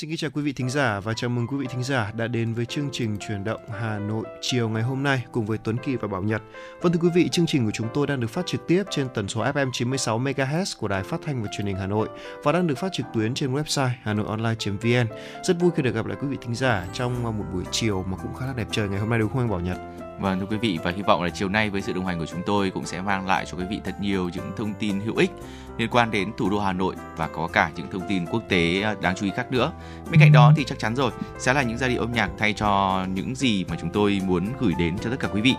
Xin 0.00 0.10
kính 0.10 0.16
chào 0.16 0.30
quý 0.30 0.42
vị 0.42 0.52
thính 0.52 0.70
giả 0.70 1.00
và 1.00 1.14
chào 1.14 1.30
mừng 1.30 1.46
quý 1.46 1.56
vị 1.56 1.66
thính 1.70 1.82
giả 1.82 2.12
đã 2.16 2.26
đến 2.26 2.54
với 2.54 2.66
chương 2.66 2.88
trình 2.92 3.16
truyền 3.18 3.44
động 3.44 3.60
Hà 3.80 3.98
Nội 3.98 4.24
chiều 4.40 4.68
ngày 4.68 4.82
hôm 4.82 5.02
nay 5.02 5.24
cùng 5.32 5.46
với 5.46 5.58
Tuấn 5.58 5.76
Kỳ 5.84 5.96
và 5.96 6.08
Bảo 6.08 6.22
Nhật. 6.22 6.42
Vâng 6.80 6.92
thưa 6.92 6.98
quý 7.02 7.08
vị, 7.14 7.28
chương 7.28 7.46
trình 7.46 7.64
của 7.64 7.70
chúng 7.74 7.88
tôi 7.94 8.06
đang 8.06 8.20
được 8.20 8.30
phát 8.30 8.46
trực 8.46 8.66
tiếp 8.66 8.82
trên 8.90 9.08
tần 9.14 9.28
số 9.28 9.44
FM 9.44 9.70
96 9.72 10.18
MHz 10.18 10.64
của 10.78 10.88
Đài 10.88 11.02
Phát 11.02 11.20
thanh 11.24 11.42
và 11.42 11.48
Truyền 11.56 11.66
hình 11.66 11.76
Hà 11.76 11.86
Nội 11.86 12.08
và 12.42 12.52
đang 12.52 12.66
được 12.66 12.78
phát 12.78 12.92
trực 12.92 13.06
tuyến 13.14 13.34
trên 13.34 13.54
website 13.54 13.90
hanoionline.vn. 14.02 15.06
Rất 15.44 15.60
vui 15.60 15.70
khi 15.76 15.82
được 15.82 15.94
gặp 15.94 16.06
lại 16.06 16.16
quý 16.20 16.28
vị 16.28 16.36
thính 16.40 16.54
giả 16.54 16.86
trong 16.92 17.22
một 17.22 17.44
buổi 17.52 17.64
chiều 17.70 18.04
mà 18.08 18.16
cũng 18.16 18.34
khá 18.34 18.46
là 18.46 18.52
đẹp 18.56 18.68
trời 18.70 18.88
ngày 18.88 19.00
hôm 19.00 19.10
nay 19.10 19.18
đúng 19.18 19.28
không 19.28 19.40
anh 19.40 19.50
Bảo 19.50 19.60
Nhật? 19.60 20.09
Vâng 20.20 20.40
thưa 20.40 20.46
quý 20.50 20.56
vị, 20.56 20.78
và 20.82 20.90
hy 20.90 21.02
vọng 21.02 21.22
là 21.22 21.30
chiều 21.30 21.48
nay 21.48 21.70
với 21.70 21.82
sự 21.82 21.92
đồng 21.92 22.06
hành 22.06 22.18
của 22.18 22.26
chúng 22.26 22.42
tôi 22.46 22.70
cũng 22.70 22.86
sẽ 22.86 23.00
mang 23.00 23.26
lại 23.26 23.44
cho 23.46 23.58
quý 23.58 23.64
vị 23.70 23.80
thật 23.84 23.94
nhiều 24.00 24.30
những 24.34 24.52
thông 24.56 24.74
tin 24.74 25.00
hữu 25.00 25.16
ích 25.16 25.30
liên 25.78 25.88
quan 25.90 26.10
đến 26.10 26.32
thủ 26.38 26.50
đô 26.50 26.60
Hà 26.60 26.72
Nội 26.72 26.94
và 27.16 27.28
có 27.28 27.48
cả 27.52 27.70
những 27.76 27.90
thông 27.90 28.08
tin 28.08 28.26
quốc 28.26 28.42
tế 28.48 28.82
à, 28.82 28.94
đáng 29.00 29.14
chú 29.16 29.24
ý 29.26 29.32
khác 29.36 29.52
nữa. 29.52 29.72
Bên 30.10 30.20
cạnh 30.20 30.32
đó 30.32 30.52
thì 30.56 30.64
chắc 30.64 30.78
chắn 30.78 30.96
rồi 30.96 31.10
sẽ 31.38 31.52
là 31.52 31.62
những 31.62 31.78
giai 31.78 31.90
điệu 31.90 32.00
âm 32.00 32.12
nhạc 32.12 32.30
thay 32.38 32.52
cho 32.52 33.04
những 33.14 33.34
gì 33.34 33.64
mà 33.68 33.76
chúng 33.80 33.90
tôi 33.90 34.20
muốn 34.26 34.46
gửi 34.60 34.72
đến 34.78 34.98
cho 34.98 35.10
tất 35.10 35.16
cả 35.20 35.28
quý 35.32 35.40
vị. 35.40 35.54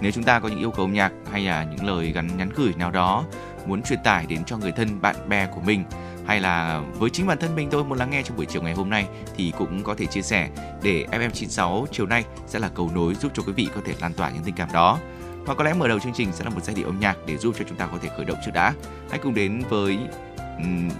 Nếu 0.00 0.12
chúng 0.12 0.24
ta 0.24 0.40
có 0.40 0.48
những 0.48 0.58
yêu 0.58 0.70
cầu 0.70 0.84
âm 0.84 0.92
nhạc 0.92 1.12
hay 1.32 1.42
là 1.44 1.64
những 1.64 1.86
lời 1.86 2.12
gắn 2.12 2.28
nhắn 2.36 2.50
gửi 2.56 2.72
nào 2.78 2.90
đó 2.90 3.24
muốn 3.66 3.82
truyền 3.82 3.98
tải 4.04 4.26
đến 4.26 4.44
cho 4.44 4.56
người 4.56 4.72
thân, 4.72 5.00
bạn 5.00 5.16
bè 5.28 5.46
của 5.46 5.60
mình 5.60 5.84
hay 6.26 6.40
là 6.40 6.82
với 6.98 7.10
chính 7.10 7.26
bản 7.26 7.38
thân 7.38 7.54
mình 7.56 7.68
tôi 7.70 7.84
muốn 7.84 7.98
lắng 7.98 8.10
nghe 8.10 8.22
trong 8.22 8.36
buổi 8.36 8.46
chiều 8.46 8.62
ngày 8.62 8.74
hôm 8.74 8.90
nay 8.90 9.06
thì 9.36 9.52
cũng 9.58 9.82
có 9.82 9.94
thể 9.94 10.06
chia 10.06 10.22
sẻ 10.22 10.48
để 10.82 11.06
FM96 11.10 11.86
chiều 11.92 12.06
nay 12.06 12.24
sẽ 12.46 12.58
là 12.58 12.68
cầu 12.68 12.90
nối 12.94 13.14
giúp 13.14 13.32
cho 13.34 13.42
quý 13.46 13.52
vị 13.52 13.68
có 13.74 13.80
thể 13.84 13.94
lan 14.00 14.12
tỏa 14.12 14.30
những 14.30 14.42
tình 14.42 14.54
cảm 14.54 14.68
đó. 14.72 14.98
Và 15.44 15.54
có 15.54 15.64
lẽ 15.64 15.74
mở 15.74 15.88
đầu 15.88 15.98
chương 15.98 16.12
trình 16.12 16.32
sẽ 16.32 16.44
là 16.44 16.50
một 16.50 16.64
giai 16.64 16.74
điệu 16.76 16.86
âm 16.86 17.00
nhạc 17.00 17.16
để 17.26 17.36
giúp 17.36 17.54
cho 17.58 17.64
chúng 17.68 17.78
ta 17.78 17.86
có 17.86 17.98
thể 18.02 18.08
khởi 18.16 18.24
động 18.24 18.38
trước 18.44 18.50
đã. 18.54 18.74
Hãy 19.10 19.18
cùng 19.22 19.34
đến 19.34 19.62
với 19.68 19.98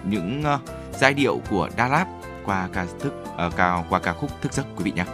những 0.04 0.42
ờ, 0.44 0.58
giai 0.92 1.14
điệu 1.14 1.40
của 1.50 1.68
Đa 1.76 1.88
Lab 1.88 2.06
qua 2.44 2.68
ca 2.72 2.86
thức 3.00 3.14
uh, 3.46 3.88
qua 3.90 3.98
ca 3.98 4.12
khúc 4.12 4.30
thức 4.42 4.52
giấc 4.52 4.66
quý 4.76 4.84
vị 4.84 4.92
nhé. 4.96 5.04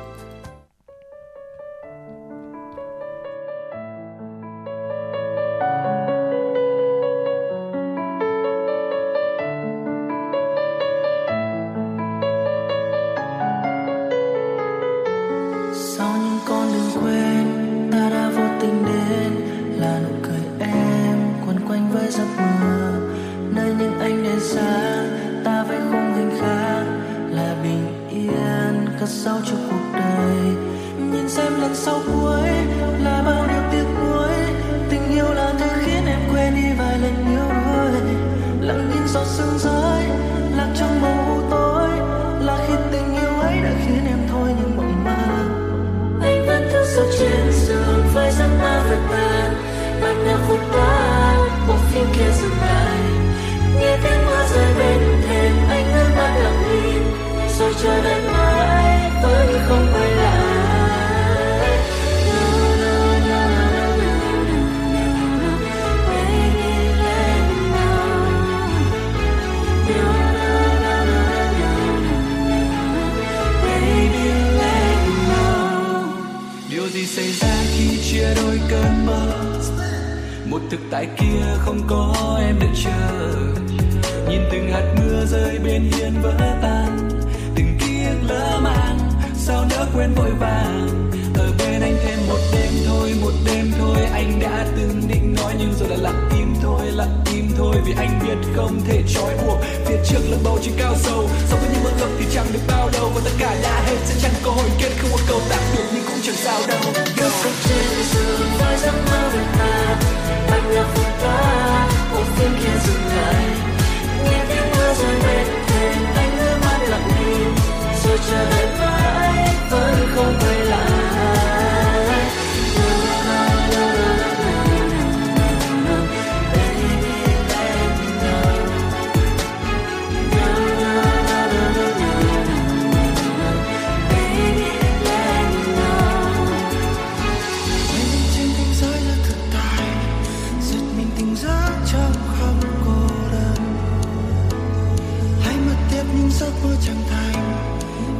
Những 146.16 146.30
giấc 146.30 146.52
mơ 146.64 146.76
chẳng 146.86 147.02
thành. 147.10 147.32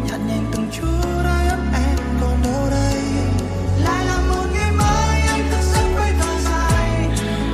Nhặt 0.09 0.21
nhạnh 0.29 0.47
từng 0.53 0.71
chút, 0.73 1.25
ai 1.25 1.49
ấp 1.49 1.59
em 1.75 1.99
còn 2.21 2.43
đâu 2.43 2.69
đây. 2.71 3.03
Lại 3.85 4.07
là 4.07 4.21
một 4.29 4.47
ngày 4.53 4.73
mới, 4.73 5.21
anh 5.21 5.51
thức 5.51 5.63
giấc 5.73 5.87
với 5.97 6.13
thở 6.21 6.35
dài. 6.45 7.09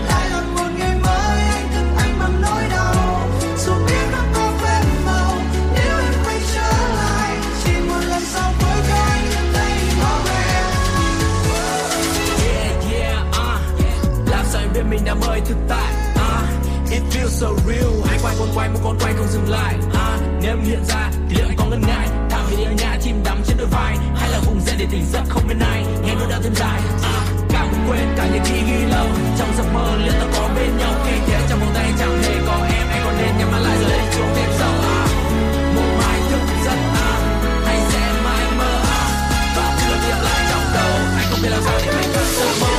Lại 0.09 0.31
là 0.31 0.43
một 0.56 0.69
ngày 0.78 0.94
mới, 1.03 1.41
anh 1.41 1.69
thức 1.75 1.87
anh 1.97 2.19
bằng 2.19 2.43
nỗi 2.43 2.62
đau. 2.71 3.28
Dù 3.66 3.72
biết 3.87 4.06
nó 4.12 4.19
có 4.34 4.53
phép 4.62 4.82
màu, 5.04 5.34
nếu 5.75 5.98
em 5.98 6.12
quay 6.25 6.41
trở 6.54 6.71
lại, 6.97 7.38
chỉ 7.65 7.71
một 7.88 8.00
lần 8.09 8.22
sau 8.25 8.53
với 8.60 8.82
cho 8.88 8.94
anh 8.94 9.25
nhận 9.31 9.53
thấy 9.54 9.72
mong 10.00 10.25
em 10.27 10.65
yeah 12.44 12.93
yeah 12.93 13.27
uh. 13.28 14.28
Làm 14.31 14.44
sao 14.53 14.62
em 14.62 14.72
biết 14.75 14.82
mình 14.91 15.04
đã 15.04 15.15
mơ 15.15 15.38
thực 15.48 15.59
tại 15.69 15.93
uh. 16.15 16.91
it 16.91 17.03
feels 17.10 17.28
so 17.28 17.48
real. 17.66 17.93
Hai 18.04 18.19
quay 18.22 18.34
con 18.38 18.48
quay, 18.54 18.69
một 18.69 18.81
con 18.84 18.98
quay 19.00 19.12
không 19.19 19.28
dừng 19.28 19.50
lại 19.50 19.75
nếu 20.43 20.57
hiện 20.65 20.84
ra 20.84 21.10
thì 21.28 21.36
liệu 21.36 21.47
anh 21.48 21.57
có 21.57 21.65
ngần 21.65 21.80
ngại? 21.80 22.09
Thả 22.30 22.39
về 22.51 22.57
địa 22.57 22.74
nhà 22.78 22.98
chim 23.03 23.22
đắm 23.24 23.42
trên 23.47 23.57
đôi 23.57 23.66
vai 23.66 23.97
hay 24.16 24.30
là 24.30 24.39
vùng 24.47 24.60
dậy 24.60 24.74
để 24.78 24.86
tỉnh 24.91 25.04
giấc 25.12 25.22
không 25.28 25.42
bên 25.48 25.59
ai? 25.59 25.84
Nghe 26.04 26.15
nỗi 26.15 26.30
đau 26.30 26.41
thêm 26.42 26.54
dài 26.54 26.80
à, 27.03 27.21
cả 27.48 27.66
cũng 27.71 27.80
quên 27.89 28.09
cả 28.16 28.28
những 28.33 28.45
khi 28.45 28.60
ghi 28.68 28.84
lâu. 28.92 29.07
Trong 29.39 29.48
giấc 29.57 29.66
mơ 29.74 29.97
liệu 30.04 30.12
ta 30.12 30.27
có 30.34 30.48
bên 30.57 30.77
nhau? 30.78 30.92
Khi 31.07 31.12
thế 31.27 31.41
trong 31.48 31.60
vòng 31.60 31.71
tay 31.74 31.92
chẳng 31.98 32.22
hề 32.22 32.34
có 32.47 32.66
em 32.77 32.86
anh 32.89 33.03
còn 33.04 33.15
nên 33.18 33.39
nhắm 33.39 33.53
mắt 33.53 33.59
lại 33.59 33.78
rồi 33.78 33.91
lên 33.91 34.04
chuông 34.16 34.28
thêm 34.36 34.51
sâu 34.59 34.72
à, 34.83 35.07
một 35.74 35.91
mai 35.98 36.21
thức 36.30 36.41
giấc 36.65 36.78
à, 36.95 37.10
hay 37.65 37.80
sẽ 37.91 38.12
mãi 38.24 38.45
mơ 38.59 38.80
à, 38.91 39.03
và 39.57 39.77
cứ 39.80 40.09
lặp 40.10 40.22
lại 40.22 40.47
trong 40.51 40.62
đầu 40.74 40.92
anh 41.16 41.27
không 41.30 41.41
biết 41.42 41.48
làm 41.51 41.62
sao 41.65 41.78
để 41.86 41.92
mình 41.92 42.10
cất 42.15 42.27
giấc 42.39 42.53
mơ. 42.60 42.78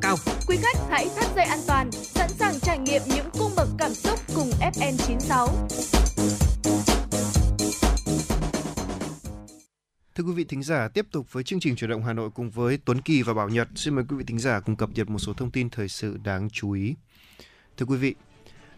Cao. 0.00 0.16
Quý 0.46 0.56
khách 0.62 0.76
hãy 0.90 1.08
thắt 1.16 1.30
dây 1.36 1.44
an 1.44 1.58
toàn, 1.66 1.92
sẵn 1.92 2.28
sàng 2.28 2.60
trải 2.60 2.78
nghiệm 2.78 3.02
những 3.06 3.26
cung 3.38 3.50
bậc 3.56 3.68
cảm 3.78 3.94
xúc 3.94 4.20
cùng 4.34 4.50
FN96. 4.74 5.48
Thưa 10.14 10.24
quý 10.24 10.32
vị 10.32 10.44
thính 10.44 10.62
giả, 10.62 10.88
tiếp 10.88 11.06
tục 11.12 11.26
với 11.32 11.42
chương 11.42 11.60
trình 11.60 11.76
chuyển 11.76 11.90
động 11.90 12.04
Hà 12.04 12.12
Nội 12.12 12.30
cùng 12.34 12.50
với 12.50 12.78
Tuấn 12.84 13.00
Kỳ 13.00 13.22
và 13.22 13.34
Bảo 13.34 13.48
Nhật. 13.48 13.68
Xin 13.74 13.94
mời 13.94 14.04
quý 14.08 14.16
vị 14.16 14.24
thính 14.26 14.38
giả 14.38 14.60
cùng 14.60 14.76
cập 14.76 14.90
nhật 14.94 15.10
một 15.10 15.18
số 15.18 15.32
thông 15.32 15.50
tin 15.50 15.70
thời 15.70 15.88
sự 15.88 16.16
đáng 16.24 16.48
chú 16.52 16.72
ý. 16.72 16.94
Thưa 17.76 17.86
quý 17.86 17.96
vị, 17.96 18.14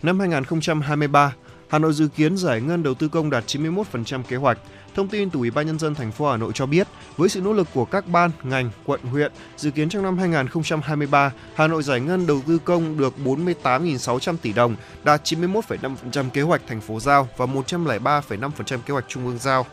năm 0.03 0.21
2023, 0.21 1.35
Hà 1.69 1.79
Nội 1.79 1.93
dự 1.93 2.09
kiến 2.09 2.37
giải 2.37 2.61
ngân 2.61 2.83
đầu 2.83 2.95
tư 2.95 3.09
công 3.09 3.31
đạt 3.31 3.45
91% 3.47 4.23
kế 4.23 4.37
hoạch. 4.37 4.59
Thông 4.97 5.09
tin 5.09 5.31
từ 5.31 5.39
Ủy 5.39 5.51
ban 5.51 5.67
nhân 5.67 5.79
dân 5.79 5.95
thành 5.95 6.13
phố 6.13 6.31
Hà 6.31 6.37
Nội 6.37 6.53
cho 6.55 6.67
biết, 6.67 6.89
với 7.17 7.29
sự 7.29 7.41
nỗ 7.41 7.53
lực 7.53 7.69
của 7.75 7.85
các 7.85 8.09
ban, 8.09 8.31
ngành, 8.43 8.71
quận, 8.85 9.01
huyện, 9.03 9.33
dự 9.57 9.71
kiến 9.71 9.89
trong 9.89 10.03
năm 10.03 10.19
2023, 10.19 11.33
Hà 11.55 11.67
Nội 11.67 11.83
giải 11.83 12.01
ngân 12.01 12.27
đầu 12.27 12.41
tư 12.47 12.59
công 12.59 12.99
được 12.99 13.15
48.600 13.25 14.37
tỷ 14.43 14.53
đồng, 14.53 14.77
đạt 15.05 15.25
91,5% 15.25 16.31
kế 16.31 16.43
hoạch 16.43 16.63
thành 16.69 16.81
phố 16.81 17.01
giao 17.01 17.29
và 17.37 17.47
103,5% 17.47 18.79
kế 18.87 18.93
hoạch 18.93 19.05
trung 19.09 19.27
ương 19.27 19.39
giao. 19.39 19.67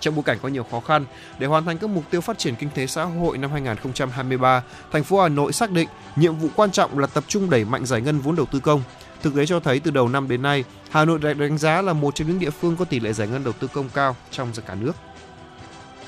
Trong 0.00 0.14
bối 0.14 0.22
cảnh 0.22 0.38
có 0.42 0.48
nhiều 0.48 0.66
khó 0.70 0.80
khăn, 0.80 1.04
để 1.38 1.46
hoàn 1.46 1.64
thành 1.64 1.78
các 1.78 1.90
mục 1.90 2.04
tiêu 2.10 2.20
phát 2.20 2.38
triển 2.38 2.54
kinh 2.56 2.70
tế 2.74 2.86
xã 2.86 3.04
hội 3.04 3.38
năm 3.38 3.50
2023, 3.50 4.62
thành 4.92 5.04
phố 5.04 5.20
Hà 5.20 5.28
Nội 5.28 5.52
xác 5.52 5.70
định 5.70 5.88
nhiệm 6.16 6.36
vụ 6.36 6.48
quan 6.56 6.70
trọng 6.70 6.98
là 6.98 7.06
tập 7.06 7.24
trung 7.28 7.50
đẩy 7.50 7.64
mạnh 7.64 7.86
giải 7.86 8.00
ngân 8.00 8.18
vốn 8.18 8.36
đầu 8.36 8.46
tư 8.46 8.60
công. 8.60 8.82
Thực 9.24 9.34
tế 9.34 9.46
cho 9.46 9.60
thấy 9.60 9.80
từ 9.80 9.90
đầu 9.90 10.08
năm 10.08 10.28
đến 10.28 10.42
nay, 10.42 10.64
Hà 10.90 11.04
Nội 11.04 11.18
được 11.18 11.34
đánh 11.34 11.58
giá 11.58 11.82
là 11.82 11.92
một 11.92 12.14
trong 12.14 12.28
những 12.28 12.38
địa 12.38 12.50
phương 12.50 12.76
có 12.76 12.84
tỷ 12.84 13.00
lệ 13.00 13.12
giải 13.12 13.28
ngân 13.28 13.44
đầu 13.44 13.52
tư 13.52 13.68
công 13.72 13.88
cao 13.94 14.16
trong 14.30 14.52
cả 14.66 14.74
nước. 14.74 14.92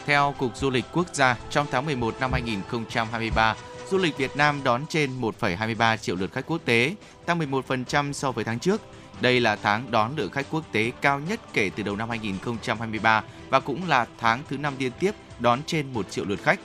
Theo 0.07 0.35
Cục 0.39 0.57
Du 0.57 0.71
lịch 0.71 0.85
Quốc 0.93 1.07
gia, 1.13 1.37
trong 1.51 1.67
tháng 1.71 1.87
11 1.87 2.15
năm 2.21 2.33
2023, 2.33 3.57
du 3.91 3.99
lịch 3.99 4.19
Việt 4.19 4.37
Nam 4.37 4.61
đón 4.65 4.87
trên 4.89 5.21
1,23 5.21 5.97
triệu 5.97 6.17
lượt 6.17 6.33
khách 6.33 6.47
quốc 6.47 6.61
tế, 6.65 6.95
tăng 7.27 7.39
11% 7.39 8.13
so 8.13 8.33
với 8.33 8.45
tháng 8.45 8.59
trước. 8.59 8.81
Đây 9.21 9.41
là 9.41 9.57
tháng 9.57 9.91
đón 9.91 10.17
lượng 10.17 10.31
khách 10.31 10.47
quốc 10.51 10.65
tế 10.73 10.93
cao 11.01 11.21
nhất 11.29 11.41
kể 11.53 11.71
từ 11.77 11.83
đầu 11.83 11.97
năm 11.97 12.09
2023 12.09 13.23
và 13.49 13.61
cũng 13.61 13.89
là 13.89 14.07
tháng 14.19 14.43
thứ 14.49 14.59
năm 14.59 14.75
liên 14.79 14.93
tiếp 15.01 15.13
đón 15.39 15.61
trên 15.67 15.93
1 15.93 16.11
triệu 16.11 16.25
lượt 16.25 16.43
khách. 16.43 16.61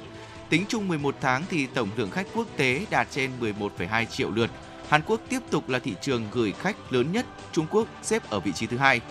Tính 0.50 0.65
chung 0.68 0.88
11 0.88 1.15
tháng 1.21 1.44
thì 1.50 1.68
tổng 1.68 1.89
lượng 1.95 2.12
khách 2.12 2.27
quốc 2.36 2.47
tế 2.57 2.86
đạt 2.89 3.07
trên 3.12 3.31
11,2 3.39 4.06
triệu 4.06 4.31
lượt. 4.31 4.50
Hàn 4.92 5.02
Quốc 5.08 5.22
tiếp 5.30 5.40
tục 5.50 5.70
là 5.70 5.80
thị 5.80 5.96
trường 6.02 6.28
gửi 6.32 6.52
khách 6.52 6.94
lớn 6.94 7.12
nhất, 7.12 7.26
Trung 7.52 7.66
Quốc 7.72 7.88
xếp 8.02 8.30
ở 8.30 8.40
vị 8.40 8.52
trí 8.52 8.68
thứ 8.68 8.78
hai. 8.78 9.02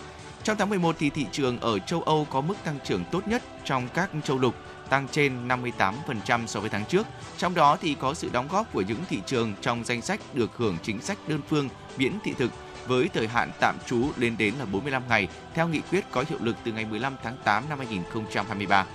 Trong 0.44 0.56
tháng 0.56 0.68
11 0.68 0.96
thì 0.98 1.10
thị 1.10 1.26
trường 1.32 1.60
ở 1.60 1.78
châu 1.78 2.02
Âu 2.02 2.26
có 2.30 2.40
mức 2.40 2.54
tăng 2.64 2.78
trưởng 2.84 3.04
tốt 3.12 3.28
nhất 3.28 3.42
trong 3.64 3.88
các 3.94 4.10
châu 4.24 4.38
lục, 4.38 4.54
tăng 4.90 5.08
trên 5.08 5.48
58% 5.48 6.46
so 6.46 6.60
với 6.60 6.70
tháng 6.70 6.84
trước. 6.84 7.06
Trong 7.38 7.54
đó 7.54 7.76
thì 7.80 7.94
có 7.94 8.14
sự 8.14 8.30
đóng 8.32 8.48
góp 8.50 8.72
của 8.72 8.80
những 8.80 8.98
thị 9.08 9.20
trường 9.26 9.54
trong 9.60 9.84
danh 9.84 10.02
sách 10.02 10.20
được 10.34 10.50
hưởng 10.56 10.76
chính 10.82 11.02
sách 11.02 11.18
đơn 11.28 11.40
phương 11.48 11.68
miễn 11.96 12.12
thị 12.24 12.34
thực 12.38 12.50
với 12.86 13.08
thời 13.08 13.28
hạn 13.28 13.50
tạm 13.60 13.76
trú 13.86 14.08
lên 14.16 14.36
đến 14.38 14.54
là 14.58 14.64
45 14.64 15.02
ngày 15.08 15.28
theo 15.54 15.68
nghị 15.68 15.80
quyết 15.90 16.04
có 16.10 16.24
hiệu 16.28 16.38
lực 16.42 16.56
từ 16.64 16.72
ngày 16.72 16.84
15 16.84 17.16
tháng 17.22 17.36
8 17.44 17.68
năm 17.68 17.78
2023. 17.78 18.86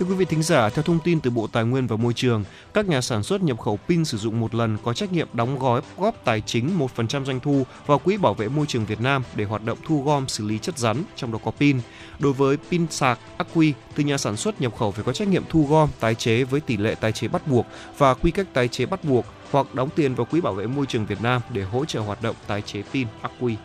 Thưa 0.00 0.06
quý 0.06 0.14
vị 0.14 0.24
thính 0.24 0.42
giả, 0.42 0.68
theo 0.68 0.82
thông 0.82 0.98
tin 1.04 1.20
từ 1.20 1.30
Bộ 1.30 1.46
Tài 1.46 1.64
nguyên 1.64 1.86
và 1.86 1.96
Môi 1.96 2.12
trường, 2.12 2.44
các 2.74 2.88
nhà 2.88 3.00
sản 3.00 3.22
xuất 3.22 3.42
nhập 3.42 3.60
khẩu 3.60 3.78
pin 3.88 4.04
sử 4.04 4.18
dụng 4.18 4.40
một 4.40 4.54
lần 4.54 4.76
có 4.84 4.92
trách 4.92 5.12
nhiệm 5.12 5.28
đóng 5.32 5.58
gói 5.58 5.80
góp 5.98 6.24
tài 6.24 6.40
chính 6.40 6.78
1% 6.96 7.24
doanh 7.24 7.40
thu 7.40 7.66
vào 7.86 7.98
Quỹ 7.98 8.16
Bảo 8.16 8.34
vệ 8.34 8.48
Môi 8.48 8.66
trường 8.66 8.84
Việt 8.84 9.00
Nam 9.00 9.22
để 9.34 9.44
hoạt 9.44 9.64
động 9.64 9.78
thu 9.86 10.02
gom 10.02 10.28
xử 10.28 10.46
lý 10.46 10.58
chất 10.58 10.78
rắn, 10.78 11.02
trong 11.16 11.32
đó 11.32 11.38
có 11.44 11.50
pin. 11.50 11.80
Đối 12.18 12.32
với 12.32 12.56
pin 12.70 12.86
sạc 12.90 13.18
ắc 13.36 13.46
quy, 13.54 13.74
từ 13.94 14.04
nhà 14.04 14.18
sản 14.18 14.36
xuất 14.36 14.60
nhập 14.60 14.76
khẩu 14.78 14.90
phải 14.90 15.04
có 15.04 15.12
trách 15.12 15.28
nhiệm 15.28 15.42
thu 15.48 15.66
gom, 15.70 15.88
tái 16.00 16.14
chế 16.14 16.44
với 16.44 16.60
tỷ 16.60 16.76
lệ 16.76 16.94
tái 16.94 17.12
chế 17.12 17.28
bắt 17.28 17.46
buộc 17.46 17.66
và 17.98 18.14
quy 18.14 18.30
cách 18.30 18.46
tái 18.52 18.68
chế 18.68 18.86
bắt 18.86 19.04
buộc 19.04 19.24
hoặc 19.50 19.74
đóng 19.74 19.88
tiền 19.96 20.14
vào 20.14 20.24
Quỹ 20.24 20.40
Bảo 20.40 20.54
vệ 20.54 20.66
Môi 20.66 20.86
trường 20.86 21.06
Việt 21.06 21.22
Nam 21.22 21.42
để 21.52 21.62
hỗ 21.62 21.84
trợ 21.84 22.00
hoạt 22.00 22.22
động 22.22 22.36
tái 22.46 22.62
chế 22.62 22.82
pin 22.92 23.06
ắc 23.22 23.32
quy. 23.40 23.56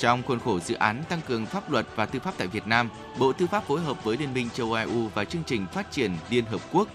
Trong 0.00 0.22
khuôn 0.22 0.40
khổ 0.40 0.60
dự 0.60 0.74
án 0.74 1.02
tăng 1.08 1.20
cường 1.28 1.46
pháp 1.46 1.70
luật 1.70 1.86
và 1.96 2.06
tư 2.06 2.18
pháp 2.18 2.34
tại 2.38 2.46
Việt 2.46 2.66
Nam, 2.66 2.90
Bộ 3.18 3.32
Tư 3.32 3.46
pháp 3.46 3.66
phối 3.66 3.80
hợp 3.80 4.04
với 4.04 4.16
Liên 4.16 4.34
minh 4.34 4.48
châu 4.54 4.72
Âu 4.72 5.10
và 5.14 5.24
chương 5.24 5.42
trình 5.46 5.66
phát 5.72 5.92
triển 5.92 6.16
Liên 6.30 6.44
Hợp 6.44 6.60
Quốc 6.72 6.88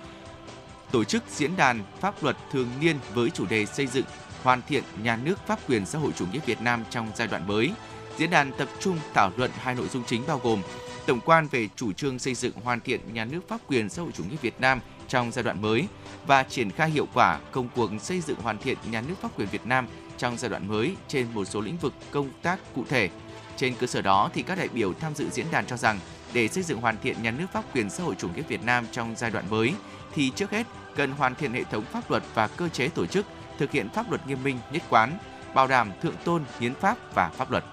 tổ 0.92 1.04
chức 1.04 1.24
diễn 1.30 1.56
đàn 1.56 1.84
pháp 2.00 2.24
luật 2.24 2.38
thường 2.52 2.68
niên 2.80 2.96
với 3.14 3.30
chủ 3.30 3.46
đề 3.46 3.66
xây 3.66 3.88
dựng, 3.88 4.06
hoàn 4.44 4.62
thiện 4.68 4.84
nhà 5.04 5.16
nước 5.16 5.48
pháp 5.48 5.60
quyền 5.70 5.86
xã 5.86 6.00
hội 6.00 6.12
chủ 6.16 6.26
nghĩa 6.32 6.40
Việt 6.46 6.62
Nam 6.62 6.84
trong 6.90 7.12
giai 7.16 7.28
đoạn 7.28 7.48
mới. 7.48 7.72
Diễn 8.18 8.30
đàn 8.30 8.52
tập 8.58 8.68
trung 8.80 8.98
thảo 9.14 9.32
luận 9.38 9.52
hai 9.58 9.76
nội 9.76 9.88
dung 9.88 10.04
chính 10.08 10.24
bao 10.28 10.40
gồm 10.44 10.62
tổng 11.06 11.20
quan 11.26 11.48
về 11.48 11.70
chủ 11.76 11.94
trương 11.94 12.20
xây 12.20 12.36
dựng 12.36 12.54
hoàn 12.64 12.80
thiện 12.80 13.14
nhà 13.14 13.26
nước 13.26 13.48
pháp 13.48 13.62
quyền 13.68 13.90
xã 13.90 14.02
hội 14.02 14.12
chủ 14.12 14.24
nghĩa 14.24 14.38
Việt 14.42 14.62
Nam 14.62 14.80
trong 15.08 15.32
giai 15.32 15.44
đoạn 15.44 15.62
mới 15.62 15.88
và 16.28 16.44
triển 16.44 16.72
khai 16.72 16.90
hiệu 16.90 17.08
quả 17.14 17.40
công 17.52 17.70
cuộc 17.76 17.92
xây 18.02 18.22
dựng 18.22 18.40
hoàn 18.42 18.58
thiện 18.58 18.78
nhà 18.92 19.02
nước 19.02 19.16
pháp 19.22 19.40
quyền 19.40 19.48
Việt 19.48 19.66
Nam 19.66 19.88
trong 20.18 20.38
giai 20.38 20.50
đoạn 20.50 20.68
mới 20.68 20.96
trên 21.08 21.28
một 21.34 21.46
số 21.46 21.62
lĩnh 21.62 21.78
vực 21.78 21.94
công 22.12 22.30
tác 22.42 22.60
cụ 22.76 22.84
thể. 22.90 23.10
Trên 23.58 23.76
cơ 23.76 23.88
sở 23.88 24.02
đó 24.02 24.30
thì 24.34 24.42
các 24.42 24.58
đại 24.58 24.68
biểu 24.68 24.94
tham 24.94 25.16
dự 25.16 25.30
diễn 25.30 25.46
đàn 25.52 25.66
cho 25.66 25.78
rằng 25.78 26.00
để 26.34 26.48
xây 26.48 26.64
dựng 26.64 26.82
hoàn 26.82 26.98
thiện 27.04 27.24
nhà 27.24 27.32
nước 27.32 27.46
pháp 27.54 27.64
quyền 27.76 27.90
xã 27.90 28.04
hội 28.04 28.16
chủ 28.18 28.30
nghĩa 28.30 28.42
Việt 28.42 28.64
Nam 28.64 28.86
trong 28.92 29.14
giai 29.18 29.32
đoạn 29.32 29.46
mới 29.50 29.74
thì 30.14 30.32
trước 30.36 30.52
hết 30.52 30.68
cần 30.96 31.12
hoàn 31.12 31.36
thiện 31.36 31.54
hệ 31.54 31.64
thống 31.64 31.84
pháp 31.86 32.12
luật 32.12 32.24
và 32.34 32.48
cơ 32.48 32.70
chế 32.70 32.88
tổ 32.88 33.06
chức 33.06 33.26
thực 33.58 33.72
hiện 33.72 33.90
pháp 33.90 34.10
luật 34.10 34.28
nghiêm 34.28 34.44
minh, 34.44 34.60
nhất 34.72 34.84
quán, 34.90 35.18
bảo 35.54 35.68
đảm 35.68 35.92
thượng 36.02 36.16
tôn 36.24 36.44
hiến 36.60 36.74
pháp 36.76 36.98
và 37.16 37.30
pháp 37.30 37.52
luật. 37.52 37.64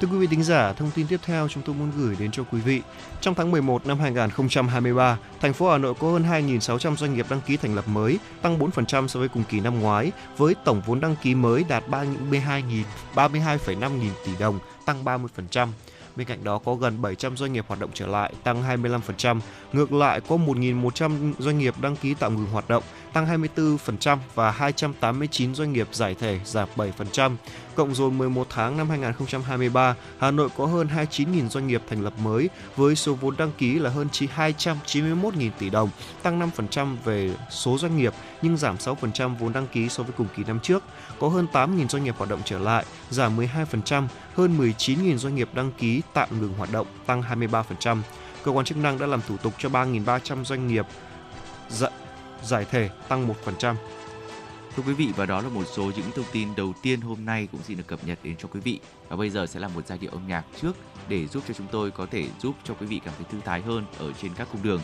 Thưa 0.00 0.08
quý 0.08 0.18
vị 0.18 0.26
thính 0.26 0.42
giả, 0.42 0.72
thông 0.72 0.90
tin 0.90 1.06
tiếp 1.06 1.20
theo 1.22 1.48
chúng 1.48 1.62
tôi 1.62 1.74
muốn 1.74 1.90
gửi 1.96 2.16
đến 2.18 2.30
cho 2.30 2.42
quý 2.52 2.60
vị. 2.60 2.82
Trong 3.20 3.34
tháng 3.34 3.50
11 3.50 3.86
năm 3.86 3.98
2023, 4.00 5.18
thành 5.40 5.52
phố 5.52 5.70
Hà 5.70 5.78
Nội 5.78 5.94
có 6.00 6.10
hơn 6.10 6.22
2.600 6.22 6.96
doanh 6.96 7.14
nghiệp 7.14 7.26
đăng 7.30 7.40
ký 7.40 7.56
thành 7.56 7.74
lập 7.74 7.88
mới, 7.88 8.18
tăng 8.42 8.58
4% 8.58 9.06
so 9.06 9.20
với 9.20 9.28
cùng 9.28 9.44
kỳ 9.50 9.60
năm 9.60 9.80
ngoái, 9.80 10.12
với 10.36 10.54
tổng 10.64 10.82
vốn 10.86 11.00
đăng 11.00 11.16
ký 11.22 11.34
mới 11.34 11.64
đạt 11.68 11.84
32.000 11.88 12.82
32,5 13.14 13.98
nghìn 13.98 14.12
tỷ 14.26 14.32
đồng, 14.38 14.58
tăng 14.86 15.04
30%. 15.04 15.68
Bên 16.16 16.26
cạnh 16.26 16.44
đó 16.44 16.58
có 16.58 16.74
gần 16.74 17.02
700 17.02 17.36
doanh 17.36 17.52
nghiệp 17.52 17.64
hoạt 17.68 17.80
động 17.80 17.90
trở 17.94 18.06
lại, 18.06 18.32
tăng 18.42 18.62
25%. 18.62 19.40
Ngược 19.72 19.92
lại 19.92 20.20
có 20.20 20.36
1.100 20.36 21.32
doanh 21.38 21.58
nghiệp 21.58 21.74
đăng 21.80 21.96
ký 21.96 22.14
tạm 22.14 22.36
ngừng 22.36 22.46
hoạt 22.52 22.68
động, 22.68 22.82
tăng 23.12 23.44
24% 23.46 24.18
và 24.34 24.50
289 24.50 25.54
doanh 25.54 25.72
nghiệp 25.72 25.88
giải 25.92 26.14
thể, 26.14 26.40
giảm 26.44 26.68
7%. 26.76 27.36
Cộng 27.76 27.94
dồn 27.94 28.18
11 28.18 28.46
tháng 28.50 28.76
năm 28.76 28.90
2023, 28.90 29.94
Hà 30.18 30.30
Nội 30.30 30.48
có 30.56 30.66
hơn 30.66 30.88
29.000 30.96 31.48
doanh 31.48 31.66
nghiệp 31.66 31.82
thành 31.88 32.02
lập 32.02 32.12
mới 32.18 32.50
với 32.76 32.96
số 32.96 33.14
vốn 33.14 33.36
đăng 33.36 33.52
ký 33.58 33.78
là 33.78 33.90
hơn 33.90 34.08
291.000 34.12 35.50
tỷ 35.58 35.70
đồng, 35.70 35.90
tăng 36.22 36.50
5% 36.66 36.96
về 37.04 37.34
số 37.50 37.78
doanh 37.78 37.96
nghiệp 37.96 38.12
nhưng 38.42 38.56
giảm 38.56 38.76
6% 38.76 39.36
vốn 39.36 39.52
đăng 39.52 39.66
ký 39.66 39.88
so 39.88 40.02
với 40.02 40.12
cùng 40.16 40.26
kỳ 40.36 40.44
năm 40.44 40.60
trước. 40.60 40.82
Có 41.20 41.28
hơn 41.28 41.46
8.000 41.52 41.88
doanh 41.88 42.04
nghiệp 42.04 42.14
hoạt 42.18 42.30
động 42.30 42.40
trở 42.44 42.58
lại, 42.58 42.84
giảm 43.10 43.38
12%, 43.38 44.06
hơn 44.34 44.58
19.000 44.58 45.16
doanh 45.16 45.34
nghiệp 45.34 45.48
đăng 45.52 45.72
ký 45.72 46.02
tạm 46.12 46.28
ngừng 46.40 46.54
hoạt 46.54 46.72
động, 46.72 46.86
tăng 47.06 47.22
23%. 47.22 48.00
Cơ 48.44 48.50
quan 48.50 48.64
chức 48.64 48.78
năng 48.78 48.98
đã 48.98 49.06
làm 49.06 49.20
thủ 49.28 49.36
tục 49.36 49.52
cho 49.58 49.68
3.300 49.68 50.44
doanh 50.44 50.66
nghiệp 50.66 50.86
dạ, 51.68 51.88
giải 52.42 52.64
thể 52.70 52.90
tăng 53.08 53.28
1%. 53.44 53.74
Thưa 54.76 54.82
quý 54.86 54.92
vị, 54.92 55.12
và 55.16 55.26
đó 55.26 55.40
là 55.40 55.48
một 55.48 55.64
số 55.64 55.84
những 55.96 56.10
thông 56.14 56.24
tin 56.32 56.48
đầu 56.56 56.72
tiên 56.82 57.00
hôm 57.00 57.24
nay 57.24 57.48
cũng 57.52 57.62
xin 57.62 57.76
được 57.76 57.86
cập 57.86 58.04
nhật 58.04 58.18
đến 58.22 58.36
cho 58.38 58.48
quý 58.48 58.60
vị. 58.60 58.80
Và 59.08 59.16
bây 59.16 59.30
giờ 59.30 59.46
sẽ 59.46 59.60
là 59.60 59.68
một 59.68 59.86
giai 59.86 59.98
điệu 59.98 60.10
âm 60.10 60.28
nhạc 60.28 60.44
trước 60.60 60.76
để 61.08 61.26
giúp 61.26 61.44
cho 61.48 61.54
chúng 61.54 61.66
tôi 61.72 61.90
có 61.90 62.06
thể 62.06 62.28
giúp 62.40 62.54
cho 62.64 62.74
quý 62.74 62.86
vị 62.86 63.00
cảm 63.04 63.14
thấy 63.16 63.26
thư 63.30 63.38
thái 63.44 63.62
hơn 63.62 63.84
ở 63.98 64.12
trên 64.12 64.34
các 64.34 64.48
cung 64.52 64.62
đường. 64.62 64.80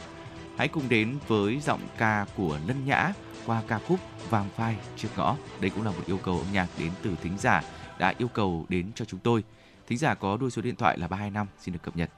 Hãy 0.57 0.69
cùng 0.69 0.89
đến 0.89 1.19
với 1.29 1.61
giọng 1.61 1.81
ca 1.99 2.27
của 2.37 2.59
Lân 2.67 2.87
Nhã 2.87 3.13
qua 3.47 3.63
ca 3.69 3.79
khúc 3.89 3.99
Vàng 4.31 4.49
phai 4.57 4.77
trước 4.97 5.09
ngõ. 5.17 5.37
Đây 5.61 5.71
cũng 5.71 5.85
là 5.85 5.91
một 5.91 6.03
yêu 6.07 6.19
cầu 6.19 6.39
âm 6.39 6.53
nhạc 6.53 6.69
đến 6.79 6.91
từ 7.03 7.11
thính 7.23 7.39
giả 7.39 7.63
đã 7.99 8.15
yêu 8.19 8.29
cầu 8.29 8.67
đến 8.69 8.93
cho 8.95 9.05
chúng 9.05 9.21
tôi. 9.21 9.45
Thính 9.87 9.99
giả 9.99 10.15
có 10.15 10.37
đuôi 10.37 10.51
số 10.51 10.63
điện 10.63 10.77
thoại 10.77 10.99
là 10.99 11.09
325 11.09 11.47
xin 11.61 11.73
được 11.73 11.83
cập 11.83 11.97
nhật. 11.97 12.11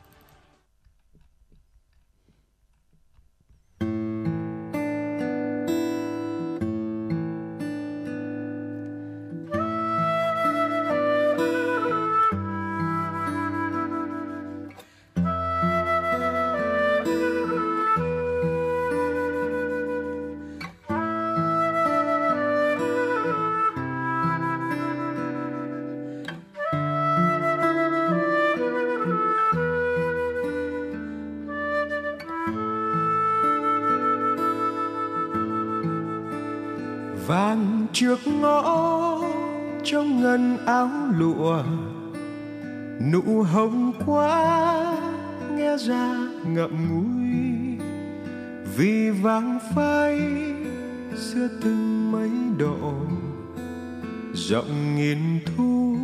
Trước 38.62 39.82
trong 39.84 40.22
ngân 40.22 40.66
áo 40.66 40.90
lụa, 41.18 41.62
nụ 43.12 43.42
hồng 43.42 43.92
quá 44.06 44.96
nghe 45.56 45.76
ra 45.76 46.16
ngậm 46.46 46.70
ngùi, 46.88 47.86
vì 48.76 49.10
vàng 49.10 49.58
phai 49.74 50.20
xưa 51.16 51.48
từng 51.62 52.12
mấy 52.12 52.30
độ. 52.58 52.92
Rộng 54.34 54.96
nghìn 54.96 55.18
thu 55.44 55.96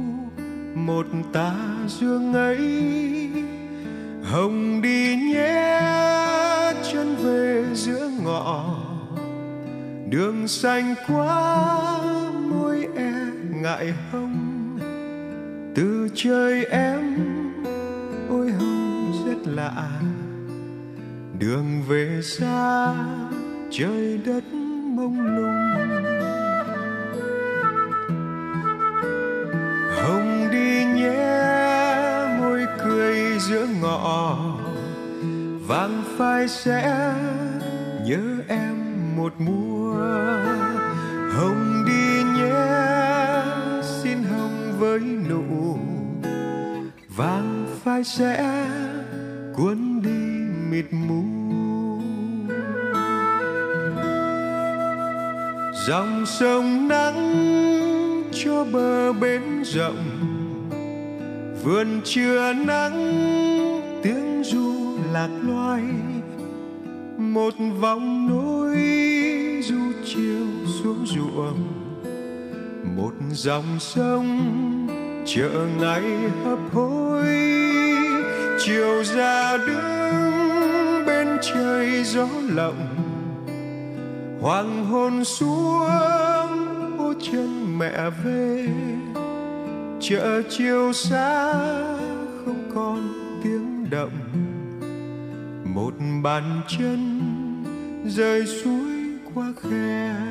một 0.74 1.06
ta 1.32 1.54
dương 1.86 2.32
ấy, 2.32 3.30
hồng 4.22 4.82
đi 4.82 5.16
nhé 5.16 5.80
chân 6.92 7.16
về 7.22 7.64
giữa 7.74 8.10
ngõ, 8.24 8.64
đường 10.10 10.48
xanh 10.48 10.94
quá 11.08 11.58
e 12.98 13.12
ngại 13.50 13.94
hông 14.12 14.78
từ 15.74 16.08
trời 16.14 16.64
em, 16.64 17.00
ôi 18.28 18.50
hồng 18.50 19.12
rất 19.26 19.52
lạ. 19.52 20.00
Đường 21.38 21.82
về 21.88 22.20
xa, 22.22 22.94
trời 23.70 24.20
đất 24.26 24.44
mông 24.96 25.36
lung. 25.36 26.04
Hồng 30.02 30.48
đi 30.52 30.84
nhé, 30.84 31.46
môi 32.40 32.66
cười 32.84 33.38
giữa 33.38 33.66
ngõ. 33.80 34.38
Vàng 35.66 36.02
phai 36.18 36.48
sẽ 36.48 37.14
nhớ 38.06 38.22
em 38.48 38.76
một 39.16 39.32
mùa. 39.38 39.94
Hồng 41.36 41.67
ai 47.98 48.04
sẽ 48.04 48.66
cuốn 49.56 50.02
đi 50.02 50.50
mịt 50.70 50.84
mù. 50.90 51.22
Dòng 55.88 56.26
sông 56.26 56.88
nắng 56.88 57.42
cho 58.32 58.64
bờ 58.72 59.12
bến 59.12 59.42
rộng, 59.64 60.04
vườn 61.64 62.00
trưa 62.04 62.52
nắng 62.52 62.96
tiếng 64.02 64.42
ru 64.44 64.98
lạc 65.12 65.30
loài 65.42 65.82
một 67.18 67.54
vòng 67.80 68.28
nối 68.28 68.76
du 69.62 69.92
chiều 70.04 70.46
xuống 70.82 71.06
ruộng, 71.06 71.66
một 72.96 73.12
dòng 73.30 73.78
sông 73.78 74.38
chợ 75.26 75.66
ngày 75.80 76.02
hấp 76.44 76.58
hối 76.72 77.07
chiều 78.58 79.04
ra 79.04 79.56
đứng 79.66 81.06
bên 81.06 81.28
trời 81.42 82.04
gió 82.04 82.28
lộng, 82.48 82.86
hoàng 84.40 84.84
hôn 84.84 85.24
xuống, 85.24 85.88
ô 86.98 87.14
chân 87.20 87.78
mẹ 87.78 88.10
về. 88.24 88.68
Chợ 90.00 90.42
chiều 90.48 90.92
xa 90.92 91.52
không 92.44 92.70
còn 92.74 93.08
tiếng 93.42 93.90
động, 93.90 94.18
một 95.64 95.92
bàn 96.22 96.60
chân 96.68 97.20
rơi 98.06 98.46
suối 98.46 99.18
qua 99.34 99.52
khe. 99.62 100.27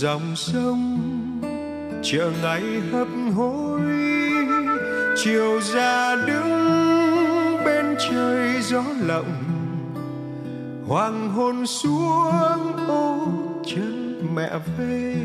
Dòng 0.00 0.36
sông 0.36 0.98
chợ 2.02 2.32
ngày 2.42 2.62
hấp 2.92 3.08
hối, 3.34 3.80
chiều 5.16 5.60
ra 5.60 6.16
đứng 6.26 6.50
bên 7.64 7.96
trời 8.10 8.62
gió 8.62 8.84
lộng, 9.00 9.42
hoàng 10.86 11.28
hôn 11.28 11.66
xuống, 11.66 12.86
ô 12.88 13.28
chân 13.66 14.22
mẹ 14.34 14.50
về. 14.78 15.16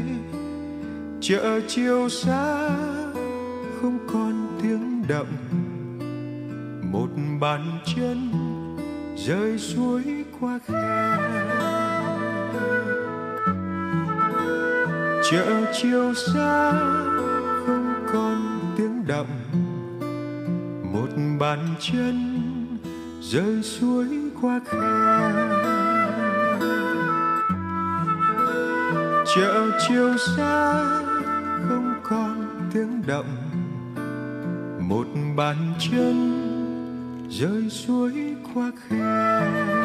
Chợ 1.21 1.59
chiều 1.67 2.09
xa, 2.09 2.69
không 3.81 3.97
còn 4.13 4.59
tiếng 4.61 5.03
động, 5.07 5.33
một 6.91 7.09
bàn 7.39 7.79
chân 7.95 8.31
rơi 9.17 9.57
suối 9.57 10.03
qua 10.39 10.59
khe. 10.67 11.34
Chợ 15.31 15.73
chiều 15.73 16.13
xa, 16.13 16.71
không 17.65 18.05
còn 18.13 18.59
tiếng 18.77 19.07
động. 19.07 19.27
Một 20.93 21.09
bàn 21.39 21.75
chân 21.79 22.15
rơi 23.21 23.63
suối 23.63 24.07
qua 24.41 24.59
khe. 24.65 24.77
Chợ 29.35 29.71
chiều 29.87 30.17
xa, 30.37 30.83
không 31.69 31.93
còn 32.03 32.69
tiếng 32.73 33.03
động. 33.07 33.35
Một 34.79 35.07
bàn 35.35 35.73
chân 35.79 36.15
rơi 37.29 37.69
suối 37.69 38.35
qua 38.53 38.71
khe. 38.87 39.84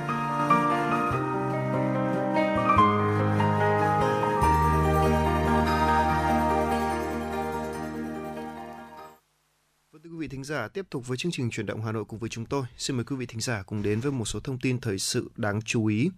giả, 10.61 10.67
tiếp 10.67 10.85
tục 10.89 11.07
với 11.07 11.17
chương 11.17 11.31
trình 11.31 11.49
chuyển 11.49 11.65
động 11.65 11.81
Hà 11.85 11.91
Nội 11.91 12.05
cùng 12.05 12.19
với 12.19 12.29
chúng 12.29 12.45
tôi. 12.45 12.63
Xin 12.77 12.95
mời 12.97 13.05
quý 13.05 13.15
vị 13.15 13.25
thính 13.25 13.41
giả 13.41 13.63
cùng 13.65 13.83
đến 13.83 13.99
với 13.99 14.11
một 14.11 14.25
số 14.25 14.39
thông 14.39 14.57
tin 14.57 14.79
thời 14.79 14.99
sự 14.99 15.31
đáng 15.35 15.61
chú 15.61 15.85
ý. 15.85 16.09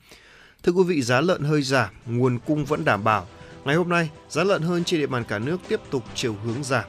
Thưa 0.63 0.71
quý 0.71 0.83
vị, 0.83 1.01
giá 1.01 1.21
lợn 1.21 1.43
hơi 1.43 1.61
giảm, 1.61 1.89
nguồn 2.05 2.39
cung 2.39 2.65
vẫn 2.65 2.85
đảm 2.85 3.03
bảo. 3.03 3.27
Ngày 3.65 3.75
hôm 3.75 3.89
nay, 3.89 4.09
giá 4.29 4.43
lợn 4.43 4.61
hơi 4.61 4.83
trên 4.85 4.99
địa 4.99 5.07
bàn 5.07 5.23
cả 5.27 5.39
nước 5.39 5.57
tiếp 5.67 5.79
tục 5.91 6.03
chiều 6.15 6.33
hướng 6.33 6.63
giảm. 6.63 6.83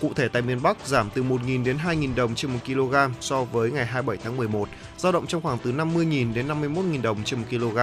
Cụ 0.00 0.12
thể 0.16 0.28
tại 0.28 0.42
miền 0.42 0.62
Bắc 0.62 0.86
giảm 0.86 1.10
từ 1.14 1.22
1.000 1.22 1.64
đến 1.64 1.76
2.000 1.76 2.14
đồng 2.14 2.34
trên 2.34 2.52
1 2.52 2.58
kg 2.66 2.94
so 3.20 3.44
với 3.44 3.70
ngày 3.70 3.86
27 3.86 4.24
tháng 4.24 4.36
11, 4.36 4.68
dao 4.98 5.12
động 5.12 5.26
trong 5.26 5.42
khoảng 5.42 5.58
từ 5.64 5.72
50.000 5.72 6.34
đến 6.34 6.48
51.000 6.48 7.02
đồng 7.02 7.24
trên 7.24 7.40
1 7.40 7.46
kg. 7.50 7.78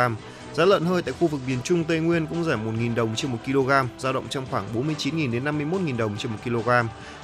Giá 0.54 0.66
lợn 0.66 0.86
hơi 0.86 1.02
tại 1.02 1.14
khu 1.20 1.28
vực 1.28 1.42
miền 1.48 1.60
Trung 1.64 1.84
Tây 1.84 2.00
Nguyên 2.00 2.28
cũng 2.28 2.44
giảm 2.44 2.78
1.000 2.78 2.96
đồng 2.96 3.16
trên 3.16 3.32
1 3.32 3.38
kg, 3.46 3.72
dao 3.98 4.14
động 4.14 4.28
trong 4.30 4.46
khoảng 4.52 4.66
49.000 4.74 5.32
đến 5.32 5.44
51.000 5.44 5.98
đồng 5.98 6.18
trên 6.18 6.32
1 6.32 6.38
kg. 6.44 6.70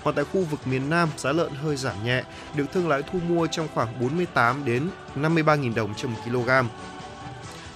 Còn 0.03 0.15
tại 0.15 0.25
khu 0.33 0.43
vực 0.43 0.67
miền 0.67 0.89
Nam, 0.89 1.09
giá 1.17 1.31
lợn 1.31 1.51
hơi 1.55 1.75
giảm 1.75 2.05
nhẹ, 2.05 2.23
được 2.55 2.65
thương 2.73 2.87
lái 2.87 3.01
thu 3.01 3.19
mua 3.29 3.47
trong 3.47 3.67
khoảng 3.73 3.99
48 3.99 4.65
đến 4.65 4.89
53.000 5.15 5.73
đồng 5.73 5.93
trên 5.95 6.11
1 6.11 6.17
kg. 6.25 6.49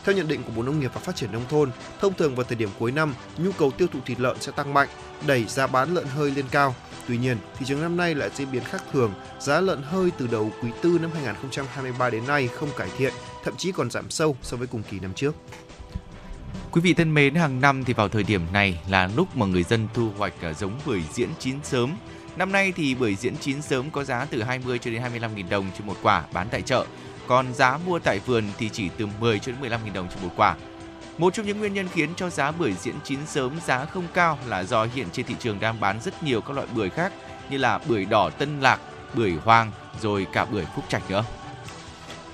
Theo 0.04 0.16
nhận 0.16 0.28
định 0.28 0.44
của 0.44 0.52
Bộ 0.56 0.64
Nông 0.64 0.80
nghiệp 0.80 0.92
và 0.94 1.02
Phát 1.02 1.16
triển 1.16 1.32
nông 1.32 1.46
thôn, 1.50 1.72
thông 2.02 2.14
thường 2.14 2.36
vào 2.36 2.44
thời 2.44 2.56
điểm 2.56 2.70
cuối 2.80 2.92
năm, 2.92 3.14
nhu 3.38 3.52
cầu 3.52 3.72
tiêu 3.72 3.88
thụ 3.94 4.00
thịt 4.06 4.20
lợn 4.20 4.42
sẽ 4.42 4.52
tăng 4.52 4.74
mạnh, 4.74 4.88
đẩy 5.28 5.46
giá 5.46 5.68
bán 5.68 5.94
lợn 5.94 6.06
hơi 6.06 6.32
lên 6.32 6.46
cao. 6.52 6.76
Tuy 7.08 7.18
nhiên, 7.18 7.38
thị 7.58 7.66
trường 7.70 7.82
năm 7.82 7.98
nay 7.98 8.16
lại 8.16 8.30
diễn 8.36 8.52
biến 8.52 8.64
khác 8.64 8.84
thường, 8.92 9.14
giá 9.40 9.62
lợn 9.62 9.82
hơi 9.84 10.12
từ 10.18 10.28
đầu 10.28 10.52
quý 10.64 10.70
tư 10.82 10.98
năm 11.02 11.12
2023 11.14 12.10
đến 12.10 12.28
nay 12.28 12.48
không 12.48 12.70
cải 12.78 12.90
thiện, 12.98 13.14
thậm 13.44 13.56
chí 13.58 13.72
còn 13.72 13.92
giảm 13.92 14.10
sâu 14.10 14.36
so 14.42 14.58
với 14.58 14.68
cùng 14.68 14.84
kỳ 14.92 15.00
năm 15.00 15.14
trước. 15.14 15.36
Quý 16.72 16.82
vị 16.82 16.94
thân 16.94 17.14
mến, 17.14 17.36
hàng 17.36 17.62
năm 17.62 17.84
thì 17.84 17.94
vào 17.94 18.10
thời 18.10 18.24
điểm 18.24 18.42
này 18.54 18.80
là 18.90 19.10
lúc 19.16 19.38
mà 19.38 19.46
người 19.46 19.64
dân 19.64 19.88
thu 19.94 20.10
hoạch 20.18 20.34
à, 20.42 20.54
giống 20.54 20.80
bưởi 20.86 21.02
diễn 21.14 21.30
chín 21.40 21.56
sớm. 21.64 21.96
Năm 22.36 22.52
nay 22.52 22.74
thì 22.76 22.96
bưởi 22.96 23.16
diễn 23.16 23.38
chín 23.38 23.62
sớm 23.62 23.92
có 23.92 24.04
giá 24.04 24.26
từ 24.26 24.44
20 24.44 24.80
cho 24.80 24.92
đến 24.92 25.02
25 25.02 25.32
000 25.36 25.50
đồng 25.50 25.66
trên 25.78 25.88
một 25.88 25.98
quả 26.02 26.24
bán 26.34 26.48
tại 26.52 26.62
chợ. 26.62 26.86
Còn 27.28 27.54
giá 27.54 27.78
mua 27.86 28.00
tại 28.00 28.20
vườn 28.20 28.44
thì 28.58 28.70
chỉ 28.70 28.90
từ 28.98 29.08
10 29.20 29.40
cho 29.40 29.52
đến 29.52 29.62
15 29.62 29.82
000 29.84 29.94
đồng 29.94 30.08
trên 30.10 30.24
một 30.24 30.34
quả. 30.36 30.56
Một 31.22 31.34
trong 31.34 31.46
những 31.46 31.60
nguyên 31.60 31.74
nhân 31.74 31.88
khiến 31.94 32.10
cho 32.16 32.30
giá 32.30 32.52
bưởi 32.52 32.74
diễn 32.74 32.96
chín 33.04 33.20
sớm 33.28 33.60
giá 33.66 33.86
không 33.86 34.08
cao 34.14 34.38
là 34.48 34.64
do 34.64 34.88
hiện 34.94 35.08
trên 35.12 35.26
thị 35.26 35.36
trường 35.40 35.60
đang 35.60 35.80
bán 35.80 36.02
rất 36.02 36.24
nhiều 36.24 36.42
các 36.42 36.54
loại 36.54 36.68
bưởi 36.76 36.90
khác 36.90 37.14
như 37.50 37.58
là 37.58 37.78
bưởi 37.78 38.06
đỏ 38.06 38.30
Tân 38.30 38.60
Lạc, 38.62 38.80
bưởi 39.14 39.32
Hoàng 39.32 39.72
rồi 40.02 40.28
cả 40.34 40.46
bưởi 40.46 40.66
Phúc 40.76 40.86
Trạch 40.90 41.10
nữa. 41.10 41.24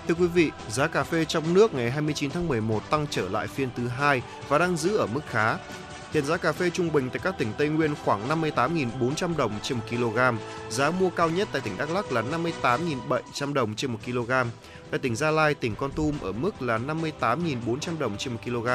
Thưa 0.07 0.13
quý 0.13 0.27
vị, 0.27 0.51
giá 0.69 0.87
cà 0.87 1.03
phê 1.03 1.25
trong 1.25 1.53
nước 1.53 1.73
ngày 1.73 1.91
29 1.91 2.31
tháng 2.31 2.47
11 2.47 2.89
tăng 2.89 3.07
trở 3.09 3.29
lại 3.29 3.47
phiên 3.47 3.69
thứ 3.77 3.87
hai 3.87 4.21
và 4.47 4.57
đang 4.57 4.77
giữ 4.77 4.97
ở 4.97 5.07
mức 5.07 5.21
khá. 5.27 5.57
Hiện 6.13 6.25
giá 6.25 6.37
cà 6.37 6.51
phê 6.51 6.69
trung 6.69 6.91
bình 6.91 7.09
tại 7.09 7.19
các 7.23 7.37
tỉnh 7.37 7.53
Tây 7.57 7.69
Nguyên 7.69 7.95
khoảng 8.05 8.29
58.400 8.29 9.37
đồng 9.37 9.53
trên 9.61 9.77
1 9.77 9.83
kg. 9.89 10.17
Giá 10.69 10.91
mua 10.91 11.09
cao 11.09 11.29
nhất 11.29 11.47
tại 11.51 11.61
tỉnh 11.61 11.77
Đắk 11.77 11.89
Lắk 11.89 12.11
là 12.11 12.21
58.700 12.21 13.53
đồng 13.53 13.75
trên 13.75 13.91
1 13.91 13.99
kg. 14.05 14.31
Tại 14.91 14.99
tỉnh 14.99 15.15
Gia 15.15 15.31
Lai, 15.31 15.53
tỉnh 15.53 15.75
Con 15.75 15.91
Tum 15.91 16.19
ở 16.21 16.31
mức 16.31 16.61
là 16.61 16.77
58.400 16.77 17.97
đồng 17.99 18.17
trên 18.17 18.33
1 18.33 18.39
kg. 18.45 18.67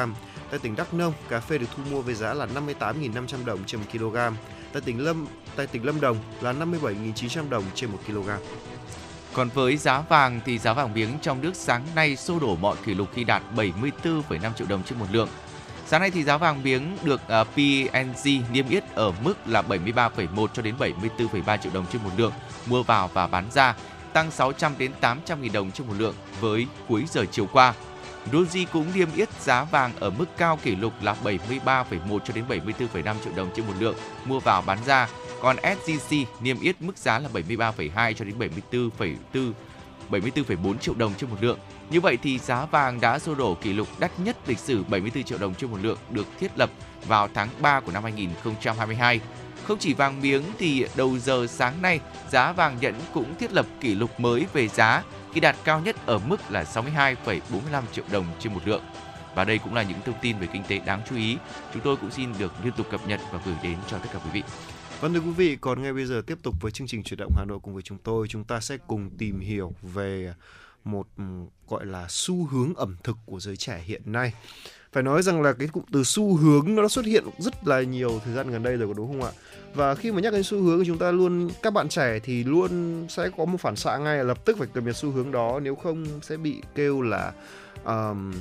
Tại 0.49 0.59
tỉnh 0.59 0.75
Đắk 0.75 0.93
Nông, 0.93 1.13
cà 1.29 1.39
phê 1.39 1.57
được 1.57 1.67
thu 1.75 1.83
mua 1.91 2.01
với 2.01 2.15
giá 2.15 2.33
là 2.33 2.45
58.500 2.45 3.45
đồng 3.45 3.59
trên 3.65 3.81
1 3.81 3.87
kg. 3.91 4.17
Tại 4.73 4.81
tỉnh 4.85 5.03
Lâm 5.03 5.27
tại 5.55 5.67
tỉnh 5.67 5.85
Lâm 5.85 6.01
Đồng 6.01 6.17
là 6.41 6.53
57.900 6.53 7.49
đồng 7.49 7.63
trên 7.75 7.91
1 7.91 7.97
kg. 8.07 8.29
Còn 9.33 9.49
với 9.49 9.77
giá 9.77 10.01
vàng 10.09 10.41
thì 10.45 10.57
giá 10.57 10.73
vàng 10.73 10.93
miếng 10.93 11.09
trong 11.21 11.41
nước 11.41 11.55
sáng 11.55 11.83
nay 11.95 12.15
xô 12.15 12.39
đổ 12.39 12.55
mọi 12.55 12.75
kỷ 12.85 12.93
lục 12.93 13.07
khi 13.13 13.23
đạt 13.23 13.43
74,5 13.55 14.53
triệu 14.53 14.67
đồng 14.67 14.83
trên 14.83 14.99
một 14.99 15.05
lượng. 15.11 15.29
Sáng 15.87 16.01
nay 16.01 16.11
thì 16.11 16.23
giá 16.23 16.37
vàng 16.37 16.63
miếng 16.63 16.97
được 17.03 17.27
à, 17.27 17.43
PNG 17.43 18.53
niêm 18.53 18.69
yết 18.69 18.83
ở 18.95 19.11
mức 19.23 19.33
là 19.45 19.61
73,1 19.61 20.47
cho 20.53 20.61
đến 20.61 20.75
74,3 20.79 21.57
triệu 21.57 21.71
đồng 21.73 21.85
trên 21.93 22.03
một 22.03 22.09
lượng 22.17 22.31
mua 22.65 22.83
vào 22.83 23.09
và 23.13 23.27
bán 23.27 23.51
ra, 23.51 23.75
tăng 24.13 24.31
600 24.31 24.73
đến 24.77 24.91
800 25.01 25.41
nghìn 25.41 25.51
đồng 25.51 25.71
trên 25.71 25.87
một 25.87 25.93
lượng 25.97 26.15
với 26.39 26.67
cuối 26.87 27.03
giờ 27.11 27.25
chiều 27.31 27.47
qua. 27.53 27.73
Doji 28.31 28.65
cũng 28.73 28.85
niêm 28.95 29.07
yết 29.15 29.29
giá 29.41 29.63
vàng 29.63 29.91
ở 29.99 30.09
mức 30.09 30.25
cao 30.37 30.59
kỷ 30.63 30.75
lục 30.75 30.93
là 31.01 31.15
73,1 31.23 32.19
cho 32.19 32.33
đến 32.33 32.43
74,5 32.49 33.15
triệu 33.23 33.33
đồng 33.35 33.49
trên 33.55 33.67
một 33.67 33.73
lượng 33.79 33.95
mua 34.25 34.39
vào 34.39 34.61
bán 34.61 34.77
ra. 34.85 35.09
Còn 35.41 35.55
SJC 35.55 36.25
niêm 36.41 36.59
yết 36.59 36.81
mức 36.81 36.97
giá 36.97 37.19
là 37.19 37.29
73,2 37.33 38.13
cho 38.13 38.25
đến 38.25 38.35
74,4 38.71 39.51
74,4 40.09 40.77
triệu 40.77 40.93
đồng 40.97 41.13
trên 41.17 41.29
một 41.29 41.37
lượng. 41.41 41.59
Như 41.89 42.01
vậy 42.01 42.17
thì 42.23 42.39
giá 42.39 42.65
vàng 42.65 43.01
đã 43.01 43.19
sơ 43.19 43.35
đổ 43.35 43.57
kỷ 43.61 43.73
lục 43.73 43.87
đắt 43.99 44.19
nhất 44.19 44.37
lịch 44.47 44.59
sử 44.59 44.83
74 44.83 45.23
triệu 45.23 45.37
đồng 45.37 45.55
trên 45.55 45.71
một 45.71 45.77
lượng 45.81 45.97
được 46.09 46.27
thiết 46.39 46.51
lập 46.55 46.69
vào 47.07 47.29
tháng 47.33 47.49
3 47.59 47.79
của 47.79 47.91
năm 47.91 48.03
2022. 48.03 49.19
Không 49.63 49.79
chỉ 49.79 49.93
vàng 49.93 50.21
miếng 50.21 50.43
thì 50.57 50.85
đầu 50.95 51.17
giờ 51.17 51.47
sáng 51.49 51.81
nay, 51.81 51.99
giá 52.31 52.51
vàng 52.51 52.77
nhẫn 52.81 52.95
cũng 53.13 53.35
thiết 53.39 53.53
lập 53.53 53.65
kỷ 53.81 53.95
lục 53.95 54.19
mới 54.19 54.45
về 54.53 54.67
giá 54.67 55.03
khi 55.33 55.39
đạt 55.39 55.55
cao 55.63 55.79
nhất 55.79 55.95
ở 56.05 56.19
mức 56.19 56.37
là 56.49 56.63
62,45 56.63 57.83
triệu 57.91 58.05
đồng 58.11 58.25
trên 58.39 58.53
một 58.53 58.61
lượng. 58.65 58.83
Và 59.35 59.43
đây 59.43 59.57
cũng 59.57 59.73
là 59.73 59.83
những 59.83 60.01
thông 60.05 60.19
tin 60.21 60.39
về 60.39 60.47
kinh 60.53 60.63
tế 60.67 60.79
đáng 60.79 61.01
chú 61.09 61.15
ý. 61.15 61.37
Chúng 61.73 61.83
tôi 61.83 61.97
cũng 61.97 62.11
xin 62.11 62.29
được 62.39 62.53
liên 62.63 62.73
tục 62.77 62.87
cập 62.91 63.07
nhật 63.07 63.19
và 63.31 63.39
gửi 63.45 63.55
đến 63.63 63.77
cho 63.87 63.97
tất 63.97 64.09
cả 64.13 64.19
quý 64.25 64.29
vị. 64.33 64.43
Vâng 64.99 65.13
thưa 65.13 65.19
quý 65.19 65.31
vị, 65.31 65.57
còn 65.61 65.81
ngay 65.81 65.93
bây 65.93 66.05
giờ 66.05 66.21
tiếp 66.27 66.37
tục 66.43 66.55
với 66.61 66.71
chương 66.71 66.87
trình 66.87 67.03
chuyển 67.03 67.19
động 67.19 67.31
Hà 67.37 67.45
Nội 67.45 67.59
cùng 67.63 67.73
với 67.73 67.83
chúng 67.83 67.97
tôi, 67.97 68.27
chúng 68.27 68.43
ta 68.43 68.59
sẽ 68.59 68.77
cùng 68.87 69.09
tìm 69.17 69.39
hiểu 69.39 69.73
về 69.81 70.33
một 70.83 71.07
gọi 71.69 71.85
là 71.85 72.05
xu 72.09 72.45
hướng 72.45 72.73
ẩm 72.75 72.97
thực 73.03 73.17
của 73.25 73.39
giới 73.39 73.57
trẻ 73.57 73.81
hiện 73.85 74.01
nay. 74.05 74.33
Phải 74.93 75.03
nói 75.03 75.23
rằng 75.23 75.41
là 75.41 75.53
cái 75.53 75.67
cụm 75.67 75.83
từ 75.91 76.03
xu 76.03 76.35
hướng 76.35 76.75
nó 76.75 76.87
xuất 76.87 77.05
hiện 77.05 77.23
rất 77.37 77.67
là 77.67 77.81
nhiều 77.81 78.21
thời 78.25 78.33
gian 78.33 78.51
gần 78.51 78.63
đây 78.63 78.77
rồi 78.77 78.87
có 78.87 78.93
đúng 78.93 79.07
không 79.07 79.23
ạ? 79.23 79.31
Và 79.73 79.95
khi 79.95 80.11
mà 80.11 80.21
nhắc 80.21 80.33
đến 80.33 80.43
xu 80.43 80.61
hướng 80.61 80.79
thì 80.79 80.85
chúng 80.87 80.97
ta 80.97 81.11
luôn 81.11 81.49
các 81.63 81.73
bạn 81.73 81.89
trẻ 81.89 82.19
thì 82.23 82.43
luôn 82.43 83.05
sẽ 83.09 83.29
có 83.37 83.45
một 83.45 83.57
phản 83.61 83.75
xạ 83.75 83.97
ngay 83.97 84.23
lập 84.23 84.45
tức 84.45 84.57
phải 84.57 84.67
cập 84.73 84.83
nhật 84.83 84.95
xu 84.95 85.11
hướng 85.11 85.31
đó 85.31 85.59
nếu 85.63 85.75
không 85.75 86.05
sẽ 86.21 86.37
bị 86.37 86.61
kêu 86.75 87.01
là 87.01 87.31
um, 87.85 88.33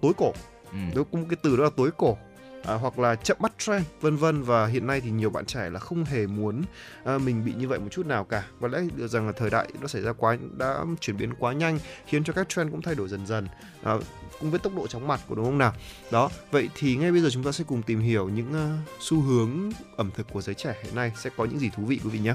tối 0.00 0.12
cổ. 0.16 0.32
Ừ. 0.72 0.78
Nếu 0.94 1.04
cũng 1.04 1.28
cái 1.28 1.36
từ 1.42 1.56
đó 1.56 1.64
là 1.64 1.70
tối 1.76 1.90
cổ 1.96 2.16
à, 2.64 2.74
hoặc 2.74 2.98
là 2.98 3.14
chậm 3.14 3.36
bắt 3.40 3.52
trend 3.58 3.86
vân 4.00 4.16
vân 4.16 4.42
và 4.42 4.66
hiện 4.66 4.86
nay 4.86 5.00
thì 5.00 5.10
nhiều 5.10 5.30
bạn 5.30 5.44
trẻ 5.46 5.70
là 5.70 5.78
không 5.78 6.04
hề 6.04 6.26
muốn 6.26 6.62
à, 7.04 7.18
mình 7.18 7.44
bị 7.44 7.52
như 7.54 7.68
vậy 7.68 7.78
một 7.78 7.88
chút 7.90 8.06
nào 8.06 8.24
cả. 8.24 8.46
Và 8.60 8.68
lẽ 8.68 8.80
rằng 8.96 9.26
là 9.26 9.32
thời 9.32 9.50
đại 9.50 9.68
nó 9.80 9.86
xảy 9.86 10.02
ra 10.02 10.12
quá 10.12 10.36
đã 10.58 10.84
chuyển 11.00 11.16
biến 11.16 11.34
quá 11.38 11.52
nhanh 11.52 11.78
khiến 12.06 12.24
cho 12.24 12.32
các 12.32 12.48
trend 12.48 12.70
cũng 12.70 12.82
thay 12.82 12.94
đổi 12.94 13.08
dần 13.08 13.26
dần 13.26 13.48
à, 13.82 13.92
cũng 14.40 14.50
với 14.50 14.58
tốc 14.58 14.72
độ 14.76 14.86
chóng 14.86 15.08
mặt 15.08 15.20
của 15.28 15.34
đúng 15.34 15.44
không 15.44 15.58
nào? 15.58 15.72
Đó 16.10 16.30
vậy 16.50 16.68
thì 16.74 16.96
ngay 16.96 17.12
bây 17.12 17.20
giờ 17.20 17.28
chúng 17.32 17.44
ta 17.44 17.52
sẽ 17.52 17.64
cùng 17.68 17.82
tìm 17.82 18.00
hiểu 18.00 18.28
những 18.28 18.50
uh, 18.50 18.88
xu 19.00 19.20
hướng 19.20 19.70
ẩm 19.96 20.10
thực 20.14 20.26
của 20.32 20.42
giới 20.42 20.54
trẻ 20.54 20.76
hiện 20.84 20.94
nay 20.94 21.12
sẽ 21.16 21.30
có 21.36 21.44
những 21.44 21.58
gì 21.58 21.70
thú 21.76 21.82
vị 21.84 22.00
quý 22.04 22.10
vị 22.10 22.18
nhé. 22.18 22.34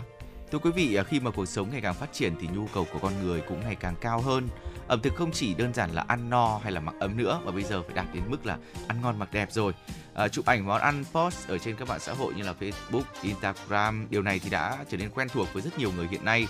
Thưa 0.52 0.60
quý 0.60 0.72
vị, 0.72 0.96
à, 0.96 1.04
khi 1.04 1.20
mà 1.20 1.32
cuộc 1.32 1.46
sống 1.46 1.70
ngày 1.72 1.82
càng 1.82 1.94
phát 1.94 2.14
triển 2.14 2.36
thì 2.42 2.48
nhu 2.48 2.68
cầu 2.74 2.88
của 2.94 3.00
con 3.00 3.14
người 3.24 3.42
cũng 3.42 3.60
ngày 3.60 3.76
càng 3.76 3.96
cao 4.02 4.22
hơn. 4.22 4.48
Ẩm 4.88 5.02
thực 5.02 5.16
không 5.16 5.32
chỉ 5.32 5.54
đơn 5.54 5.74
giản 5.74 5.92
là 5.92 6.06
ăn 6.08 6.30
no 6.30 6.60
hay 6.64 6.72
là 6.72 6.80
mặc 6.80 6.96
ấm 7.00 7.18
nữa 7.18 7.42
mà 7.46 7.52
bây 7.52 7.64
giờ 7.64 7.84
phải 7.84 7.96
đạt 7.96 8.06
đến 8.14 8.24
mức 8.28 8.46
là 8.46 8.58
ăn 8.88 9.02
ngon 9.02 9.20
mặc 9.20 9.30
đẹp 9.32 9.52
rồi. 9.52 9.74
À, 10.14 10.28
chụp 10.28 10.46
ảnh 10.46 10.66
món 10.66 10.82
ăn 10.82 11.04
post 11.14 11.48
ở 11.48 11.58
trên 11.58 11.76
các 11.76 11.88
mạng 11.88 12.00
xã 12.00 12.14
hội 12.14 12.34
như 12.34 12.44
là 12.44 12.54
Facebook, 12.60 13.04
Instagram, 13.22 14.08
điều 14.10 14.22
này 14.22 14.40
thì 14.40 14.50
đã 14.50 14.78
trở 14.90 14.98
nên 14.98 15.10
quen 15.10 15.28
thuộc 15.30 15.54
với 15.54 15.62
rất 15.62 15.80
nhiều 15.80 15.92
người 15.96 16.08
hiện 16.08 16.26
nay. 16.26 16.48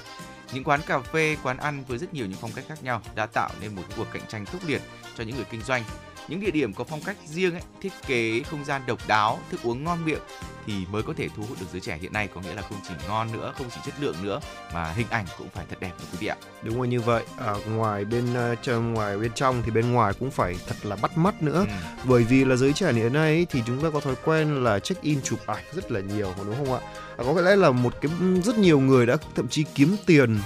Những 0.53 0.63
quán 0.63 0.79
cà 0.87 0.99
phê, 0.99 1.37
quán 1.43 1.57
ăn 1.57 1.83
với 1.87 1.97
rất 1.97 2.13
nhiều 2.13 2.25
những 2.25 2.37
phong 2.41 2.51
cách 2.51 2.65
khác 2.67 2.83
nhau 2.83 3.01
đã 3.15 3.25
tạo 3.25 3.49
nên 3.61 3.75
một 3.75 3.83
cuộc 3.97 4.07
cạnh 4.13 4.23
tranh 4.27 4.45
khốc 4.45 4.61
liệt 4.67 4.81
cho 5.17 5.23
những 5.23 5.35
người 5.35 5.45
kinh 5.51 5.61
doanh. 5.61 5.83
Những 6.27 6.39
địa 6.39 6.51
điểm 6.51 6.73
có 6.73 6.83
phong 6.83 7.01
cách 7.01 7.17
riêng 7.25 7.53
ấy, 7.53 7.61
thiết 7.81 7.91
kế 8.07 8.41
không 8.43 8.65
gian 8.65 8.81
độc 8.87 8.99
đáo, 9.07 9.39
thức 9.51 9.59
uống 9.63 9.83
ngon 9.83 10.05
miệng 10.05 10.19
thì 10.65 10.73
mới 10.91 11.03
có 11.03 11.13
thể 11.17 11.27
thu 11.35 11.43
hút 11.49 11.57
được 11.59 11.65
giới 11.71 11.81
trẻ 11.81 11.97
hiện 12.01 12.13
nay 12.13 12.29
có 12.35 12.41
nghĩa 12.41 12.53
là 12.53 12.61
không 12.61 12.77
chỉ 12.87 12.93
ngon 13.07 13.31
nữa, 13.31 13.53
không 13.57 13.67
chỉ 13.75 13.81
chất 13.85 13.93
lượng 13.99 14.15
nữa 14.23 14.39
mà 14.73 14.91
hình 14.91 15.07
ảnh 15.09 15.25
cũng 15.37 15.49
phải 15.49 15.65
thật 15.69 15.75
đẹp 15.79 15.91
thưa 15.99 16.05
quý 16.11 16.17
vị 16.21 16.27
ạ. 16.27 16.35
đúng 16.63 16.77
rồi 16.77 16.87
như 16.87 17.01
vậy 17.01 17.23
à, 17.37 17.53
ngoài 17.69 18.05
bên 18.05 18.25
trong 18.63 18.93
ngoài 18.93 19.17
bên 19.17 19.31
trong 19.35 19.61
thì 19.65 19.71
bên 19.71 19.91
ngoài 19.91 20.13
cũng 20.19 20.31
phải 20.31 20.55
thật 20.67 20.75
là 20.83 20.95
bắt 20.95 21.17
mắt 21.17 21.41
nữa 21.43 21.65
Ừ. 21.67 21.73
bởi 22.05 22.23
vì 22.23 22.45
là 22.45 22.55
giới 22.55 22.73
trẻ 22.73 22.93
hiện 22.93 23.13
nay 23.13 23.45
thì 23.49 23.61
chúng 23.67 23.83
ta 23.83 23.89
có 23.93 23.99
thói 23.99 24.15
quen 24.25 24.63
là 24.63 24.79
check 24.79 25.01
in 25.01 25.21
chụp 25.21 25.39
ảnh 25.45 25.63
rất 25.73 25.91
là 25.91 25.99
nhiều 25.99 26.33
đúng 26.45 26.55
không 26.55 26.73
ạ 26.73 26.79
à, 27.17 27.23
có 27.35 27.41
lẽ 27.41 27.55
là 27.55 27.71
một 27.71 27.93
cái 28.01 28.11
rất 28.45 28.57
nhiều 28.57 28.79
người 28.79 29.05
đã 29.05 29.17
thậm 29.35 29.47
chí 29.47 29.63
kiếm 29.75 29.95
tiền 30.05 30.39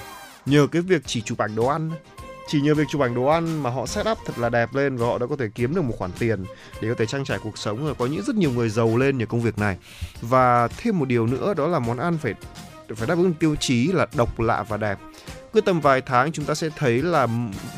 nhờ 0.45 0.67
cái 0.71 0.81
việc 0.81 1.01
chỉ 1.05 1.21
chụp 1.21 1.37
ảnh 1.37 1.55
đồ 1.55 1.65
ăn 1.67 1.91
chỉ 2.47 2.61
nhờ 2.61 2.75
việc 2.75 2.87
chụp 2.89 3.01
ảnh 3.01 3.15
đồ 3.15 3.25
ăn 3.25 3.63
mà 3.63 3.69
họ 3.69 3.85
set 3.85 4.07
up 4.11 4.17
thật 4.25 4.39
là 4.39 4.49
đẹp 4.49 4.75
lên 4.75 4.97
và 4.97 5.07
họ 5.07 5.17
đã 5.17 5.27
có 5.27 5.35
thể 5.35 5.49
kiếm 5.55 5.75
được 5.75 5.81
một 5.81 5.93
khoản 5.97 6.11
tiền 6.19 6.45
để 6.81 6.89
có 6.89 6.95
thể 6.97 7.05
trang 7.05 7.23
trải 7.23 7.39
cuộc 7.43 7.57
sống 7.57 7.85
rồi 7.85 7.95
có 7.95 8.05
những 8.05 8.23
rất 8.23 8.35
nhiều 8.35 8.51
người 8.51 8.69
giàu 8.69 8.97
lên 8.97 9.17
nhờ 9.17 9.25
công 9.25 9.41
việc 9.41 9.57
này. 9.57 9.77
Và 10.21 10.67
thêm 10.67 10.99
một 10.99 11.05
điều 11.05 11.27
nữa, 11.27 11.53
đó 11.53 11.67
là 11.67 11.79
món 11.79 11.97
ăn 11.97 12.17
phải 12.17 12.33
phải 12.95 13.07
đáp 13.07 13.17
ứng 13.17 13.33
tiêu 13.33 13.55
chí 13.55 13.87
là 13.87 14.07
độc 14.15 14.39
lạ 14.39 14.65
và 14.67 14.77
đẹp 14.77 14.97
cứ 15.53 15.61
tầm 15.61 15.81
vài 15.81 16.01
tháng 16.01 16.31
chúng 16.31 16.45
ta 16.45 16.53
sẽ 16.55 16.69
thấy 16.77 17.01
là 17.01 17.27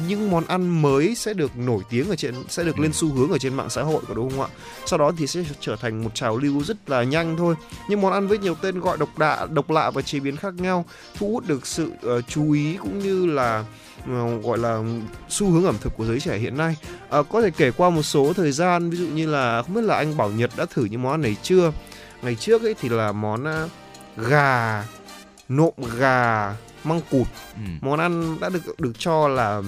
những 0.08 0.32
món 0.32 0.46
ăn 0.48 0.82
mới 0.82 1.16
sẽ 1.16 1.34
được 1.34 1.58
nổi 1.58 1.84
tiếng 1.90 2.10
ở 2.10 2.16
trên 2.16 2.36
sẽ 2.50 2.64
được 2.64 2.80
lên 2.80 2.92
Ừ. 2.92 2.96
xu 2.96 3.14
hướng 3.14 3.32
ở 3.32 3.38
trên 3.38 3.54
mạng 3.54 3.70
xã 3.70 3.82
hội 3.84 4.02
có 4.08 4.14
đúng 4.14 4.30
không 4.30 4.42
ạ? 4.42 4.48
Sau 4.86 5.00
đó 5.00 5.12
thì 5.18 5.28
sẽ 5.28 5.44
trở 5.60 5.76
thành 5.76 6.04
một 6.04 6.16
trào 6.16 6.38
lưu 6.38 6.64
rất 6.64 6.90
là 6.90 7.04
nhanh 7.04 7.38
thôi. 7.38 7.56
Những 7.90 8.02
món 8.02 8.14
ăn 8.14 8.28
với 8.28 8.38
nhiều 8.38 8.56
tên 8.56 8.80
gọi 8.80 8.98
độc 8.98 9.18
đạ 9.18 9.46
độc 9.52 9.70
lạ 9.72 9.90
và 9.92 10.02
chế 10.02 10.20
biến 10.20 10.36
khác 10.36 10.54
nhau 10.54 10.86
thu 11.18 11.30
hút 11.32 11.48
được 11.48 11.68
sự 11.68 11.92
ờ, 12.02 12.22
chú 12.22 12.52
ý 12.52 12.78
cũng 12.78 13.00
như 13.00 13.26
là 13.26 13.66
ờ, 14.08 14.38
gọi 14.44 14.58
là 14.58 14.84
xu 15.30 15.50
hướng 15.52 15.66
ẩm 15.66 15.76
thực 15.82 15.98
của 15.98 16.06
giới 16.06 16.20
trẻ 16.20 16.38
hiện 16.38 16.58
nay. 16.58 16.76
Ờ, 17.10 17.24
có 17.24 17.42
thể 17.42 17.50
kể 17.58 17.72
qua 17.72 17.90
một 17.90 18.04
số 18.04 18.34
thời 18.34 18.52
gian 18.52 18.90
ví 18.90 18.98
dụ 18.98 19.08
như 19.08 19.28
là 19.30 19.62
không 19.62 19.74
biết 19.76 19.82
là 19.84 19.96
anh 19.96 20.18
Bảo 20.18 20.30
Nhật 20.32 20.52
đã 20.58 20.66
thử 20.66 20.86
những 20.86 21.02
món 21.02 21.12
ăn 21.12 21.22
này 21.22 21.36
chưa? 21.44 21.72
Ngày 22.22 22.36
trước 22.36 22.62
ấy 22.64 22.76
thì 22.82 22.90
là 22.90 23.12
món 23.12 23.46
gà 24.18 24.84
nộm 25.50 25.74
gà 26.00 26.56
măng 26.84 27.02
cụt 27.12 27.28
Ừ. 27.56 27.62
món 27.82 28.00
ăn 28.00 28.38
đã 28.41 28.50
được 28.50 28.80
được 28.80 28.93
cho 29.00 29.28
là 29.28 29.62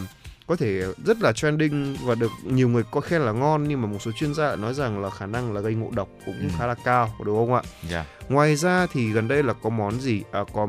có 0.48 0.56
thể 0.56 0.82
rất 1.06 1.18
là 1.22 1.32
trending 1.32 1.98
và 2.04 2.16
được 2.16 2.32
nhiều 2.44 2.70
người 2.70 2.84
có 2.92 3.02
khen 3.02 3.22
là 3.22 3.32
ngon 3.32 3.64
nhưng 3.68 3.82
mà 3.82 3.88
một 3.88 3.98
số 4.02 4.12
chuyên 4.12 4.34
gia 4.34 4.44
lại 4.48 4.58
nói 4.58 4.74
rằng 4.74 5.02
là 5.02 5.10
khả 5.10 5.26
năng 5.26 5.54
là 5.54 5.62
gây 5.62 5.74
ngộ 5.76 5.90
độc 5.92 6.08
cũng 6.26 6.40
Ừ. 6.40 6.48
khá 6.60 6.68
là 6.68 6.76
cao 6.84 7.16
đúng 7.24 7.38
không 7.38 7.54
ạ 7.56 7.62
Dạ. 7.90 8.06
ngoài 8.30 8.56
ra 8.56 8.88
thì 8.94 9.12
gần 9.12 9.28
đây 9.28 9.44
là 9.44 9.54
có 9.54 9.70
món 9.70 10.00
gì 10.00 10.24
à, 10.32 10.40
có 10.54 10.68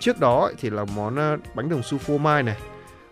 trước 0.00 0.20
đó 0.20 0.50
thì 0.60 0.70
là 0.70 0.84
món 0.84 1.16
à, 1.18 1.36
bánh 1.54 1.68
đồng 1.68 1.82
su 1.82 1.98
phô 1.98 2.18
mai 2.18 2.42
này 2.42 2.56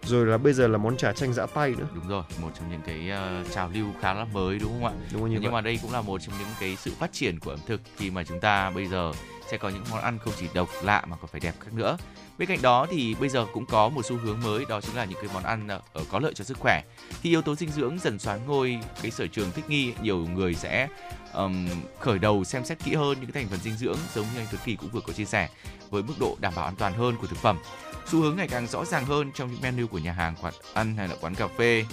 rồi 0.04 0.26
là 0.26 0.38
bây 0.38 0.52
giờ 0.52 0.66
là 0.68 0.78
món 0.78 0.96
chả 0.96 1.12
chanh 1.12 1.32
giã 1.32 1.46
tay 1.46 1.70
nữa 1.78 1.86
Đúng 1.94 2.08
rồi, 2.08 2.22
một 2.42 2.50
trong 2.58 2.70
những 2.70 2.80
cái 2.86 3.10
ờ, 3.10 3.44
trào 3.54 3.70
lưu 3.74 3.86
khá 4.00 4.14
là 4.14 4.24
mới 4.24 4.58
đúng 4.58 4.72
không 4.72 4.84
ạ? 4.84 4.92
đúng 5.12 5.22
như 5.24 5.28
nhưng 5.32 5.42
vậy 5.42 5.52
mà 5.52 5.60
đây 5.60 5.78
cũng 5.82 5.92
là 5.92 6.00
một 6.00 6.18
trong 6.26 6.34
những 6.38 6.48
cái 6.60 6.76
sự 6.76 6.92
phát 6.98 7.12
triển 7.12 7.40
của 7.40 7.50
ẩm 7.50 7.58
thực 7.66 7.80
khi 7.96 8.10
mà 8.10 8.24
chúng 8.24 8.40
ta 8.40 8.70
bây 8.70 8.86
giờ 8.86 9.12
sẽ 9.50 9.56
có 9.56 9.68
những 9.68 9.84
món 9.90 10.00
ăn 10.00 10.18
không 10.24 10.34
chỉ 10.40 10.46
độc 10.54 10.68
lạ 10.82 11.04
mà 11.08 11.16
còn 11.20 11.30
phải 11.32 11.40
đẹp 11.40 11.54
khác 11.60 11.72
nữa. 11.72 11.96
Bên 12.42 12.48
cạnh 12.48 12.62
đó 12.62 12.86
thì 12.90 13.14
bây 13.20 13.28
giờ 13.28 13.46
cũng 13.52 13.66
có 13.66 13.88
một 13.88 14.06
xu 14.06 14.16
hướng 14.16 14.40
mới 14.40 14.64
đó 14.68 14.80
chính 14.80 14.96
là 14.96 15.04
những 15.04 15.18
cái 15.22 15.30
món 15.34 15.42
ăn 15.42 15.68
ở 15.68 16.04
có 16.10 16.18
lợi 16.18 16.32
cho 16.34 16.44
sức 16.44 16.58
khỏe. 16.60 16.82
Khi 17.20 17.30
yếu 17.30 17.42
tố 17.42 17.54
dinh 17.54 17.70
dưỡng 17.70 17.98
dần 17.98 18.18
xoán 18.18 18.46
ngôi 18.46 18.78
cái 19.02 19.10
sở 19.10 19.26
trường 19.26 19.50
thích 19.50 19.64
nghi, 19.68 19.92
nhiều 20.02 20.18
người 20.18 20.54
sẽ 20.54 20.88
um, 21.32 21.68
khởi 22.00 22.18
đầu 22.18 22.44
xem 22.44 22.64
xét 22.64 22.78
kỹ 22.84 22.94
hơn 22.94 23.20
những 23.20 23.30
cái 23.30 23.42
thành 23.42 23.50
phần 23.50 23.60
dinh 23.60 23.76
dưỡng 23.76 23.98
giống 24.14 24.26
như 24.34 24.40
anh 24.40 24.46
Tuấn 24.50 24.60
Kỳ 24.64 24.76
cũng 24.76 24.90
vừa 24.90 25.00
có 25.00 25.12
chia 25.12 25.24
sẻ 25.24 25.48
với 25.90 26.02
mức 26.02 26.14
độ 26.20 26.36
đảm 26.40 26.52
bảo 26.56 26.64
an 26.64 26.76
toàn 26.76 26.92
hơn 26.92 27.16
của 27.20 27.26
thực 27.26 27.38
phẩm. 27.38 27.58
Xu 28.06 28.20
hướng 28.20 28.36
ngày 28.36 28.48
càng 28.48 28.66
rõ 28.66 28.84
ràng 28.84 29.04
hơn 29.04 29.30
trong 29.34 29.50
những 29.50 29.60
menu 29.60 29.86
của 29.86 29.98
nhà 29.98 30.12
hàng, 30.12 30.34
quán 30.42 30.54
ăn 30.74 30.96
hay 30.96 31.08
là 31.08 31.14
quán 31.20 31.34
cà 31.34 31.48
phê 31.58 31.84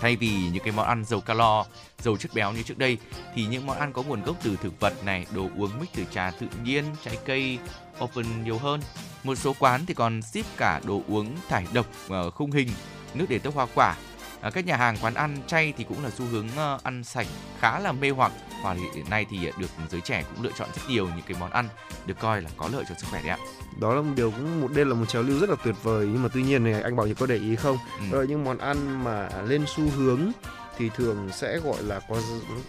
thay 0.00 0.16
vì 0.16 0.30
những 0.52 0.64
cái 0.64 0.72
món 0.72 0.86
ăn 0.86 1.04
giàu 1.04 1.20
calo 1.20 1.64
giàu 1.98 2.16
chất 2.16 2.34
béo 2.34 2.52
như 2.52 2.62
trước 2.62 2.78
đây 2.78 2.98
thì 3.34 3.46
những 3.46 3.66
món 3.66 3.78
ăn 3.78 3.92
có 3.92 4.02
nguồn 4.02 4.22
gốc 4.22 4.36
từ 4.42 4.56
thực 4.62 4.80
vật 4.80 5.04
này 5.04 5.26
đồ 5.34 5.48
uống 5.58 5.70
mix 5.80 5.88
từ 5.94 6.04
trà 6.10 6.30
tự 6.30 6.46
nhiên 6.64 6.84
trái 7.04 7.18
cây 7.24 7.58
open 8.04 8.44
nhiều 8.44 8.58
hơn. 8.58 8.80
Một 9.24 9.34
số 9.34 9.54
quán 9.58 9.86
thì 9.86 9.94
còn 9.94 10.22
ship 10.22 10.56
cả 10.56 10.80
đồ 10.86 11.02
uống 11.08 11.36
thải 11.48 11.66
độc 11.72 11.86
ờ, 12.08 12.30
khung 12.30 12.50
hình 12.50 12.68
nước 13.14 13.26
để 13.28 13.38
tốc 13.38 13.54
hoa 13.54 13.66
quả. 13.74 13.96
À, 14.40 14.50
các 14.50 14.66
nhà 14.66 14.76
hàng 14.76 14.96
quán 15.02 15.14
ăn 15.14 15.36
chay 15.46 15.72
thì 15.76 15.84
cũng 15.84 16.04
là 16.04 16.10
xu 16.10 16.24
hướng 16.24 16.48
ờ, 16.56 16.78
ăn 16.82 17.04
sạch 17.04 17.26
khá 17.60 17.78
là 17.78 17.92
mê 17.92 18.10
hoặc. 18.10 18.32
Và 18.62 18.76
hiện 18.94 19.10
nay 19.10 19.26
thì 19.30 19.38
được 19.58 19.70
giới 19.90 20.00
trẻ 20.00 20.24
cũng 20.34 20.44
lựa 20.44 20.50
chọn 20.58 20.68
rất 20.76 20.82
nhiều 20.88 21.06
những 21.06 21.24
cái 21.26 21.36
món 21.40 21.50
ăn 21.50 21.68
được 22.06 22.18
coi 22.20 22.42
là 22.42 22.50
có 22.56 22.68
lợi 22.72 22.84
cho 22.88 22.94
sức 22.94 23.06
khỏe 23.10 23.20
đấy 23.22 23.30
ạ. 23.30 23.38
đó 23.80 23.94
là 23.94 24.02
một 24.02 24.12
điều 24.16 24.30
cũng 24.30 24.60
một 24.60 24.68
đây 24.74 24.84
là 24.84 24.94
một 24.94 25.04
trào 25.08 25.22
lưu 25.22 25.38
rất 25.38 25.50
là 25.50 25.56
tuyệt 25.64 25.74
vời. 25.82 26.08
Nhưng 26.12 26.22
mà 26.22 26.28
tuy 26.34 26.42
nhiên 26.42 26.64
này 26.64 26.82
anh 26.82 26.96
bảo 26.96 27.06
nhật 27.06 27.16
có 27.20 27.26
để 27.26 27.36
ý 27.36 27.56
không? 27.56 27.78
Ừ. 27.98 28.04
đó 28.12 28.18
là 28.18 28.24
những 28.24 28.44
món 28.44 28.58
ăn 28.58 29.04
mà 29.04 29.28
lên 29.46 29.64
xu 29.76 29.90
hướng 29.96 30.32
thì 30.78 30.90
thường 30.96 31.28
sẽ 31.32 31.58
gọi 31.58 31.82
là 31.82 32.00
có 32.08 32.16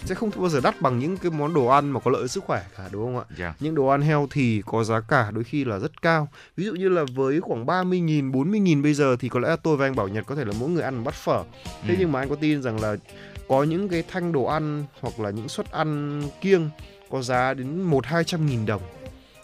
sẽ 0.06 0.16
không 0.16 0.30
bao 0.36 0.50
giờ 0.50 0.60
đắt 0.64 0.82
bằng 0.82 1.00
những 1.00 1.18
cái 1.18 1.32
món 1.32 1.54
đồ 1.54 1.66
ăn 1.66 1.90
mà 1.92 2.00
có 2.00 2.12
lợi 2.12 2.28
sức 2.28 2.44
khỏe 2.44 2.64
cả 2.78 2.90
đúng 2.92 3.06
không 3.06 3.18
ạ 3.18 3.26
Dạ. 3.38 3.54
những 3.60 3.76
đồ 3.76 3.88
ăn 3.88 4.02
healthy 4.02 4.62
có 4.66 4.84
giá 4.84 5.00
cả 5.00 5.32
đôi 5.32 5.44
khi 5.44 5.66
là 5.66 5.80
rất 5.80 6.02
cao 6.02 6.28
ví 6.58 6.66
dụ 6.66 6.74
như 6.74 6.90
là 6.90 7.04
với 7.16 7.42
khoảng 7.42 7.66
30.000 7.66 8.32
40.000 8.32 8.82
bây 8.84 8.94
giờ 8.94 9.16
thì 9.20 9.30
có 9.30 9.40
lẽ 9.40 9.56
tôi 9.64 9.78
và 9.78 9.86
anh 9.86 9.96
Bảo 9.96 10.08
Nhật 10.08 10.26
có 10.28 10.36
thể 10.36 10.46
là 10.46 10.54
mỗi 10.60 10.70
người 10.70 10.84
ăn 10.84 10.96
một 10.96 11.02
bát 11.06 11.14
phở 11.14 11.44
thế 11.66 11.90
Ừ. 11.90 11.96
nhưng 12.00 12.12
mà 12.12 12.20
anh 12.20 12.30
có 12.30 12.36
tin 12.36 12.62
rằng 12.62 12.82
là 12.82 12.96
có 13.48 13.64
những 13.64 13.90
cái 13.90 14.04
thanh 14.12 14.32
đồ 14.32 14.44
ăn 14.46 14.84
hoặc 15.02 15.20
là 15.20 15.30
những 15.30 15.50
suất 15.50 15.72
ăn 15.72 16.22
kiêng 16.42 16.70
có 17.10 17.22
giá 17.22 17.54
đến 17.54 17.82
một 17.82 18.06
hai 18.06 18.24
trăm 18.24 18.46
nghìn 18.46 18.66
đồng 18.66 18.82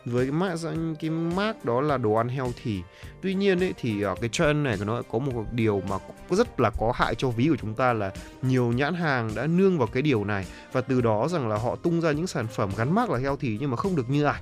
với 0.05 0.25
cái 0.25 0.31
mác 0.31 0.55
cái 0.99 1.09
mác 1.09 1.65
đó 1.65 1.81
là 1.81 1.97
đồ 1.97 2.13
ăn 2.13 2.27
healthy. 2.27 2.81
Tuy 3.21 3.33
nhiên 3.33 3.59
ấy 3.59 3.73
thì 3.77 4.01
ờ, 4.01 4.15
cái 4.21 4.29
trend 4.29 4.65
này 4.65 4.77
của 4.77 4.85
nó 4.85 5.01
có 5.11 5.19
một 5.19 5.45
điều 5.51 5.81
mà 5.89 5.97
rất 6.29 6.59
là 6.59 6.69
có 6.69 6.91
hại 6.95 7.15
cho 7.15 7.29
ví 7.29 7.47
của 7.49 7.57
chúng 7.61 7.73
ta 7.73 7.93
là 7.93 8.11
nhiều 8.41 8.71
nhãn 8.71 8.93
hàng 8.93 9.29
đã 9.35 9.47
nương 9.47 9.77
vào 9.77 9.87
cái 9.87 10.01
điều 10.01 10.23
này. 10.23 10.45
Và 10.71 10.81
từ 10.81 11.01
đó 11.01 11.27
rằng 11.27 11.49
là 11.49 11.57
họ 11.57 11.75
tung 11.75 12.01
ra 12.01 12.11
những 12.11 12.27
sản 12.27 12.47
phẩm 12.47 12.69
gắn 12.77 12.95
mác 12.95 13.09
là 13.09 13.19
healthy 13.19 13.57
nhưng 13.59 13.71
mà 13.71 13.77
không 13.77 13.95
được 13.95 14.09
như 14.09 14.23
ảnh 14.23 14.41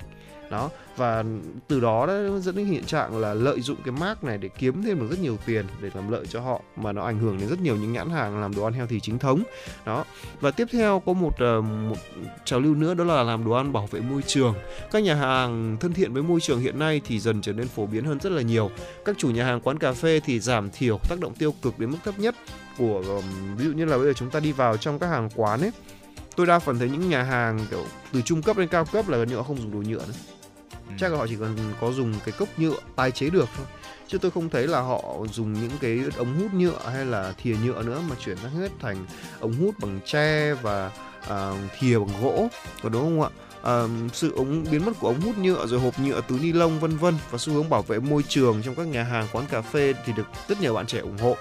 đó, 0.52 0.70
và 0.98 1.24
từ 1.68 1.80
đó 1.80 2.06
đã 2.06 2.14
dẫn 2.40 2.56
đến 2.56 2.66
hiện 2.66 2.84
trạng 2.84 3.18
là 3.18 3.34
lợi 3.34 3.62
dụng 3.62 3.78
cái 3.86 3.92
mác 3.92 4.24
này 4.24 4.38
để 4.38 4.50
kiếm 4.58 4.84
thêm 4.84 5.00
được 5.00 5.08
rất 5.10 5.20
nhiều 5.20 5.38
tiền 5.46 5.66
để 5.82 5.90
làm 5.94 6.12
lợi 6.12 6.26
cho 6.30 6.40
họ, 6.40 6.62
mà 6.76 6.92
nó 6.92 7.06
ảnh 7.06 7.20
hưởng 7.20 7.38
đến 7.40 7.50
rất 7.50 7.60
nhiều 7.62 7.76
những 7.76 7.94
nhãn 7.94 8.10
hàng 8.10 8.42
làm 8.42 8.56
đồ 8.56 8.64
ăn 8.64 8.74
healthy 8.74 9.00
chính 9.00 9.20
thống. 9.20 9.44
Đó, 9.86 10.06
và 10.42 10.52
tiếp 10.52 10.68
theo 10.72 11.02
có 11.06 11.14
một 11.14 11.38
ờ, 11.38 11.62
một 11.62 11.98
trào 12.46 12.60
lưu 12.60 12.76
nữa, 12.76 12.94
đó 12.94 13.04
là 13.04 13.24
làm 13.24 13.46
đồ 13.46 13.52
ăn 13.52 13.74
bảo 13.74 13.88
vệ 13.92 14.00
môi 14.00 14.22
trường. 14.22 14.56
Các 14.92 15.04
nhà 15.04 15.16
hàng 15.16 15.78
thân 15.80 15.94
thiện 15.94 16.14
với 16.14 16.24
môi 16.24 16.40
trường 16.40 16.60
hiện 16.60 16.80
nay 16.80 17.02
thì 17.06 17.20
dần 17.20 17.42
trở 17.42 17.54
nên 17.54 17.68
phổ 17.68 17.86
biến 17.86 18.06
hơn 18.06 18.20
rất 18.20 18.32
là 18.32 18.42
nhiều. 18.42 18.72
Các 19.06 19.16
chủ 19.18 19.30
nhà 19.30 19.46
hàng 19.46 19.62
quán 19.62 19.80
cà 19.80 19.94
phê 19.94 20.22
thì 20.26 20.40
giảm 20.40 20.70
thiểu 20.72 21.00
tác 21.10 21.20
động 21.20 21.34
tiêu 21.34 21.54
cực 21.62 21.80
đến 21.80 21.92
mức 21.92 21.98
thấp 22.06 22.20
nhất 22.20 22.36
của 22.78 23.22
ví 23.58 23.66
dụ 23.66 23.72
như 23.72 23.86
là 23.86 23.98
bây 23.98 24.06
giờ 24.06 24.14
chúng 24.14 24.30
ta 24.30 24.40
đi 24.40 24.52
vào 24.52 24.78
trong 24.78 25.00
các 25.00 25.08
hàng 25.08 25.30
quán 25.36 25.62
ấy. 25.62 25.72
Tôi 26.36 26.46
đa 26.46 26.60
phần 26.60 26.80
thấy 26.80 26.90
những 26.90 27.10
nhà 27.10 27.24
hàng 27.24 27.60
kiểu 27.72 27.86
từ 28.14 28.22
trung 28.22 28.42
cấp 28.42 28.58
đến 28.58 28.68
cao 28.68 28.86
cấp 28.86 29.10
là 29.10 29.18
gần 29.18 29.30
như 29.30 29.36
họ 29.36 29.44
không 29.44 29.58
dùng 29.58 29.72
đồ 29.72 29.90
nhựa 29.90 30.06
nữa. 30.06 30.14
Ừ. 30.90 30.96
chắc 30.98 31.12
là 31.12 31.18
họ 31.18 31.28
chỉ 31.28 31.36
cần 31.40 31.56
có 31.82 31.92
dùng 31.92 32.14
cái 32.26 32.32
cốc 32.38 32.50
nhựa 32.58 32.76
tái 32.96 33.12
chế 33.12 33.30
được 33.30 33.50
thôi. 33.58 33.66
Chứ 34.08 34.18
tôi 34.18 34.32
không 34.32 34.50
thấy 34.50 34.68
là 34.68 34.82
họ 34.82 35.04
dùng 35.32 35.54
những 35.54 35.72
cái 35.82 36.00
ống 36.18 36.40
hút 36.40 36.54
nhựa 36.54 36.80
hay 36.94 37.06
là 37.06 37.34
thìa 37.38 37.56
nhựa 37.64 37.84
nữa 37.84 38.02
mà 38.10 38.16
chuyển 38.26 38.38
sang 38.38 38.52
hết 38.52 38.72
thành 38.80 39.06
ống 39.40 39.54
hút 39.54 39.76
bằng 39.82 40.00
tre 40.06 40.54
và 40.54 40.92
uh, 41.28 41.58
thìa 41.80 42.00
bằng 42.00 42.22
gỗ. 42.22 42.48
Có 42.84 42.90
đúng 42.90 43.04
không 43.04 43.22
ạ? 43.22 43.30
Sự 44.14 44.34
ống 44.36 44.66
biến 44.72 44.86
mất 44.86 44.92
của 45.00 45.08
ống 45.08 45.22
hút 45.22 45.38
nhựa 45.38 45.68
rồi 45.68 45.80
hộp 45.80 46.00
nhựa 46.00 46.22
túi 46.28 46.40
ni 46.40 46.52
lông 46.52 46.80
vân 46.80 46.98
vân 46.98 47.18
và 47.32 47.38
xu 47.38 47.54
hướng 47.54 47.70
bảo 47.70 47.82
vệ 47.82 48.00
môi 48.00 48.24
trường 48.24 48.62
trong 48.66 48.76
các 48.76 48.88
nhà 48.88 49.04
hàng 49.04 49.28
quán 49.32 49.46
cà 49.52 49.62
phê 49.62 49.94
thì 50.06 50.14
được 50.14 50.28
rất 50.48 50.62
nhiều 50.62 50.74
bạn 50.74 50.88
trẻ 50.88 51.00
ủng 51.00 51.18
hộ. 51.18 51.38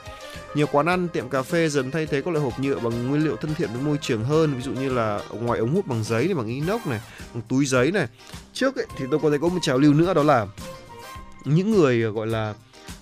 Nhiều 0.54 0.66
quán 0.72 0.86
ăn 0.86 1.08
tiệm 1.08 1.28
cà 1.28 1.42
phê 1.42 1.68
dần 1.68 1.90
thay 1.90 2.06
thế 2.06 2.22
các 2.22 2.30
loại 2.30 2.44
hộp 2.44 2.60
nhựa 2.60 2.78
bằng 2.78 3.08
nguyên 3.08 3.24
liệu 3.24 3.36
thân 3.36 3.54
thiện 3.54 3.68
với 3.72 3.82
môi 3.82 3.98
trường 4.00 4.24
hơn 4.24 4.54
ví 4.54 4.62
dụ 4.62 4.72
như 4.72 4.88
là 4.88 5.20
ngoài 5.30 5.60
ống 5.60 5.74
hút 5.74 5.86
bằng 5.86 6.04
giấy 6.04 6.24
này 6.24 6.34
bằng 6.34 6.46
inox 6.46 6.86
này 6.86 7.00
bằng 7.34 7.42
túi 7.48 7.66
giấy 7.66 7.92
này. 7.92 8.06
Trước 8.52 8.76
ấy, 8.76 8.86
thì 8.96 9.04
tôi 9.10 9.20
có 9.22 9.30
thấy 9.30 9.38
có 9.38 9.48
một 9.48 9.58
trào 9.62 9.78
lưu 9.78 9.94
nữa 9.94 10.14
đó 10.14 10.22
là 10.22 10.46
những 11.44 11.70
người 11.70 12.00
gọi 12.00 12.26
là 12.26 12.54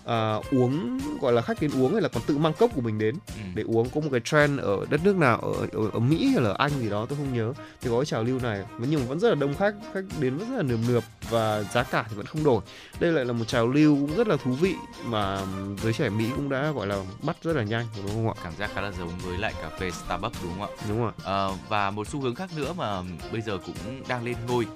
à, 0.07 0.35
uống 0.53 0.99
gọi 1.21 1.33
là 1.33 1.43
khách 1.43 1.61
đến 1.61 1.71
uống 1.83 1.93
hay 1.93 2.03
là 2.03 2.09
còn 2.09 2.23
tự 2.27 2.39
mang 2.39 2.53
cốc 2.53 2.71
của 2.75 2.81
mình 2.81 2.99
đến 2.99 3.15
Ừ. 3.27 3.41
để 3.55 3.63
uống. 3.63 3.91
Có 3.91 4.01
một 4.01 4.09
cái 4.13 4.21
trend 4.25 4.61
ở 4.61 4.77
đất 4.91 5.01
nước 5.05 5.17
nào 5.17 5.37
ở, 5.41 5.53
ở, 5.73 5.91
ở 5.93 5.99
Mỹ 5.99 6.27
hay 6.35 6.43
là 6.45 6.51
ở 6.51 6.55
Anh 6.59 6.71
gì 6.81 6.91
đó 6.91 7.07
tôi 7.09 7.19
không 7.19 7.35
nhớ 7.35 7.53
thì 7.81 7.91
có 7.91 7.97
cái 7.99 8.07
trào 8.07 8.23
lưu 8.23 8.39
này. 8.43 8.65
Nhưng 8.79 9.01
mà 9.01 9.07
vẫn 9.07 9.21
rất 9.21 9.29
là 9.29 9.35
đông 9.35 9.55
khách 9.55 9.75
khách 9.95 10.05
đến 10.21 10.39
rất 10.39 10.47
là 10.57 10.63
nườm 10.63 10.81
nượp 10.89 11.05
và 11.31 11.63
giá 11.63 11.83
cả 11.83 12.05
thì 12.11 12.17
vẫn 12.17 12.27
không 12.27 12.45
đổi. 12.45 12.63
Đây 13.01 13.13
lại 13.13 13.25
là 13.25 13.33
một 13.33 13.45
trào 13.49 13.67
lưu 13.69 13.95
cũng 13.97 14.17
rất 14.17 14.29
là 14.29 14.37
thú 14.37 14.53
vị 14.53 14.75
mà 15.05 15.41
giới 15.83 15.93
trẻ 15.93 16.09
Mỹ 16.09 16.25
cũng 16.37 16.49
đã 16.49 16.71
gọi 16.71 16.87
là 16.87 16.97
bắt 17.23 17.37
rất 17.43 17.57
là 17.57 17.63
nhanh 17.63 17.87
đúng 17.97 18.07
không 18.15 18.29
ạ? 18.29 18.35
Cảm 18.45 18.53
giác 18.59 18.71
khá 18.75 18.81
là 18.81 18.93
giống 18.99 19.11
với 19.25 19.39
lại 19.39 19.53
cà 19.63 19.69
phê 19.81 19.91
Starbucks 19.91 20.43
đúng 20.43 20.53
không 20.53 20.63
ạ? 20.63 20.69
đúng 20.89 20.99
không 20.99 21.07
ạ 21.07 21.13
Ờ, 21.25 21.53
và 21.69 21.91
một 21.91 22.09
xu 22.09 22.21
hướng 22.21 22.35
khác 22.35 22.51
nữa 22.57 22.73
mà 22.77 23.03
bây 23.33 23.41
giờ 23.41 23.59
cũng 23.67 24.03
đang 24.09 24.25
lên 24.25 24.37
ngôi. 24.49 24.67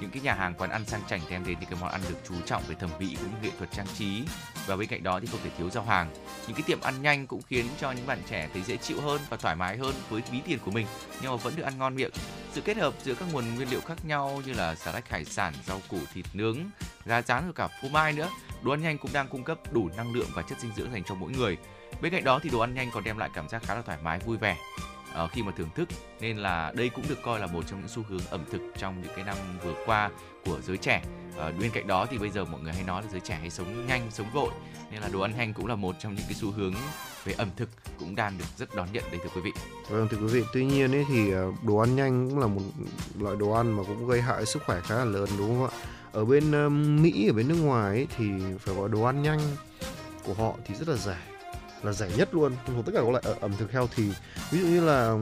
Những 0.00 0.10
cái 0.10 0.22
nhà 0.22 0.34
hàng 0.34 0.54
quán 0.54 0.70
ăn 0.70 0.84
sang 0.86 1.00
chảnh 1.10 1.20
đem 1.30 1.44
đến 1.46 1.56
những 1.60 1.70
cái 1.70 1.78
món 1.80 1.90
ăn 1.90 2.00
được 2.08 2.16
chú 2.28 2.34
trọng 2.46 2.62
về 2.68 2.74
thẩm 2.80 2.90
mỹ 3.00 3.16
cũng 3.20 3.28
như 3.42 3.48
nghệ 3.48 3.54
thuật 3.58 3.70
trang 3.72 3.86
trí. 3.98 4.22
Và 4.66 4.76
bên 4.80 4.88
cạnh 4.88 5.02
đó 5.02 5.20
thì 5.20 5.26
không 5.26 5.40
thể 5.44 5.50
thiếu 5.58 5.70
giao 5.70 5.84
hàng. 5.84 6.10
Những 6.46 6.56
cái 6.56 6.62
tiệm 6.66 6.80
ăn 6.80 7.02
nhanh 7.02 7.26
cũng 7.26 7.42
khiến 7.42 7.66
cho 7.80 7.92
những 7.92 8.06
bạn 8.06 8.18
trẻ 8.30 8.48
thấy 8.52 8.62
dễ 8.62 8.76
chịu 8.76 9.00
hơn 9.00 9.20
và 9.30 9.36
thoải 9.36 9.56
mái 9.56 9.76
hơn 9.76 9.94
với 10.10 10.22
ví 10.30 10.40
tiền 10.46 10.58
của 10.64 10.70
mình 10.70 10.86
nhưng 11.22 11.30
mà 11.30 11.36
vẫn 11.36 11.56
được 11.56 11.62
ăn 11.62 11.78
ngon 11.78 11.94
miệng. 11.94 12.10
Sự 12.52 12.60
kết 12.60 12.76
hợp 12.76 12.94
giữa 13.02 13.14
các 13.14 13.28
nguồn 13.32 13.54
nguyên 13.54 13.70
liệu 13.70 13.80
khác 13.80 14.04
nhau 14.04 14.42
như 14.46 14.52
là 14.52 14.74
xà 14.74 14.92
lách 14.92 15.08
hải 15.08 15.24
sản 15.24 15.54
rau 15.66 15.80
củ 15.88 15.98
thịt 16.14 16.26
nướng 16.32 16.58
gà 17.04 17.22
rán 17.22 17.46
và 17.46 17.52
cả 17.54 17.68
phô 17.82 17.88
mai 17.88 18.12
nữa 18.12 18.28
đồ 18.62 18.70
ăn 18.70 18.82
nhanh 18.82 18.98
cũng 18.98 19.12
đang 19.12 19.28
cung 19.28 19.44
cấp 19.44 19.58
đủ 19.72 19.90
năng 19.96 20.12
lượng 20.12 20.28
và 20.34 20.42
chất 20.42 20.58
dinh 20.60 20.72
dưỡng 20.76 20.92
dành 20.92 21.04
cho 21.04 21.14
mỗi 21.14 21.30
người. 21.30 21.56
Bên 22.02 22.12
cạnh 22.12 22.24
đó 22.24 22.40
thì 22.42 22.50
đồ 22.50 22.58
ăn 22.58 22.74
nhanh 22.74 22.90
còn 22.94 23.04
đem 23.04 23.18
lại 23.18 23.30
cảm 23.34 23.48
giác 23.48 23.62
khá 23.62 23.74
là 23.74 23.82
thoải 23.82 23.98
mái 24.02 24.18
vui 24.18 24.36
vẻ 24.36 24.56
ờ, 25.12 25.28
khi 25.28 25.42
mà 25.42 25.52
thưởng 25.56 25.70
thức. 25.74 25.88
Nên 26.20 26.36
là 26.36 26.72
đây 26.76 26.88
cũng 26.88 27.04
được 27.08 27.22
coi 27.22 27.40
là 27.40 27.46
một 27.46 27.64
trong 27.66 27.80
những 27.80 27.88
xu 27.88 28.02
hướng 28.08 28.26
ẩm 28.30 28.44
thực 28.52 28.60
trong 28.78 29.02
những 29.02 29.12
cái 29.16 29.24
năm 29.24 29.36
vừa 29.64 29.74
qua 29.86 30.10
của 30.44 30.60
giới 30.60 30.76
trẻ. 30.76 31.02
Ờ, 31.36 31.52
bên 31.60 31.70
cạnh 31.70 31.86
đó 31.86 32.06
thì 32.10 32.18
bây 32.18 32.30
giờ 32.30 32.44
mọi 32.44 32.60
người 32.60 32.72
hay 32.72 32.82
nói 32.84 33.02
là 33.02 33.08
giới 33.12 33.20
trẻ 33.20 33.34
hay 33.40 33.50
sống 33.50 33.86
nhanh 33.86 34.10
sống 34.10 34.30
vội 34.32 34.50
nên 34.90 35.00
là 35.00 35.08
đồ 35.08 35.20
ăn 35.20 35.36
nhanh 35.36 35.54
cũng 35.54 35.66
là 35.66 35.74
một 35.74 35.96
trong 35.98 36.14
những 36.14 36.24
cái 36.28 36.34
xu 36.34 36.50
hướng 36.50 36.74
về 37.24 37.32
ẩm 37.32 37.48
thực 37.56 37.68
cũng 37.98 38.16
đang 38.16 38.38
được 38.38 38.44
rất 38.56 38.74
đón 38.74 38.88
nhận 38.92 39.04
đấy 39.10 39.20
thưa 39.22 39.30
quý 39.34 39.40
vị 39.40 39.52
Vâng 39.90 40.08
thưa 40.10 40.16
quý 40.16 40.26
vị, 40.26 40.44
tuy 40.52 40.64
nhiên 40.64 40.94
ấy 40.94 41.04
thì 41.08 41.30
ờ, 41.32 41.52
đồ 41.62 41.76
ăn 41.76 41.96
nhanh 41.96 42.28
cũng 42.30 42.38
là 42.38 42.46
một 42.46 42.60
loại 43.18 43.36
đồ 43.36 43.50
ăn 43.50 43.72
mà 43.72 43.82
cũng 43.86 44.08
gây 44.08 44.20
hại 44.20 44.46
sức 44.46 44.62
khỏe 44.66 44.80
khá 44.80 44.94
là 44.94 45.04
lớn 45.04 45.28
đúng 45.38 45.48
không 45.48 45.68
ạ? 45.68 45.76
Ở 46.12 46.24
bên 46.24 46.52
ờ, 46.52 46.68
Mỹ 46.68 47.28
ở 47.28 47.32
bên 47.32 47.48
nước 47.48 47.58
ngoài 47.62 47.96
ấy, 47.96 48.06
thì 48.16 48.24
phải 48.58 48.74
gọi 48.74 48.88
đồ 48.88 49.02
ăn 49.02 49.22
nhanh 49.22 49.40
của 50.24 50.34
họ 50.34 50.54
thì 50.66 50.74
rất 50.74 50.88
là 50.88 50.96
rẻ 50.96 51.16
là 51.82 51.92
rẻ 51.92 52.08
nhất 52.16 52.34
luôn 52.34 52.52
trong 52.66 52.82
tất 52.82 52.92
cả 52.94 53.00
các 53.00 53.10
loại 53.10 53.22
ờ, 53.26 53.36
ẩm 53.40 53.52
thực 53.58 53.72
healthy 53.72 54.08
ví 54.50 54.58
dụ 54.60 54.66
như 54.66 54.80
là 54.80 55.16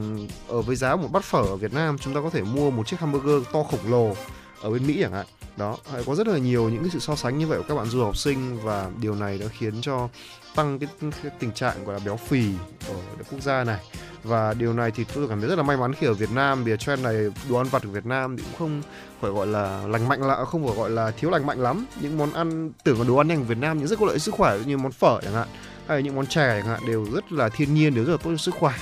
ở 0.47 0.61
với 0.61 0.75
giá 0.75 0.95
một 0.95 1.07
bát 1.11 1.23
phở 1.23 1.41
ở 1.41 1.55
Việt 1.55 1.73
Nam 1.73 1.97
chúng 1.97 2.13
ta 2.13 2.21
có 2.21 2.29
thể 2.29 2.41
mua 2.41 2.71
một 2.71 2.87
chiếc 2.87 2.99
hamburger 2.99 3.51
to 3.53 3.63
khổng 3.63 3.91
lồ 3.91 4.15
ở 4.61 4.69
bên 4.69 4.87
Mỹ 4.87 4.97
chẳng 5.01 5.13
hạn. 5.13 5.25
Đó 5.57 5.77
có 6.05 6.15
rất 6.15 6.27
là 6.27 6.37
nhiều 6.37 6.69
những 6.69 6.81
cái 6.81 6.89
sự 6.93 6.99
so 6.99 7.15
sánh 7.15 7.37
như 7.37 7.47
vậy 7.47 7.57
của 7.57 7.65
các 7.67 7.75
bạn 7.75 7.85
du 7.85 8.03
học 8.03 8.17
sinh 8.17 8.59
và 8.63 8.89
điều 9.01 9.15
này 9.15 9.37
đã 9.37 9.45
khiến 9.59 9.81
cho 9.81 10.09
tăng 10.55 10.79
cái, 10.79 10.89
cái 11.23 11.31
tình 11.39 11.51
trạng 11.51 11.85
gọi 11.85 11.93
là 11.93 11.99
béo 12.05 12.17
phì 12.17 12.43
ở 12.87 12.95
quốc 13.31 13.41
gia 13.41 13.63
này. 13.63 13.79
Và 14.23 14.53
điều 14.53 14.73
này 14.73 14.91
thì 14.91 15.03
tôi 15.03 15.27
cảm 15.27 15.39
thấy 15.39 15.49
rất 15.49 15.55
là 15.55 15.63
may 15.63 15.77
mắn 15.77 15.93
khi 15.93 16.07
ở 16.07 16.13
Việt 16.13 16.31
Nam 16.31 16.63
vì 16.63 16.77
trend 16.79 17.03
này 17.03 17.15
đồ 17.49 17.57
ăn 17.57 17.67
vặt 17.71 17.83
của 17.83 17.89
Việt 17.89 18.05
Nam 18.05 18.37
thì 18.37 18.43
cũng 18.43 18.59
không 18.59 18.81
phải 19.21 19.31
gọi 19.31 19.47
là 19.47 19.87
lành 19.87 20.07
mạnh 20.07 20.21
là 20.21 20.45
không 20.45 20.67
phải 20.67 20.75
gọi 20.75 20.89
là 20.89 21.11
thiếu 21.11 21.29
lành 21.29 21.45
mạnh 21.45 21.59
lắm. 21.59 21.85
Những 22.01 22.17
món 22.17 22.33
ăn 22.33 22.71
tưởng 22.83 22.99
là 22.99 23.07
đồ 23.07 23.15
ăn 23.15 23.27
nhanh 23.27 23.37
của 23.37 23.43
Việt 23.43 23.57
Nam 23.57 23.77
nhưng 23.77 23.87
rất 23.87 23.99
có 23.99 24.05
lợi 24.05 24.19
sức 24.19 24.33
khỏe 24.33 24.59
như 24.65 24.77
món 24.77 24.91
phở 24.91 25.19
chẳng 25.21 25.33
hạn 25.33 25.47
hay 25.87 26.03
những 26.03 26.15
món 26.15 26.25
chè 26.25 26.47
chẳng 26.47 26.65
hạn 26.65 26.79
đều 26.87 27.07
rất 27.13 27.31
là 27.31 27.49
thiên 27.49 27.73
nhiên 27.73 27.95
đều 27.95 28.05
rất 28.05 28.11
là 28.11 28.17
tốt 28.17 28.29
cho 28.31 28.37
sức 28.37 28.55
khỏe. 28.59 28.73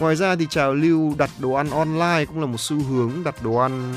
Ngoài 0.00 0.16
ra 0.16 0.36
thì 0.36 0.46
trào 0.50 0.74
lưu 0.74 1.14
đặt 1.18 1.30
đồ 1.38 1.52
ăn 1.52 1.70
online 1.70 2.24
cũng 2.24 2.40
là 2.40 2.46
một 2.46 2.60
xu 2.60 2.82
hướng 2.82 3.10
đặt 3.24 3.42
đồ 3.42 3.54
ăn 3.56 3.92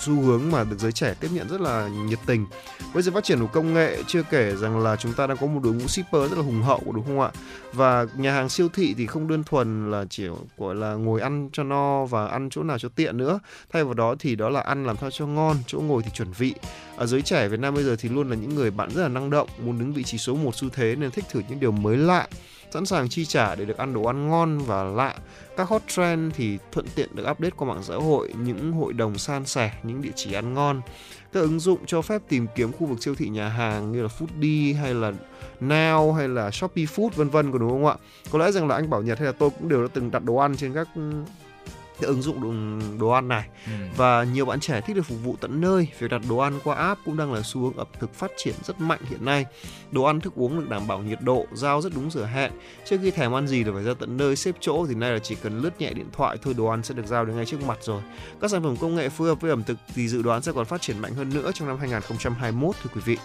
xu 0.00 0.22
hướng 0.22 0.50
mà 0.50 0.64
được 0.64 0.78
giới 0.78 0.92
trẻ 0.92 1.14
tiếp 1.20 1.28
nhận 1.32 1.48
rất 1.48 1.60
là 1.60 1.88
nhiệt 1.88 2.18
tình. 2.26 2.46
Với 2.92 3.02
sự 3.02 3.10
phát 3.10 3.24
triển 3.24 3.40
của 3.40 3.46
công 3.46 3.74
nghệ 3.74 4.02
chưa 4.06 4.22
kể 4.22 4.56
rằng 4.56 4.78
là 4.78 4.96
chúng 4.96 5.12
ta 5.12 5.26
đang 5.26 5.36
có 5.36 5.46
một 5.46 5.60
đội 5.62 5.72
ngũ 5.72 5.86
shipper 5.86 6.30
rất 6.30 6.36
là 6.38 6.44
hùng 6.44 6.62
hậu 6.62 6.82
đúng 6.94 7.04
không 7.04 7.20
ạ? 7.20 7.30
Và 7.72 8.06
nhà 8.16 8.32
hàng 8.32 8.48
siêu 8.48 8.68
thị 8.74 8.94
thì 8.98 9.06
không 9.06 9.28
đơn 9.28 9.44
thuần 9.44 9.90
là 9.90 10.04
chỉ 10.10 10.26
gọi 10.58 10.74
là 10.74 10.94
ngồi 10.94 11.20
ăn 11.20 11.48
cho 11.52 11.62
no 11.62 12.04
và 12.04 12.26
ăn 12.26 12.48
chỗ 12.50 12.62
nào 12.62 12.78
cho 12.78 12.88
tiện 12.88 13.16
nữa. 13.16 13.40
Thay 13.72 13.84
vào 13.84 13.94
đó 13.94 14.14
thì 14.18 14.36
đó 14.36 14.48
là 14.48 14.60
ăn 14.60 14.84
làm 14.84 14.96
sao 15.00 15.10
cho 15.10 15.26
ngon, 15.26 15.56
chỗ 15.66 15.80
ngồi 15.80 16.02
thì 16.02 16.10
chuẩn 16.14 16.32
vị. 16.38 16.54
Ở 16.96 17.06
giới 17.06 17.22
trẻ 17.22 17.48
Việt 17.48 17.60
Nam 17.60 17.74
bây 17.74 17.84
giờ 17.84 17.96
thì 17.98 18.08
luôn 18.08 18.30
là 18.30 18.36
những 18.36 18.54
người 18.54 18.70
bạn 18.70 18.90
rất 18.94 19.02
là 19.02 19.08
năng 19.08 19.30
động, 19.30 19.48
muốn 19.64 19.78
đứng 19.78 19.92
vị 19.92 20.02
trí 20.02 20.18
số 20.18 20.34
1 20.34 20.54
xu 20.54 20.68
thế 20.68 20.96
nên 20.96 21.10
thích 21.10 21.24
thử 21.30 21.42
những 21.48 21.60
điều 21.60 21.72
mới 21.72 21.96
lạ 21.96 22.26
sẵn 22.70 22.86
sàng 22.86 23.08
chi 23.08 23.24
trả 23.24 23.54
để 23.54 23.64
được 23.64 23.76
ăn 23.78 23.94
đồ 23.94 24.04
ăn 24.04 24.28
ngon 24.28 24.58
và 24.58 24.84
lạ. 24.84 25.14
Các 25.56 25.68
hot 25.68 25.82
trend 25.88 26.34
thì 26.34 26.58
thuận 26.72 26.86
tiện 26.94 27.16
được 27.16 27.30
update 27.30 27.50
qua 27.56 27.68
mạng 27.68 27.82
xã 27.82 27.94
hội, 27.94 28.32
những 28.44 28.72
hội 28.72 28.92
đồng 28.92 29.18
san 29.18 29.46
sẻ, 29.46 29.72
những 29.82 30.02
địa 30.02 30.12
chỉ 30.14 30.32
ăn 30.32 30.54
ngon. 30.54 30.80
Các 31.32 31.40
ứng 31.40 31.60
dụng 31.60 31.78
cho 31.86 32.02
phép 32.02 32.22
tìm 32.28 32.46
kiếm 32.54 32.72
khu 32.72 32.86
vực 32.86 33.02
siêu 33.02 33.14
thị 33.14 33.28
nhà 33.28 33.48
hàng 33.48 33.92
như 33.92 34.02
là 34.02 34.08
Foodie 34.18 34.76
hay 34.76 34.94
là 34.94 35.12
Now 35.60 36.12
hay 36.12 36.28
là 36.28 36.50
Shopee 36.50 36.84
Food 36.84 37.08
vân 37.08 37.28
vân 37.28 37.52
có 37.52 37.58
đúng 37.58 37.70
không 37.70 37.86
ạ? 37.86 37.94
Có 38.30 38.38
lẽ 38.38 38.52
rằng 38.52 38.68
là 38.68 38.74
anh 38.74 38.90
Bảo 38.90 39.02
Nhật 39.02 39.18
hay 39.18 39.26
là 39.26 39.32
tôi 39.32 39.50
cũng 39.50 39.68
đều 39.68 39.82
đã 39.82 39.88
từng 39.94 40.10
đặt 40.10 40.24
đồ 40.24 40.36
ăn 40.36 40.56
trên 40.56 40.74
các 40.74 40.88
cái 42.00 42.08
ứng 42.08 42.22
dụng 42.22 42.42
đồ, 42.42 42.52
đồ 42.98 43.08
ăn 43.08 43.28
này. 43.28 43.48
Ừ. 43.66 43.72
và 43.96 44.24
nhiều 44.24 44.46
bạn 44.46 44.60
trẻ 44.60 44.80
thích 44.80 44.96
được 44.96 45.06
phục 45.06 45.18
vụ 45.24 45.36
tận 45.40 45.60
nơi 45.60 45.88
việc 45.98 46.10
đặt 46.10 46.22
đồ 46.28 46.36
ăn 46.36 46.58
qua 46.64 46.76
app 46.76 47.00
cũng 47.04 47.16
đang 47.16 47.32
là 47.32 47.42
xu 47.44 47.60
hướng 47.60 47.76
ẩm 47.76 47.86
thực 48.00 48.14
phát 48.14 48.30
triển 48.36 48.54
rất 48.64 48.80
mạnh 48.80 49.00
hiện 49.10 49.24
nay. 49.24 49.44
Đồ 49.90 50.02
ăn 50.02 50.20
thức 50.20 50.34
uống 50.34 50.60
được 50.60 50.68
đảm 50.68 50.86
bảo 50.86 50.98
nhiệt 50.98 51.18
độ 51.22 51.46
giao 51.52 51.80
rất 51.80 51.92
đúng 51.94 52.10
giờ 52.10 52.26
hẹn. 52.26 52.52
Trước 52.84 52.96
khi 53.02 53.10
thèm 53.10 53.34
ăn 53.34 53.46
gì 53.46 53.64
là 53.64 53.72
phải 53.72 53.84
ra 53.84 53.94
tận 53.98 54.16
nơi 54.16 54.36
xếp 54.36 54.54
chỗ 54.60 54.86
thì 54.86 54.94
nay 54.94 55.12
là 55.12 55.18
chỉ 55.18 55.34
cần 55.34 55.60
lướt 55.60 55.80
nhẹ 55.80 55.92
điện 55.92 56.08
thoại 56.12 56.36
thôi 56.42 56.54
đồ 56.54 56.66
ăn 56.66 56.82
sẽ 56.82 56.94
được 56.94 57.06
giao 57.06 57.24
đến 57.24 57.36
ngay 57.36 57.44
trước 57.44 57.62
mặt 57.66 57.78
rồi. 57.82 58.02
Các 58.40 58.50
sản 58.50 58.62
phẩm 58.62 58.76
công 58.76 58.94
nghệ 58.94 59.08
phù 59.08 59.24
hợp 59.24 59.40
với 59.40 59.50
ẩm 59.50 59.64
thực 59.64 59.78
thì 59.94 60.08
dự 60.08 60.22
đoán 60.22 60.42
sẽ 60.42 60.52
còn 60.52 60.64
phát 60.64 60.82
triển 60.82 60.98
mạnh 60.98 61.14
hơn 61.14 61.34
nữa 61.34 61.50
trong 61.54 61.68
năm 61.68 61.78
2021 61.78 62.76
thưa 62.82 62.90
quý 62.94 63.00
vị. 63.04 63.18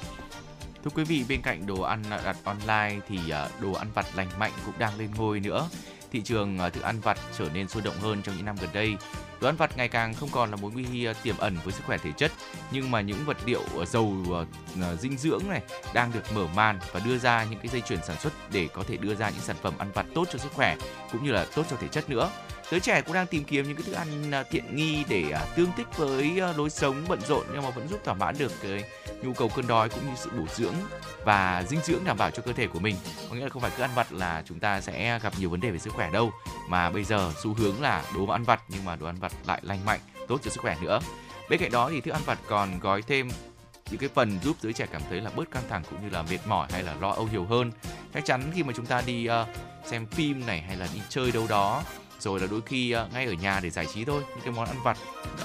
Thưa 0.83 0.91
quý 0.95 1.03
vị, 1.03 1.25
bên 1.29 1.41
cạnh 1.41 1.65
đồ 1.65 1.81
ăn 1.81 2.03
đặt 2.09 2.37
online 2.43 2.99
thì 3.07 3.29
à, 3.29 3.49
đồ 3.61 3.73
ăn 3.73 3.87
vặt 3.93 4.05
lành 4.15 4.27
mạnh 4.39 4.51
cũng 4.65 4.73
đang 4.79 4.99
lên 4.99 5.09
ngôi 5.17 5.39
nữa 5.39 5.69
thị 6.11 6.21
trường 6.21 6.59
à, 6.59 6.69
thức 6.69 6.83
ăn 6.83 6.99
vặt 6.99 7.17
trở 7.37 7.45
nên 7.53 7.67
sôi 7.67 7.81
động 7.81 7.95
hơn 8.01 8.21
trong 8.21 8.35
những 8.37 8.45
năm 8.45 8.55
gần 8.61 8.69
đây. 8.73 8.95
Đồ 9.41 9.47
ăn 9.47 9.55
vặt 9.55 9.77
ngày 9.77 9.87
càng 9.87 10.13
không 10.13 10.29
còn 10.31 10.51
là 10.51 10.55
mối 10.55 10.71
nguy 10.71 10.83
hiểm 10.83 11.11
à, 11.11 11.13
tiềm 11.23 11.37
ẩn 11.37 11.57
với 11.63 11.73
sức 11.73 11.83
khỏe 11.85 11.97
thể 11.97 12.11
chất, 12.17 12.31
nhưng 12.71 12.91
mà 12.91 13.01
những 13.01 13.25
vật 13.25 13.37
liệu 13.45 13.61
giàu 13.87 14.13
à, 14.81 14.95
dinh 14.95 15.17
dưỡng 15.17 15.41
này 15.49 15.61
đang 15.93 16.11
được 16.11 16.33
mở 16.35 16.47
màn 16.55 16.79
và 16.91 16.99
đưa 17.05 17.17
ra 17.17 17.43
những 17.43 17.59
cái 17.59 17.67
dây 17.67 17.81
chuyển 17.81 17.99
sản 18.03 18.19
xuất 18.19 18.33
để 18.51 18.67
có 18.73 18.83
thể 18.87 18.97
đưa 18.97 19.15
ra 19.15 19.29
những 19.29 19.41
sản 19.41 19.55
phẩm 19.61 19.73
ăn 19.77 19.91
vặt 19.93 20.05
tốt 20.15 20.27
cho 20.31 20.39
sức 20.39 20.51
khỏe 20.53 20.77
cũng 21.11 21.23
như 21.23 21.31
là 21.31 21.45
tốt 21.55 21.65
cho 21.69 21.75
thể 21.75 21.87
chất 21.87 22.09
nữa 22.09 22.31
giới 22.71 22.79
trẻ 22.79 23.01
cũng 23.01 23.13
đang 23.13 23.27
tìm 23.27 23.43
kiếm 23.43 23.67
những 23.67 23.77
cái 23.77 23.83
thức 23.83 23.93
ăn 23.93 24.31
à, 24.31 24.43
tiện 24.43 24.75
nghi 24.75 25.03
để 25.09 25.31
à, 25.31 25.45
tương 25.55 25.71
thích 25.77 25.87
với 25.97 26.39
ờ, 26.39 26.53
lối 26.57 26.69
sống 26.69 27.05
bận 27.07 27.19
rộn 27.27 27.45
nhưng 27.53 27.63
mà 27.63 27.69
vẫn 27.69 27.87
giúp 27.87 27.99
thỏa 28.03 28.13
mãn 28.13 28.35
được 28.37 28.51
cái 28.63 28.83
nhu 29.21 29.33
cầu 29.33 29.49
cơn 29.55 29.67
đói 29.67 29.89
cũng 29.89 30.05
như 30.05 30.11
sự 30.15 30.29
bổ 30.37 30.45
dưỡng 30.55 30.73
và 31.25 31.63
dinh 31.69 31.79
dưỡng 31.83 32.03
đảm 32.05 32.17
bảo 32.17 32.31
cho 32.31 32.43
cơ 32.43 32.53
thể 32.53 32.67
của 32.67 32.79
mình. 32.79 32.95
Có 33.29 33.35
nghĩa 33.35 33.43
là 33.43 33.49
không 33.49 33.61
phải 33.61 33.71
cứ 33.77 33.83
ăn 33.83 33.89
vặt 33.95 34.13
là 34.13 34.43
chúng 34.45 34.59
ta 34.59 34.81
sẽ 34.81 35.19
gặp 35.19 35.33
nhiều 35.39 35.49
vấn 35.49 35.59
đề 35.59 35.71
về 35.71 35.79
sức 35.79 35.93
khỏe 35.93 36.11
đâu 36.11 36.31
mà 36.67 36.89
bây 36.89 37.03
giờ 37.03 37.31
xu 37.43 37.53
hướng 37.53 37.81
là 37.81 38.03
đồ 38.15 38.27
ăn 38.27 38.43
vặt 38.43 38.61
nhưng 38.69 38.85
mà 38.85 38.95
đồ 38.95 39.05
ăn 39.05 39.15
vặt 39.15 39.31
lại 39.45 39.59
lành 39.63 39.85
mạnh 39.85 39.99
tốt 40.27 40.39
cho 40.43 40.51
sức 40.51 40.61
khỏe 40.61 40.75
nữa. 40.81 40.99
Bên 41.49 41.59
cạnh 41.59 41.71
đó 41.71 41.89
thì 41.89 42.01
thức 42.01 42.11
ăn 42.11 42.21
vặt 42.25 42.39
còn 42.47 42.79
gói 42.79 43.01
thêm 43.01 43.29
những 43.89 43.99
cái 43.99 44.09
phần 44.13 44.39
giúp 44.43 44.55
giới 44.61 44.73
trẻ 44.73 44.85
cảm 44.91 45.01
thấy 45.09 45.21
là 45.21 45.31
bớt 45.35 45.51
căng 45.51 45.63
thẳng 45.69 45.83
cũng 45.89 46.03
như 46.03 46.09
là 46.09 46.23
mệt 46.23 46.39
mỏi 46.45 46.67
hay 46.71 46.83
là 46.83 46.95
lo 47.01 47.09
âu 47.09 47.27
nhiều 47.31 47.45
hơn. 47.45 47.71
Chắc 48.13 48.25
chắn 48.25 48.51
khi 48.53 48.63
mà 48.63 48.73
chúng 48.75 48.85
ta 48.85 49.01
đi 49.05 49.27
uh, 49.29 49.47
xem 49.85 50.05
phim 50.05 50.45
này 50.45 50.61
hay 50.61 50.75
là 50.75 50.87
đi 50.93 51.01
chơi 51.09 51.31
đâu 51.31 51.47
đó 51.49 51.83
rồi 52.21 52.39
là 52.39 52.47
đôi 52.47 52.61
khi 52.61 52.95
uh, 52.95 53.13
ngay 53.13 53.25
ở 53.25 53.33
nhà 53.33 53.59
để 53.59 53.69
giải 53.69 53.85
trí 53.93 54.05
thôi 54.05 54.23
những 54.29 54.43
cái 54.43 54.53
món 54.53 54.67
ăn 54.67 54.77
vặt 54.83 54.97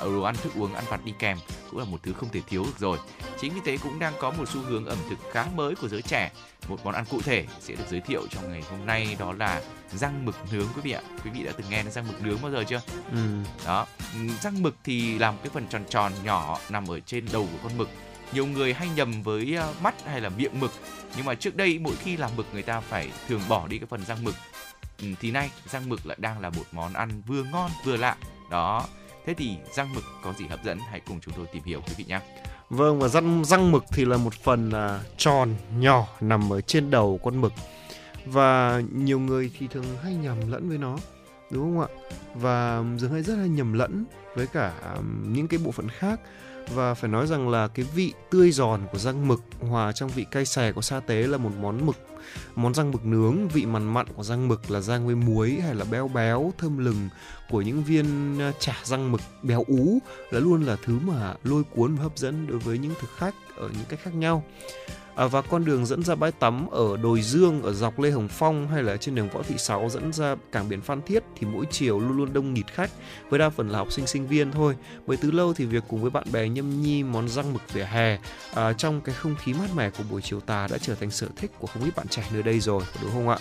đồ 0.05 0.23
ăn 0.23 0.35
thức 0.37 0.53
uống 0.57 0.75
ăn 0.75 0.85
vặt 0.89 1.01
đi 1.05 1.13
kèm 1.19 1.39
cũng 1.71 1.79
là 1.79 1.85
một 1.85 2.03
thứ 2.03 2.13
không 2.13 2.29
thể 2.29 2.41
thiếu 2.47 2.63
được 2.65 2.79
rồi. 2.79 2.99
Chính 3.41 3.55
vì 3.55 3.61
thế 3.65 3.79
cũng 3.83 3.99
đang 3.99 4.13
có 4.21 4.31
một 4.31 4.49
xu 4.49 4.61
hướng 4.61 4.87
ẩm 4.87 4.99
thực 5.11 5.19
khá 5.33 5.47
mới 5.55 5.75
của 5.75 5.89
giới 5.89 6.03
trẻ. 6.03 6.31
Một 6.69 6.85
món 6.85 6.95
ăn 6.95 7.05
cụ 7.11 7.21
thể 7.21 7.45
sẽ 7.61 7.75
được 7.75 7.85
giới 7.91 8.01
thiệu 8.01 8.23
trong 8.31 8.53
ngày 8.53 8.63
hôm 8.71 8.87
nay 8.87 9.17
đó 9.19 9.33
là 9.33 9.63
răng 9.95 10.25
mực 10.25 10.37
nướng 10.53 10.67
quý 10.75 10.81
vị 10.85 10.93
ạ. 10.93 11.01
Quý 11.25 11.31
vị 11.35 11.45
đã 11.45 11.53
từng 11.57 11.71
nghe 11.71 11.83
đến 11.83 11.93
răng 11.93 12.09
mực 12.09 12.23
nướng 12.23 12.43
bao 12.43 12.53
giờ 12.53 12.65
chưa? 12.69 12.81
Ừ. 13.11 13.19
đó 13.67 13.87
răng 14.43 14.63
mực 14.63 14.77
thì 14.85 15.19
là 15.19 15.31
một 15.31 15.39
cái 15.43 15.51
phần 15.55 15.67
tròn 15.67 15.85
tròn 15.91 16.13
nhỏ 16.25 16.59
nằm 16.69 16.87
ở 16.87 17.01
trên 17.01 17.27
đầu 17.33 17.49
của 17.53 17.59
con 17.69 17.79
mực. 17.79 17.89
Nhiều 18.33 18.47
người 18.47 18.75
hay 18.75 18.89
nhầm 18.97 19.23
với 19.23 19.55
ờ, 19.55 19.75
mắt 19.83 19.95
hay 20.07 20.21
là 20.21 20.29
miệng 20.29 20.61
mực. 20.61 20.73
Nhưng 21.17 21.27
mà 21.27 21.35
trước 21.35 21.57
đây 21.57 21.79
mỗi 21.79 21.95
khi 21.97 22.17
làm 22.17 22.31
mực 22.37 22.47
người 22.53 22.63
ta 22.63 22.81
phải 22.81 23.11
thường 23.29 23.41
bỏ 23.49 23.67
đi 23.69 23.79
cái 23.79 23.87
phần 23.87 24.05
răng 24.05 24.25
mực. 24.25 24.35
Ừ, 24.35 24.56
Ừ, 25.03 25.07
thì 25.21 25.31
nay 25.31 25.51
răng 25.69 25.89
mực 25.89 26.07
lại 26.07 26.17
đang 26.21 26.41
là 26.41 26.51
một 26.51 26.65
món 26.73 26.93
ăn 26.93 27.23
vừa 27.27 27.43
ngon 27.43 27.71
vừa 27.85 27.97
lạ. 27.97 28.17
Đó 28.51 28.87
thế 29.27 29.35
thì 29.35 29.57
răng 29.75 29.95
mực 29.95 30.05
có 30.23 30.33
gì 30.33 30.47
hấp 30.47 30.65
dẫn? 30.65 30.79
Hãy 30.79 31.01
cùng 31.01 31.21
chúng 31.21 31.35
tôi 31.35 31.47
tìm 31.53 31.63
hiểu 31.63 31.81
quý 31.87 31.95
vị 31.97 32.05
nhé. 32.09 32.21
Vâng 32.71 32.99
và 32.99 33.09
răng 33.09 33.45
răng 33.45 33.73
mực 33.73 33.85
thì 33.89 34.05
là 34.05 34.17
một 34.17 34.35
phần 34.35 34.69
uh, 34.69 35.19
tròn 35.19 35.55
nhỏ 35.79 36.07
nằm 36.21 36.53
ở 36.53 36.61
trên 36.61 36.91
đầu 36.91 37.21
con 37.25 37.41
mực. 37.41 37.53
Và 38.27 38.83
nhiều 38.93 39.21
người 39.21 39.51
thì 39.59 39.67
thường 39.67 39.85
hay 40.03 40.15
nhầm 40.15 40.53
lẫn 40.53 40.69
với 40.69 40.79
nó 40.79 40.99
đúng 41.51 41.63
không 41.63 41.81
ạ? 41.81 41.89
Và 42.35 42.83
dường 42.99 43.13
hay 43.13 43.23
rất 43.23 43.35
hay 43.35 43.49
nhầm 43.49 43.73
lẫn 43.73 44.05
với 44.35 44.47
cả 44.47 44.73
um, 44.97 45.33
những 45.33 45.49
cái 45.49 45.59
bộ 45.65 45.71
phận 45.71 45.89
khác 45.89 46.21
và 46.75 46.95
phải 46.95 47.11
nói 47.11 47.27
rằng 47.27 47.49
là 47.49 47.69
cái 47.69 47.87
vị 47.95 48.13
tươi 48.31 48.53
giòn 48.53 48.81
của 48.93 48.99
răng 48.99 49.29
mực, 49.29 49.43
hòa 49.61 49.93
trong 49.93 50.09
vị 50.09 50.27
cay 50.31 50.45
xè 50.45 50.73
của 50.73 50.83
sa 50.83 51.01
tế 51.01 51.27
là 51.27 51.39
một 51.39 51.51
món 51.61 51.87
mực, 51.87 51.97
món 52.55 52.75
răng 52.75 52.91
mực 52.91 53.05
nướng. 53.07 53.49
Vị 53.49 53.67
mặn 53.67 53.95
mặn 53.95 54.07
của 54.17 54.23
răng 54.23 54.49
mực 54.49 54.71
là 54.71 54.81
rang 54.81 55.07
với 55.07 55.15
muối 55.15 55.51
hay 55.51 55.75
là 55.75 55.85
béo 55.85 56.09
béo, 56.09 56.53
thơm 56.59 56.79
lừng 56.79 57.09
của 57.51 57.63
những 57.63 57.85
viên 57.85 58.39
chả 58.59 58.77
răng 58.85 59.13
mực 59.13 59.21
béo 59.43 59.65
ú 59.69 59.99
là 60.31 60.41
luôn 60.41 60.63
là 60.63 60.77
thứ 60.85 60.99
mà 60.99 61.35
lôi 61.45 61.63
cuốn 61.65 61.95
và 61.95 62.03
hấp 62.03 62.19
dẫn 62.19 62.47
đối 62.47 62.59
với 62.59 62.79
những 62.79 62.95
thực 63.01 63.11
khách 63.17 63.35
ở 63.57 63.69
những 63.69 63.85
cách 63.89 64.01
khác 64.03 64.15
nhau 64.15 64.45
à, 65.17 65.27
và 65.27 65.43
con 65.43 65.65
đường 65.65 65.87
dẫn 65.87 66.03
ra 66.03 66.15
bãi 66.15 66.33
tắm 66.33 66.67
ở 66.71 66.97
đồi 66.97 67.23
dương 67.23 67.63
ở 67.63 67.73
dọc 67.73 67.99
lê 67.99 68.11
hồng 68.11 68.29
phong 68.29 68.69
hay 68.69 68.83
là 68.83 68.97
trên 68.97 69.15
đường 69.15 69.29
võ 69.29 69.43
thị 69.43 69.55
sáu 69.59 69.89
dẫn 69.89 70.13
ra 70.13 70.37
cảng 70.53 70.69
biển 70.69 70.81
phan 70.81 71.03
thiết 71.03 71.23
thì 71.37 71.47
mỗi 71.47 71.67
chiều 71.71 72.01
luôn 72.01 72.17
luôn 72.17 72.33
đông 72.33 72.55
nghịt 72.55 72.67
khách 72.67 72.91
với 73.29 73.39
đa 73.39 73.51
phần 73.51 73.69
là 73.69 73.79
học 73.79 73.93
sinh 73.93 74.07
sinh 74.07 74.27
viên 74.27 74.53
thôi. 74.53 74.77
Bởi 75.07 75.17
từ 75.17 75.31
lâu 75.31 75.55
thì 75.55 75.65
việc 75.65 75.85
cùng 75.89 76.03
với 76.03 76.11
bạn 76.11 76.25
bè 76.33 76.49
nhâm 76.49 76.83
nhi 76.83 77.03
món 77.03 77.29
răng 77.29 77.53
mực 77.53 77.73
vỉa 77.73 77.85
hè 77.85 78.19
à, 78.55 78.73
trong 78.73 79.01
cái 79.01 79.15
không 79.15 79.35
khí 79.37 79.55
mát 79.55 79.69
mẻ 79.77 79.91
của 79.91 80.05
buổi 80.11 80.23
chiều 80.23 80.41
tà 80.41 80.69
đã 80.71 80.79
trở 80.79 80.95
thành 80.95 81.11
sở 81.11 81.27
thích 81.37 81.51
của 81.59 81.67
không 81.67 81.85
ít 81.85 81.97
bạn 81.97 82.09
trẻ 82.09 82.23
nơi 82.33 82.43
đây 82.43 82.61
rồi 82.61 82.83
đúng 83.03 83.11
không 83.11 83.29
ạ? 83.29 83.39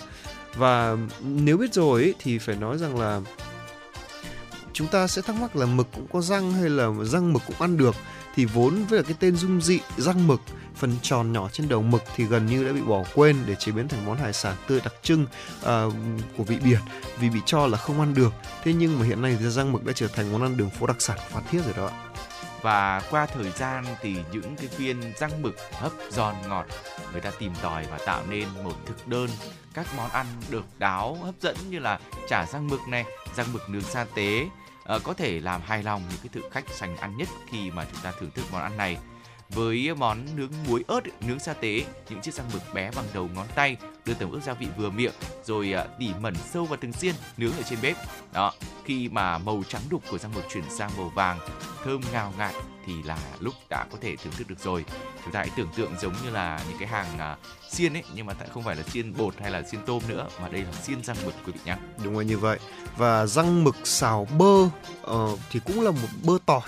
Và 0.56 0.96
nếu 1.22 1.56
biết 1.56 1.74
rồi 1.74 2.02
ấy, 2.02 2.14
thì 2.18 2.38
phải 2.38 2.56
nói 2.56 2.78
rằng 2.78 3.00
là 3.00 3.20
chúng 4.72 4.86
ta 4.86 5.06
sẽ 5.06 5.22
thắc 5.22 5.36
mắc 5.36 5.56
là 5.56 5.66
mực 5.66 5.88
cũng 5.94 6.06
có 6.12 6.20
răng 6.20 6.52
hay 6.52 6.70
là 6.70 6.88
răng 7.02 7.32
mực 7.32 7.42
cũng 7.46 7.56
ăn 7.58 7.76
được 7.76 7.94
thì 8.34 8.44
vốn 8.44 8.84
với 8.88 9.02
cái 9.02 9.14
tên 9.20 9.36
dung 9.36 9.60
dị 9.60 9.80
răng 9.96 10.26
mực 10.26 10.40
phần 10.76 10.96
tròn 11.02 11.32
nhỏ 11.32 11.48
trên 11.52 11.68
đầu 11.68 11.82
mực 11.82 12.02
thì 12.16 12.24
gần 12.24 12.46
như 12.46 12.64
đã 12.64 12.72
bị 12.72 12.80
bỏ 12.80 13.04
quên 13.14 13.36
để 13.46 13.54
chế 13.54 13.72
biến 13.72 13.88
thành 13.88 14.06
món 14.06 14.16
hải 14.16 14.32
sản 14.32 14.56
tươi 14.68 14.80
đặc 14.84 14.94
trưng 15.02 15.26
uh, 15.60 15.68
của 16.36 16.44
vị 16.44 16.58
biển. 16.64 16.80
Vì 17.18 17.30
bị 17.30 17.40
cho 17.46 17.66
là 17.66 17.78
không 17.78 18.00
ăn 18.00 18.14
được 18.14 18.32
thế 18.64 18.72
nhưng 18.72 18.98
mà 18.98 19.06
hiện 19.06 19.22
nay 19.22 19.36
thì 19.40 19.50
răng 19.50 19.72
mực 19.72 19.84
đã 19.84 19.92
trở 19.92 20.08
thành 20.08 20.32
món 20.32 20.42
ăn 20.42 20.56
đường 20.56 20.70
phố 20.70 20.86
đặc 20.86 20.96
sản 20.98 21.18
của 21.18 21.34
Phan 21.34 21.42
Thiết 21.50 21.60
rồi 21.64 21.74
đó 21.76 21.90
và 22.62 23.02
qua 23.10 23.26
thời 23.26 23.50
gian 23.50 23.84
thì 24.02 24.16
những 24.32 24.56
cái 24.56 24.66
viên 24.76 25.12
răng 25.16 25.42
mực 25.42 25.56
hấp 25.72 25.92
giòn 26.10 26.34
ngọt 26.48 26.66
người 27.12 27.20
ta 27.20 27.30
tìm 27.38 27.52
tòi 27.62 27.86
và 27.90 27.98
tạo 28.06 28.22
nên 28.28 28.48
một 28.64 28.74
thực 28.86 29.08
đơn. 29.08 29.30
Các 29.74 29.86
món 29.96 30.10
ăn 30.10 30.26
được 30.50 30.64
đáo 30.78 31.18
hấp 31.22 31.34
dẫn 31.40 31.56
như 31.70 31.78
là 31.78 32.00
chả 32.28 32.46
răng 32.46 32.68
mực 32.68 32.80
này 32.88 33.04
răng 33.36 33.52
mực 33.52 33.70
nướng 33.70 33.82
sa 33.82 34.06
tế 34.14 34.46
uh, 34.96 35.02
có 35.04 35.14
thể 35.14 35.40
làm 35.40 35.60
hài 35.60 35.82
lòng 35.82 36.02
những 36.10 36.18
cái 36.22 36.28
thực 36.32 36.52
khách 36.52 36.64
sành 36.68 36.96
ăn 36.96 37.16
nhất 37.16 37.28
khi 37.50 37.70
mà 37.70 37.86
chúng 37.92 38.00
ta 38.02 38.12
thưởng 38.20 38.30
thức 38.30 38.44
món 38.52 38.62
ăn 38.62 38.76
này 38.76 38.96
với 39.48 39.94
món 39.94 40.36
nướng 40.36 40.50
muối 40.68 40.84
ớt 40.86 41.00
nướng 41.26 41.38
sa 41.38 41.52
tế 41.52 41.84
những 42.10 42.20
chiếc 42.20 42.34
răng 42.34 42.46
mực 42.52 42.62
bé 42.74 42.90
bằng 42.96 43.04
đầu 43.14 43.28
ngón 43.34 43.46
tay 43.54 43.76
đưa 44.04 44.14
tẩm 44.14 44.30
ướp 44.30 44.42
gia 44.42 44.52
vị 44.52 44.66
vừa 44.76 44.90
miệng 44.90 45.12
rồi 45.44 45.72
à, 45.72 45.86
tỉ 45.98 46.10
mẩn 46.20 46.34
sâu 46.52 46.64
vào 46.64 46.78
từng 46.80 46.92
xiên 46.92 47.14
nướng 47.36 47.52
ở 47.52 47.62
trên 47.62 47.78
bếp. 47.82 47.96
Đó 48.32 48.52
khi 48.84 49.08
mà 49.08 49.38
màu 49.38 49.62
trắng 49.68 49.82
đục 49.90 50.02
của 50.10 50.18
răng 50.18 50.32
mực 50.34 50.44
chuyển 50.52 50.64
sang 50.70 50.90
màu 50.96 51.08
vàng 51.08 51.38
thơm 51.84 52.00
ngào 52.12 52.32
ngạt 52.38 52.54
thì 52.86 53.02
là 53.02 53.18
lúc 53.40 53.54
đã 53.70 53.86
có 53.90 53.98
thể 54.00 54.16
thưởng 54.16 54.32
thức 54.36 54.48
được 54.48 54.58
rồi. 54.64 54.84
Chúng 55.24 55.32
ta 55.32 55.40
hãy 55.40 55.50
tưởng 55.56 55.68
tượng 55.76 55.92
giống 56.00 56.14
như 56.24 56.30
là 56.30 56.60
những 56.68 56.78
cái 56.78 56.88
hàng 56.88 57.18
à, 57.18 57.36
xiên 57.70 57.92
ấy 57.92 58.02
nhưng 58.14 58.26
mà 58.26 58.34
tại 58.34 58.48
không 58.54 58.62
phải 58.62 58.76
là 58.76 58.82
xiên 58.82 59.16
bột 59.16 59.34
hay 59.40 59.50
là 59.50 59.62
xiên 59.62 59.80
tôm 59.86 60.02
nữa 60.08 60.28
mà 60.42 60.48
đây 60.48 60.62
là 60.62 60.72
xiên 60.72 61.04
răng 61.04 61.16
mực 61.24 61.34
quý 61.46 61.52
vị 61.52 61.60
nhé 61.64 61.76
đúng 62.04 62.14
rồi 62.14 62.24
như 62.24 62.38
vậy. 62.38 62.58
Và 62.96 63.26
răng 63.26 63.64
mực 63.64 63.76
xào 63.84 64.28
bơ 64.38 64.62
uh, 64.62 65.38
thì 65.50 65.60
cũng 65.64 65.80
là 65.80 65.90
một 65.90 66.08
bơ 66.22 66.38
tỏi 66.46 66.60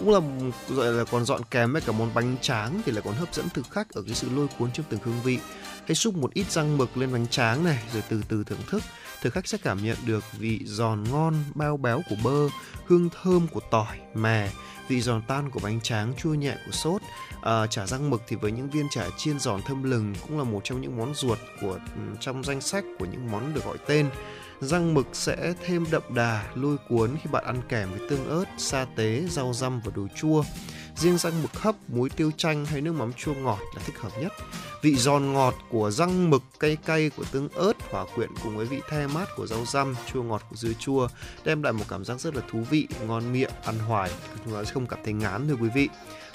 cũng 0.00 0.10
là 0.10 0.20
gọi 0.68 0.92
là 0.92 1.04
còn 1.04 1.24
dọn 1.24 1.40
kèm 1.50 1.72
với 1.72 1.82
cả 1.82 1.92
món 1.92 2.14
bánh 2.14 2.36
tráng 2.40 2.82
thì 2.84 2.92
lại 2.92 3.02
còn 3.04 3.14
hấp 3.14 3.34
dẫn 3.34 3.48
thực 3.48 3.70
khách 3.70 3.90
ở 3.90 4.02
cái 4.02 4.14
sự 4.14 4.28
lôi 4.36 4.46
cuốn 4.58 4.72
trong 4.72 4.86
từng 4.88 5.00
hương 5.04 5.22
vị. 5.24 5.38
Hãy 5.86 5.94
xúc 5.94 6.14
một 6.14 6.34
ít 6.34 6.50
răng 6.50 6.78
mực 6.78 6.96
lên 6.96 7.12
bánh 7.12 7.26
tráng 7.26 7.64
này 7.64 7.78
rồi 7.92 8.02
từ 8.08 8.22
từ 8.28 8.44
thưởng 8.44 8.62
thức. 8.70 8.82
Thực 9.22 9.32
khách 9.32 9.48
sẽ 9.48 9.58
cảm 9.58 9.84
nhận 9.84 9.96
được 10.06 10.24
vị 10.38 10.60
giòn 10.64 11.04
ngon 11.10 11.34
bao 11.54 11.76
béo 11.76 12.02
của 12.08 12.16
bơ 12.24 12.48
hương 12.86 13.08
thơm 13.22 13.46
của 13.48 13.60
tỏi 13.70 13.98
mè. 14.14 14.50
Vị 14.88 15.00
giòn 15.00 15.22
tan 15.28 15.50
của 15.50 15.60
bánh 15.62 15.80
tráng 15.80 16.14
chua 16.16 16.34
nhẹ 16.34 16.56
của 16.66 16.72
sốt. 16.72 17.02
À, 17.42 17.66
chả 17.66 17.86
răng 17.86 18.10
mực 18.10 18.22
thì 18.28 18.36
với 18.36 18.52
những 18.52 18.70
viên 18.70 18.86
chả 18.90 19.04
chiên 19.18 19.38
giòn 19.38 19.62
thơm 19.62 19.82
lừng 19.82 20.14
cũng 20.22 20.38
là 20.38 20.44
một 20.44 20.60
trong 20.64 20.80
những 20.80 20.98
món 20.98 21.14
ruột 21.14 21.38
của 21.60 21.72
ừ, 21.72 22.02
trong 22.20 22.44
danh 22.44 22.60
sách 22.60 22.84
của 22.98 23.04
những 23.04 23.30
món 23.30 23.54
được 23.54 23.64
gọi 23.64 23.76
tên 23.86 24.10
răng 24.60 24.94
mực 24.94 25.06
sẽ 25.12 25.54
thêm 25.64 25.84
đậm 25.90 26.02
đà, 26.14 26.44
lôi 26.54 26.76
cuốn 26.88 27.16
khi 27.22 27.30
bạn 27.32 27.44
ăn 27.44 27.62
kèm 27.68 27.90
với 27.90 28.08
tương 28.08 28.28
ớt, 28.28 28.44
sa 28.58 28.86
tế, 28.96 29.26
rau 29.30 29.52
răm 29.52 29.80
và 29.80 29.92
đồ 29.96 30.06
chua. 30.16 30.42
Riêng 30.96 31.18
răng 31.18 31.42
mực 31.42 31.54
hấp, 31.54 31.74
muối 31.88 32.10
tiêu 32.10 32.30
chanh 32.36 32.66
hay 32.66 32.80
nước 32.80 32.92
mắm 32.92 33.12
chua 33.12 33.34
ngọt 33.34 33.58
là 33.74 33.82
thích 33.86 33.98
hợp 33.98 34.10
nhất. 34.20 34.32
Vị 34.82 34.96
giòn 34.96 35.32
ngọt 35.32 35.54
của 35.70 35.90
răng 35.90 36.30
mực, 36.30 36.42
cay 36.60 36.76
cay 36.76 37.10
của 37.10 37.24
tương 37.32 37.48
ớt, 37.48 37.72
hòa 37.90 38.04
quyện 38.14 38.30
cùng 38.42 38.56
với 38.56 38.66
vị 38.66 38.80
the 38.88 39.06
mát 39.06 39.28
của 39.36 39.46
rau 39.46 39.64
răm, 39.66 39.94
chua 40.12 40.22
ngọt 40.22 40.42
của 40.50 40.56
dưa 40.56 40.72
chua 40.78 41.08
đem 41.44 41.62
lại 41.62 41.72
một 41.72 41.84
cảm 41.88 42.04
giác 42.04 42.20
rất 42.20 42.34
là 42.34 42.42
thú 42.50 42.58
vị, 42.70 42.88
ngon 43.06 43.32
miệng, 43.32 43.50
ăn 43.64 43.78
hoài. 43.78 44.10
Chúng 44.44 44.54
ta 44.54 44.64
sẽ 44.64 44.72
không 44.72 44.86
cảm 44.86 44.98
thấy 45.04 45.12
ngán, 45.12 45.48
thưa 45.48 45.56
quý 45.60 45.68
vị. 45.74 45.88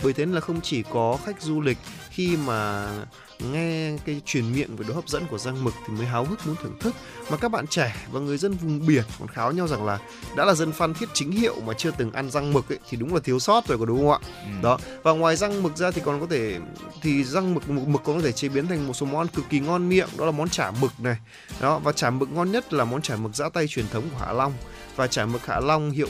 Bởi 0.04 0.14
thế 0.14 0.26
là 0.26 0.40
không 0.40 0.62
chỉ 0.62 0.84
có 0.84 1.18
khách 1.26 1.42
du 1.42 1.62
lịch 1.62 1.78
khi 2.10 2.38
mà 2.38 2.90
nghe 3.40 3.98
cái 4.06 4.22
truyền 4.26 4.54
miệng 4.54 4.76
về 4.76 4.86
độ 4.88 4.94
hấp 4.94 5.10
dẫn 5.10 5.28
của 5.28 5.38
răng 5.38 5.64
mực 5.64 5.74
thì 5.88 5.94
mới 5.94 6.06
háo 6.06 6.26
hức 6.26 6.48
muốn 6.48 6.56
thưởng 6.64 6.78
thức. 6.80 6.96
Mà 7.30 7.38
các 7.38 7.52
bạn 7.52 7.68
trẻ 7.68 7.96
và 8.12 8.20
người 8.20 8.38
dân 8.38 8.54
vùng 8.54 8.86
biển 8.86 9.04
còn 9.20 9.28
kháo 9.28 9.52
nhau 9.52 9.68
rằng 9.68 9.86
là 9.86 10.00
đã 10.36 10.46
là 10.46 10.54
dân 10.54 10.72
phan 10.72 10.94
thiết 10.94 11.10
chính 11.14 11.32
hiệu 11.32 11.56
mà 11.66 11.74
chưa 11.74 11.92
từng 11.92 12.12
ăn 12.12 12.32
răng 12.32 12.54
mực 12.54 12.72
ấy, 12.72 12.80
thì 12.90 12.98
đúng 12.98 13.14
là 13.14 13.20
thiếu 13.24 13.40
sót 13.40 13.68
rồi 13.68 13.78
có 13.78 13.86
đúng 13.86 14.00
không 14.00 14.12
ạ? 14.12 14.20
Ừ. 14.46 14.52
đó. 14.64 14.80
Và 15.04 15.12
ngoài 15.12 15.36
răng 15.36 15.64
mực 15.64 15.78
ra 15.78 15.92
thì 15.92 16.02
còn 16.06 16.20
có 16.20 16.28
thể 16.30 16.60
thì 17.02 17.24
răng 17.24 17.54
mực 17.54 17.70
mực, 17.70 17.88
mực 17.88 18.02
còn 18.04 18.16
có 18.16 18.22
thể 18.22 18.32
chế 18.32 18.50
biến 18.50 18.68
thành 18.68 18.88
một 18.88 18.94
số 18.94 19.06
món 19.06 19.28
cực 19.28 19.46
kỳ 19.50 19.60
ngon 19.60 19.90
miệng 19.90 20.10
đó 20.18 20.26
là 20.26 20.32
món 20.32 20.50
chả 20.50 20.72
mực 20.72 20.92
này. 21.00 21.18
Đó 21.62 21.80
và 21.80 21.92
chả 21.92 22.10
mực 22.10 22.32
ngon 22.32 22.52
nhất 22.52 22.74
là 22.74 22.86
món 22.86 23.02
chả 23.02 23.16
mực 23.16 23.36
giã 23.36 23.50
tay 23.50 23.68
truyền 23.68 23.88
thống 23.88 24.04
của 24.12 24.26
Hạ 24.26 24.34
Long. 24.34 24.54
Và 24.96 25.08
chả 25.08 25.26
mực 25.26 25.46
Hạ 25.46 25.60
Long 25.60 25.92
hiệu 25.92 26.10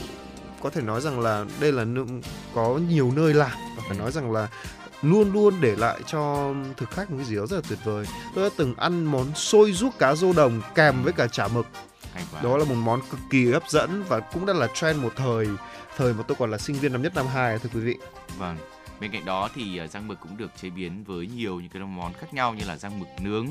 có 0.62 0.70
thể 0.70 0.82
nói 0.82 1.00
rằng 1.00 1.20
là 1.20 1.44
đây 1.60 1.72
là 1.72 1.84
có 2.54 2.78
nhiều 2.88 3.12
nơi 3.16 3.34
làm 3.34 3.50
và 3.76 3.82
phải 3.88 3.98
nói 3.98 4.12
rằng 4.12 4.32
là 4.32 4.48
luôn 5.02 5.32
luôn 5.32 5.54
để 5.60 5.76
lại 5.76 6.00
cho 6.06 6.54
thực 6.76 6.90
khách 6.90 7.10
một 7.10 7.16
cái 7.16 7.26
gì 7.26 7.36
đó 7.36 7.46
rất 7.46 7.56
là 7.56 7.62
tuyệt 7.68 7.78
vời. 7.84 8.06
Tôi 8.34 8.48
đã 8.48 8.54
từng 8.56 8.74
ăn 8.74 9.04
món 9.04 9.34
xôi 9.34 9.72
ruốc 9.72 9.98
cá 9.98 10.14
rô 10.14 10.32
đồng 10.32 10.60
kèm 10.74 11.02
với 11.02 11.12
cả 11.12 11.26
chả 11.26 11.48
mực. 11.48 11.66
Đó 12.42 12.56
là 12.56 12.64
một 12.64 12.74
món 12.74 13.00
cực 13.10 13.20
kỳ 13.30 13.52
hấp 13.52 13.70
dẫn 13.70 14.04
và 14.08 14.20
cũng 14.20 14.46
đã 14.46 14.52
là 14.52 14.66
trend 14.74 15.02
một 15.02 15.12
thời 15.16 15.46
thời 15.96 16.14
mà 16.14 16.22
tôi 16.28 16.36
còn 16.40 16.50
là 16.50 16.58
sinh 16.58 16.76
viên 16.76 16.92
năm 16.92 17.02
nhất 17.02 17.14
năm 17.14 17.26
hai 17.26 17.58
thưa 17.58 17.70
quý 17.74 17.80
vị. 17.80 17.96
Vâng. 18.38 18.56
Bên 19.00 19.10
cạnh 19.10 19.24
đó 19.24 19.48
thì 19.54 19.78
à, 19.78 19.86
rang 19.86 20.08
mực 20.08 20.20
cũng 20.20 20.36
được 20.36 20.50
chế 20.62 20.70
biến 20.70 21.04
với 21.04 21.26
nhiều 21.26 21.60
những 21.60 21.68
cái 21.68 21.82
món 21.82 22.12
khác 22.12 22.34
nhau 22.34 22.54
như 22.54 22.64
là 22.64 22.76
rang 22.76 22.98
mực 22.98 23.08
nướng 23.20 23.46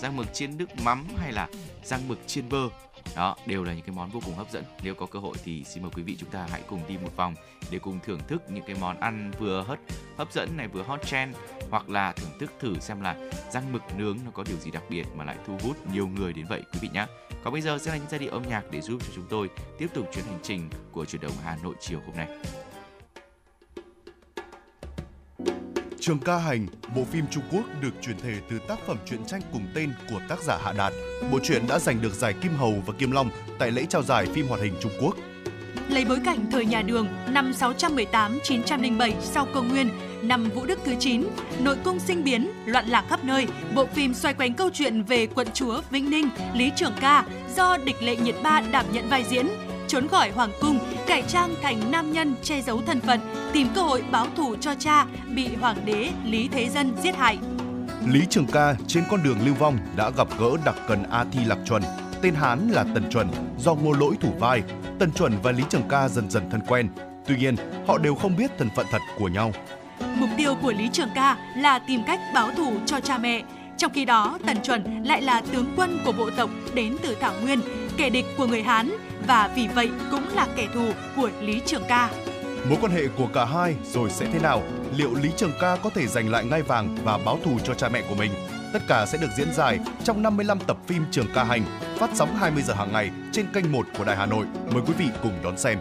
rang 0.00 0.16
mực 0.16 0.34
chiên 0.34 0.56
nước 0.56 0.66
mắm 0.82 1.04
hay 1.18 1.32
là 1.32 1.48
rang 1.84 2.08
mực 2.08 2.18
chiên 2.26 2.48
bơ 2.48 2.68
đó, 3.16 3.36
đều 3.46 3.64
là 3.64 3.72
những 3.72 3.84
cái 3.84 3.94
món 3.96 4.10
vô 4.10 4.20
cùng 4.24 4.34
hấp 4.34 4.50
dẫn 4.50 4.64
nếu 4.82 4.94
có 4.94 5.06
cơ 5.06 5.18
hội 5.18 5.36
thì 5.44 5.64
xin 5.64 5.82
mời 5.82 5.92
quý 5.94 6.02
vị 6.02 6.16
chúng 6.20 6.30
ta 6.30 6.46
hãy 6.50 6.62
cùng 6.68 6.80
đi 6.88 6.96
một 7.02 7.16
vòng 7.16 7.34
để 7.70 7.78
cùng 7.78 7.98
thưởng 8.04 8.20
thức 8.28 8.42
những 8.50 8.64
cái 8.66 8.76
món 8.80 9.00
ăn 9.00 9.30
vừa 9.38 9.62
hấp 9.62 9.78
hấp 10.16 10.32
dẫn 10.32 10.56
này, 10.56 10.68
vừa 10.68 10.82
hot 10.82 11.02
trend, 11.06 11.36
hoặc 11.70 11.90
là 11.90 12.12
thưởng 12.12 12.38
thức 12.40 12.52
thử 12.60 12.74
xem 12.80 13.00
là 13.00 13.16
răng 13.52 13.72
mực 13.72 13.82
nướng 13.96 14.18
nó 14.24 14.30
có 14.30 14.44
điều 14.48 14.56
gì 14.56 14.70
đặc 14.70 14.82
biệt 14.88 15.06
mà 15.16 15.24
lại 15.24 15.36
thu 15.46 15.56
hút 15.62 15.76
nhiều 15.92 16.08
người 16.08 16.32
đến 16.32 16.46
vậy, 16.48 16.62
quý 16.72 16.78
vị 16.82 16.88
nhé 16.92 17.06
còn 17.44 17.52
bây 17.52 17.62
giờ 17.62 17.78
sẽ 17.78 17.90
là 17.90 17.96
những 17.96 18.08
giai 18.10 18.20
điệu 18.20 18.30
âm 18.30 18.42
nhạc 18.48 18.62
để 18.70 18.80
giúp 18.80 19.02
cho 19.06 19.12
chúng 19.14 19.26
tôi 19.28 19.50
tiếp 19.78 19.88
tục 19.94 20.10
chuyến 20.12 20.24
hành 20.24 20.40
trình 20.42 20.68
của 20.92 21.04
chuyển 21.04 21.22
động 21.22 21.32
Hà 21.44 21.56
Nội 21.62 21.74
chiều 21.80 22.00
hôm 22.06 22.16
nay. 22.16 22.28
Trường 26.08 26.18
ca 26.18 26.38
hành, 26.38 26.66
bộ 26.96 27.04
phim 27.04 27.24
Trung 27.30 27.42
Quốc 27.52 27.62
được 27.82 27.90
chuyển 28.02 28.18
thể 28.18 28.34
từ 28.50 28.58
tác 28.68 28.78
phẩm 28.86 28.96
truyện 29.06 29.24
tranh 29.26 29.40
cùng 29.52 29.66
tên 29.74 29.92
của 30.10 30.20
tác 30.28 30.42
giả 30.42 30.58
Hạ 30.64 30.72
Đạt. 30.72 30.92
Bộ 31.32 31.38
truyện 31.42 31.62
đã 31.68 31.78
giành 31.78 32.02
được 32.02 32.14
giải 32.14 32.34
Kim 32.42 32.52
Hầu 32.52 32.74
và 32.86 32.92
Kim 32.98 33.10
Long 33.10 33.30
tại 33.58 33.70
lễ 33.70 33.86
trao 33.88 34.02
giải 34.02 34.26
phim 34.26 34.48
hoạt 34.48 34.60
hình 34.60 34.74
Trung 34.80 34.92
Quốc. 35.00 35.16
Lấy 35.88 36.04
bối 36.04 36.18
cảnh 36.24 36.46
thời 36.52 36.66
nhà 36.66 36.82
Đường 36.82 37.08
năm 37.30 37.52
618-907 37.52 39.12
sau 39.20 39.46
công 39.54 39.68
nguyên, 39.68 39.90
năm 40.22 40.50
Vũ 40.54 40.66
Đức 40.66 40.78
thứ 40.84 40.94
9, 40.98 41.24
nội 41.60 41.76
cung 41.84 41.98
sinh 41.98 42.24
biến, 42.24 42.50
loạn 42.66 42.86
lạc 42.88 43.04
khắp 43.08 43.24
nơi, 43.24 43.46
bộ 43.74 43.86
phim 43.86 44.14
xoay 44.14 44.34
quanh 44.34 44.54
câu 44.54 44.70
chuyện 44.74 45.02
về 45.02 45.26
quận 45.26 45.48
chúa 45.54 45.80
Vĩnh 45.90 46.10
Ninh, 46.10 46.28
Lý 46.54 46.70
Trường 46.76 46.94
Ca 47.00 47.24
do 47.56 47.76
địch 47.76 48.02
lệ 48.02 48.16
nhiệt 48.16 48.34
ba 48.42 48.60
đảm 48.60 48.86
nhận 48.92 49.08
vai 49.08 49.24
diễn 49.24 49.46
trốn 49.88 50.08
khỏi 50.08 50.30
hoàng 50.30 50.52
cung, 50.60 50.78
cải 51.08 51.22
trang 51.22 51.54
thành 51.62 51.90
nam 51.90 52.12
nhân 52.12 52.34
che 52.42 52.62
giấu 52.62 52.82
thân 52.86 53.00
phận, 53.00 53.20
tìm 53.52 53.68
cơ 53.74 53.82
hội 53.82 54.04
báo 54.10 54.26
thù 54.36 54.56
cho 54.56 54.74
cha 54.74 55.06
bị 55.34 55.48
hoàng 55.60 55.76
đế 55.84 56.10
Lý 56.24 56.48
Thế 56.52 56.68
Dân 56.68 56.92
giết 57.02 57.16
hại. 57.16 57.38
Lý 58.06 58.20
Trường 58.30 58.46
Ca 58.46 58.74
trên 58.86 59.04
con 59.10 59.22
đường 59.22 59.38
lưu 59.44 59.54
vong 59.54 59.78
đã 59.96 60.10
gặp 60.10 60.28
gỡ 60.38 60.50
đặc 60.64 60.74
cần 60.88 61.02
A 61.10 61.24
Thi 61.32 61.40
Lạc 61.44 61.58
Chuẩn, 61.66 61.82
tên 62.22 62.34
Hán 62.34 62.68
là 62.68 62.84
Tần 62.94 63.10
Chuẩn, 63.10 63.28
do 63.58 63.74
ngô 63.74 63.92
lỗi 63.92 64.14
thủ 64.20 64.32
vai. 64.38 64.62
Tần 64.98 65.12
Chuẩn 65.12 65.32
và 65.42 65.52
Lý 65.52 65.64
Trường 65.70 65.88
Ca 65.88 66.08
dần 66.08 66.30
dần 66.30 66.50
thân 66.50 66.60
quen. 66.68 66.88
Tuy 67.26 67.36
nhiên, 67.36 67.56
họ 67.86 67.98
đều 67.98 68.14
không 68.14 68.36
biết 68.36 68.50
thân 68.58 68.68
phận 68.76 68.86
thật 68.90 69.02
của 69.18 69.28
nhau. 69.28 69.52
Mục 70.14 70.30
tiêu 70.36 70.54
của 70.62 70.72
Lý 70.72 70.88
Trường 70.92 71.10
Ca 71.14 71.36
là 71.56 71.78
tìm 71.78 72.00
cách 72.06 72.20
báo 72.34 72.50
thù 72.56 72.72
cho 72.86 73.00
cha 73.00 73.18
mẹ. 73.18 73.42
Trong 73.76 73.92
khi 73.92 74.04
đó, 74.04 74.38
Tần 74.46 74.56
Chuẩn 74.62 75.04
lại 75.04 75.22
là 75.22 75.42
tướng 75.52 75.66
quân 75.76 76.00
của 76.04 76.12
bộ 76.12 76.30
tộc 76.30 76.50
đến 76.74 76.96
từ 77.02 77.16
Thảo 77.20 77.32
Nguyên, 77.42 77.60
kẻ 77.96 78.10
địch 78.10 78.26
của 78.36 78.46
người 78.46 78.62
Hán 78.62 78.90
và 79.28 79.50
vì 79.54 79.68
vậy 79.74 79.90
cũng 80.10 80.28
là 80.34 80.46
kẻ 80.56 80.68
thù 80.74 80.92
của 81.16 81.30
Lý 81.40 81.60
Trường 81.66 81.82
Ca. 81.88 82.10
Mối 82.68 82.78
quan 82.80 82.92
hệ 82.92 83.02
của 83.18 83.26
cả 83.34 83.44
hai 83.44 83.74
rồi 83.92 84.10
sẽ 84.10 84.26
thế 84.32 84.38
nào? 84.38 84.62
Liệu 84.96 85.14
Lý 85.14 85.30
Trường 85.36 85.52
Ca 85.60 85.76
có 85.76 85.90
thể 85.90 86.06
giành 86.06 86.30
lại 86.30 86.44
ngai 86.44 86.62
vàng 86.62 86.96
và 87.04 87.18
báo 87.18 87.38
thù 87.44 87.58
cho 87.64 87.74
cha 87.74 87.88
mẹ 87.88 88.02
của 88.08 88.14
mình? 88.14 88.32
Tất 88.72 88.82
cả 88.88 89.06
sẽ 89.06 89.18
được 89.18 89.28
diễn 89.36 89.52
giải 89.52 89.78
trong 90.04 90.22
55 90.22 90.58
tập 90.66 90.76
phim 90.86 91.04
Trường 91.10 91.26
Ca 91.34 91.44
Hành, 91.44 91.62
phát 91.98 92.10
sóng 92.14 92.36
20 92.36 92.62
giờ 92.62 92.74
hàng 92.74 92.92
ngày 92.92 93.10
trên 93.32 93.46
kênh 93.52 93.72
1 93.72 93.86
của 93.98 94.04
Đài 94.04 94.16
Hà 94.16 94.26
Nội. 94.26 94.46
Mời 94.72 94.82
quý 94.86 94.92
vị 94.98 95.06
cùng 95.22 95.32
đón 95.44 95.58
xem. 95.58 95.78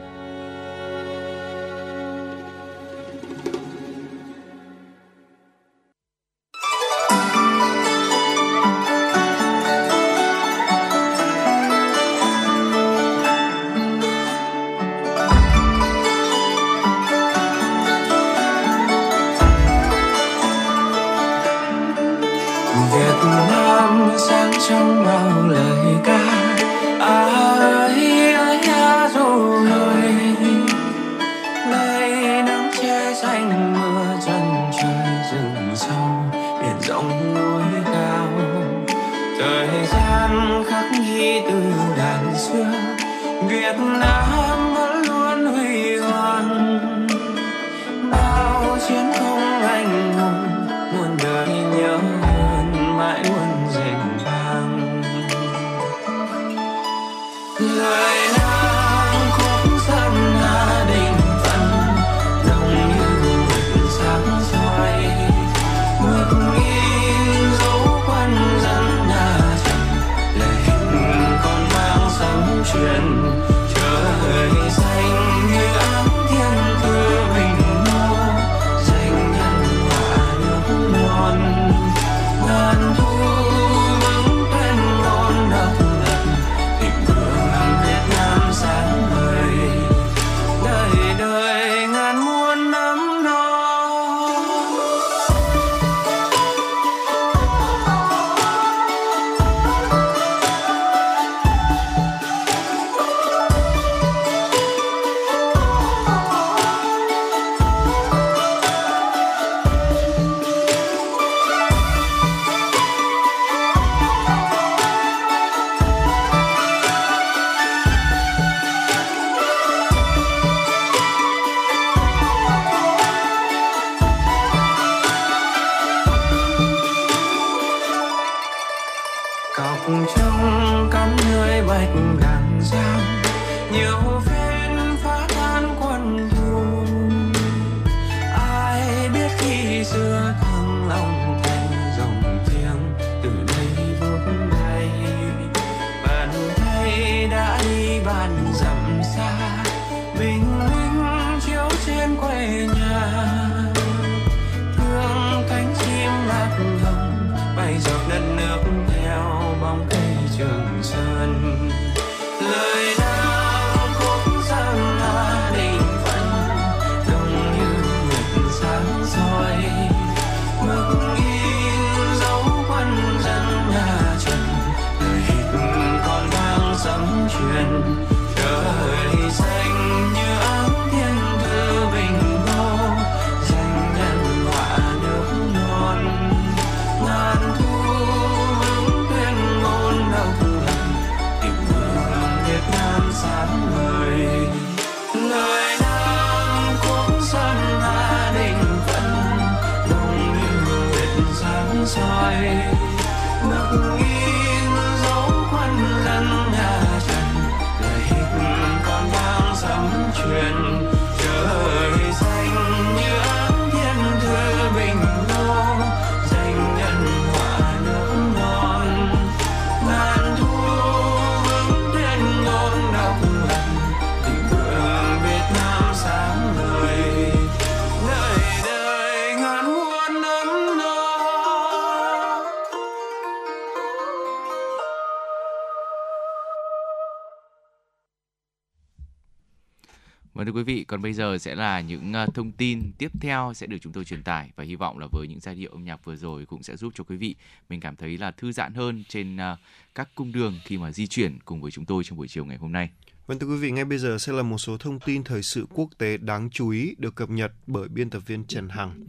Còn 240.88 241.02
bây 241.02 241.14
giờ 241.14 241.38
sẽ 241.38 241.56
là 241.56 241.82
những 241.82 242.14
ờ, 242.14 242.28
thông 242.34 242.52
tin 242.52 242.92
tiếp 242.98 243.12
theo 243.22 243.54
sẽ 243.56 243.68
được 243.68 243.78
chúng 243.82 243.94
tôi 243.94 244.06
truyền 244.06 244.24
tải 244.24 244.52
và 244.56 244.64
hy 244.64 244.76
vọng 244.76 245.00
là 245.00 245.08
với 245.12 245.28
những 245.28 245.40
giai 245.40 245.56
điệu 245.56 245.72
âm 245.72 245.84
nhạc 245.84 246.06
vừa 246.06 246.16
rồi 246.16 246.46
cũng 246.46 246.64
sẽ 246.64 246.76
giúp 246.76 246.94
cho 246.96 247.04
quý 247.04 247.18
vị 247.18 247.36
mình 247.70 247.80
cảm 247.80 247.96
thấy 247.96 248.18
là 248.18 248.32
thư 248.32 248.52
giãn 248.52 248.74
hơn 248.74 249.04
trên 249.10 249.38
ờ, 249.38 249.58
các 249.96 250.10
cung 250.16 250.32
đường 250.32 250.60
khi 250.66 250.78
mà 250.78 250.92
di 250.92 251.08
chuyển 251.08 251.40
cùng 251.46 251.62
với 251.62 251.72
chúng 251.72 251.86
tôi 251.86 252.04
trong 252.04 252.18
buổi 252.18 252.28
chiều 252.28 252.46
ngày 252.46 252.58
hôm 252.58 252.72
nay. 252.72 252.90
Vâng 253.28 253.40
thưa 253.40 253.48
quý 253.48 253.58
vị, 253.58 253.72
ngay 253.72 253.86
bây 253.86 253.98
giờ 253.98 254.18
sẽ 254.20 254.34
là 254.34 254.44
một 254.44 254.58
số 254.58 254.78
thông 254.78 255.00
tin 255.00 255.24
thời 255.24 255.44
sự 255.44 255.66
quốc 255.74 255.90
tế 255.98 256.18
đáng 256.18 256.50
chú 256.50 256.70
ý 256.70 256.96
được 256.98 257.16
cập 257.16 257.30
nhật 257.30 257.52
bởi 257.68 257.88
biên 257.88 258.10
tập 258.10 258.20
viên 258.26 258.46
Trần 258.46 258.70
Hằng. 258.70 259.06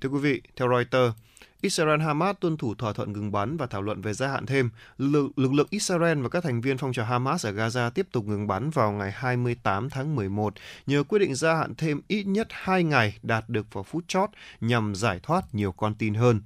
Thưa 0.00 0.08
quý 0.08 0.18
vị, 0.18 0.42
theo 0.56 0.68
Reuters, 0.68 1.14
Israel 1.60 2.00
Hamas 2.00 2.36
tuân 2.40 2.56
thủ 2.56 2.74
thỏa 2.74 2.92
thuận 2.92 3.12
ngừng 3.12 3.32
bắn 3.32 3.56
và 3.56 3.66
thảo 3.66 3.82
luận 3.82 4.00
về 4.00 4.12
gia 4.12 4.28
hạn 4.28 4.46
thêm. 4.46 4.70
Lực, 4.98 5.38
lực 5.38 5.52
lượng 5.52 5.66
Israel 5.70 6.22
và 6.22 6.28
các 6.28 6.44
thành 6.44 6.60
viên 6.60 6.78
phong 6.78 6.92
trào 6.92 7.06
Hamas 7.06 7.46
ở 7.46 7.52
Gaza 7.52 7.90
tiếp 7.90 8.06
tục 8.12 8.26
ngừng 8.26 8.46
bắn 8.46 8.70
vào 8.70 8.92
ngày 8.92 9.12
28 9.14 9.90
tháng 9.90 10.16
11 10.16 10.54
nhờ 10.86 11.02
quyết 11.08 11.18
định 11.18 11.34
gia 11.34 11.54
hạn 11.54 11.74
thêm 11.74 12.00
ít 12.08 12.24
nhất 12.24 12.48
2 12.50 12.84
ngày 12.84 13.18
đạt 13.22 13.48
được 13.48 13.66
vào 13.72 13.84
phút 13.84 14.04
chót 14.08 14.30
nhằm 14.60 14.94
giải 14.94 15.20
thoát 15.22 15.54
nhiều 15.54 15.72
con 15.72 15.94
tin 15.94 16.14
hơn. 16.14 16.40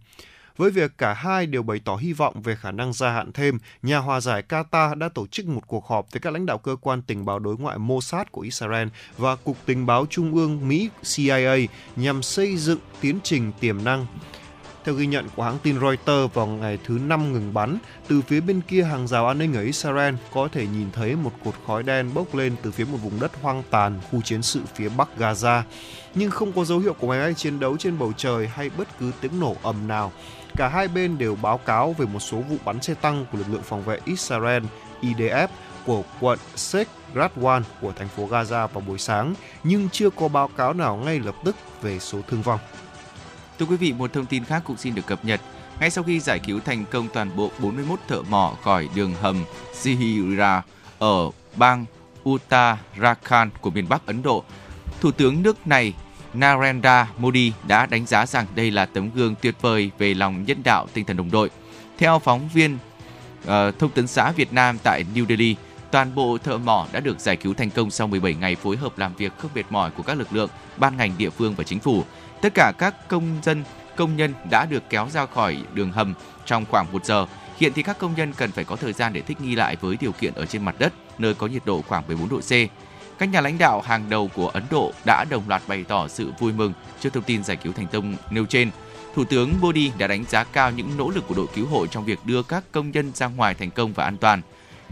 Với 0.57 0.71
việc 0.71 0.99
cả 0.99 1.13
hai 1.13 1.47
đều 1.47 1.63
bày 1.63 1.81
tỏ 1.85 1.97
hy 1.97 2.13
vọng 2.13 2.43
về 2.43 2.57
khả 2.57 2.71
năng 2.71 2.93
gia 2.93 3.11
hạn 3.11 3.33
thêm, 3.33 3.59
nhà 3.83 3.99
hòa 3.99 4.21
giải 4.21 4.43
Qatar 4.49 4.99
đã 4.99 5.09
tổ 5.09 5.27
chức 5.27 5.47
một 5.47 5.67
cuộc 5.67 5.87
họp 5.87 6.13
với 6.13 6.21
các 6.21 6.33
lãnh 6.33 6.47
đạo 6.47 6.59
cơ 6.59 6.77
quan 6.81 7.03
tình 7.03 7.25
báo 7.25 7.39
đối 7.39 7.57
ngoại 7.57 7.79
Mossad 7.79 8.27
của 8.31 8.41
Israel 8.41 8.89
và 9.19 9.37
Cục 9.37 9.57
Tình 9.67 9.87
báo 9.87 10.07
Trung 10.11 10.35
ương 10.35 10.69
Mỹ 10.69 10.91
CIA 11.15 11.57
nhằm 11.97 12.23
xây 12.23 12.57
dựng 12.57 12.79
tiến 13.01 13.19
trình 13.23 13.53
tiềm 13.61 13.85
năng. 13.85 14.07
Theo 14.85 14.95
ghi 14.95 15.07
nhận 15.07 15.29
của 15.37 15.43
hãng 15.43 15.59
tin 15.63 15.81
Reuters 15.81 16.35
vào 16.35 16.47
ngày 16.47 16.79
thứ 16.85 16.99
năm 16.99 17.33
ngừng 17.33 17.55
bắn, 17.55 17.79
từ 18.09 18.23
phía 18.23 18.41
bên 18.41 18.61
kia 18.61 18.83
hàng 18.83 19.09
rào 19.09 19.27
an 19.27 19.39
ninh 19.39 19.55
ở 19.55 19.63
Israel 19.63 20.15
có 20.33 20.49
thể 20.53 20.67
nhìn 20.67 20.91
thấy 20.93 21.17
một 21.17 21.33
cột 21.45 21.55
khói 21.67 21.83
đen 21.83 22.11
bốc 22.15 22.35
lên 22.35 22.57
từ 22.63 22.71
phía 22.71 22.85
một 22.85 22.99
vùng 23.03 23.21
đất 23.21 23.33
hoang 23.43 23.63
tàn 23.71 24.01
khu 24.11 24.21
chiến 24.21 24.43
sự 24.43 24.61
phía 24.75 24.89
bắc 24.89 25.09
Gaza. 25.19 25.63
Nhưng 26.15 26.31
không 26.31 26.53
có 26.53 26.65
dấu 26.65 26.79
hiệu 26.79 26.93
của 26.93 27.07
máy 27.07 27.21
bay 27.21 27.35
chiến 27.35 27.61
đấu 27.61 27.77
trên 27.77 27.99
bầu 27.99 28.13
trời 28.17 28.47
hay 28.47 28.71
bất 28.71 28.99
cứ 28.99 29.11
tiếng 29.21 29.41
nổ 29.41 29.57
ầm 29.63 29.89
nào. 29.89 30.13
Cả 30.57 30.69
hai 30.69 30.89
bên 30.89 31.19
đều 31.19 31.37
báo 31.43 31.59
cáo 31.59 31.95
về 31.99 32.07
một 32.07 32.21
số 32.21 32.37
vụ 32.37 32.57
bắn 32.65 32.83
xe 32.83 32.95
tăng 32.95 33.27
của 33.33 33.39
lực 33.39 33.47
lượng 33.51 33.63
phòng 33.63 33.83
vệ 33.83 33.99
Israel 34.05 34.63
IDF 35.03 35.49
của 35.87 36.03
quận 36.21 36.39
Sheikh 36.57 36.89
Radwan 37.15 37.63
của 37.81 37.93
thành 37.93 38.09
phố 38.09 38.27
Gaza 38.27 38.69
vào 38.69 38.83
buổi 38.87 38.99
sáng, 38.99 39.35
nhưng 39.65 39.89
chưa 39.89 40.11
có 40.11 40.29
báo 40.29 40.49
cáo 40.57 40.73
nào 40.73 40.97
ngay 40.97 41.21
lập 41.21 41.35
tức 41.45 41.57
về 41.83 41.99
số 41.99 42.19
thương 42.29 42.43
vong. 42.43 42.61
Thưa 43.63 43.69
quý 43.69 43.77
vị, 43.77 43.93
một 43.93 44.13
thông 44.13 44.27
tin 44.27 44.45
khác 44.45 44.63
cũng 44.67 44.77
xin 44.77 44.95
được 44.95 45.07
cập 45.07 45.25
nhật. 45.25 45.41
Ngay 45.81 45.91
sau 45.91 46.05
khi 46.05 46.21
giải 46.21 46.39
cứu 46.39 46.61
thành 46.61 46.85
công 46.91 47.09
toàn 47.13 47.37
bộ 47.37 47.51
41 47.59 47.99
thợ 48.09 48.23
mỏ 48.23 48.57
khỏi 48.63 48.89
đường 48.95 49.15
hầm 49.21 49.45
Sihira 49.75 50.63
ở 50.99 51.31
bang 51.57 51.85
Uttarakhand 52.29 53.53
của 53.61 53.71
miền 53.71 53.89
Bắc 53.89 54.07
Ấn 54.07 54.23
Độ, 54.23 54.45
Thủ 55.01 55.11
tướng 55.11 55.43
nước 55.43 55.67
này 55.67 55.95
Narendra 56.35 57.11
Modi 57.19 57.53
đã 57.67 57.87
đánh 57.87 58.07
giá 58.07 58.27
rằng 58.27 58.47
đây 58.55 58.71
là 58.71 58.87
tấm 58.87 59.11
gương 59.15 59.35
tuyệt 59.43 59.55
vời 59.61 59.91
về 59.99 60.15
lòng 60.15 60.45
nhân 60.47 60.63
đạo 60.65 60.87
tinh 60.93 61.05
thần 61.05 61.17
đồng 61.17 61.31
đội. 61.31 61.51
Theo 61.99 62.19
phóng 62.19 62.49
viên 62.55 62.75
uh, 63.43 63.49
thông 63.79 63.91
tấn 63.95 64.07
xã 64.07 64.31
Việt 64.31 64.53
Nam 64.53 64.79
tại 64.83 65.05
New 65.15 65.27
Delhi, 65.27 65.57
toàn 65.91 66.15
bộ 66.15 66.39
thợ 66.39 66.59
mỏ 66.59 66.87
đã 66.93 67.01
được 67.01 67.21
giải 67.21 67.37
cứu 67.37 67.55
thành 67.55 67.71
công 67.71 67.91
sau 67.91 68.07
17 68.07 68.35
ngày 68.35 68.57
phối 68.57 68.77
hợp 68.77 68.99
làm 68.99 69.15
việc 69.15 69.33
không 69.39 69.51
mệt 69.55 69.65
mỏi 69.71 69.91
của 69.91 70.03
các 70.03 70.19
lực 70.19 70.33
lượng, 70.33 70.51
ban 70.77 70.97
ngành 70.97 71.13
địa 71.19 71.31
phương 71.31 71.55
và 71.55 71.65
chính 71.65 71.81
phủ. 71.81 72.05
Tất 72.43 72.55
cả 72.55 72.73
các 72.79 73.09
công 73.09 73.39
dân, 73.43 73.65
công 73.97 74.17
nhân 74.17 74.35
đã 74.51 74.67
được 74.67 74.83
kéo 74.91 75.09
ra 75.09 75.27
khỏi 75.27 75.57
đường 75.75 75.93
hầm 75.93 76.15
trong 76.47 76.65
khoảng 76.71 76.93
1 76.93 77.05
giờ. 77.05 77.27
Hiện 77.57 77.73
thì 77.75 77.83
các 77.83 77.99
công 77.99 78.15
nhân 78.17 78.33
cần 78.37 78.53
phải 78.53 78.65
có 78.65 78.77
thời 78.77 78.93
gian 78.93 79.13
để 79.13 79.21
thích 79.21 79.41
nghi 79.41 79.55
lại 79.55 79.77
với 79.81 79.97
điều 80.01 80.13
kiện 80.13 80.35
ở 80.35 80.47
trên 80.47 80.65
mặt 80.65 80.75
đất, 80.79 80.93
nơi 81.19 81.35
có 81.35 81.47
nhiệt 81.47 81.63
độ 81.65 81.83
khoảng 81.89 82.07
14 82.07 82.29
độ 82.29 82.41
C. 82.41 82.51
Các 83.19 83.29
nhà 83.29 83.41
lãnh 83.41 83.59
đạo 83.59 83.81
hàng 83.81 84.11
đầu 84.11 84.31
của 84.35 84.49
Ấn 84.49 84.63
Độ 84.71 84.93
đã 85.07 85.25
đồng 85.31 85.49
loạt 85.49 85.63
bày 85.67 85.85
tỏ 85.89 86.09
sự 86.09 86.33
vui 86.39 86.53
mừng 86.53 86.73
trước 87.01 87.13
thông 87.13 87.25
tin 87.25 87.45
giải 87.45 87.57
cứu 87.57 87.73
thành 87.73 87.87
công 87.93 88.17
nêu 88.31 88.47
trên. 88.47 88.71
Thủ 89.15 89.25
tướng 89.25 89.53
Modi 89.61 89.93
đã 89.99 90.07
đánh 90.07 90.25
giá 90.29 90.45
cao 90.45 90.71
những 90.71 90.97
nỗ 90.97 91.11
lực 91.11 91.25
của 91.29 91.35
đội 91.35 91.47
cứu 91.55 91.67
hộ 91.67 91.87
trong 91.87 92.05
việc 92.05 92.19
đưa 92.25 92.43
các 92.43 92.65
công 92.73 92.91
nhân 92.91 93.13
ra 93.15 93.27
ngoài 93.27 93.55
thành 93.55 93.71
công 93.71 93.93
và 93.93 94.05
an 94.05 94.17
toàn. 94.17 94.43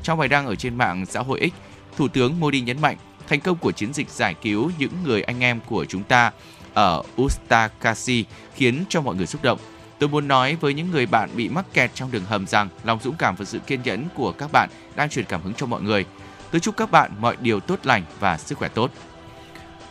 Trong 0.03 0.19
bài 0.19 0.29
đăng 0.29 0.47
ở 0.47 0.55
trên 0.55 0.75
mạng 0.75 1.07
xã 1.07 1.21
hội 1.21 1.51
X, 1.51 1.57
Thủ 1.97 2.09
tướng 2.09 2.41
Modi 2.41 2.61
nhấn 2.61 2.81
mạnh 2.81 2.97
thành 3.29 3.41
công 3.41 3.57
của 3.57 3.73
chiến 3.73 3.93
dịch 3.93 4.09
giải 4.09 4.35
cứu 4.35 4.71
những 4.79 4.93
người 5.05 5.23
anh 5.23 5.41
em 5.41 5.61
của 5.69 5.85
chúng 5.85 6.03
ta 6.03 6.33
ở 6.75 7.03
Ustakasi 7.23 8.25
khiến 8.55 8.85
cho 8.89 9.01
mọi 9.01 9.15
người 9.15 9.27
xúc 9.27 9.43
động. 9.43 9.59
Tôi 9.99 10.09
muốn 10.09 10.29
nói 10.29 10.57
với 10.61 10.75
những 10.75 10.91
người 10.91 11.07
bạn 11.07 11.31
bị 11.37 11.49
mắc 11.49 11.65
kẹt 11.73 11.91
trong 11.95 12.11
đường 12.11 12.25
hầm 12.25 12.47
rằng 12.47 12.69
lòng 12.85 12.99
dũng 13.03 13.17
cảm 13.17 13.35
và 13.37 13.45
sự 13.45 13.59
kiên 13.59 13.83
nhẫn 13.83 14.09
của 14.15 14.33
các 14.33 14.53
bạn 14.53 14.69
đang 14.95 15.09
truyền 15.09 15.25
cảm 15.25 15.43
hứng 15.43 15.55
cho 15.55 15.67
mọi 15.67 15.83
người. 15.83 16.05
Tôi 16.51 16.61
chúc 16.61 16.77
các 16.77 16.91
bạn 16.91 17.11
mọi 17.21 17.37
điều 17.41 17.61
tốt 17.61 17.79
lành 17.85 18.05
và 18.21 18.39
sức 18.39 18.59
khỏe 18.59 18.69
tốt. 18.69 18.91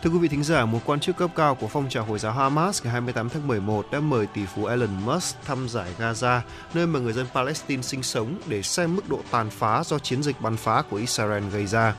Thưa 0.04 0.10
quý 0.10 0.20
vị 0.20 0.28
thính 0.28 0.44
giả, 0.44 0.66
một 0.66 0.80
quan 0.86 1.00
chức 1.00 1.18
cấp 1.18 1.30
cao 1.36 1.56
của 1.56 1.68
phong 1.68 1.90
trào 1.90 2.06
Hồi 2.06 2.20
giáo 2.20 2.34
Hamas 2.34 2.84
ngày 2.84 2.92
28 2.92 3.30
tháng 3.30 3.48
11 3.48 3.92
đã 3.92 4.00
mời 4.00 4.26
tỷ 4.26 4.46
phú 4.46 4.66
Elon 4.66 5.06
Musk 5.06 5.38
thăm 5.46 5.70
giải 5.70 5.90
Gaza, 6.00 6.40
nơi 6.74 6.88
mà 6.88 7.00
người 7.00 7.14
dân 7.14 7.26
Palestine 7.34 7.82
sinh 7.82 8.04
sống 8.04 8.36
để 8.46 8.62
xem 8.62 8.96
mức 8.96 9.10
độ 9.10 9.20
tàn 9.32 9.50
phá 9.50 9.84
do 9.84 10.00
chiến 10.00 10.24
dịch 10.24 10.42
bắn 10.42 10.58
phá 10.58 10.84
của 10.90 10.98
Israel 10.98 11.44
gây 11.50 11.66
ra. 11.66 11.94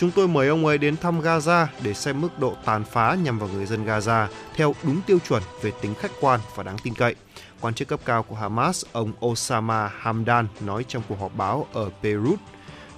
Chúng 0.00 0.10
tôi 0.10 0.28
mời 0.28 0.48
ông 0.48 0.66
ấy 0.66 0.78
đến 0.78 0.96
thăm 0.96 1.20
Gaza 1.20 1.66
để 1.82 1.94
xem 1.94 2.20
mức 2.20 2.38
độ 2.38 2.54
tàn 2.64 2.84
phá 2.84 3.16
nhằm 3.22 3.38
vào 3.38 3.48
người 3.48 3.66
dân 3.66 3.84
Gaza 3.84 4.26
theo 4.54 4.74
đúng 4.82 5.00
tiêu 5.06 5.18
chuẩn 5.28 5.42
về 5.62 5.72
tính 5.80 5.94
khách 5.94 6.10
quan 6.20 6.40
và 6.54 6.62
đáng 6.62 6.76
tin 6.82 6.94
cậy. 6.94 7.14
Quan 7.60 7.74
chức 7.74 7.88
cấp 7.88 8.00
cao 8.04 8.22
của 8.22 8.34
Hamas, 8.34 8.84
ông 8.92 9.12
Osama 9.26 9.90
Hamdan, 9.98 10.48
nói 10.60 10.84
trong 10.88 11.02
cuộc 11.08 11.20
họp 11.20 11.36
báo 11.36 11.66
ở 11.72 11.90
Beirut. 12.02 12.38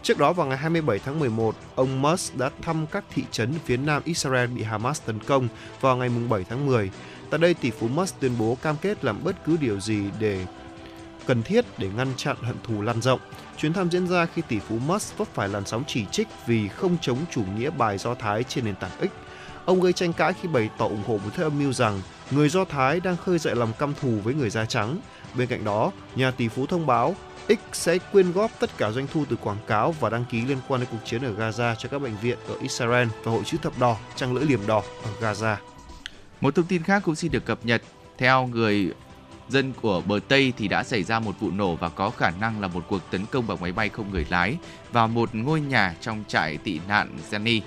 Trước 0.02 0.18
đó 0.18 0.32
vào 0.32 0.46
ngày 0.46 0.58
27 0.58 0.98
tháng 0.98 1.18
11, 1.18 1.54
ông 1.74 2.02
Musk 2.02 2.36
đã 2.36 2.50
thăm 2.62 2.86
các 2.86 3.04
thị 3.14 3.24
trấn 3.30 3.54
phía 3.64 3.76
nam 3.76 4.02
Israel 4.04 4.46
bị 4.46 4.62
Hamas 4.62 5.02
tấn 5.06 5.18
công 5.18 5.48
vào 5.80 5.96
ngày 5.96 6.10
7 6.28 6.44
tháng 6.50 6.66
10. 6.66 6.90
Tại 7.30 7.38
đây, 7.38 7.54
tỷ 7.54 7.70
phú 7.70 7.88
Musk 7.88 8.20
tuyên 8.20 8.32
bố 8.38 8.56
cam 8.62 8.76
kết 8.82 9.04
làm 9.04 9.24
bất 9.24 9.44
cứ 9.44 9.56
điều 9.60 9.80
gì 9.80 10.02
để 10.18 10.46
cần 11.26 11.42
thiết 11.42 11.64
để 11.78 11.88
ngăn 11.96 12.08
chặn 12.16 12.36
hận 12.40 12.56
thù 12.64 12.82
lan 12.82 13.02
rộng. 13.02 13.20
Chuyến 13.62 13.72
thăm 13.72 13.90
diễn 13.90 14.06
ra 14.06 14.26
khi 14.26 14.42
tỷ 14.48 14.58
phú 14.58 14.78
Musk 14.86 15.18
vấp 15.18 15.28
phải 15.34 15.48
làn 15.48 15.66
sóng 15.66 15.84
chỉ 15.86 16.04
trích 16.10 16.28
vì 16.46 16.68
không 16.68 16.96
chống 17.00 17.18
chủ 17.30 17.42
nghĩa 17.56 17.70
bài 17.70 17.98
Do 17.98 18.14
Thái 18.14 18.44
trên 18.44 18.64
nền 18.64 18.74
tảng 18.74 18.90
X. 19.00 19.04
Ông 19.64 19.80
gây 19.80 19.92
tranh 19.92 20.12
cãi 20.12 20.32
khi 20.42 20.48
bày 20.48 20.70
tỏ 20.78 20.84
ủng 20.84 21.02
hộ 21.06 21.12
một 21.12 21.30
thuyết 21.34 21.44
âm 21.44 21.58
mưu 21.58 21.72
rằng 21.72 22.00
người 22.30 22.48
Do 22.48 22.64
Thái 22.64 23.00
đang 23.00 23.16
khơi 23.16 23.38
dậy 23.38 23.56
lòng 23.56 23.72
căm 23.78 23.94
thù 24.00 24.18
với 24.24 24.34
người 24.34 24.50
da 24.50 24.64
trắng. 24.64 24.98
Bên 25.34 25.48
cạnh 25.48 25.64
đó, 25.64 25.92
nhà 26.16 26.30
tỷ 26.30 26.48
phú 26.48 26.66
thông 26.66 26.86
báo 26.86 27.14
X 27.48 27.52
sẽ 27.72 27.98
quyên 27.98 28.32
góp 28.32 28.50
tất 28.60 28.70
cả 28.78 28.90
doanh 28.90 29.06
thu 29.12 29.24
từ 29.28 29.36
quảng 29.36 29.58
cáo 29.66 29.94
và 30.00 30.10
đăng 30.10 30.24
ký 30.30 30.44
liên 30.44 30.58
quan 30.68 30.80
đến 30.80 30.88
cuộc 30.92 31.04
chiến 31.04 31.22
ở 31.22 31.32
Gaza 31.32 31.74
cho 31.74 31.88
các 31.88 31.98
bệnh 31.98 32.16
viện 32.22 32.38
ở 32.48 32.54
Israel 32.62 33.08
và 33.24 33.32
Hội 33.32 33.42
chữ 33.44 33.58
thập 33.62 33.78
đỏ, 33.78 33.96
trăng 34.16 34.34
lưỡi 34.34 34.44
liềm 34.44 34.66
đỏ 34.66 34.82
ở 35.04 35.10
Gaza. 35.20 35.56
Một 36.40 36.54
thông 36.54 36.66
tin 36.66 36.82
khác 36.82 37.02
cũng 37.04 37.14
xin 37.14 37.32
được 37.32 37.44
cập 37.44 37.58
nhật. 37.64 37.82
Theo 38.18 38.46
người 38.46 38.92
dân 39.48 39.72
của 39.82 40.00
bờ 40.00 40.20
Tây 40.28 40.52
thì 40.58 40.68
đã 40.68 40.84
xảy 40.84 41.02
ra 41.02 41.20
một 41.20 41.40
vụ 41.40 41.50
nổ 41.50 41.76
và 41.76 41.88
có 41.88 42.10
khả 42.10 42.30
năng 42.30 42.60
là 42.60 42.68
một 42.68 42.84
cuộc 42.88 43.10
tấn 43.10 43.26
công 43.26 43.46
bằng 43.46 43.60
máy 43.60 43.72
bay 43.72 43.88
không 43.88 44.10
người 44.10 44.26
lái 44.28 44.56
vào 44.92 45.08
một 45.08 45.34
ngôi 45.34 45.60
nhà 45.60 45.94
trong 46.00 46.24
trại 46.28 46.56
tị 46.56 46.80
nạn 46.88 47.16
Zani. 47.30 47.60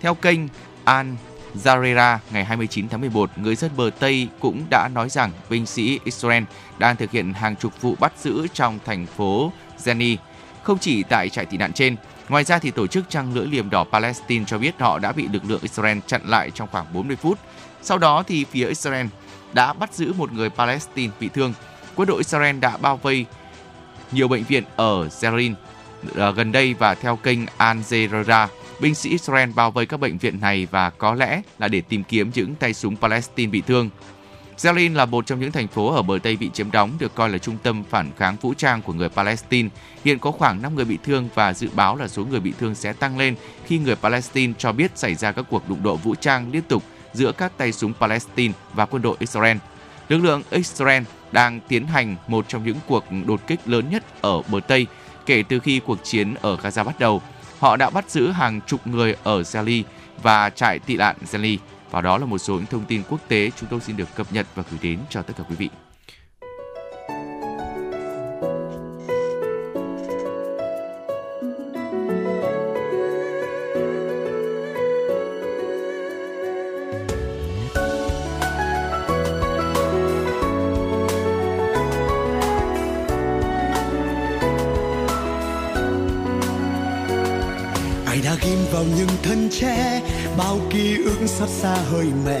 Theo 0.00 0.14
kênh 0.14 0.40
Al 0.84 1.06
Jazeera 1.54 2.18
ngày 2.32 2.44
29 2.44 2.88
tháng 2.88 3.00
11, 3.00 3.30
người 3.36 3.56
dân 3.56 3.70
bờ 3.76 3.90
Tây 3.98 4.28
cũng 4.40 4.64
đã 4.70 4.88
nói 4.94 5.08
rằng 5.08 5.30
binh 5.50 5.66
sĩ 5.66 6.00
Israel 6.04 6.42
đang 6.78 6.96
thực 6.96 7.10
hiện 7.10 7.32
hàng 7.32 7.56
chục 7.56 7.80
vụ 7.80 7.94
bắt 8.00 8.12
giữ 8.18 8.46
trong 8.52 8.78
thành 8.84 9.06
phố 9.06 9.52
Zani, 9.84 10.16
Không 10.62 10.78
chỉ 10.78 11.02
tại 11.02 11.28
trại 11.28 11.46
tị 11.46 11.56
nạn 11.56 11.72
trên, 11.72 11.96
ngoài 12.28 12.44
ra 12.44 12.58
thì 12.58 12.70
tổ 12.70 12.86
chức 12.86 13.04
trăng 13.08 13.34
lưỡi 13.34 13.46
liềm 13.46 13.70
đỏ 13.70 13.84
Palestine 13.92 14.44
cho 14.44 14.58
biết 14.58 14.74
họ 14.78 14.98
đã 14.98 15.12
bị 15.12 15.28
lực 15.32 15.42
lượng 15.48 15.62
Israel 15.62 15.98
chặn 16.06 16.20
lại 16.24 16.50
trong 16.54 16.68
khoảng 16.72 16.92
40 16.92 17.16
phút. 17.16 17.38
Sau 17.82 17.98
đó 17.98 18.22
thì 18.22 18.44
phía 18.44 18.66
Israel 18.66 19.06
đã 19.52 19.72
bắt 19.72 19.94
giữ 19.94 20.12
một 20.12 20.32
người 20.32 20.50
Palestine 20.50 21.12
bị 21.20 21.28
thương. 21.28 21.54
Quân 21.94 22.08
đội 22.08 22.18
Israel 22.18 22.58
đã 22.58 22.76
bao 22.76 22.96
vây 22.96 23.26
nhiều 24.12 24.28
bệnh 24.28 24.44
viện 24.44 24.64
ở 24.76 25.06
Jerin 25.06 25.54
à, 26.16 26.30
gần 26.30 26.52
đây 26.52 26.74
và 26.74 26.94
theo 26.94 27.16
kênh 27.16 27.38
Al 27.56 27.78
Jazeera, 27.78 28.46
binh 28.80 28.94
sĩ 28.94 29.10
Israel 29.10 29.50
bao 29.54 29.70
vây 29.70 29.86
các 29.86 30.00
bệnh 30.00 30.18
viện 30.18 30.40
này 30.40 30.66
và 30.70 30.90
có 30.90 31.14
lẽ 31.14 31.42
là 31.58 31.68
để 31.68 31.80
tìm 31.80 32.04
kiếm 32.04 32.30
những 32.34 32.54
tay 32.54 32.74
súng 32.74 32.96
Palestine 32.96 33.50
bị 33.50 33.60
thương. 33.60 33.90
Jenin 34.58 34.94
là 34.94 35.04
một 35.04 35.26
trong 35.26 35.40
những 35.40 35.52
thành 35.52 35.68
phố 35.68 35.94
ở 35.94 36.02
bờ 36.02 36.18
Tây 36.22 36.36
bị 36.36 36.50
chiếm 36.50 36.70
đóng, 36.70 36.90
được 36.98 37.14
coi 37.14 37.30
là 37.30 37.38
trung 37.38 37.56
tâm 37.62 37.84
phản 37.90 38.10
kháng 38.16 38.36
vũ 38.40 38.54
trang 38.54 38.82
của 38.82 38.92
người 38.92 39.08
Palestine. 39.08 39.68
Hiện 40.04 40.18
có 40.18 40.30
khoảng 40.30 40.62
5 40.62 40.74
người 40.74 40.84
bị 40.84 40.98
thương 41.04 41.28
và 41.34 41.54
dự 41.54 41.68
báo 41.74 41.96
là 41.96 42.08
số 42.08 42.24
người 42.24 42.40
bị 42.40 42.52
thương 42.60 42.74
sẽ 42.74 42.92
tăng 42.92 43.18
lên 43.18 43.34
khi 43.66 43.78
người 43.78 43.96
Palestine 43.96 44.52
cho 44.58 44.72
biết 44.72 44.90
xảy 44.94 45.14
ra 45.14 45.32
các 45.32 45.44
cuộc 45.50 45.68
đụng 45.68 45.82
độ 45.82 45.96
vũ 45.96 46.14
trang 46.14 46.52
liên 46.52 46.62
tục 46.62 46.82
giữa 47.12 47.32
các 47.32 47.52
tay 47.56 47.72
súng 47.72 47.92
Palestine 48.00 48.54
và 48.74 48.86
quân 48.86 49.02
đội 49.02 49.16
Israel. 49.18 49.56
Lực 50.08 50.18
lượng 50.18 50.42
Israel 50.50 51.02
đang 51.32 51.60
tiến 51.68 51.86
hành 51.86 52.16
một 52.26 52.48
trong 52.48 52.64
những 52.64 52.76
cuộc 52.86 53.04
đột 53.26 53.40
kích 53.46 53.60
lớn 53.66 53.90
nhất 53.90 54.22
ở 54.22 54.42
bờ 54.42 54.60
Tây 54.68 54.86
kể 55.26 55.42
từ 55.48 55.58
khi 55.58 55.80
cuộc 55.80 55.98
chiến 56.04 56.34
ở 56.34 56.56
Gaza 56.56 56.84
bắt 56.84 56.98
đầu. 56.98 57.22
Họ 57.58 57.76
đã 57.76 57.90
bắt 57.90 58.10
giữ 58.10 58.30
hàng 58.30 58.60
chục 58.66 58.86
người 58.86 59.16
ở 59.22 59.40
Zali 59.40 59.82
và 60.22 60.50
trại 60.50 60.78
tị 60.78 60.96
nạn 60.96 61.16
Zali. 61.30 61.56
Và 61.90 62.00
đó 62.00 62.18
là 62.18 62.26
một 62.26 62.38
số 62.38 62.54
những 62.54 62.66
thông 62.66 62.84
tin 62.84 63.02
quốc 63.08 63.20
tế 63.28 63.50
chúng 63.56 63.68
tôi 63.68 63.80
xin 63.80 63.96
được 63.96 64.14
cập 64.14 64.32
nhật 64.32 64.46
và 64.54 64.62
gửi 64.70 64.78
đến 64.82 64.98
cho 65.10 65.22
tất 65.22 65.34
cả 65.38 65.44
quý 65.48 65.56
vị. 65.56 65.87
Ơi 91.98 92.06
mẹ. 92.24 92.40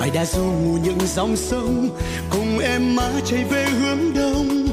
Ai 0.00 0.10
đã 0.10 0.24
du 0.24 0.42
ngủ 0.42 0.78
những 0.84 0.98
dòng 1.14 1.36
sông, 1.36 1.88
cùng 2.30 2.58
em 2.58 2.96
má 2.96 3.10
chạy 3.26 3.44
về 3.44 3.64
hướng 3.64 4.14
đông. 4.14 4.68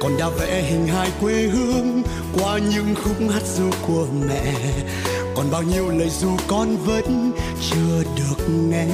Còn 0.00 0.18
đã 0.18 0.28
vẽ 0.28 0.62
hình 0.62 0.86
hài 0.86 1.10
quê 1.20 1.34
hương 1.34 2.02
qua 2.40 2.58
những 2.58 2.94
khúc 2.94 3.16
hát 3.32 3.42
ru 3.56 3.70
của 3.86 4.06
mẹ. 4.28 4.54
Còn 5.34 5.50
bao 5.50 5.62
nhiêu 5.62 5.88
lời 5.88 6.10
ru 6.10 6.36
con 6.46 6.76
vẫn 6.76 7.32
chưa 7.70 8.02
được 8.16 8.48
nghe. 8.48 8.86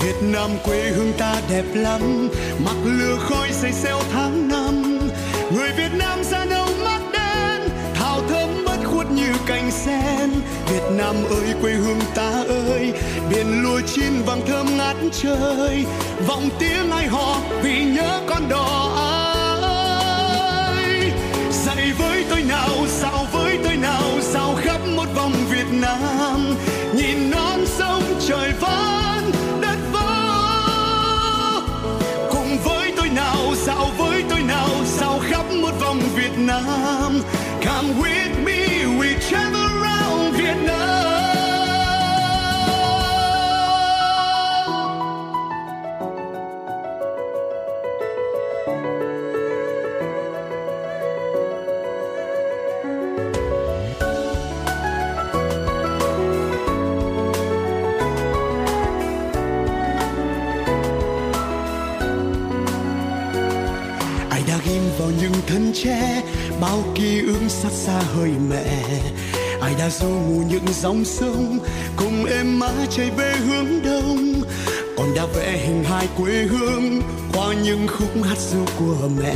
Việt 0.00 0.16
Nam 0.22 0.50
quê 0.64 0.90
hương 0.90 1.12
ta 1.18 1.40
đẹp 1.50 1.64
lắm, 1.74 2.28
mặc 2.64 2.76
lửa 2.84 3.18
khói 3.28 3.48
xây 3.52 3.72
xeo 3.72 4.00
thắng. 4.12 4.49
Nam 11.00 11.16
ơi, 11.30 11.54
quê 11.62 11.72
hương 11.72 12.00
ta 12.14 12.30
ơi, 12.48 12.92
biển 13.30 13.62
lúa 13.62 13.80
chín 13.94 14.22
vàng 14.26 14.40
thơm 14.46 14.76
ngát 14.76 14.96
trời. 15.22 15.84
Vọng 16.26 16.48
tiếng 16.58 16.90
ai 16.90 17.06
họ 17.06 17.40
vì 17.62 17.84
nhớ 17.84 18.20
con 18.28 18.48
đò 18.48 18.92
ơi. 19.66 21.12
Dạy 21.50 21.92
với 21.98 22.24
tôi 22.30 22.42
nào 22.42 22.70
sao 22.88 23.26
với 23.32 23.58
tôi 23.64 23.76
nào 23.76 24.02
sao 24.20 24.54
khắp 24.62 24.80
một 24.96 25.06
vòng 25.14 25.32
Việt 25.50 25.66
Nam. 25.72 26.56
Nhìn 26.94 27.30
non 27.30 27.66
sông 27.66 28.02
trời 28.28 28.52
vẫn 28.60 29.30
đất 29.60 29.78
vỡ. 29.92 30.00
Cùng 32.30 32.58
với 32.64 32.92
tôi 32.96 33.08
nào 33.08 33.54
sao 33.56 33.86
với 33.98 34.24
tôi 34.30 34.40
nào 34.40 34.70
sao 34.84 35.20
khắp 35.30 35.44
một 35.62 35.72
vòng 35.80 36.00
Việt 36.16 36.38
Nam. 36.38 37.20
Come 37.64 37.88
with 38.00 38.29
tre 65.84 66.22
bao 66.60 66.82
ký 66.94 67.20
ức 67.20 67.48
sát 67.48 67.72
xa 67.72 68.00
hơi 68.14 68.30
mẹ. 68.50 68.64
Ai 69.60 69.74
đã 69.78 69.90
du 69.90 70.08
ngủ 70.08 70.42
những 70.48 70.64
dòng 70.80 71.04
sông, 71.04 71.58
cùng 71.96 72.24
em 72.24 72.58
má 72.58 72.70
chạy 72.90 73.10
về 73.16 73.34
hướng 73.36 73.82
đông. 73.84 74.42
Còn 74.96 75.14
đã 75.14 75.26
vẽ 75.36 75.58
hình 75.66 75.84
hài 75.84 76.08
quê 76.18 76.32
hương 76.32 77.02
qua 77.34 77.54
những 77.64 77.86
khúc 77.88 78.24
hát 78.24 78.38
ru 78.38 78.64
của 78.78 79.08
mẹ. 79.22 79.34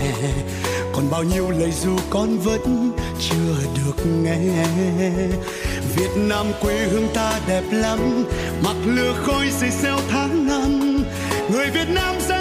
Còn 0.93 1.11
bao 1.11 1.23
nhiêu 1.23 1.51
lời 1.51 1.73
ru 1.73 1.97
con 2.11 2.39
vẫn 2.39 2.93
chưa 3.21 3.55
được 3.77 4.07
nghe. 4.23 4.67
Việt 5.97 6.11
Nam 6.17 6.47
quê 6.61 6.75
hương 6.75 7.09
ta 7.15 7.41
đẹp 7.49 7.65
lắm, 7.71 8.25
mặc 8.65 8.77
lửa 8.85 9.15
khói 9.27 9.51
xây 9.61 9.71
xeo 9.71 9.99
tháng 10.11 10.47
năm. 10.47 11.05
Người 11.53 11.67
Việt 11.71 11.89
Nam 11.89 12.15
ra 12.29 12.34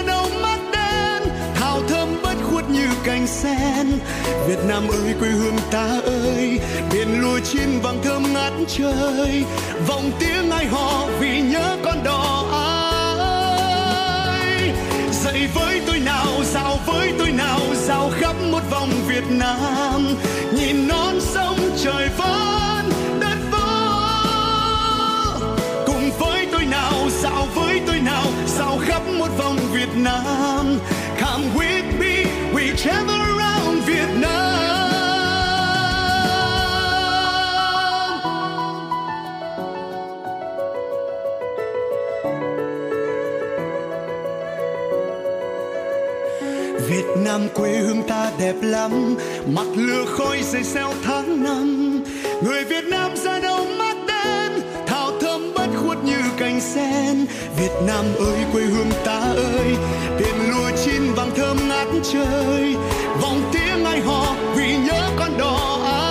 cành 3.04 3.26
sen. 3.26 3.98
Việt 4.46 4.58
Nam 4.68 4.88
ơi, 4.88 5.14
quê 5.20 5.28
hương 5.28 5.58
ta 5.70 6.00
ơi 6.04 6.60
biển 6.92 7.20
lúa 7.20 7.38
chín 7.52 7.80
vàng 7.82 8.02
thơm 8.02 8.32
ngát 8.32 8.52
trời. 8.68 9.44
Vọng 9.86 10.10
tiếng 10.20 10.50
ai 10.50 10.66
họ 10.66 11.06
vì 11.20 11.40
nhớ 11.40 11.76
con 11.84 12.04
đò 12.04 12.44
ai. 14.12 14.72
Dậy 15.24 15.48
với 15.54 15.80
tôi 15.86 15.98
nào, 15.98 16.26
dạo 16.52 16.78
với 16.86 17.12
tôi 17.18 17.30
nào, 17.30 17.60
dạo 17.74 18.10
khắp 18.20 18.36
một 18.50 18.62
vòng 18.70 18.90
Việt 19.08 19.24
Nam. 19.30 20.16
Nhìn 20.52 20.88
non 20.88 21.20
sông 21.20 21.58
trời 21.84 22.08
vẫn 22.18 22.90
đất 23.20 23.36
vỡ 23.50 23.60
cùng 25.86 26.10
với 26.18 26.46
tôi 26.52 26.64
nào, 26.64 26.92
dạo 27.22 27.48
với 27.54 27.80
tôi 27.86 28.00
nào, 28.00 28.24
dạo 28.58 28.78
khắp 28.86 29.02
một 29.18 29.28
vòng 29.38 29.56
Việt 29.72 29.94
Nam. 29.94 30.78
Come 31.20 31.44
with 31.54 31.98
me 31.98 32.03
we 32.54 32.72
travel 32.76 33.20
around 33.20 33.82
Việt 33.86 34.08
Nam 34.20 34.54
Việt 46.88 47.04
Nam 47.24 47.48
quê 47.54 47.70
hương 47.76 48.02
ta 48.08 48.30
đẹp 48.38 48.54
lắm, 48.62 49.16
mặt 49.46 49.66
lửa 49.74 50.04
khói 50.18 50.42
dày 50.42 50.64
xeo 50.64 50.92
tháng 51.04 51.42
năm. 51.42 52.02
Người 52.42 52.64
Việt 52.64 52.84
Nam 52.84 53.16
ra 53.16 53.38
đâu 53.40 53.66
mắt 53.78 53.96
đen, 54.08 54.52
thảo 54.86 55.10
thơm 55.20 55.54
bất 55.54 55.68
khuất 55.76 56.04
như 56.04 56.18
cành 56.38 56.60
sen. 56.60 57.26
Việt 57.58 57.72
Nam 57.86 58.04
ơi, 58.18 58.38
quê 58.52 58.62
hương 58.62 58.90
ta 59.04 59.20
ơi 59.36 59.76
biển 60.18 60.34
lúa 60.50 60.70
chín 60.84 61.12
vàng 61.16 61.30
trời. 62.12 62.76
Vòng 63.20 63.50
tiếng 63.52 63.84
ai 63.84 64.00
hò 64.00 64.34
vì 64.56 64.76
nhớ 64.76 65.10
con 65.18 65.38
đò 65.38 65.78
ai. 65.84 66.02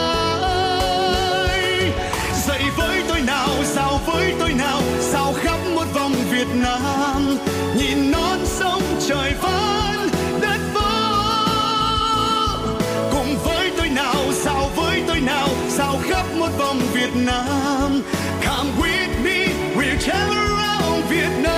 Dậy 2.48 2.62
với 2.78 3.04
tôi 3.08 3.22
nào 3.22 3.50
sao 3.64 4.00
với 4.06 4.34
tôi 4.40 4.54
nào 4.54 4.82
sao 5.00 5.34
khắp 5.44 5.60
một 5.76 5.86
vòng 5.94 6.14
Việt 6.32 6.48
Nam. 6.54 7.38
Nhìn 7.76 8.12
non 8.12 8.40
sông 8.46 8.82
trời 9.08 9.34
vẫn 9.42 10.10
đất 10.42 10.60
vỡ. 10.74 10.82
Cùng 13.12 13.38
với 13.44 13.72
tôi 13.78 13.90
nào 13.90 14.16
sao 14.34 14.70
với 14.76 15.04
tôi 15.08 15.20
nào 15.20 15.48
sao 15.70 15.98
khắp 16.10 16.26
một 16.40 16.50
vòng 16.58 16.80
Việt 16.94 17.16
Nam. 17.16 18.02
Come 18.46 18.70
with 18.78 19.24
me, 19.24 19.48
we'll 19.76 19.98
travel 20.00 20.38
around 20.38 21.04
Vietnam 21.10 21.53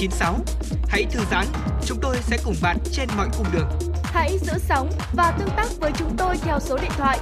FM96. 0.00 0.34
Hãy 0.88 1.04
thư 1.10 1.20
giãn, 1.30 1.46
chúng 1.86 1.98
tôi 2.02 2.16
sẽ 2.20 2.38
cùng 2.44 2.54
bạn 2.62 2.76
trên 2.92 3.08
mọi 3.16 3.28
cung 3.38 3.46
đường. 3.52 3.68
Hãy 4.04 4.38
giữ 4.38 4.52
sóng 4.58 4.90
và 5.12 5.36
tương 5.38 5.48
tác 5.56 5.66
với 5.80 5.92
chúng 5.96 6.16
tôi 6.16 6.36
theo 6.42 6.60
số 6.60 6.78
điện 6.78 6.90
thoại 6.96 7.18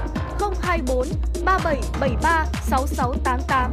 024 0.62 1.09
3773 1.45 2.47
6688. 2.62 3.70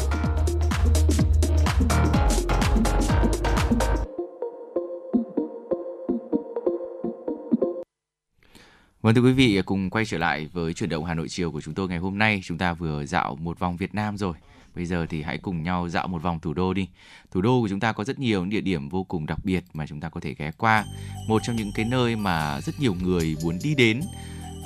Vâng 9.01 9.15
thưa 9.15 9.21
quý 9.21 9.33
vị, 9.33 9.61
cùng 9.65 9.89
quay 9.89 10.05
trở 10.05 10.17
lại 10.17 10.49
với 10.53 10.73
chuyển 10.73 10.89
động 10.89 11.05
Hà 11.05 11.13
Nội 11.13 11.29
chiều 11.29 11.51
của 11.51 11.61
chúng 11.61 11.73
tôi 11.73 11.87
ngày 11.87 11.97
hôm 11.97 12.17
nay. 12.17 12.41
Chúng 12.43 12.57
ta 12.57 12.73
vừa 12.73 13.05
dạo 13.05 13.35
một 13.35 13.59
vòng 13.59 13.77
Việt 13.77 13.95
Nam 13.95 14.17
rồi. 14.17 14.33
Bây 14.75 14.85
giờ 14.85 15.05
thì 15.09 15.21
hãy 15.21 15.37
cùng 15.37 15.63
nhau 15.63 15.89
dạo 15.89 16.07
một 16.07 16.21
vòng 16.21 16.39
thủ 16.39 16.53
đô 16.53 16.73
đi. 16.73 16.87
Thủ 17.31 17.41
đô 17.41 17.61
của 17.61 17.67
chúng 17.69 17.79
ta 17.79 17.91
có 17.91 18.03
rất 18.03 18.19
nhiều 18.19 18.41
những 18.41 18.49
địa 18.49 18.61
điểm 18.61 18.89
vô 18.89 19.03
cùng 19.03 19.25
đặc 19.25 19.39
biệt 19.43 19.63
mà 19.73 19.87
chúng 19.87 19.99
ta 19.99 20.09
có 20.09 20.21
thể 20.21 20.35
ghé 20.37 20.51
qua. 20.57 20.85
Một 21.27 21.41
trong 21.45 21.55
những 21.55 21.71
cái 21.75 21.85
nơi 21.85 22.15
mà 22.15 22.61
rất 22.61 22.79
nhiều 22.79 22.95
người 23.01 23.35
muốn 23.43 23.59
đi 23.63 23.75
đến, 23.75 24.01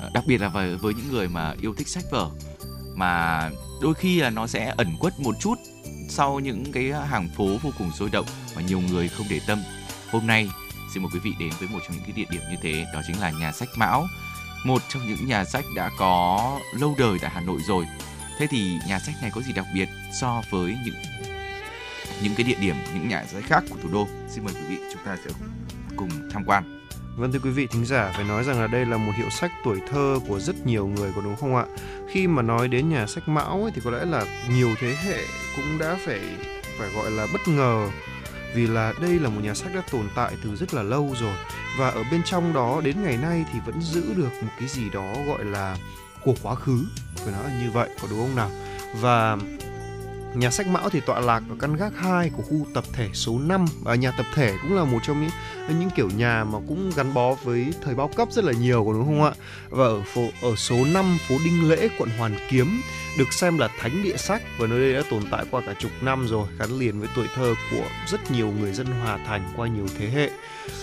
ờ, 0.00 0.10
đặc 0.14 0.24
biệt 0.26 0.40
là 0.40 0.48
với, 0.48 0.76
với 0.76 0.94
những 0.94 1.08
người 1.08 1.28
mà 1.28 1.54
yêu 1.60 1.74
thích 1.74 1.88
sách 1.88 2.04
vở 2.10 2.30
mà 2.94 3.50
đôi 3.82 3.94
khi 3.94 4.20
là 4.20 4.30
nó 4.30 4.46
sẽ 4.46 4.74
ẩn 4.76 4.96
quất 5.00 5.20
một 5.20 5.34
chút 5.40 5.54
sau 6.08 6.40
những 6.40 6.72
cái 6.72 6.92
hàng 6.92 7.28
phố 7.28 7.46
vô 7.62 7.70
cùng 7.78 7.92
sôi 7.92 8.10
động 8.10 8.26
mà 8.56 8.62
nhiều 8.62 8.80
người 8.80 9.08
không 9.08 9.26
để 9.30 9.40
tâm. 9.46 9.58
Hôm 10.10 10.26
nay 10.26 10.48
xin 10.94 11.02
mời 11.02 11.10
quý 11.14 11.20
vị 11.22 11.32
đến 11.38 11.50
với 11.58 11.68
một 11.68 11.78
trong 11.86 11.96
những 11.96 12.04
cái 12.04 12.12
địa 12.12 12.24
điểm 12.30 12.42
như 12.50 12.56
thế, 12.62 12.86
đó 12.94 13.00
chính 13.06 13.20
là 13.20 13.30
nhà 13.30 13.52
sách 13.52 13.68
Mão, 13.76 14.06
một 14.64 14.82
trong 14.88 15.06
những 15.06 15.26
nhà 15.26 15.44
sách 15.44 15.64
đã 15.76 15.90
có 15.98 16.60
lâu 16.78 16.94
đời 16.98 17.18
tại 17.20 17.30
Hà 17.34 17.40
Nội 17.40 17.60
rồi. 17.66 17.86
Thế 18.40 18.46
thì 18.46 18.78
nhà 18.88 18.98
sách 18.98 19.14
này 19.22 19.30
có 19.34 19.40
gì 19.42 19.52
đặc 19.52 19.66
biệt 19.74 19.88
so 20.12 20.42
với 20.50 20.78
những 20.84 20.94
những 22.22 22.34
cái 22.36 22.46
địa 22.46 22.56
điểm, 22.60 22.76
những 22.94 23.08
nhà 23.08 23.24
sách 23.24 23.44
khác 23.46 23.64
của 23.70 23.76
thủ 23.82 23.88
đô? 23.92 24.08
Xin 24.28 24.44
mời 24.44 24.54
quý 24.54 24.60
vị 24.68 24.78
chúng 24.92 25.02
ta 25.04 25.16
sẽ 25.24 25.30
cùng 25.96 26.08
tham 26.32 26.44
quan. 26.46 26.80
Vâng 27.16 27.32
thưa 27.32 27.38
quý 27.38 27.50
vị 27.50 27.66
thính 27.70 27.86
giả, 27.86 28.12
phải 28.14 28.24
nói 28.24 28.44
rằng 28.44 28.60
là 28.60 28.66
đây 28.66 28.86
là 28.86 28.96
một 28.96 29.12
hiệu 29.16 29.30
sách 29.30 29.50
tuổi 29.64 29.80
thơ 29.90 30.18
của 30.28 30.40
rất 30.40 30.66
nhiều 30.66 30.86
người 30.86 31.12
có 31.16 31.20
đúng 31.20 31.36
không 31.36 31.56
ạ? 31.56 31.64
Khi 32.08 32.26
mà 32.26 32.42
nói 32.42 32.68
đến 32.68 32.88
nhà 32.88 33.06
sách 33.06 33.28
Mão 33.28 33.62
ấy, 33.62 33.72
thì 33.74 33.80
có 33.84 33.90
lẽ 33.90 34.04
là 34.04 34.24
nhiều 34.50 34.74
thế 34.80 34.96
hệ 35.04 35.24
cũng 35.56 35.78
đã 35.78 35.96
phải 36.06 36.20
phải 36.78 36.88
gọi 36.94 37.10
là 37.10 37.26
bất 37.32 37.48
ngờ 37.48 37.88
vì 38.54 38.66
là 38.66 38.92
đây 39.00 39.18
là 39.18 39.28
một 39.28 39.40
nhà 39.44 39.54
sách 39.54 39.74
đã 39.74 39.82
tồn 39.90 40.08
tại 40.14 40.32
từ 40.44 40.56
rất 40.56 40.74
là 40.74 40.82
lâu 40.82 41.14
rồi 41.20 41.36
và 41.78 41.88
ở 41.88 42.04
bên 42.10 42.22
trong 42.24 42.52
đó 42.52 42.80
đến 42.84 43.02
ngày 43.02 43.16
nay 43.16 43.44
thì 43.52 43.58
vẫn 43.66 43.80
giữ 43.80 44.14
được 44.16 44.42
một 44.42 44.50
cái 44.58 44.68
gì 44.68 44.90
đó 44.90 45.14
gọi 45.26 45.44
là 45.44 45.76
của 46.24 46.34
quá 46.42 46.54
khứ 46.54 46.84
phải 47.16 47.32
nói 47.32 47.44
là 47.44 47.62
như 47.62 47.70
vậy 47.70 47.88
có 48.02 48.08
đúng 48.10 48.18
không 48.18 48.36
nào 48.36 48.50
và 49.00 49.36
Nhà 50.34 50.50
sách 50.50 50.66
Mão 50.66 50.88
thì 50.90 51.00
tọa 51.00 51.20
lạc 51.20 51.42
ở 51.48 51.56
căn 51.60 51.76
gác 51.76 51.92
2 51.96 52.30
của 52.30 52.42
khu 52.42 52.66
tập 52.74 52.84
thể 52.92 53.08
số 53.12 53.38
5 53.38 53.64
và 53.82 53.94
nhà 53.94 54.10
tập 54.10 54.26
thể 54.34 54.54
cũng 54.62 54.76
là 54.76 54.84
một 54.84 54.98
trong 55.06 55.20
những 55.20 55.30
những 55.80 55.90
kiểu 55.96 56.08
nhà 56.16 56.44
mà 56.44 56.58
cũng 56.68 56.90
gắn 56.96 57.14
bó 57.14 57.34
với 57.34 57.66
thời 57.84 57.94
bao 57.94 58.08
cấp 58.08 58.28
rất 58.32 58.44
là 58.44 58.52
nhiều 58.52 58.84
có 58.84 58.92
đúng 58.92 59.04
không 59.04 59.24
ạ? 59.24 59.32
Và 59.68 59.84
ở 59.84 60.02
phố 60.02 60.28
ở 60.42 60.56
số 60.56 60.84
5 60.84 61.18
phố 61.28 61.34
Đinh 61.44 61.68
Lễ 61.68 61.88
quận 61.98 62.10
Hoàn 62.18 62.36
Kiếm 62.50 62.80
được 63.18 63.32
xem 63.32 63.58
là 63.58 63.68
thánh 63.80 64.02
địa 64.02 64.16
sách 64.16 64.42
và 64.58 64.66
nơi 64.66 64.80
đây 64.80 64.92
đã 64.92 65.08
tồn 65.10 65.22
tại 65.30 65.44
qua 65.50 65.60
cả 65.66 65.74
chục 65.78 65.90
năm 66.00 66.26
rồi 66.28 66.46
gắn 66.58 66.78
liền 66.78 67.00
với 67.00 67.08
tuổi 67.16 67.26
thơ 67.34 67.54
của 67.70 67.84
rất 68.06 68.30
nhiều 68.30 68.52
người 68.60 68.72
dân 68.72 68.86
Hòa 68.86 69.18
Thành 69.26 69.52
qua 69.56 69.68
nhiều 69.68 69.86
thế 69.98 70.08
hệ. 70.08 70.30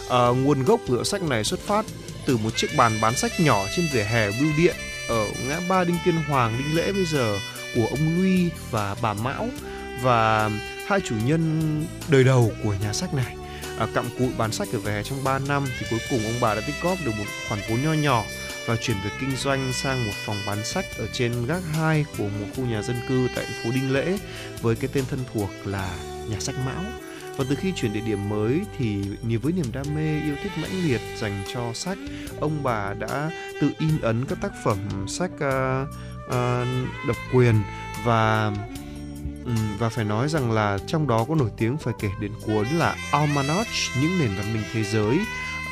À, 0.10 0.28
nguồn 0.28 0.64
gốc 0.64 0.80
của 0.88 1.04
sách 1.04 1.22
này 1.22 1.44
xuất 1.44 1.60
phát 1.60 1.86
từ 2.26 2.38
một 2.38 2.56
chiếc 2.56 2.68
bàn 2.78 2.92
bán 3.02 3.16
sách 3.16 3.32
nhỏ 3.40 3.66
trên 3.76 3.88
vỉa 3.94 4.04
hè 4.04 4.32
bưu 4.32 4.50
điện 4.58 4.76
ở 5.08 5.26
ngã 5.48 5.60
ba 5.70 5.84
Đinh 5.84 5.98
Tiên 6.06 6.16
Hoàng 6.28 6.58
Đinh 6.58 6.76
Lễ 6.76 6.92
bây 6.92 7.06
giờ 7.06 7.40
của 7.76 7.88
ông 7.90 8.22
Luy 8.22 8.50
và 8.72 8.96
bà 9.02 9.14
Mão 9.14 9.50
và 10.02 10.50
hai 10.88 11.00
chủ 11.02 11.16
nhân 11.26 11.84
đời 12.10 12.24
đầu 12.24 12.52
của 12.64 12.74
nhà 12.82 12.94
sách 12.94 13.14
này 13.14 13.36
à, 13.80 13.88
cặm 13.94 14.06
cụi 14.20 14.30
bán 14.38 14.52
sách 14.52 14.68
ở 14.74 14.80
về 14.80 15.04
trong 15.04 15.24
3 15.24 15.40
năm 15.40 15.66
thì 15.80 15.86
cuối 15.90 16.00
cùng 16.10 16.24
ông 16.24 16.36
bà 16.42 16.56
đã 16.56 16.62
tích 16.68 16.76
góp 16.82 16.98
được 17.06 17.12
một 17.18 17.26
khoản 17.48 17.62
vốn 17.70 17.84
nho 17.84 17.94
nhỏ 17.94 18.24
và 18.68 18.76
chuyển 18.76 18.98
việc 19.04 19.10
kinh 19.20 19.36
doanh 19.36 19.74
sang 19.74 20.06
một 20.06 20.14
phòng 20.26 20.38
bán 20.48 20.66
sách 20.66 20.86
ở 20.98 21.08
trên 21.14 21.46
gác 21.46 21.62
2 21.74 22.06
của 22.18 22.24
một 22.24 22.48
khu 22.56 22.66
nhà 22.66 22.82
dân 22.82 22.96
cư 23.10 23.28
tại 23.36 23.46
phố 23.64 23.72
Đinh 23.72 23.94
Lễ 23.94 24.18
với 24.62 24.76
cái 24.76 24.90
tên 24.94 25.04
thân 25.10 25.20
thuộc 25.34 25.50
là 25.66 25.96
nhà 26.30 26.40
sách 26.40 26.56
Mão. 26.66 26.84
Và 27.38 27.46
từ 27.50 27.56
khi 27.56 27.72
chuyển 27.76 27.94
địa 27.94 28.02
điểm 28.06 28.30
mới 28.30 28.62
thì 28.78 29.04
nhiều 29.28 29.40
với 29.44 29.54
niềm 29.54 29.66
đam 29.74 29.86
mê 29.96 30.20
yêu 30.20 30.36
thích 30.44 30.52
mãnh 30.62 30.84
liệt 30.84 31.02
dành 31.18 31.44
cho 31.54 31.74
sách, 31.74 31.98
ông 32.40 32.64
bà 32.64 32.94
đã 32.94 33.32
tự 33.62 33.72
in 33.80 34.02
ấn 34.02 34.26
các 34.26 34.38
tác 34.42 34.52
phẩm 34.64 34.78
sách 35.08 35.32
uh, 35.34 35.88
uh, 36.26 36.68
độc 37.08 37.18
quyền. 37.34 37.62
Và 38.04 38.52
và 39.80 39.90
phải 39.90 40.06
nói 40.06 40.30
rằng 40.30 40.52
là 40.52 40.78
trong 40.88 41.08
đó 41.08 41.26
có 41.30 41.36
nổi 41.36 41.52
tiếng 41.58 41.78
phải 41.78 41.94
kể 42.00 42.10
đến 42.22 42.32
cuốn 42.46 42.68
là 42.68 42.96
Almanach 43.12 43.68
những 44.02 44.20
nền 44.20 44.30
văn 44.38 44.54
minh 44.54 44.64
thế 44.74 44.84
giới 44.84 45.20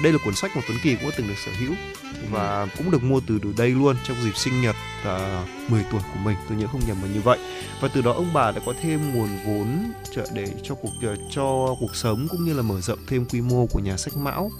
đây 0.03 0.13
là 0.13 0.19
cuốn 0.25 0.35
sách 0.35 0.51
mà 0.55 0.61
Tuấn 0.67 0.77
Kỳ 0.83 0.95
cũng 0.95 1.09
đã 1.09 1.15
từng 1.17 1.27
được 1.27 1.37
sở 1.45 1.51
hữu 1.59 1.75
và 2.31 2.67
cũng 2.77 2.91
được 2.91 3.03
mua 3.03 3.19
từ 3.27 3.39
từ 3.43 3.53
đây 3.57 3.69
luôn 3.69 3.95
trong 4.03 4.17
dịp 4.23 4.37
sinh 4.37 4.61
nhật 4.61 4.75
à, 5.03 5.43
uh, 5.65 5.71
10 5.71 5.83
tuổi 5.91 6.01
của 6.13 6.19
mình. 6.23 6.35
Tôi 6.49 6.57
nhớ 6.57 6.67
không 6.71 6.81
nhầm 6.87 6.97
là 7.01 7.07
như 7.13 7.21
vậy. 7.21 7.39
Và 7.81 7.87
từ 7.87 8.01
đó 8.01 8.11
ông 8.11 8.33
bà 8.33 8.51
đã 8.51 8.61
có 8.65 8.73
thêm 8.81 9.13
nguồn 9.13 9.29
vốn 9.45 9.91
trợ 10.15 10.27
để 10.33 10.47
cho 10.63 10.75
cuộc 10.75 10.91
ờ, 11.01 11.15
cho 11.31 11.75
cuộc 11.79 11.95
sống 11.95 12.27
cũng 12.29 12.45
như 12.45 12.53
là 12.53 12.61
mở 12.61 12.81
rộng 12.81 12.99
thêm 13.07 13.25
quy 13.25 13.41
mô 13.41 13.65
của 13.65 13.79
nhà 13.79 13.97
sách 13.97 14.17
Mão. 14.17 14.51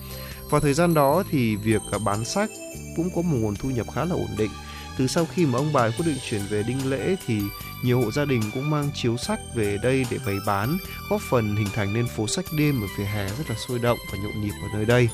Vào 0.50 0.62
thời 0.62 0.74
gian 0.74 0.94
đó 0.94 1.24
thì 1.32 1.56
việc 1.56 1.82
à, 1.92 1.98
bán 2.06 2.26
sách 2.26 2.50
cũng 2.96 3.10
có 3.16 3.22
một 3.22 3.38
nguồn 3.42 3.56
thu 3.56 3.70
nhập 3.70 3.88
khá 3.96 4.06
là 4.06 4.16
ổn 4.16 4.30
định 4.38 4.52
từ 4.98 5.08
sau 5.08 5.26
khi 5.26 5.46
mà 5.46 5.60
ông 5.60 5.74
bà 5.74 5.90
quyết 5.90 6.06
định 6.06 6.18
chuyển 6.30 6.42
về 6.50 6.64
Đinh 6.64 6.90
Lễ 6.90 7.16
thì 7.28 7.42
nhiều 7.84 8.02
hộ 8.02 8.12
gia 8.12 8.26
đình 8.26 8.42
cũng 8.54 8.70
mang 8.70 8.90
chiếu 8.94 9.18
sách 9.18 9.40
về 9.56 9.78
đây 9.84 10.06
để 10.12 10.18
bày 10.26 10.36
bán, 10.46 10.78
góp 11.10 11.22
phần 11.30 11.56
hình 11.56 11.68
thành 11.74 11.94
nên 11.94 12.08
phố 12.08 12.28
sách 12.28 12.46
đêm 12.58 12.82
ở 12.82 12.88
vỉa 12.98 13.04
hè 13.04 13.28
rất 13.28 13.50
là 13.50 13.56
sôi 13.68 13.80
động 13.80 13.98
và 14.12 14.18
nhộn 14.18 14.42
nhịp 14.42 14.54
ở 14.62 14.68
nơi 14.74 14.86
đây. 14.86 15.10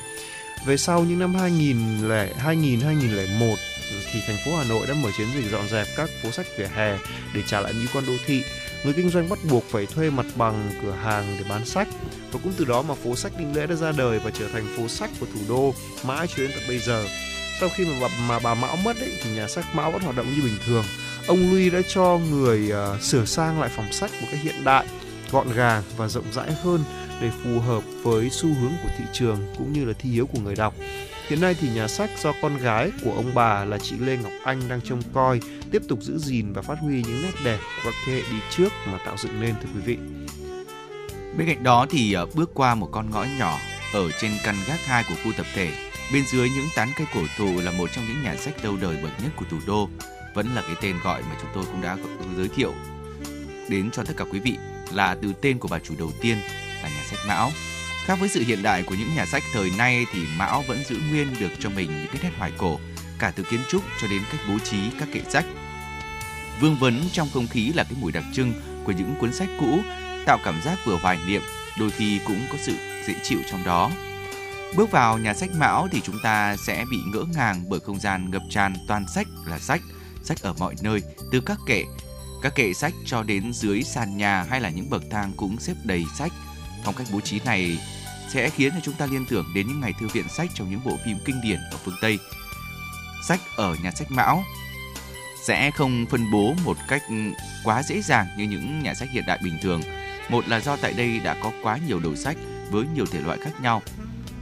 Về 0.65 0.77
sau 0.77 1.03
những 1.03 1.19
năm 1.19 1.35
2000, 1.35 1.77
2000 2.37 2.79
2001 2.79 3.55
thì 4.13 4.19
thành 4.27 4.37
phố 4.45 4.57
Hà 4.57 4.63
Nội 4.63 4.87
đã 4.87 4.93
mở 4.93 5.09
chiến 5.17 5.27
dịch 5.35 5.51
dọn 5.51 5.67
dẹp 5.67 5.87
các 5.97 6.09
phố 6.23 6.31
sách 6.31 6.45
vỉa 6.57 6.67
hè 6.75 6.97
để 7.33 7.41
trả 7.47 7.61
lại 7.61 7.73
mỹ 7.73 7.85
quan 7.93 8.05
đô 8.07 8.13
thị. 8.25 8.43
Người 8.83 8.93
kinh 8.93 9.09
doanh 9.09 9.29
bắt 9.29 9.39
buộc 9.49 9.63
phải 9.69 9.85
thuê 9.85 10.09
mặt 10.09 10.25
bằng 10.35 10.71
cửa 10.81 10.91
hàng 10.91 11.35
để 11.39 11.45
bán 11.49 11.65
sách 11.65 11.87
và 12.31 12.39
cũng 12.43 12.53
từ 12.57 12.65
đó 12.65 12.81
mà 12.81 12.93
phố 12.95 13.15
sách 13.15 13.31
Đinh 13.39 13.55
Lễ 13.55 13.67
đã 13.67 13.75
ra 13.75 13.91
đời 13.91 14.19
và 14.19 14.31
trở 14.39 14.47
thành 14.53 14.65
phố 14.77 14.87
sách 14.87 15.09
của 15.19 15.25
thủ 15.33 15.39
đô 15.49 15.73
mãi 16.05 16.27
cho 16.27 16.35
đến 16.37 16.51
tận 16.55 16.63
bây 16.67 16.79
giờ. 16.79 17.05
Sau 17.61 17.69
khi 17.69 17.85
mà 17.85 17.93
bà, 18.01 18.07
mà 18.27 18.39
bà 18.39 18.55
Mão 18.55 18.75
mất 18.75 18.99
ấy, 18.99 19.11
thì 19.23 19.35
nhà 19.35 19.47
sách 19.47 19.65
Mão 19.73 19.91
vẫn 19.91 20.01
hoạt 20.01 20.15
động 20.15 20.33
như 20.35 20.41
bình 20.41 20.57
thường. 20.65 20.83
Ông 21.27 21.51
Luy 21.51 21.69
đã 21.69 21.81
cho 21.87 22.19
người 22.31 22.71
uh, 22.71 23.01
sửa 23.01 23.25
sang 23.25 23.61
lại 23.61 23.69
phòng 23.75 23.91
sách 23.91 24.11
một 24.21 24.27
cách 24.31 24.39
hiện 24.41 24.63
đại, 24.63 24.85
gọn 25.31 25.53
gàng 25.53 25.83
và 25.97 26.07
rộng 26.07 26.25
rãi 26.33 26.51
hơn 26.51 26.83
để 27.21 27.29
phù 27.43 27.59
hợp 27.59 27.83
với 28.03 28.29
xu 28.29 28.49
hướng 28.53 28.71
của 28.83 28.89
thị 28.97 29.03
trường 29.13 29.37
cũng 29.57 29.73
như 29.73 29.85
là 29.85 29.93
thi 29.99 30.09
hiếu 30.09 30.27
của 30.27 30.39
người 30.39 30.55
đọc. 30.55 30.73
Hiện 31.27 31.41
nay 31.41 31.55
thì 31.59 31.69
nhà 31.69 31.87
sách 31.87 32.09
do 32.23 32.33
con 32.41 32.57
gái 32.57 32.91
của 33.03 33.13
ông 33.13 33.31
bà 33.33 33.65
là 33.65 33.77
chị 33.77 33.95
Lê 33.99 34.17
Ngọc 34.17 34.33
Anh 34.43 34.61
đang 34.69 34.81
trông 34.81 35.01
coi, 35.13 35.39
tiếp 35.71 35.81
tục 35.87 35.99
giữ 36.01 36.17
gìn 36.17 36.53
và 36.53 36.61
phát 36.61 36.79
huy 36.79 37.03
những 37.03 37.21
nét 37.21 37.33
đẹp 37.45 37.57
của 37.57 37.91
các 37.91 37.93
thế 38.05 38.13
hệ 38.13 38.21
đi 38.31 38.37
trước 38.49 38.69
mà 38.85 38.97
tạo 39.05 39.17
dựng 39.17 39.41
nên 39.41 39.55
thưa 39.63 39.69
quý 39.75 39.81
vị. 39.85 39.97
Bên 41.37 41.47
cạnh 41.47 41.63
đó 41.63 41.85
thì 41.89 42.13
ờ, 42.13 42.25
bước 42.33 42.51
qua 42.53 42.75
một 42.75 42.89
con 42.91 43.09
ngõ 43.09 43.25
nhỏ 43.39 43.59
ở 43.93 44.11
trên 44.21 44.31
căn 44.43 44.55
gác 44.67 44.85
2 44.85 45.03
của 45.09 45.15
khu 45.23 45.31
tập 45.37 45.45
thể, 45.53 45.90
bên 46.13 46.25
dưới 46.27 46.49
những 46.49 46.67
tán 46.75 46.91
cây 46.95 47.07
cổ 47.13 47.21
thụ 47.37 47.61
là 47.61 47.71
một 47.71 47.89
trong 47.93 48.05
những 48.07 48.23
nhà 48.23 48.35
sách 48.35 48.65
lâu 48.65 48.77
đời 48.81 48.97
bậc 49.03 49.11
nhất 49.23 49.31
của 49.35 49.45
thủ 49.49 49.57
đô, 49.65 49.89
vẫn 50.33 50.55
là 50.55 50.61
cái 50.61 50.75
tên 50.81 50.95
gọi 51.03 51.21
mà 51.21 51.35
chúng 51.41 51.49
tôi 51.53 51.65
cũng 51.65 51.81
đã 51.81 51.97
giới 52.37 52.47
thiệu 52.47 52.73
đến 53.69 53.91
cho 53.91 54.03
tất 54.03 54.13
cả 54.17 54.25
quý 54.31 54.39
vị 54.39 54.57
là 54.93 55.15
từ 55.21 55.33
tên 55.41 55.59
của 55.59 55.67
bà 55.67 55.79
chủ 55.79 55.93
đầu 55.97 56.11
tiên 56.21 56.37
là 56.83 56.89
nhà 56.89 57.03
sách 57.09 57.19
Mão. 57.27 57.51
Khác 58.05 58.15
với 58.19 58.29
sự 58.29 58.43
hiện 58.43 58.63
đại 58.63 58.83
của 58.83 58.95
những 58.95 59.15
nhà 59.15 59.25
sách 59.25 59.43
thời 59.53 59.71
nay 59.77 60.05
thì 60.13 60.19
Mão 60.37 60.63
vẫn 60.67 60.83
giữ 60.89 60.99
nguyên 61.09 61.27
được 61.39 61.51
cho 61.59 61.69
mình 61.69 61.87
những 61.87 62.11
cái 62.13 62.21
nét 62.23 62.31
hoài 62.37 62.51
cổ, 62.57 62.79
cả 63.19 63.31
từ 63.35 63.43
kiến 63.43 63.59
trúc 63.69 63.83
cho 64.01 64.07
đến 64.07 64.21
cách 64.31 64.41
bố 64.47 64.59
trí 64.59 64.77
các 64.99 65.07
kệ 65.13 65.21
sách. 65.29 65.45
Vương 66.59 66.75
vấn 66.75 67.01
trong 67.11 67.29
không 67.33 67.47
khí 67.47 67.71
là 67.75 67.83
cái 67.83 67.93
mùi 67.99 68.11
đặc 68.11 68.23
trưng 68.33 68.53
của 68.83 68.91
những 68.91 69.15
cuốn 69.19 69.33
sách 69.33 69.49
cũ, 69.59 69.79
tạo 70.25 70.37
cảm 70.43 70.61
giác 70.61 70.77
vừa 70.85 70.97
hoài 70.97 71.17
niệm, 71.27 71.41
đôi 71.79 71.91
khi 71.91 72.19
cũng 72.25 72.39
có 72.51 72.57
sự 72.61 72.73
dễ 73.07 73.15
chịu 73.23 73.39
trong 73.51 73.63
đó. 73.63 73.91
Bước 74.75 74.91
vào 74.91 75.17
nhà 75.17 75.33
sách 75.33 75.49
Mão 75.55 75.87
thì 75.91 76.01
chúng 76.01 76.19
ta 76.23 76.55
sẽ 76.57 76.85
bị 76.91 76.97
ngỡ 77.05 77.23
ngàng 77.35 77.63
bởi 77.69 77.79
không 77.79 77.99
gian 77.99 78.31
ngập 78.31 78.41
tràn 78.49 78.75
toàn 78.87 79.07
sách 79.07 79.27
là 79.45 79.59
sách, 79.59 79.81
sách 80.23 80.41
ở 80.41 80.53
mọi 80.59 80.75
nơi, 80.81 81.01
từ 81.31 81.41
các 81.41 81.57
kệ, 81.67 81.83
các 82.41 82.55
kệ 82.55 82.73
sách 82.73 82.93
cho 83.05 83.23
đến 83.23 83.53
dưới 83.53 83.83
sàn 83.83 84.17
nhà 84.17 84.45
hay 84.49 84.61
là 84.61 84.69
những 84.69 84.89
bậc 84.89 85.03
thang 85.11 85.31
cũng 85.37 85.59
xếp 85.59 85.73
đầy 85.83 86.05
sách. 86.17 86.31
Phong 86.83 86.95
cách 86.95 87.07
bố 87.11 87.21
trí 87.21 87.39
này 87.39 87.79
sẽ 88.29 88.49
khiến 88.49 88.71
cho 88.73 88.79
chúng 88.83 88.93
ta 88.93 89.05
liên 89.05 89.25
tưởng 89.29 89.45
đến 89.55 89.67
những 89.67 89.79
ngày 89.79 89.93
thư 89.99 90.07
viện 90.07 90.29
sách 90.29 90.49
trong 90.53 90.71
những 90.71 90.81
bộ 90.85 90.97
phim 91.05 91.17
kinh 91.25 91.41
điển 91.41 91.59
ở 91.71 91.77
phương 91.83 91.97
Tây. 92.01 92.19
Sách 93.27 93.39
ở 93.57 93.75
nhà 93.83 93.91
sách 93.91 94.11
Mão 94.11 94.43
sẽ 95.43 95.71
không 95.71 96.05
phân 96.09 96.31
bố 96.31 96.53
một 96.65 96.77
cách 96.87 97.03
quá 97.63 97.83
dễ 97.83 98.01
dàng 98.01 98.27
như 98.37 98.43
những 98.43 98.83
nhà 98.83 98.93
sách 98.93 99.09
hiện 99.11 99.23
đại 99.27 99.39
bình 99.43 99.57
thường. 99.61 99.81
Một 100.29 100.47
là 100.47 100.59
do 100.59 100.75
tại 100.75 100.93
đây 100.93 101.19
đã 101.19 101.35
có 101.43 101.51
quá 101.63 101.77
nhiều 101.87 101.99
đầu 101.99 102.15
sách 102.15 102.37
với 102.69 102.85
nhiều 102.95 103.05
thể 103.05 103.21
loại 103.21 103.37
khác 103.41 103.61
nhau. 103.61 103.81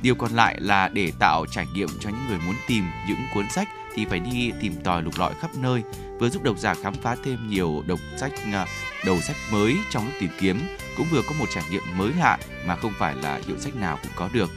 Điều 0.02 0.16
còn 0.16 0.32
lại 0.32 0.58
là 0.60 0.88
để 0.88 1.12
tạo 1.20 1.45
trải 1.52 1.68
nghiệm 1.74 1.89
cho 2.00 2.10
những 2.10 2.28
người 2.28 2.39
muốn 2.45 2.56
tìm 2.68 2.84
những 3.08 3.20
cuốn 3.34 3.50
sách 3.50 3.68
thì 3.95 4.06
phải 4.06 4.20
đi 4.20 4.52
tìm 4.62 4.74
tòi 4.84 5.02
lục 5.02 5.14
lọi 5.18 5.34
khắp 5.41 5.52
nơi, 5.56 5.84
vừa 6.20 6.30
giúp 6.30 6.43
độc 6.43 6.58
giả 6.58 6.74
khám 6.84 6.93
phá 6.93 7.16
thêm 7.26 7.50
nhiều 7.50 7.84
độc 7.88 8.00
sách 8.18 8.32
à, 8.54 8.66
đầu 9.06 9.22
sách 9.22 9.36
mới 9.52 9.78
trong 9.91 10.06
lúc 10.06 10.14
tìm 10.20 10.30
kiếm, 10.39 10.62
cũng 10.97 11.08
vừa 11.12 11.22
có 11.22 11.36
một 11.39 11.45
trải 11.56 11.64
nghiệm 11.72 11.84
mới 11.97 12.12
lạ 12.20 12.38
mà 12.66 12.76
không 12.76 12.93
phải 13.00 13.16
là 13.16 13.39
hiệu 13.47 13.60
sách 13.60 13.76
nào 13.76 14.00
cũng 14.04 14.12
có 14.16 14.30
được. 14.34 14.50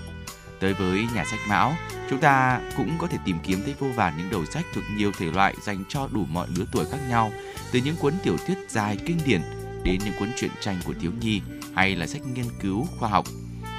Tới 0.60 0.74
với 0.74 1.06
nhà 1.14 1.24
sách 1.24 1.40
Mão, 1.48 1.74
chúng 2.10 2.20
ta 2.20 2.60
cũng 2.76 2.98
có 2.98 3.06
thể 3.06 3.18
tìm 3.24 3.36
kiếm 3.42 3.62
thấy 3.64 3.74
vô 3.78 3.86
vàn 3.94 4.14
những 4.18 4.30
đầu 4.30 4.46
sách 4.46 4.64
thuộc 4.74 4.84
nhiều 4.96 5.12
thể 5.18 5.26
loại 5.26 5.54
dành 5.62 5.84
cho 5.88 6.08
đủ 6.12 6.24
mọi 6.24 6.46
lứa 6.56 6.64
tuổi 6.72 6.84
khác 6.90 6.98
nhau, 7.08 7.32
từ 7.72 7.80
những 7.84 7.96
cuốn 7.96 8.14
tiểu 8.22 8.36
thuyết 8.46 8.58
dài 8.68 8.98
kinh 9.06 9.18
điển 9.24 9.40
đến 9.84 9.98
những 10.04 10.14
cuốn 10.18 10.28
truyện 10.36 10.50
tranh 10.60 10.76
của 10.84 10.94
thiếu 11.00 11.10
nhi 11.20 11.40
hay 11.74 11.96
là 11.96 12.06
sách 12.06 12.22
nghiên 12.34 12.46
cứu 12.60 12.86
khoa 12.98 13.08
học. 13.08 13.24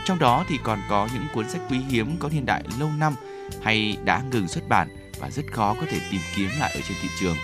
Trong 0.06 0.20
đó 0.20 0.46
thì 0.50 0.60
còn 0.64 0.82
có 0.90 1.10
những 1.14 1.28
cuốn 1.34 1.50
sách 1.50 1.62
quý 1.70 1.80
hiếm 1.90 2.18
có 2.20 2.30
niên 2.30 2.46
đại 2.46 2.64
lâu 2.80 2.90
năm 2.98 3.16
hay 3.62 3.98
đã 4.06 4.22
ngừng 4.32 4.48
xuất 4.48 4.70
bản 4.70 4.88
và 5.20 5.30
rất 5.30 5.52
khó 5.52 5.76
có 5.80 5.86
thể 5.90 6.00
tìm 6.12 6.22
kiếm 6.36 6.50
lại 6.60 6.72
ở 6.76 6.82
trên 6.88 6.98
thị 7.02 7.10
trường. 7.20 7.38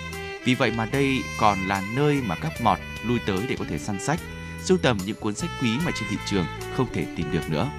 Vì 0.46 0.56
vậy 0.56 0.72
mà 0.72 0.86
đây 0.86 1.24
còn 1.40 1.68
là 1.68 1.84
nơi 1.96 2.22
mà 2.22 2.36
các 2.36 2.62
mọt 2.62 2.80
lui 3.04 3.20
tới 3.26 3.40
để 3.50 3.56
có 3.60 3.66
thể 3.70 3.78
săn 3.78 4.00
sách, 4.00 4.20
sưu 4.64 4.78
tầm 4.78 4.98
những 5.06 5.16
cuốn 5.16 5.36
sách 5.36 5.50
quý 5.62 5.70
mà 5.86 5.92
trên 6.00 6.10
thị 6.10 6.18
trường 6.26 6.46
không 6.78 6.88
thể 6.94 7.06
tìm 7.16 7.32
được 7.32 7.50
nữa. 7.50 7.70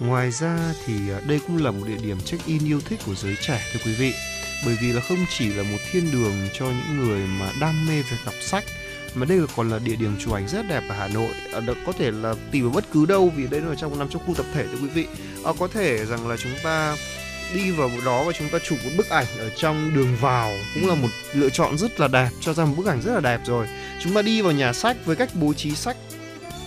Ngoài 0.00 0.30
ra 0.30 0.58
thì 0.86 0.94
à, 1.10 1.20
đây 1.26 1.40
cũng 1.46 1.64
là 1.64 1.70
một 1.70 1.86
địa 1.86 1.98
điểm 2.02 2.20
check-in 2.20 2.64
yêu 2.64 2.80
thích 2.80 3.00
của 3.06 3.14
giới 3.14 3.36
trẻ 3.36 3.62
thưa 3.72 3.80
quý 3.84 3.94
vị. 3.94 4.12
Bởi 4.66 4.76
vì 4.80 4.92
là 4.92 5.00
không 5.08 5.18
chỉ 5.38 5.46
là 5.54 5.62
một 5.62 5.78
thiên 5.90 6.12
đường 6.12 6.48
cho 6.52 6.66
những 6.66 6.98
người 6.98 7.26
mà 7.40 7.50
đam 7.60 7.86
mê 7.88 8.02
việc 8.02 8.16
đọc 8.24 8.34
sách 8.40 8.64
mà 9.14 9.26
đây 9.26 9.40
còn 9.56 9.70
là 9.70 9.78
địa 9.78 9.96
điểm 9.96 10.16
chụp 10.24 10.34
ảnh 10.34 10.48
rất 10.48 10.68
đẹp 10.68 10.82
ở 10.88 10.94
Hà 10.94 11.08
Nội. 11.08 11.30
À, 11.52 11.60
có 11.86 11.92
thể 11.98 12.10
là 12.10 12.34
tìm 12.50 12.66
ở 12.66 12.70
bất 12.70 12.84
cứ 12.92 13.06
đâu 13.06 13.32
vì 13.36 13.46
đây 13.46 13.60
là 13.60 13.74
trong 13.74 13.98
nằm 13.98 14.08
trong 14.08 14.22
khu 14.26 14.34
tập 14.34 14.46
thể 14.54 14.66
thưa 14.66 14.78
quý 14.82 14.88
vị. 14.88 15.06
À, 15.44 15.52
có 15.58 15.68
thể 15.68 16.06
rằng 16.06 16.28
là 16.28 16.36
chúng 16.36 16.52
ta 16.64 16.96
đi 17.54 17.70
vào 17.70 17.90
đó 18.04 18.24
và 18.24 18.32
chúng 18.32 18.48
ta 18.48 18.58
chụp 18.58 18.78
một 18.84 18.90
bức 18.96 19.08
ảnh 19.08 19.26
ở 19.38 19.50
trong 19.56 19.94
đường 19.94 20.16
vào 20.20 20.52
cũng 20.74 20.88
là 20.88 20.94
một 20.94 21.08
lựa 21.32 21.48
chọn 21.48 21.78
rất 21.78 22.00
là 22.00 22.08
đẹp 22.08 22.28
cho 22.40 22.54
ra 22.54 22.64
một 22.64 22.74
bức 22.76 22.86
ảnh 22.86 23.02
rất 23.02 23.12
là 23.14 23.20
đẹp 23.20 23.40
rồi. 23.46 23.66
Chúng 24.00 24.14
ta 24.14 24.22
đi 24.22 24.42
vào 24.42 24.52
nhà 24.52 24.72
sách 24.72 24.96
với 25.04 25.16
cách 25.16 25.30
bố 25.34 25.52
trí 25.54 25.74
sách 25.74 25.96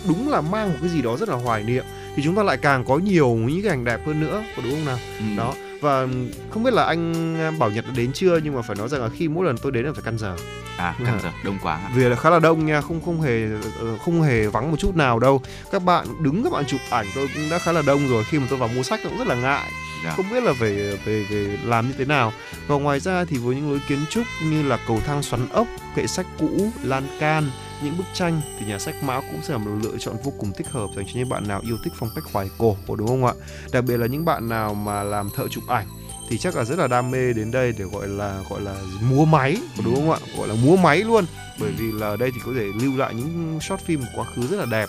đúng 0.08 0.28
là 0.28 0.40
mang 0.40 0.72
một 0.72 0.78
cái 0.80 0.90
gì 0.90 1.02
đó 1.02 1.16
rất 1.16 1.28
là 1.28 1.36
hoài 1.36 1.62
niệm. 1.62 1.84
Thì 2.16 2.22
chúng 2.24 2.36
ta 2.36 2.42
lại 2.42 2.56
càng 2.56 2.84
có 2.84 2.98
nhiều 2.98 3.28
những 3.28 3.62
cái 3.62 3.70
ảnh 3.70 3.84
đẹp 3.84 4.00
hơn 4.06 4.20
nữa 4.20 4.44
có 4.56 4.62
đúng 4.62 4.72
không 4.72 4.84
nào? 4.84 4.98
Ừ. 5.18 5.24
đó 5.36 5.54
và 5.80 6.06
không 6.50 6.62
biết 6.62 6.72
là 6.72 6.84
anh 6.84 7.36
bảo 7.58 7.70
nhật 7.70 7.84
đã 7.86 7.92
đến 7.96 8.12
chưa? 8.12 8.38
Nhưng 8.44 8.54
mà 8.54 8.62
phải 8.62 8.76
nói 8.76 8.88
rằng 8.88 9.02
là 9.02 9.08
khi 9.08 9.28
mỗi 9.28 9.46
lần 9.46 9.58
tôi 9.58 9.72
đến 9.72 9.84
là 9.84 9.92
phải 9.92 10.02
căn 10.04 10.18
giờ. 10.18 10.36
À 10.76 10.94
căn 11.06 11.18
giờ 11.22 11.30
đông 11.44 11.58
quá. 11.62 11.80
Vì 11.94 12.04
là 12.04 12.16
khá 12.16 12.30
là 12.30 12.38
đông 12.38 12.66
nha 12.66 12.80
không 12.80 13.00
không 13.04 13.20
hề 13.20 13.48
ờ, 13.80 13.98
không 14.04 14.22
hề 14.22 14.46
vắng 14.46 14.70
một 14.70 14.76
chút 14.78 14.96
nào 14.96 15.18
đâu. 15.18 15.42
Các 15.72 15.82
bạn 15.82 16.06
đứng 16.22 16.44
các 16.44 16.52
bạn 16.52 16.64
chụp 16.66 16.80
ảnh 16.90 17.06
tôi 17.14 17.28
cũng 17.34 17.50
đã 17.50 17.58
khá 17.58 17.72
là 17.72 17.82
đông 17.82 18.08
rồi. 18.08 18.24
Khi 18.24 18.38
mà 18.38 18.46
tôi 18.50 18.58
vào 18.58 18.68
mua 18.68 18.82
sách 18.82 19.00
tôi 19.02 19.10
cũng 19.10 19.18
rất 19.18 19.28
là 19.28 19.34
ngại. 19.34 19.70
Dạ. 20.04 20.12
không 20.16 20.30
biết 20.30 20.42
là 20.42 20.52
về 20.52 20.98
về 21.04 21.24
về 21.30 21.58
làm 21.64 21.88
như 21.88 21.94
thế 21.98 22.04
nào. 22.04 22.32
Và 22.66 22.76
ngoài 22.76 23.00
ra 23.00 23.24
thì 23.24 23.36
với 23.38 23.56
những 23.56 23.70
lối 23.70 23.80
kiến 23.88 23.98
trúc 24.10 24.24
như 24.44 24.62
là 24.62 24.78
cầu 24.88 25.00
thang 25.06 25.22
xoắn 25.22 25.48
ốc 25.48 25.66
kệ 25.94 26.06
sách 26.06 26.26
cũ 26.38 26.70
lan 26.82 27.02
can 27.20 27.50
những 27.82 27.98
bức 27.98 28.06
tranh 28.14 28.40
thì 28.58 28.66
nhà 28.66 28.78
sách 28.78 29.02
mão 29.02 29.20
cũng 29.20 29.42
sẽ 29.42 29.52
là 29.52 29.58
một 29.58 29.70
lựa 29.82 29.98
chọn 29.98 30.16
vô 30.24 30.32
cùng 30.38 30.52
thích 30.52 30.68
hợp 30.70 30.86
dành 30.96 31.06
cho 31.06 31.12
những 31.14 31.28
bạn 31.28 31.48
nào 31.48 31.60
yêu 31.64 31.76
thích 31.84 31.92
phong 31.98 32.10
cách 32.14 32.24
hoài 32.32 32.50
cổ 32.58 32.76
đúng 32.88 33.08
không 33.08 33.24
ạ? 33.24 33.32
Đặc 33.72 33.84
biệt 33.84 33.96
là 33.96 34.06
những 34.06 34.24
bạn 34.24 34.48
nào 34.48 34.74
mà 34.74 35.02
làm 35.02 35.30
thợ 35.30 35.48
chụp 35.48 35.64
ảnh 35.68 35.86
thì 36.28 36.38
chắc 36.38 36.56
là 36.56 36.64
rất 36.64 36.78
là 36.78 36.86
đam 36.86 37.10
mê 37.10 37.32
đến 37.32 37.50
đây 37.50 37.74
để 37.78 37.84
gọi 37.84 38.08
là 38.08 38.42
gọi 38.50 38.60
là 38.60 38.74
múa 39.00 39.24
máy 39.24 39.56
đúng 39.84 39.94
không 39.94 40.10
ạ? 40.10 40.18
Gọi 40.38 40.48
là 40.48 40.54
múa 40.54 40.76
máy 40.76 40.98
luôn. 40.98 41.24
Bởi 41.60 41.70
vì 41.70 41.92
là 41.92 42.06
ở 42.06 42.16
đây 42.16 42.30
thì 42.34 42.40
có 42.46 42.52
thể 42.56 42.64
lưu 42.82 42.96
lại 42.96 43.14
những 43.14 43.58
short 43.60 43.82
phim 43.82 44.00
quá 44.16 44.24
khứ 44.34 44.46
rất 44.46 44.56
là 44.56 44.66
đẹp. 44.70 44.88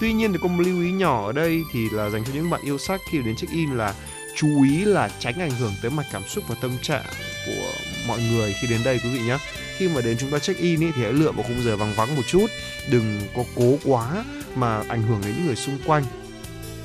Tuy 0.00 0.12
nhiên 0.12 0.32
thì 0.32 0.38
có 0.42 0.48
một 0.48 0.62
lưu 0.66 0.82
ý 0.82 0.92
nhỏ 0.92 1.26
ở 1.26 1.32
đây 1.32 1.62
thì 1.72 1.90
là 1.90 2.10
dành 2.10 2.24
cho 2.24 2.32
những 2.34 2.50
bạn 2.50 2.60
yêu 2.64 2.78
sách 2.78 3.00
khi 3.10 3.18
đến 3.18 3.36
check 3.36 3.52
in 3.52 3.70
là 3.70 3.94
chú 4.36 4.62
ý 4.62 4.84
là 4.84 5.10
tránh 5.18 5.40
ảnh 5.40 5.50
hưởng 5.50 5.72
tới 5.82 5.90
mặt 5.90 6.06
cảm 6.12 6.22
xúc 6.28 6.44
và 6.48 6.54
tâm 6.60 6.70
trạng 6.82 7.04
của 7.46 7.72
mọi 8.08 8.20
người 8.30 8.54
khi 8.60 8.68
đến 8.68 8.80
đây 8.84 9.00
quý 9.04 9.10
vị 9.10 9.20
nhé 9.20 9.38
khi 9.78 9.88
mà 9.88 10.00
đến 10.00 10.16
chúng 10.18 10.30
ta 10.30 10.38
check 10.38 10.60
in 10.60 10.80
ý, 10.80 10.86
thì 10.96 11.02
hãy 11.02 11.12
lựa 11.12 11.32
một 11.32 11.42
khung 11.46 11.62
giờ 11.64 11.76
vắng 11.76 11.94
vắng 11.94 12.16
một 12.16 12.22
chút. 12.26 12.46
Đừng 12.90 13.20
có 13.36 13.44
cố 13.54 13.78
quá 13.84 14.24
mà 14.54 14.82
ảnh 14.88 15.02
hưởng 15.02 15.20
đến 15.24 15.34
những 15.36 15.46
người 15.46 15.56
xung 15.56 15.78
quanh. 15.86 16.04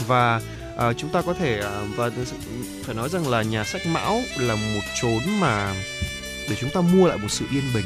Và 0.07 0.41
à, 0.77 0.93
chúng 0.93 1.09
ta 1.09 1.21
có 1.21 1.33
thể 1.33 1.59
à, 1.59 1.81
và 1.95 2.11
phải 2.83 2.95
nói 2.95 3.09
rằng 3.09 3.27
là 3.27 3.41
nhà 3.41 3.63
sách 3.63 3.87
mão 3.87 4.21
là 4.37 4.55
một 4.55 4.81
chốn 5.01 5.19
mà 5.39 5.73
để 6.49 6.55
chúng 6.59 6.69
ta 6.69 6.81
mua 6.81 7.07
lại 7.07 7.17
một 7.17 7.31
sự 7.31 7.45
yên 7.51 7.63
bình. 7.73 7.85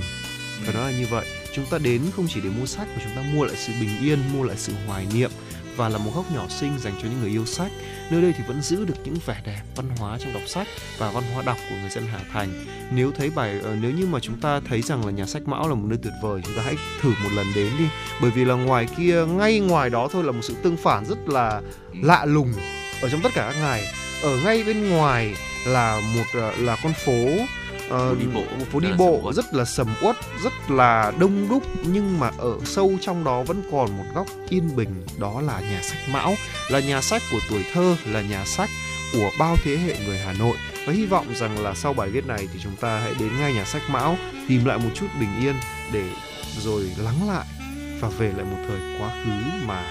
Phải 0.65 0.73
nói 0.73 0.91
là 0.91 0.99
như 0.99 1.05
vậy. 1.09 1.25
Chúng 1.53 1.65
ta 1.65 1.77
đến 1.77 2.01
không 2.15 2.27
chỉ 2.33 2.41
để 2.43 2.49
mua 2.49 2.65
sách 2.65 2.87
mà 2.95 3.01
chúng 3.03 3.15
ta 3.15 3.21
mua 3.33 3.45
lại 3.45 3.55
sự 3.57 3.73
bình 3.79 3.89
yên 4.01 4.19
mua 4.33 4.43
lại 4.43 4.57
sự 4.59 4.73
hoài 4.87 5.07
niệm 5.13 5.31
và 5.77 5.89
là 5.89 5.97
một 5.97 6.11
góc 6.15 6.31
nhỏ 6.31 6.45
xinh 6.49 6.79
dành 6.79 6.93
cho 7.01 7.07
những 7.07 7.21
người 7.21 7.29
yêu 7.29 7.45
sách. 7.45 7.71
Nơi 8.09 8.21
đây 8.21 8.33
thì 8.37 8.43
vẫn 8.47 8.61
giữ 8.61 8.85
được 8.85 8.93
những 9.03 9.17
vẻ 9.25 9.41
đẹp 9.45 9.61
văn 9.75 9.89
hóa 9.97 10.17
trong 10.21 10.33
đọc 10.33 10.43
sách 10.47 10.67
và 10.97 11.11
văn 11.11 11.23
hóa 11.33 11.43
đọc 11.43 11.57
của 11.69 11.75
người 11.81 11.89
dân 11.89 12.07
Hà 12.07 12.19
Thành. 12.33 12.65
Nếu 12.91 13.11
thấy 13.17 13.29
bài 13.29 13.59
uh, 13.59 13.65
nếu 13.81 13.91
như 13.91 14.05
mà 14.05 14.19
chúng 14.19 14.39
ta 14.39 14.61
thấy 14.69 14.81
rằng 14.81 15.05
là 15.05 15.11
nhà 15.11 15.25
sách 15.25 15.47
Mão 15.47 15.69
là 15.69 15.75
một 15.75 15.85
nơi 15.87 15.99
tuyệt 16.03 16.13
vời, 16.21 16.41
chúng 16.45 16.55
ta 16.55 16.61
hãy 16.65 16.75
thử 17.01 17.09
một 17.09 17.29
lần 17.35 17.45
đến 17.55 17.71
đi. 17.79 17.85
Bởi 18.21 18.31
vì 18.31 18.45
là 18.45 18.55
ngoài 18.55 18.87
kia 18.97 19.25
ngay 19.25 19.59
ngoài 19.59 19.89
đó 19.89 20.07
thôi 20.11 20.23
là 20.23 20.31
một 20.31 20.41
sự 20.43 20.55
tương 20.63 20.77
phản 20.77 21.05
rất 21.05 21.17
là 21.27 21.61
lạ 22.01 22.25
lùng 22.25 22.53
ở 23.01 23.09
trong 23.09 23.21
tất 23.21 23.29
cả 23.35 23.51
các 23.53 23.59
ngày. 23.61 23.83
Ở 24.23 24.37
ngay 24.43 24.63
bên 24.63 24.89
ngoài 24.89 25.35
là 25.67 26.01
một 26.15 26.39
uh, 26.49 26.59
là 26.59 26.77
con 26.83 26.93
phố 27.05 27.25
uh, 27.85 27.91
phố 27.91 28.15
đi 28.15 28.25
bộ. 28.33 28.43
một 28.59 28.65
phố 28.71 28.79
đi 28.79 28.89
bộ 28.97 29.31
rất 29.35 29.53
là 29.53 29.65
sầm 29.65 29.87
uất 30.01 30.15
rất 30.43 30.53
là 30.69 31.13
đông 31.19 31.49
đúc 31.49 31.63
nhưng 31.83 32.19
mà 32.19 32.31
ở 32.37 32.57
sâu 32.65 32.91
trong 33.01 33.23
đó 33.23 33.43
vẫn 33.43 33.61
còn 33.71 33.97
một 33.97 34.05
góc 34.15 34.27
yên 34.49 34.75
bình 34.75 35.05
đó 35.17 35.41
là 35.41 35.59
nhà 35.59 35.81
sách 35.81 36.09
mão 36.11 36.35
là 36.69 36.79
nhà 36.79 37.01
sách 37.01 37.21
của 37.31 37.39
tuổi 37.49 37.65
thơ 37.73 37.95
là 38.05 38.21
nhà 38.21 38.45
sách 38.45 38.69
của 39.13 39.31
bao 39.39 39.57
thế 39.63 39.77
hệ 39.77 40.05
người 40.05 40.17
Hà 40.17 40.33
Nội. 40.33 40.57
Và 40.87 40.93
hy 40.93 41.05
vọng 41.05 41.27
rằng 41.35 41.63
là 41.63 41.73
sau 41.73 41.93
bài 41.93 42.09
viết 42.09 42.25
này 42.25 42.47
thì 42.53 42.59
chúng 42.63 42.75
ta 42.75 42.99
hãy 42.99 43.13
đến 43.19 43.29
ngay 43.39 43.53
nhà 43.53 43.65
sách 43.65 43.81
Mão 43.89 44.17
tìm 44.47 44.65
lại 44.65 44.77
một 44.77 44.89
chút 44.93 45.07
bình 45.19 45.29
yên 45.39 45.55
để 45.91 46.03
rồi 46.59 46.91
lắng 46.97 47.29
lại 47.29 47.45
và 47.99 48.09
về 48.09 48.31
lại 48.37 48.45
một 48.45 48.57
thời 48.67 48.79
quá 48.99 49.09
khứ 49.23 49.65
mà 49.65 49.83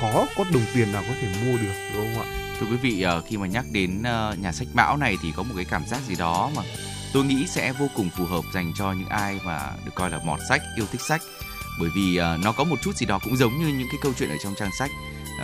khó 0.00 0.26
có 0.36 0.44
đồng 0.52 0.62
tiền 0.74 0.92
nào 0.92 1.02
có 1.08 1.14
thể 1.20 1.28
mua 1.44 1.58
được 1.58 1.72
đúng 1.94 2.14
không 2.14 2.22
ạ? 2.22 2.54
Thưa 2.60 2.66
quý 2.66 2.76
vị, 2.76 3.02
ờ, 3.02 3.22
khi 3.28 3.36
mà 3.36 3.46
nhắc 3.46 3.64
đến 3.72 4.02
ờ, 4.02 4.36
nhà 4.40 4.52
sách 4.52 4.68
Mão 4.74 4.96
này 4.96 5.16
thì 5.22 5.32
có 5.36 5.42
một 5.42 5.52
cái 5.56 5.64
cảm 5.64 5.86
giác 5.86 6.00
gì 6.08 6.14
đó 6.16 6.50
mà 6.56 6.62
tôi 7.12 7.24
nghĩ 7.24 7.46
sẽ 7.46 7.72
vô 7.72 7.88
cùng 7.94 8.10
phù 8.10 8.26
hợp 8.26 8.44
dành 8.54 8.72
cho 8.76 8.92
những 8.92 9.08
ai 9.08 9.40
mà 9.44 9.70
được 9.84 9.92
coi 9.94 10.10
là 10.10 10.18
mọt 10.24 10.38
sách 10.48 10.62
yêu 10.76 10.86
thích 10.92 11.00
sách. 11.00 11.20
Bởi 11.80 11.90
vì 11.94 12.20
uh, 12.20 12.44
nó 12.44 12.52
có 12.52 12.64
một 12.64 12.76
chút 12.82 12.96
gì 12.96 13.06
đó 13.06 13.18
cũng 13.24 13.36
giống 13.36 13.58
như 13.58 13.66
những 13.66 13.88
cái 13.90 13.98
câu 14.02 14.12
chuyện 14.18 14.30
ở 14.30 14.36
trong 14.44 14.54
trang 14.58 14.70
sách. 14.78 14.90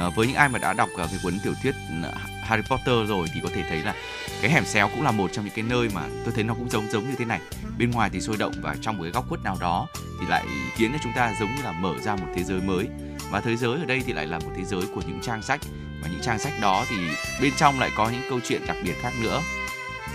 Uh, 0.07 0.17
với 0.17 0.27
những 0.27 0.37
ai 0.37 0.49
mà 0.49 0.59
đã 0.59 0.73
đọc 0.73 0.89
uh, 0.93 1.11
cái 1.11 1.19
cuốn 1.23 1.39
tiểu 1.45 1.55
thuyết 1.62 1.75
ừ, 2.03 2.09
Harry 2.45 2.62
Potter 2.71 3.09
rồi 3.09 3.29
thì 3.35 3.41
có 3.43 3.49
thể 3.55 3.62
thấy 3.69 3.83
là 3.83 3.95
cái 4.43 4.51
hẻm 4.51 4.65
xéo 4.65 4.89
cũng 4.89 5.03
là 5.03 5.11
một 5.11 5.31
trong 5.33 5.45
những 5.45 5.55
cái 5.55 5.65
nơi 5.69 5.89
mà 5.95 6.03
tôi 6.25 6.35
thấy 6.35 6.45
nó 6.45 6.55
cũng 6.55 6.71
giống 6.71 6.91
giống 6.91 7.11
như 7.11 7.15
thế 7.19 7.25
này. 7.25 7.41
Bên 7.79 7.91
ngoài 7.91 8.11
thì 8.12 8.21
sôi 8.21 8.37
động 8.37 8.53
và 8.62 8.77
trong 8.81 8.97
một 8.97 9.03
cái 9.03 9.12
góc 9.12 9.29
khuất 9.29 9.45
nào 9.45 9.57
đó 9.61 9.87
thì 10.21 10.27
lại 10.29 10.45
khiến 10.77 10.93
cho 10.93 10.99
chúng 11.03 11.12
ta 11.17 11.35
giống 11.41 11.55
như 11.55 11.62
là 11.62 11.73
mở 11.73 11.95
ra 12.01 12.17
một 12.17 12.27
thế 12.37 12.45
giới 12.45 12.61
mới. 12.61 12.89
Và 13.31 13.41
thế 13.41 13.57
giới 13.57 13.79
ở 13.79 13.85
đây 13.85 14.03
thì 14.07 14.12
lại 14.12 14.27
là 14.27 14.39
một 14.39 14.51
thế 14.57 14.65
giới 14.65 14.83
của 14.95 15.03
những 15.07 15.21
trang 15.23 15.43
sách. 15.43 15.61
Và 16.03 16.09
những 16.09 16.21
trang 16.23 16.39
sách 16.39 16.53
đó 16.61 16.85
thì 16.89 16.97
bên 17.41 17.53
trong 17.57 17.81
lại 17.81 17.91
có 17.97 18.09
những 18.09 18.23
câu 18.31 18.41
chuyện 18.49 18.67
đặc 18.67 18.77
biệt 18.85 18.95
khác 19.03 19.12
nữa 19.23 19.43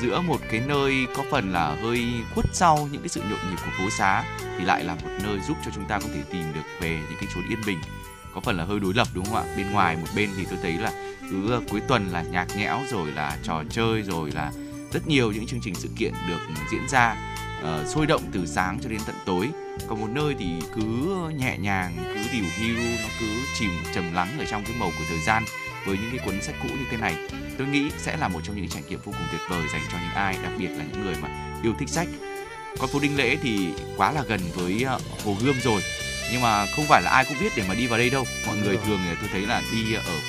giữa 0.02 0.22
một 0.22 0.38
cái 0.52 0.62
nơi 0.68 1.08
có 1.16 1.24
phần 1.32 1.54
là 1.54 1.76
hơi 1.82 2.14
khuất 2.36 2.45
sau 2.54 2.89
những 2.91 3.02
cái 3.02 3.10
sự 3.10 3.22
nhộn 3.22 3.39
nhịp 3.50 3.58
của 3.66 3.72
phố 3.78 3.89
xá 3.97 4.24
thì 4.58 4.66
lại 4.66 4.84
là 4.84 4.93
một 4.93 5.10
nơi 5.24 5.39
giúp 5.47 5.58
cho 5.66 5.72
chúng 5.76 5.86
ta 5.86 6.00
có 6.00 6.08
thể 6.14 6.22
tìm 6.32 6.54
được 6.54 6.66
về 6.82 6.89
những 6.89 7.20
cái 7.20 7.30
chốn 7.36 7.43
yên 7.50 7.60
bình. 7.68 7.82
Có 8.34 8.41
phần 8.41 8.58
là 8.58 8.64
hơi 8.64 8.80
đối 8.80 8.93
lập 8.93 9.08
đúng 9.14 9.26
không 9.26 9.36
ạ? 9.36 9.43
Bên 9.58 9.72
ngoài 9.72 9.95
một 9.95 10.08
bên 10.16 10.30
thì 10.38 10.45
tôi 10.50 10.60
thấy 10.62 10.74
là 10.74 10.91
cứ 11.32 11.52
ờ, 11.52 11.62
cuối 11.70 11.82
tuần 11.88 12.08
là 12.12 12.22
nhạc 12.22 12.58
nhẽo 12.58 12.82
rồi 12.89 13.12
là 13.12 13.38
trò 13.43 13.64
chơi 13.70 14.02
rồi 14.02 14.32
là 14.32 14.52
rất 14.93 15.08
nhiều 15.08 15.32
những 15.32 15.47
chương 15.47 15.62
trình 15.62 15.76
sự 15.76 15.89
kiện 15.97 16.14
được 16.28 16.39
diễn 16.72 16.88
ra 16.89 17.18
uh, 17.62 17.88
sôi 17.88 18.06
động 18.06 18.22
từ 18.32 18.45
sáng 18.45 18.80
cho 18.84 18.89
đến 18.89 19.00
tận 19.06 19.16
tối. 19.26 19.50
Còn 19.88 20.02
một 20.02 20.10
nơi 20.14 20.36
thì 20.39 20.45
cứ 20.76 21.16
nhẹ 21.38 21.58
nhàng 21.58 21.97
cứ 21.97 22.22
điều 22.32 22.43
hưu 22.60 22.78
nó 22.78 23.10
cứ 23.20 23.26
chìm 23.60 23.72
trầm 23.95 24.14
lắng 24.14 24.39
ở 24.39 24.45
trong 24.45 24.64
cái 24.64 24.76
màu 24.80 24.89
của 24.89 25.06
thời 25.10 25.22
gian 25.26 25.43
với 25.86 25.98
những 25.98 26.10
cái 26.18 26.26
cuốn 26.26 26.42
sách 26.42 26.56
cũ 26.64 26.70
như 26.70 26.86
thế 26.92 26.98
này. 26.98 27.16
Tôi 27.58 27.68
nghĩ 27.68 27.92
sẽ 27.98 28.18
là 28.18 28.28
một 28.28 28.40
trong 28.44 28.56
những 28.56 28.70
trải 28.70 28.84
nghiệm 28.90 29.00
vô 29.00 29.12
cùng 29.12 29.28
tuyệt 29.32 29.42
vời 29.50 29.68
dành 29.74 29.82
cho 29.92 29.98
những 29.98 30.16
ai 30.16 30.38
đặc 30.44 30.52
biệt 30.58 30.68
là 30.68 30.84
những 30.92 31.04
người 31.04 31.16
mà 31.22 31.30
yêu 31.64 31.74
thích 31.80 31.90
sách. 31.90 32.08
Con 32.80 32.90
phố 32.90 33.00
đinh 33.00 33.18
lễ 33.18 33.38
thì 33.42 33.70
quá 33.98 34.12
là 34.12 34.24
gần 34.28 34.40
với 34.56 34.84
ờ, 34.84 35.00
hồ 35.26 35.36
gươm 35.44 35.56
rồi. 35.62 35.82
Nhưng 36.32 36.42
mà 36.42 36.66
không 36.66 36.86
phải 36.88 37.02
là 37.02 37.12
ai 37.12 37.26
cũng 37.26 37.38
biết 37.40 37.52
để 37.56 37.64
mà 37.68 37.74
đi 37.74 37.88
vào 37.88 38.00
đây 38.00 38.10
đâu. 38.10 38.26
Mọi 38.48 38.58
người 38.58 38.78
thường 38.86 39.00
tôi 39.22 39.30
thấy 39.32 39.42
là 39.42 39.62
đi 39.72 39.94
ở 39.94 40.20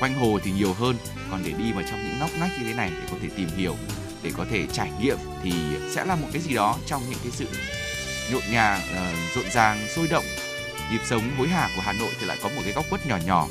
quanh 0.00 0.14
hồ 0.14 0.38
thì 0.44 0.52
nhiều 0.52 0.72
hơn. 0.72 0.96
Còn 1.30 1.42
để 1.44 1.52
đi 1.58 1.72
vào 1.72 1.82
trong 1.90 2.04
những 2.04 2.18
ngóc 2.18 2.30
ngách 2.38 2.58
như 2.58 2.64
thế 2.64 2.74
này 2.74 2.90
để 2.90 3.08
có 3.10 3.16
thể 3.22 3.28
tìm 3.36 3.48
hiểu 3.56 3.76
để 4.22 4.32
có 4.36 4.44
thể 4.50 4.66
trải 4.72 4.90
nghiệm 5.00 5.18
thì 5.42 5.52
sẽ 5.94 6.04
là 6.04 6.16
một 6.16 6.28
cái 6.32 6.42
gì 6.42 6.54
đó 6.54 6.76
trong 6.86 7.02
những 7.10 7.18
cái 7.22 7.32
sự 7.32 7.46
nhộn 8.32 8.42
nhàng 8.50 8.80
uh, 8.92 9.36
rộn 9.36 9.50
ràng 9.50 9.88
sôi 9.96 10.08
động. 10.08 10.24
Nhịp 10.92 11.00
sống 11.06 11.30
hối 11.38 11.48
hả 11.48 11.70
của 11.76 11.82
Hà 11.82 11.92
Nội 11.92 12.10
thì 12.20 12.26
lại 12.26 12.38
có 12.42 12.48
một 12.48 12.60
cái 12.64 12.72
góc 12.72 12.84
khuất 12.90 13.06
nhỏ 13.06 13.18
nhỏ 13.26 13.48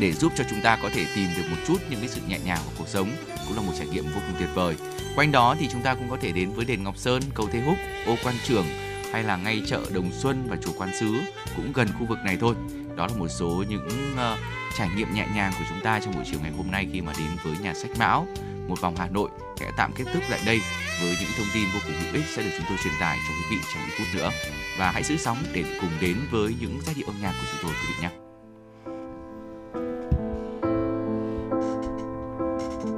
để 0.00 0.12
giúp 0.12 0.32
cho 0.36 0.44
chúng 0.50 0.60
ta 0.60 0.78
có 0.82 0.90
thể 0.94 1.06
tìm 1.14 1.28
được 1.36 1.42
một 1.50 1.56
chút 1.66 1.78
những 1.90 2.00
cái 2.00 2.08
sự 2.08 2.20
nhẹ 2.28 2.38
nhàng 2.44 2.60
của 2.64 2.72
cuộc 2.78 2.88
sống 2.88 3.10
cũng 3.46 3.56
là 3.56 3.62
một 3.62 3.72
trải 3.78 3.86
nghiệm 3.86 4.04
vô 4.04 4.20
cùng 4.26 4.34
tuyệt 4.38 4.48
vời. 4.54 4.76
Quanh 5.16 5.32
đó 5.32 5.56
thì 5.58 5.68
chúng 5.72 5.82
ta 5.82 5.94
cũng 5.94 6.10
có 6.10 6.16
thể 6.20 6.32
đến 6.32 6.52
với 6.52 6.64
đền 6.64 6.84
Ngọc 6.84 6.96
Sơn 6.96 7.22
cầu 7.34 7.48
Thế 7.52 7.60
Húc 7.60 7.76
ô 8.06 8.16
quan 8.24 8.34
trường 8.44 8.66
hay 9.12 9.22
là 9.22 9.36
ngay 9.36 9.62
chợ 9.66 9.80
Đồng 9.94 10.12
Xuân 10.12 10.46
và 10.48 10.56
chùa 10.56 10.72
Quan 10.78 10.90
Sứ 11.00 11.20
cũng 11.56 11.72
gần 11.72 11.88
khu 11.98 12.06
vực 12.06 12.18
này 12.24 12.36
thôi. 12.40 12.54
Đó 12.96 13.06
là 13.06 13.16
một 13.16 13.28
số 13.28 13.64
những 13.68 14.14
uh, 14.14 14.38
trải 14.78 14.88
nghiệm 14.96 15.14
nhẹ 15.14 15.26
nhàng 15.34 15.52
của 15.58 15.64
chúng 15.68 15.80
ta 15.80 16.00
trong 16.00 16.14
buổi 16.14 16.24
chiều 16.30 16.40
ngày 16.42 16.52
hôm 16.56 16.70
nay 16.70 16.88
khi 16.92 17.00
mà 17.00 17.12
đến 17.18 17.28
với 17.44 17.54
nhà 17.62 17.74
sách 17.74 17.90
Mão. 17.98 18.26
Một 18.68 18.80
vòng 18.80 18.96
Hà 18.98 19.08
Nội 19.08 19.30
sẽ 19.60 19.70
tạm 19.76 19.92
kết 19.92 20.04
thúc 20.14 20.22
lại 20.28 20.40
đây 20.46 20.60
với 21.00 21.16
những 21.20 21.30
thông 21.38 21.46
tin 21.54 21.64
vô 21.74 21.80
cùng 21.84 21.94
hữu 22.00 22.14
ích 22.14 22.24
sẽ 22.34 22.42
được 22.42 22.50
chúng 22.56 22.66
tôi 22.68 22.78
truyền 22.84 22.94
tải 23.00 23.18
cho 23.28 23.34
quý 23.34 23.56
vị 23.56 23.62
trong 23.74 23.82
ít 23.84 23.92
phút 23.98 24.06
nữa. 24.14 24.30
Và 24.78 24.90
hãy 24.90 25.02
giữ 25.02 25.16
sóng 25.16 25.38
để 25.52 25.64
cùng 25.80 25.90
đến 26.00 26.16
với 26.30 26.54
những 26.60 26.80
giai 26.86 26.94
điệu 26.94 27.06
âm 27.06 27.16
nhạc 27.22 27.32
của 27.32 27.46
chúng 27.50 27.60
tôi 27.62 27.72
quý 27.72 27.94
vị 27.94 28.02
nhé. 28.02 28.25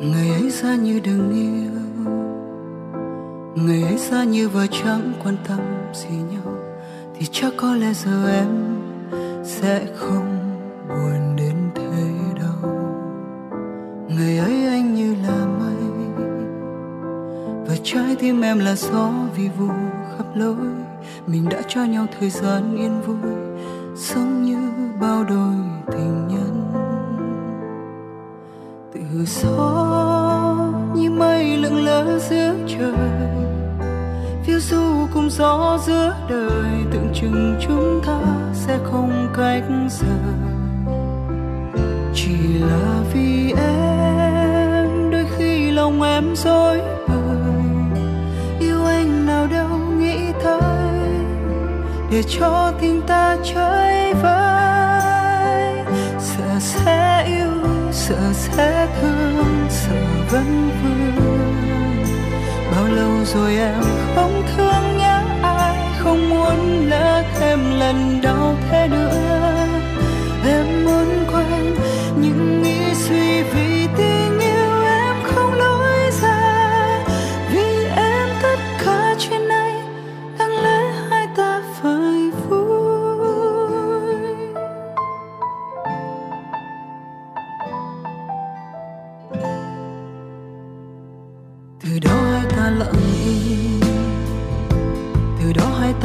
Ngày 0.01 0.31
ấy 0.31 0.51
xa 0.51 0.75
như 0.75 1.01
đừng 1.05 1.31
yêu. 1.33 1.71
Ngày 3.67 3.83
ấy 3.83 3.99
xa 3.99 4.25
như 4.25 4.49
vừa 4.49 4.67
chẳng 4.67 5.13
quan 5.25 5.37
tâm 5.49 5.59
gì 5.95 6.17
nhau. 6.17 6.55
Thì 7.19 7.27
chắc 7.31 7.53
có 7.57 7.75
lẽ 7.75 7.93
giờ 7.93 8.31
em 8.31 8.49
sẽ 9.45 9.87
không 9.97 10.39
buồn 10.89 11.37
đến 11.37 11.55
thế 11.75 12.03
đâu. 12.41 12.73
Ngày 14.09 14.39
ấy 14.39 14.67
anh 14.67 14.95
như 14.95 15.15
là 15.15 15.47
mây. 15.47 15.75
Và 17.67 17.77
trái 17.83 18.17
tim 18.19 18.41
em 18.41 18.59
là 18.59 18.75
gió 18.75 19.11
vì 19.37 19.49
vụ 19.59 19.69
khắp 20.17 20.27
lối. 20.35 20.57
Mình 21.27 21.49
đã 21.49 21.63
cho 21.69 21.85
nhau 21.85 22.07
thời 22.21 22.31
gian 22.31 22.77
yên 22.77 23.01
vui, 23.07 23.33
Sống 23.97 24.45
như 24.45 24.59
bao 25.01 25.25
đôi 25.25 25.55
tình 25.93 26.29
nhân. 26.29 26.73
Từ 28.95 29.25
gió 29.25 29.88
phiêu 34.59 34.79
du 34.79 35.07
cùng 35.15 35.31
gió 35.31 35.79
giữa 35.87 36.15
đời, 36.29 36.85
tưởng 36.93 37.13
chừng 37.15 37.57
chúng 37.61 38.01
ta 38.07 38.21
sẽ 38.55 38.79
không 38.85 39.29
cách 39.37 39.63
rời 39.89 40.09
chỉ 42.15 42.59
là 42.59 43.01
vì 43.13 43.53
em, 43.57 45.11
đôi 45.11 45.27
khi 45.37 45.71
lòng 45.71 46.03
em 46.03 46.37
dối 46.37 46.81
bời. 47.09 47.97
Yêu 48.61 48.85
anh 48.87 49.27
nào 49.27 49.47
đâu 49.47 49.79
nghĩ 49.99 50.19
tới 50.45 51.09
để 52.11 52.23
cho 52.23 52.73
tình 52.81 53.03
ta 53.07 53.37
chơi 53.55 54.15
vơi. 54.15 55.85
Sợ 56.19 56.59
sẽ 56.61 57.25
yêu, 57.27 57.53
sợ 57.93 58.33
sẽ 58.33 58.89
thương, 59.01 59.67
sợ 59.69 59.97
vẫn 60.31 60.71
vương. 60.83 61.49
Bao 62.73 62.87
lâu 62.87 63.25
rồi 63.25 63.57
em 63.57 63.98
không 64.19 64.43
thương 64.57 64.99
nhớ 64.99 65.21
ai 65.43 65.77
không 65.99 66.31
muốn 66.31 66.89
lỡ 66.89 67.23
thêm 67.35 67.59
lần 67.79 68.21
đau 68.23 68.57
thế 68.71 68.89
nữa. 68.89 69.28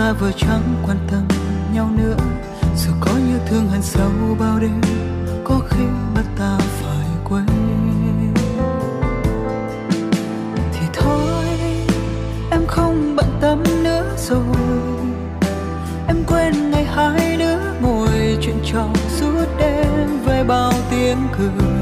Ta 0.03 0.13
vừa 0.13 0.31
chẳng 0.37 0.75
quan 0.85 0.97
tâm 1.11 1.27
nhau 1.73 1.89
nữa. 1.97 2.17
Dù 2.77 2.91
có 2.99 3.11
như 3.11 3.39
thương 3.45 3.67
hận 3.67 3.81
sâu 3.81 4.11
bao 4.39 4.59
đêm, 4.59 4.81
có 5.43 5.59
khi 5.69 5.83
bắt 6.15 6.25
ta 6.37 6.57
phải 6.59 7.07
quên. 7.23 7.45
Thì 10.73 10.87
thôi, 10.93 11.45
em 12.51 12.65
không 12.67 13.15
bận 13.15 13.25
tâm 13.41 13.63
nữa 13.83 14.15
rồi. 14.17 14.57
Em 16.07 16.17
quên 16.27 16.71
ngày 16.71 16.85
hai 16.85 17.37
đứa 17.37 17.57
ngồi 17.81 18.37
chuyện 18.41 18.57
trò 18.73 18.87
suốt 19.09 19.45
đêm 19.57 20.23
với 20.25 20.43
bao 20.43 20.73
tiếng 20.91 21.17
cười. 21.37 21.72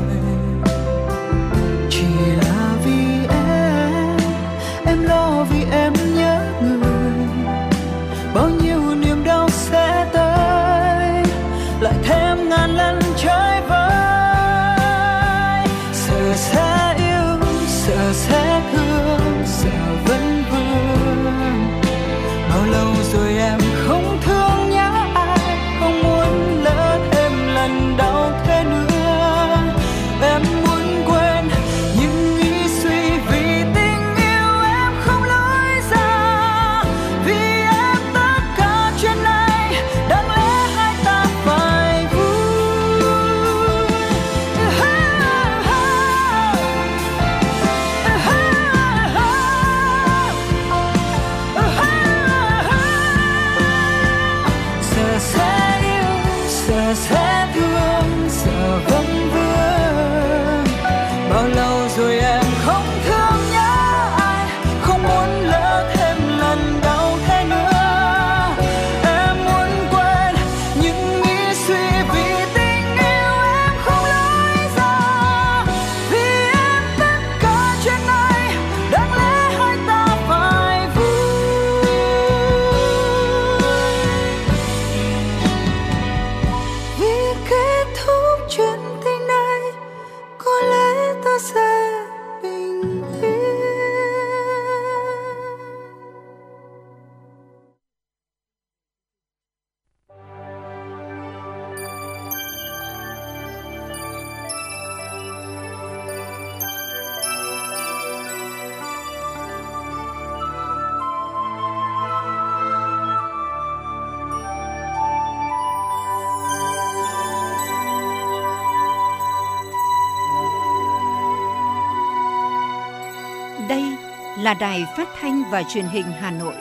Là 124.41 124.53
Đài 124.53 124.85
Phát 124.97 125.09
thanh 125.19 125.43
và 125.51 125.63
Truyền 125.63 125.85
hình 125.85 126.05
Hà 126.05 126.31
Nội. 126.31 126.55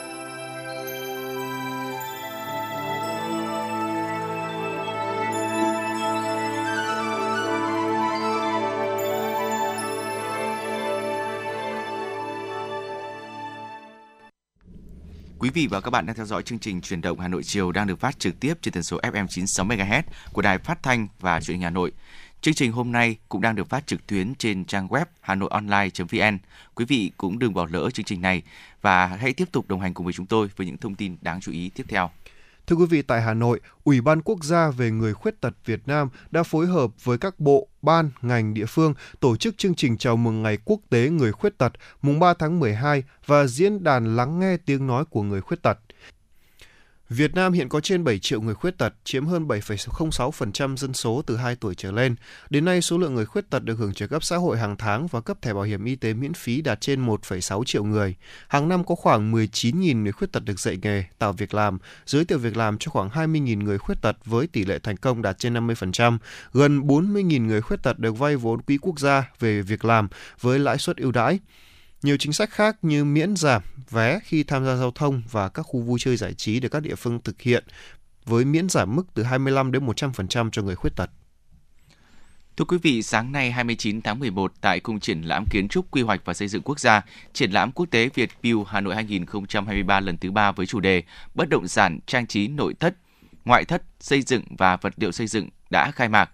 Quý 15.39 15.51
vị 15.51 15.67
và 15.67 15.81
các 15.81 15.91
bạn 15.91 16.07
đang 16.07 16.17
theo 16.17 16.27
dõi 16.27 16.43
chương 16.43 16.59
trình 16.59 16.81
truyền 16.81 17.01
động 17.01 17.21
Hà 17.21 17.29
Nội 17.29 17.43
chiều 17.43 17.73
đang 17.73 17.87
được 17.87 18.01
phát 18.01 18.19
trực 18.19 18.41
tiếp 18.41 18.55
trên 18.63 18.75
tần 18.75 18.83
số 18.83 19.01
FM 19.01 19.27
96 19.27 19.67
MHz 19.67 20.03
của 20.33 20.43
Đài 20.43 20.59
Phát 20.59 20.83
thanh 20.83 21.09
và 21.21 21.41
Truyền 21.41 21.55
hình 21.55 21.63
Hà 21.63 21.71
Nội. 21.71 21.93
Chương 22.43 22.55
trình 22.55 22.73
hôm 22.73 22.93
nay 22.93 23.17
cũng 23.29 23.41
đang 23.41 23.55
được 23.55 23.69
phát 23.69 23.87
trực 23.87 24.07
tuyến 24.07 24.35
trên 24.35 24.65
trang 24.65 24.89
web 24.89 25.05
hanoionline.vn. 25.21 26.39
Quý 26.75 26.85
vị 26.85 27.13
cũng 27.17 27.39
đừng 27.39 27.55
bỏ 27.55 27.67
lỡ 27.71 27.91
chương 27.91 28.05
trình 28.05 28.21
này 28.21 28.43
và 28.83 29.07
hãy 29.07 29.33
tiếp 29.33 29.53
tục 29.53 29.69
đồng 29.69 29.81
hành 29.81 29.95
cùng 29.95 30.07
với 30.07 30.13
chúng 30.13 30.27
tôi 30.27 30.51
với 30.57 30.67
những 30.67 30.77
thông 30.77 30.95
tin 30.95 31.17
đáng 31.21 31.41
chú 31.41 31.53
ý 31.53 31.71
tiếp 31.75 31.85
theo. 31.89 32.11
Thưa 32.67 32.77
quý 32.77 32.87
vị, 32.87 33.03
tại 33.03 33.23
Hà 33.23 33.35
Nội, 33.35 33.61
Ủy 33.85 34.01
ban 34.01 34.23
Quốc 34.23 34.45
gia 34.45 34.71
về 34.71 34.91
người 34.91 35.15
khuyết 35.15 35.41
tật 35.41 35.55
Việt 35.65 35.81
Nam 35.87 36.09
đã 36.31 36.43
phối 36.43 36.67
hợp 36.67 37.05
với 37.05 37.19
các 37.19 37.41
bộ, 37.41 37.69
ban, 37.83 38.11
ngành 38.23 38.55
địa 38.55 38.67
phương 38.67 38.95
tổ 39.21 39.37
chức 39.37 39.59
chương 39.59 39.75
trình 39.75 39.99
chào 39.99 40.17
mừng 40.17 40.43
Ngày 40.43 40.59
Quốc 40.65 40.81
tế 40.91 41.09
Người 41.09 41.33
Khuyết 41.33 41.59
tật 41.59 41.73
mùng 42.03 42.21
3 42.21 42.35
tháng 42.35 42.61
12 42.61 43.05
và 43.27 43.47
diễn 43.47 43.85
đàn 43.85 44.17
lắng 44.17 44.41
nghe 44.41 44.57
tiếng 44.57 44.87
nói 44.87 45.05
của 45.05 45.23
người 45.23 45.41
khuyết 45.41 45.63
tật. 45.63 45.79
Việt 47.11 47.35
Nam 47.35 47.53
hiện 47.53 47.69
có 47.69 47.81
trên 47.81 48.05
7 48.05 48.19
triệu 48.19 48.41
người 48.41 48.55
khuyết 48.55 48.79
tật, 48.79 48.95
chiếm 49.05 49.27
hơn 49.27 49.49
7,06% 49.49 50.77
dân 50.77 50.95
số 50.95 51.23
từ 51.27 51.37
2 51.37 51.57
tuổi 51.57 51.75
trở 51.75 51.93
lên. 51.93 52.17
Đến 52.51 52.65
nay, 52.65 52.83
số 52.83 52.99
lượng 52.99 53.15
người 53.15 53.27
khuyết 53.27 53.51
tật 53.51 53.65
được 53.65 53.79
hưởng 53.79 53.95
trợ 53.95 54.07
cấp 54.07 54.25
xã 54.25 54.37
hội 54.37 54.59
hàng 54.59 54.77
tháng 54.77 55.07
và 55.07 55.21
cấp 55.21 55.43
thẻ 55.43 55.55
bảo 55.55 55.63
hiểm 55.63 55.85
y 55.85 55.97
tế 55.97 56.15
miễn 56.15 56.35
phí 56.35 56.61
đạt 56.61 56.81
trên 56.81 57.07
1,6 57.07 57.65
triệu 57.65 57.85
người. 57.85 58.15
Hàng 58.49 58.69
năm 58.69 58.85
có 58.85 58.95
khoảng 58.95 59.33
19.000 59.33 60.03
người 60.03 60.13
khuyết 60.13 60.33
tật 60.33 60.45
được 60.45 60.61
dạy 60.61 60.79
nghề, 60.83 61.05
tạo 61.19 61.33
việc 61.33 61.55
làm, 61.55 61.79
giới 62.07 62.25
thiệu 62.25 62.39
việc 62.39 62.57
làm 62.57 62.79
cho 62.79 62.91
khoảng 62.91 63.09
20.000 63.09 63.63
người 63.63 63.79
khuyết 63.79 64.03
tật 64.03 64.17
với 64.25 64.47
tỷ 64.47 64.65
lệ 64.65 64.79
thành 64.79 64.97
công 64.97 65.23
đạt 65.23 65.39
trên 65.39 65.55
50%. 65.55 66.19
Gần 66.53 66.81
40.000 66.81 67.47
người 67.47 67.61
khuyết 67.61 67.83
tật 67.83 67.99
được 67.99 68.19
vay 68.19 68.37
vốn 68.37 68.63
quỹ 68.63 68.79
quốc 68.79 69.01
gia 69.01 69.31
về 69.41 69.63
việc 69.63 69.85
làm 69.85 70.09
với 70.41 70.59
lãi 70.59 70.79
suất 70.79 70.97
ưu 70.97 71.13
đãi. 71.13 71.39
Nhiều 72.03 72.17
chính 72.17 72.33
sách 72.33 72.51
khác 72.51 72.77
như 72.83 73.05
miễn 73.05 73.37
giảm 73.37 73.63
vé 73.91 74.21
khi 74.25 74.43
tham 74.43 74.65
gia 74.65 74.77
giao 74.77 74.91
thông 74.91 75.23
và 75.31 75.49
các 75.49 75.63
khu 75.63 75.81
vui 75.81 75.99
chơi 76.03 76.17
giải 76.17 76.35
trí 76.35 76.61
được 76.61 76.69
các 76.69 76.81
địa 76.83 76.95
phương 76.95 77.21
thực 77.21 77.41
hiện 77.41 77.65
với 78.25 78.45
miễn 78.45 78.69
giảm 78.69 78.97
mức 78.97 79.03
từ 79.15 79.23
25 79.23 79.73
đến 79.73 79.87
100% 79.87 80.51
cho 80.51 80.63
người 80.63 80.77
khuyết 80.77 80.97
tật. 80.97 81.11
Thưa 82.57 82.65
quý 82.65 82.79
vị, 82.83 83.03
sáng 83.03 83.33
nay 83.33 83.51
29 83.51 84.03
tháng 84.03 84.19
11 84.19 84.53
tại 84.61 84.81
Cung 84.81 85.01
triển 85.01 85.23
lãm 85.23 85.45
Kiến 85.51 85.69
trúc 85.69 85.91
Quy 85.91 86.03
hoạch 86.03 86.21
và 86.25 86.35
Xây 86.35 86.49
dựng 86.49 86.63
Quốc 86.63 86.81
gia, 86.81 87.03
triển 87.33 87.51
lãm 87.51 87.73
quốc 87.73 87.87
tế 87.91 88.09
Việt 88.15 88.31
Build 88.43 88.61
Hà 88.67 88.81
Nội 88.81 88.95
2023 88.95 90.01
lần 90.01 90.19
thứ 90.19 90.31
ba 90.31 90.53
với 90.53 90.67
chủ 90.67 90.81
đề 90.81 91.03
Bất 91.35 91.49
động 91.49 91.69
sản 91.69 91.99
trang 92.07 92.27
trí 92.27 92.49
nội 92.49 92.75
thất, 92.81 92.97
ngoại 93.45 93.65
thất, 93.65 93.83
xây 94.01 94.23
dựng 94.23 94.43
và 94.59 94.77
vật 94.77 94.95
liệu 94.97 95.13
xây 95.13 95.27
dựng 95.27 95.49
đã 95.71 95.91
khai 95.91 96.09
mạc. 96.09 96.31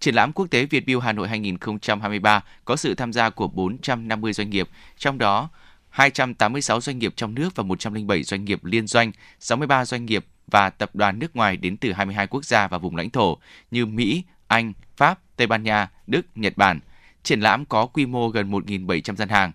Triển 0.00 0.14
lãm 0.14 0.32
quốc 0.32 0.46
tế 0.50 0.66
Việt 0.66 0.86
Build 0.86 1.02
Hà 1.02 1.12
Nội 1.12 1.28
2023 1.28 2.44
có 2.64 2.76
sự 2.76 2.94
tham 2.94 3.12
gia 3.12 3.30
của 3.30 3.48
450 3.48 4.32
doanh 4.32 4.50
nghiệp, 4.50 4.68
trong 4.96 5.18
đó 5.18 5.48
286 5.90 6.80
doanh 6.80 6.98
nghiệp 6.98 7.12
trong 7.16 7.34
nước 7.34 7.56
và 7.56 7.64
107 7.64 8.22
doanh 8.22 8.44
nghiệp 8.44 8.64
liên 8.64 8.86
doanh, 8.86 9.12
63 9.40 9.84
doanh 9.84 10.06
nghiệp 10.06 10.26
và 10.46 10.70
tập 10.70 10.90
đoàn 10.94 11.18
nước 11.18 11.36
ngoài 11.36 11.56
đến 11.56 11.76
từ 11.76 11.92
22 11.92 12.26
quốc 12.26 12.44
gia 12.44 12.68
và 12.68 12.78
vùng 12.78 12.96
lãnh 12.96 13.10
thổ 13.10 13.38
như 13.70 13.86
Mỹ, 13.86 14.24
Anh, 14.46 14.72
Pháp, 14.96 15.20
Tây 15.36 15.46
Ban 15.46 15.62
Nha, 15.62 15.90
Đức, 16.06 16.26
Nhật 16.34 16.56
Bản. 16.56 16.80
Triển 17.22 17.40
lãm 17.40 17.64
có 17.64 17.86
quy 17.86 18.06
mô 18.06 18.28
gần 18.28 18.50
1.700 18.50 19.16
gian 19.16 19.28
hàng. 19.28 19.52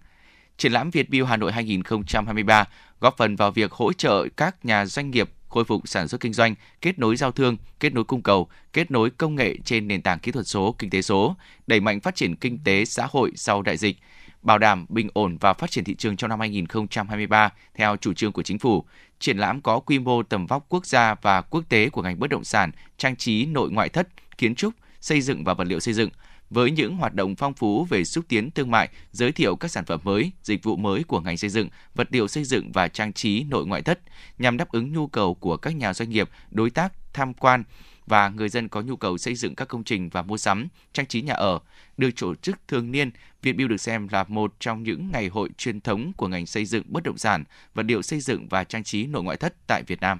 Triển 0.57 0.71
lãm 0.71 0.89
Việt 0.89 1.09
Build 1.09 1.27
Hà 1.27 1.37
Nội 1.37 1.51
2023 1.51 2.65
góp 2.99 3.17
phần 3.17 3.35
vào 3.35 3.51
việc 3.51 3.71
hỗ 3.71 3.93
trợ 3.93 4.27
các 4.37 4.65
nhà 4.65 4.85
doanh 4.85 5.11
nghiệp 5.11 5.29
khôi 5.53 5.63
phục 5.63 5.87
sản 5.87 6.07
xuất 6.07 6.21
kinh 6.21 6.33
doanh, 6.33 6.55
kết 6.81 6.99
nối 6.99 7.15
giao 7.15 7.31
thương, 7.31 7.57
kết 7.79 7.93
nối 7.93 8.03
cung 8.03 8.21
cầu, 8.21 8.47
kết 8.73 8.91
nối 8.91 9.09
công 9.09 9.35
nghệ 9.35 9.55
trên 9.65 9.87
nền 9.87 10.01
tảng 10.01 10.19
kỹ 10.19 10.31
thuật 10.31 10.47
số, 10.47 10.75
kinh 10.79 10.89
tế 10.89 11.01
số, 11.01 11.35
đẩy 11.67 11.79
mạnh 11.79 11.99
phát 11.99 12.15
triển 12.15 12.35
kinh 12.35 12.59
tế 12.63 12.85
xã 12.85 13.07
hội 13.11 13.31
sau 13.35 13.61
đại 13.61 13.77
dịch, 13.77 13.97
bảo 14.41 14.57
đảm 14.57 14.85
bình 14.89 15.09
ổn 15.13 15.37
và 15.37 15.53
phát 15.53 15.71
triển 15.71 15.83
thị 15.83 15.95
trường 15.95 16.17
trong 16.17 16.29
năm 16.29 16.39
2023 16.39 17.49
theo 17.73 17.95
chủ 17.95 18.13
trương 18.13 18.31
của 18.31 18.43
chính 18.43 18.59
phủ. 18.59 18.85
Triển 19.19 19.37
lãm 19.37 19.61
có 19.61 19.79
quy 19.79 19.99
mô 19.99 20.23
tầm 20.23 20.47
vóc 20.47 20.65
quốc 20.69 20.85
gia 20.85 21.15
và 21.21 21.41
quốc 21.41 21.63
tế 21.69 21.89
của 21.89 22.01
ngành 22.01 22.19
bất 22.19 22.29
động 22.29 22.43
sản, 22.43 22.71
trang 22.97 23.15
trí 23.15 23.45
nội 23.45 23.71
ngoại 23.71 23.89
thất, 23.89 24.07
kiến 24.37 24.55
trúc, 24.55 24.73
xây 25.01 25.21
dựng 25.21 25.43
và 25.43 25.53
vật 25.53 25.67
liệu 25.67 25.79
xây 25.79 25.93
dựng– 25.93 26.09
với 26.53 26.71
những 26.71 26.95
hoạt 26.95 27.13
động 27.13 27.35
phong 27.35 27.53
phú 27.53 27.85
về 27.89 28.03
xúc 28.03 28.25
tiến 28.27 28.51
thương 28.51 28.71
mại, 28.71 28.89
giới 29.11 29.31
thiệu 29.31 29.55
các 29.55 29.71
sản 29.71 29.85
phẩm 29.85 29.99
mới, 30.03 30.31
dịch 30.43 30.63
vụ 30.63 30.75
mới 30.75 31.03
của 31.03 31.19
ngành 31.19 31.37
xây 31.37 31.49
dựng, 31.49 31.69
vật 31.95 32.07
liệu 32.11 32.27
xây 32.27 32.43
dựng 32.43 32.71
và 32.71 32.87
trang 32.87 33.13
trí 33.13 33.43
nội 33.43 33.65
ngoại 33.65 33.81
thất 33.81 33.99
nhằm 34.37 34.57
đáp 34.57 34.71
ứng 34.71 34.93
nhu 34.93 35.07
cầu 35.07 35.33
của 35.33 35.57
các 35.57 35.75
nhà 35.75 35.93
doanh 35.93 36.09
nghiệp, 36.09 36.29
đối 36.51 36.69
tác 36.69 36.93
tham 37.13 37.33
quan 37.33 37.63
và 38.07 38.29
người 38.29 38.49
dân 38.49 38.69
có 38.69 38.81
nhu 38.81 38.95
cầu 38.95 39.17
xây 39.17 39.35
dựng 39.35 39.55
các 39.55 39.67
công 39.67 39.83
trình 39.83 40.09
và 40.09 40.21
mua 40.21 40.37
sắm, 40.37 40.67
trang 40.93 41.05
trí 41.05 41.21
nhà 41.21 41.33
ở. 41.33 41.59
Được 41.97 42.09
tổ 42.19 42.35
chức 42.35 42.59
thường 42.67 42.91
niên, 42.91 43.11
Việt 43.41 43.53
Build 43.53 43.69
được 43.69 43.77
xem 43.77 44.07
là 44.11 44.25
một 44.27 44.53
trong 44.59 44.83
những 44.83 45.11
ngày 45.11 45.27
hội 45.27 45.49
truyền 45.57 45.81
thống 45.81 46.13
của 46.17 46.27
ngành 46.27 46.45
xây 46.45 46.65
dựng 46.65 46.83
bất 46.87 47.03
động 47.03 47.17
sản, 47.17 47.43
vật 47.73 47.85
liệu 47.85 48.01
xây 48.01 48.19
dựng 48.19 48.47
và 48.47 48.63
trang 48.63 48.83
trí 48.83 49.05
nội 49.05 49.23
ngoại 49.23 49.37
thất 49.37 49.53
tại 49.67 49.83
Việt 49.87 50.01
Nam. 50.01 50.19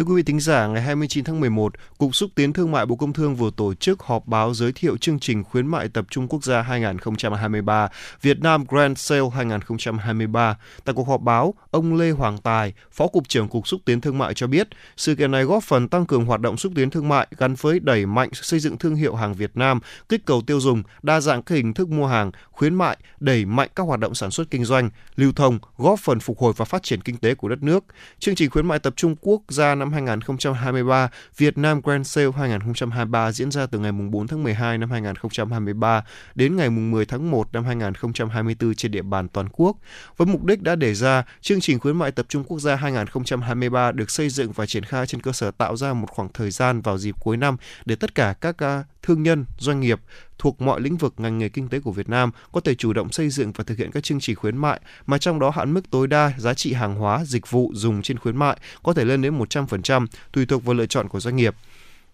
Thưa 0.00 0.04
quý 0.04 0.14
vị 0.14 0.22
thính 0.22 0.40
giả, 0.40 0.66
ngày 0.66 0.82
29 0.82 1.24
tháng 1.24 1.40
11, 1.40 1.72
Cục 1.98 2.14
Xúc 2.14 2.30
tiến 2.34 2.52
Thương 2.52 2.72
mại 2.72 2.86
Bộ 2.86 2.96
Công 2.96 3.12
Thương 3.12 3.36
vừa 3.36 3.50
tổ 3.56 3.74
chức 3.74 4.02
họp 4.02 4.26
báo 4.26 4.54
giới 4.54 4.72
thiệu 4.72 4.96
chương 4.96 5.18
trình 5.18 5.44
khuyến 5.44 5.66
mại 5.66 5.88
tập 5.88 6.04
trung 6.10 6.28
quốc 6.28 6.44
gia 6.44 6.62
2023 6.62 7.88
Việt 8.22 8.40
Nam 8.40 8.64
Grand 8.68 8.98
Sale 8.98 9.28
2023. 9.34 10.56
Tại 10.84 10.94
cuộc 10.94 11.08
họp 11.08 11.20
báo, 11.20 11.54
ông 11.70 11.94
Lê 11.94 12.10
Hoàng 12.10 12.38
Tài, 12.38 12.72
Phó 12.92 13.06
Cục 13.06 13.28
trưởng 13.28 13.48
Cục 13.48 13.68
Xúc 13.68 13.80
tiến 13.84 14.00
Thương 14.00 14.18
mại 14.18 14.34
cho 14.34 14.46
biết, 14.46 14.68
sự 14.96 15.14
kiện 15.14 15.30
này 15.30 15.44
góp 15.44 15.64
phần 15.64 15.88
tăng 15.88 16.06
cường 16.06 16.24
hoạt 16.24 16.40
động 16.40 16.56
xúc 16.56 16.72
tiến 16.76 16.90
thương 16.90 17.08
mại 17.08 17.26
gắn 17.38 17.54
với 17.54 17.80
đẩy 17.80 18.06
mạnh 18.06 18.28
xây 18.32 18.60
dựng 18.60 18.78
thương 18.78 18.94
hiệu 18.94 19.14
hàng 19.14 19.34
Việt 19.34 19.50
Nam, 19.54 19.80
kích 20.08 20.26
cầu 20.26 20.42
tiêu 20.46 20.60
dùng, 20.60 20.82
đa 21.02 21.20
dạng 21.20 21.42
các 21.42 21.54
hình 21.54 21.74
thức 21.74 21.88
mua 21.88 22.06
hàng, 22.06 22.30
khuyến 22.50 22.74
mại, 22.74 22.98
đẩy 23.20 23.44
mạnh 23.44 23.68
các 23.74 23.82
hoạt 23.82 24.00
động 24.00 24.14
sản 24.14 24.30
xuất 24.30 24.50
kinh 24.50 24.64
doanh, 24.64 24.90
lưu 25.16 25.32
thông, 25.32 25.58
góp 25.76 25.98
phần 26.00 26.20
phục 26.20 26.38
hồi 26.38 26.52
và 26.56 26.64
phát 26.64 26.82
triển 26.82 27.00
kinh 27.00 27.16
tế 27.16 27.34
của 27.34 27.48
đất 27.48 27.62
nước. 27.62 27.84
Chương 28.18 28.34
trình 28.34 28.50
khuyến 28.50 28.66
mại 28.66 28.78
tập 28.78 28.94
trung 28.96 29.16
quốc 29.20 29.42
gia 29.48 29.74
năm 29.74 29.89
2023, 29.92 31.08
Việt 31.36 31.58
Nam 31.58 31.80
Grand 31.80 32.08
Sale 32.08 32.30
2023 32.36 33.32
diễn 33.32 33.50
ra 33.50 33.66
từ 33.66 33.78
ngày 33.78 33.92
4 33.92 34.26
tháng 34.26 34.42
12 34.42 34.78
năm 34.78 34.90
2023 34.90 36.04
đến 36.34 36.56
ngày 36.56 36.70
10 36.70 37.06
tháng 37.06 37.30
1 37.30 37.52
năm 37.52 37.64
2024 37.64 38.74
trên 38.74 38.92
địa 38.92 39.02
bàn 39.02 39.28
toàn 39.28 39.48
quốc. 39.52 39.76
Với 40.16 40.26
mục 40.26 40.44
đích 40.44 40.62
đã 40.62 40.76
đề 40.76 40.94
ra, 40.94 41.24
chương 41.40 41.60
trình 41.60 41.78
khuyến 41.78 41.96
mại 41.96 42.12
tập 42.12 42.26
trung 42.28 42.44
quốc 42.44 42.58
gia 42.58 42.76
2023 42.76 43.92
được 43.92 44.10
xây 44.10 44.28
dựng 44.28 44.52
và 44.52 44.66
triển 44.66 44.84
khai 44.84 45.06
trên 45.06 45.20
cơ 45.20 45.32
sở 45.32 45.50
tạo 45.50 45.76
ra 45.76 45.92
một 45.92 46.10
khoảng 46.10 46.28
thời 46.32 46.50
gian 46.50 46.80
vào 46.80 46.98
dịp 46.98 47.14
cuối 47.20 47.36
năm 47.36 47.56
để 47.84 47.96
tất 47.96 48.14
cả 48.14 48.34
các 48.40 48.58
à, 48.58 48.84
thương 49.02 49.22
nhân, 49.22 49.44
doanh 49.58 49.80
nghiệp 49.80 50.00
thuộc 50.40 50.60
mọi 50.60 50.80
lĩnh 50.80 50.96
vực 50.96 51.14
ngành 51.16 51.38
nghề 51.38 51.48
kinh 51.48 51.68
tế 51.68 51.80
của 51.80 51.92
Việt 51.92 52.08
Nam 52.08 52.30
có 52.52 52.60
thể 52.60 52.74
chủ 52.74 52.92
động 52.92 53.12
xây 53.12 53.30
dựng 53.30 53.52
và 53.52 53.64
thực 53.64 53.78
hiện 53.78 53.90
các 53.90 54.04
chương 54.04 54.20
trình 54.20 54.36
khuyến 54.36 54.56
mại 54.56 54.80
mà 55.06 55.18
trong 55.18 55.40
đó 55.40 55.50
hạn 55.50 55.74
mức 55.74 55.90
tối 55.90 56.06
đa 56.06 56.32
giá 56.38 56.54
trị 56.54 56.72
hàng 56.72 56.94
hóa, 56.94 57.24
dịch 57.24 57.50
vụ 57.50 57.70
dùng 57.74 58.02
trên 58.02 58.18
khuyến 58.18 58.36
mại 58.36 58.58
có 58.82 58.92
thể 58.92 59.04
lên 59.04 59.22
đến 59.22 59.38
100% 59.38 60.06
tùy 60.32 60.46
thuộc 60.46 60.64
vào 60.64 60.74
lựa 60.74 60.86
chọn 60.86 61.08
của 61.08 61.20
doanh 61.20 61.36
nghiệp. 61.36 61.54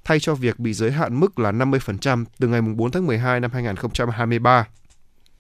Thay 0.05 0.21
cho 0.21 0.35
việc 0.35 0.59
bị 0.59 0.73
giới 0.73 0.93
hạn 0.93 1.21
mức 1.21 1.39
là 1.39 1.53
50% 1.53 2.25
từ 2.39 2.49
ngày 2.49 2.61
4 2.61 2.91
tháng 2.91 3.07
12 3.07 3.41
năm 3.41 3.51
2023 3.53 4.67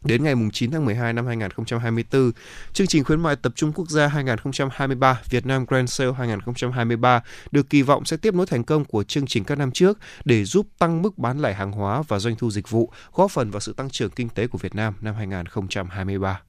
đến 0.06 0.24
ngày 0.24 0.34
9 0.52 0.70
tháng 0.70 0.84
12 0.84 1.12
năm 1.12 1.26
2024. 1.26 2.32
Chương 2.72 2.86
trình 2.86 3.04
khuyến 3.04 3.20
mại 3.20 3.36
tập 3.36 3.52
trung 3.56 3.72
quốc 3.72 3.88
gia 3.88 4.06
2023 4.06 5.20
Việt 5.30 5.46
Nam 5.46 5.66
Grand 5.68 5.90
Sale 5.90 6.12
2023 6.18 7.22
được 7.50 7.70
kỳ 7.70 7.82
vọng 7.82 8.04
sẽ 8.04 8.16
tiếp 8.16 8.34
nối 8.34 8.46
thành 8.46 8.64
công 8.64 8.84
của 8.84 9.02
chương 9.02 9.26
trình 9.26 9.44
các 9.44 9.58
năm 9.58 9.70
trước 9.70 9.98
để 10.24 10.44
giúp 10.44 10.66
tăng 10.78 11.02
mức 11.02 11.18
bán 11.18 11.42
lẻ 11.42 11.52
hàng 11.52 11.72
hóa 11.72 12.02
và 12.08 12.18
doanh 12.18 12.36
thu 12.36 12.50
dịch 12.50 12.70
vụ, 12.70 12.92
góp 13.12 13.30
phần 13.30 13.50
vào 13.50 13.60
sự 13.60 13.72
tăng 13.72 13.90
trưởng 13.90 14.10
kinh 14.10 14.28
tế 14.28 14.46
của 14.46 14.58
Việt 14.58 14.74
Nam 14.74 14.94
năm 15.00 15.14
2023. 15.14 16.40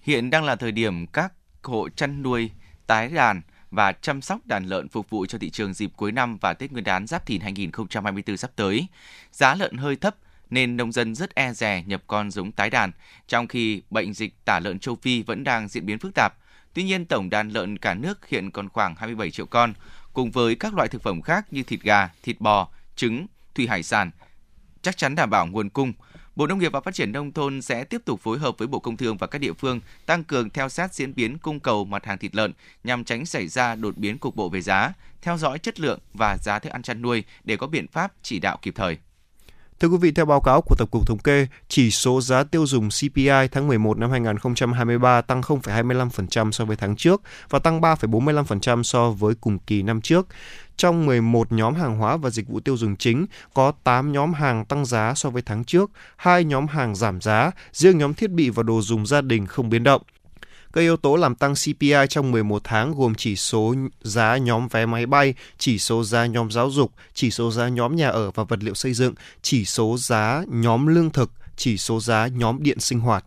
Hiện 0.00 0.30
đang 0.30 0.44
là 0.44 0.56
thời 0.56 0.72
điểm 0.72 1.06
các 1.06 1.32
hộ 1.62 1.88
chăn 1.96 2.22
nuôi 2.22 2.50
tái 2.86 3.08
đàn 3.08 3.42
và 3.70 3.92
chăm 3.92 4.22
sóc 4.22 4.46
đàn 4.46 4.66
lợn 4.66 4.88
phục 4.88 5.10
vụ 5.10 5.26
cho 5.26 5.38
thị 5.38 5.50
trường 5.50 5.74
dịp 5.74 5.90
cuối 5.96 6.12
năm 6.12 6.38
và 6.40 6.52
Tết 6.52 6.72
Nguyên 6.72 6.84
đán 6.84 7.06
Giáp 7.06 7.26
Thìn 7.26 7.40
2024 7.40 8.36
sắp 8.36 8.50
tới. 8.56 8.86
Giá 9.32 9.54
lợn 9.54 9.76
hơi 9.76 9.96
thấp 9.96 10.14
nên 10.50 10.76
nông 10.76 10.92
dân 10.92 11.14
rất 11.14 11.34
e 11.34 11.52
rè 11.52 11.82
nhập 11.86 12.02
con 12.06 12.30
giống 12.30 12.52
tái 12.52 12.70
đàn, 12.70 12.92
trong 13.28 13.46
khi 13.46 13.82
bệnh 13.90 14.14
dịch 14.14 14.34
tả 14.44 14.60
lợn 14.60 14.78
châu 14.78 14.96
Phi 14.96 15.22
vẫn 15.22 15.44
đang 15.44 15.68
diễn 15.68 15.86
biến 15.86 15.98
phức 15.98 16.14
tạp. 16.14 16.34
Tuy 16.74 16.82
nhiên, 16.82 17.04
tổng 17.04 17.30
đàn 17.30 17.48
lợn 17.48 17.78
cả 17.78 17.94
nước 17.94 18.28
hiện 18.28 18.50
còn 18.50 18.68
khoảng 18.68 18.94
27 18.94 19.30
triệu 19.30 19.46
con, 19.46 19.74
cùng 20.12 20.30
với 20.30 20.54
các 20.54 20.74
loại 20.74 20.88
thực 20.88 21.02
phẩm 21.02 21.22
khác 21.22 21.52
như 21.52 21.62
thịt 21.62 21.80
gà, 21.80 22.08
thịt 22.22 22.40
bò, 22.40 22.68
trứng, 22.96 23.26
thủy 23.54 23.66
hải 23.66 23.82
sản, 23.82 24.10
chắc 24.82 24.96
chắn 24.96 25.14
đảm 25.14 25.30
bảo 25.30 25.46
nguồn 25.46 25.68
cung. 25.68 25.92
Bộ 26.36 26.46
Nông 26.46 26.58
nghiệp 26.58 26.72
và 26.72 26.80
Phát 26.80 26.94
triển 26.94 27.12
Nông 27.12 27.32
thôn 27.32 27.62
sẽ 27.62 27.84
tiếp 27.84 28.02
tục 28.04 28.20
phối 28.20 28.38
hợp 28.38 28.58
với 28.58 28.68
Bộ 28.68 28.78
Công 28.78 28.96
Thương 28.96 29.16
và 29.16 29.26
các 29.26 29.38
địa 29.38 29.52
phương 29.52 29.80
tăng 30.06 30.24
cường 30.24 30.50
theo 30.50 30.68
sát 30.68 30.94
diễn 30.94 31.14
biến 31.14 31.38
cung 31.38 31.60
cầu 31.60 31.84
mặt 31.84 32.06
hàng 32.06 32.18
thịt 32.18 32.34
lợn 32.34 32.52
nhằm 32.84 33.04
tránh 33.04 33.26
xảy 33.26 33.48
ra 33.48 33.74
đột 33.74 33.96
biến 33.96 34.18
cục 34.18 34.36
bộ 34.36 34.48
về 34.48 34.60
giá, 34.60 34.92
theo 35.22 35.38
dõi 35.38 35.58
chất 35.58 35.80
lượng 35.80 35.98
và 36.14 36.36
giá 36.36 36.58
thức 36.58 36.72
ăn 36.72 36.82
chăn 36.82 37.02
nuôi 37.02 37.24
để 37.44 37.56
có 37.56 37.66
biện 37.66 37.86
pháp 37.88 38.12
chỉ 38.22 38.38
đạo 38.38 38.58
kịp 38.62 38.74
thời. 38.76 38.98
Thưa 39.80 39.88
quý 39.88 39.96
vị, 40.00 40.12
theo 40.12 40.24
báo 40.24 40.40
cáo 40.40 40.60
của 40.60 40.74
Tổng 40.78 40.88
cục 40.88 41.06
Thống 41.06 41.18
kê, 41.18 41.46
chỉ 41.68 41.90
số 41.90 42.20
giá 42.20 42.44
tiêu 42.44 42.66
dùng 42.66 42.88
CPI 42.88 43.48
tháng 43.52 43.68
11 43.68 43.98
năm 43.98 44.10
2023 44.10 45.20
tăng 45.20 45.40
0,25% 45.40 46.50
so 46.50 46.64
với 46.64 46.76
tháng 46.76 46.96
trước 46.96 47.22
và 47.50 47.58
tăng 47.58 47.80
3,45% 47.80 48.82
so 48.82 49.10
với 49.10 49.34
cùng 49.40 49.58
kỳ 49.58 49.82
năm 49.82 50.00
trước. 50.00 50.26
Trong 50.76 51.06
11 51.06 51.52
nhóm 51.52 51.74
hàng 51.74 51.98
hóa 51.98 52.16
và 52.16 52.30
dịch 52.30 52.48
vụ 52.48 52.60
tiêu 52.60 52.76
dùng 52.76 52.96
chính, 52.96 53.26
có 53.54 53.72
8 53.84 54.12
nhóm 54.12 54.32
hàng 54.32 54.64
tăng 54.64 54.84
giá 54.84 55.14
so 55.16 55.30
với 55.30 55.42
tháng 55.42 55.64
trước, 55.64 55.90
2 56.16 56.44
nhóm 56.44 56.66
hàng 56.66 56.94
giảm 56.94 57.20
giá, 57.20 57.50
riêng 57.72 57.98
nhóm 57.98 58.14
thiết 58.14 58.30
bị 58.30 58.50
và 58.50 58.62
đồ 58.62 58.80
dùng 58.82 59.06
gia 59.06 59.20
đình 59.20 59.46
không 59.46 59.70
biến 59.70 59.84
động. 59.84 60.02
Các 60.72 60.80
yếu 60.80 60.96
tố 60.96 61.16
làm 61.16 61.34
tăng 61.34 61.54
CPI 61.54 62.06
trong 62.08 62.30
11 62.30 62.64
tháng 62.64 62.94
gồm 62.94 63.14
chỉ 63.14 63.36
số 63.36 63.74
giá 64.02 64.36
nhóm 64.36 64.68
vé 64.68 64.86
máy 64.86 65.06
bay, 65.06 65.34
chỉ 65.58 65.78
số 65.78 66.04
giá 66.04 66.26
nhóm 66.26 66.50
giáo 66.50 66.70
dục, 66.70 66.92
chỉ 67.14 67.30
số 67.30 67.50
giá 67.50 67.68
nhóm 67.68 67.96
nhà 67.96 68.08
ở 68.08 68.30
và 68.30 68.44
vật 68.44 68.62
liệu 68.62 68.74
xây 68.74 68.92
dựng, 68.92 69.14
chỉ 69.42 69.64
số 69.64 69.96
giá 69.98 70.44
nhóm 70.48 70.86
lương 70.86 71.10
thực, 71.10 71.30
chỉ 71.56 71.76
số 71.76 72.00
giá 72.00 72.26
nhóm 72.26 72.62
điện 72.62 72.80
sinh 72.80 73.00
hoạt. 73.00 73.24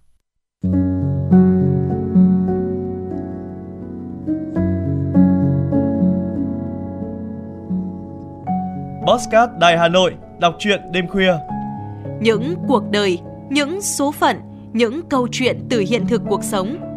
Postcard 9.07 9.53
Đài 9.59 9.77
Hà 9.77 9.87
Nội, 9.87 10.13
đọc 10.39 10.55
truyện 10.59 10.81
đêm 10.91 11.07
khuya. 11.07 11.33
Những 12.21 12.55
cuộc 12.67 12.83
đời, 12.91 13.19
những 13.49 13.81
số 13.81 14.11
phận, 14.11 14.37
những 14.73 15.01
câu 15.09 15.27
chuyện 15.31 15.59
từ 15.69 15.79
hiện 15.89 16.07
thực 16.07 16.21
cuộc 16.29 16.43
sống 16.43 16.92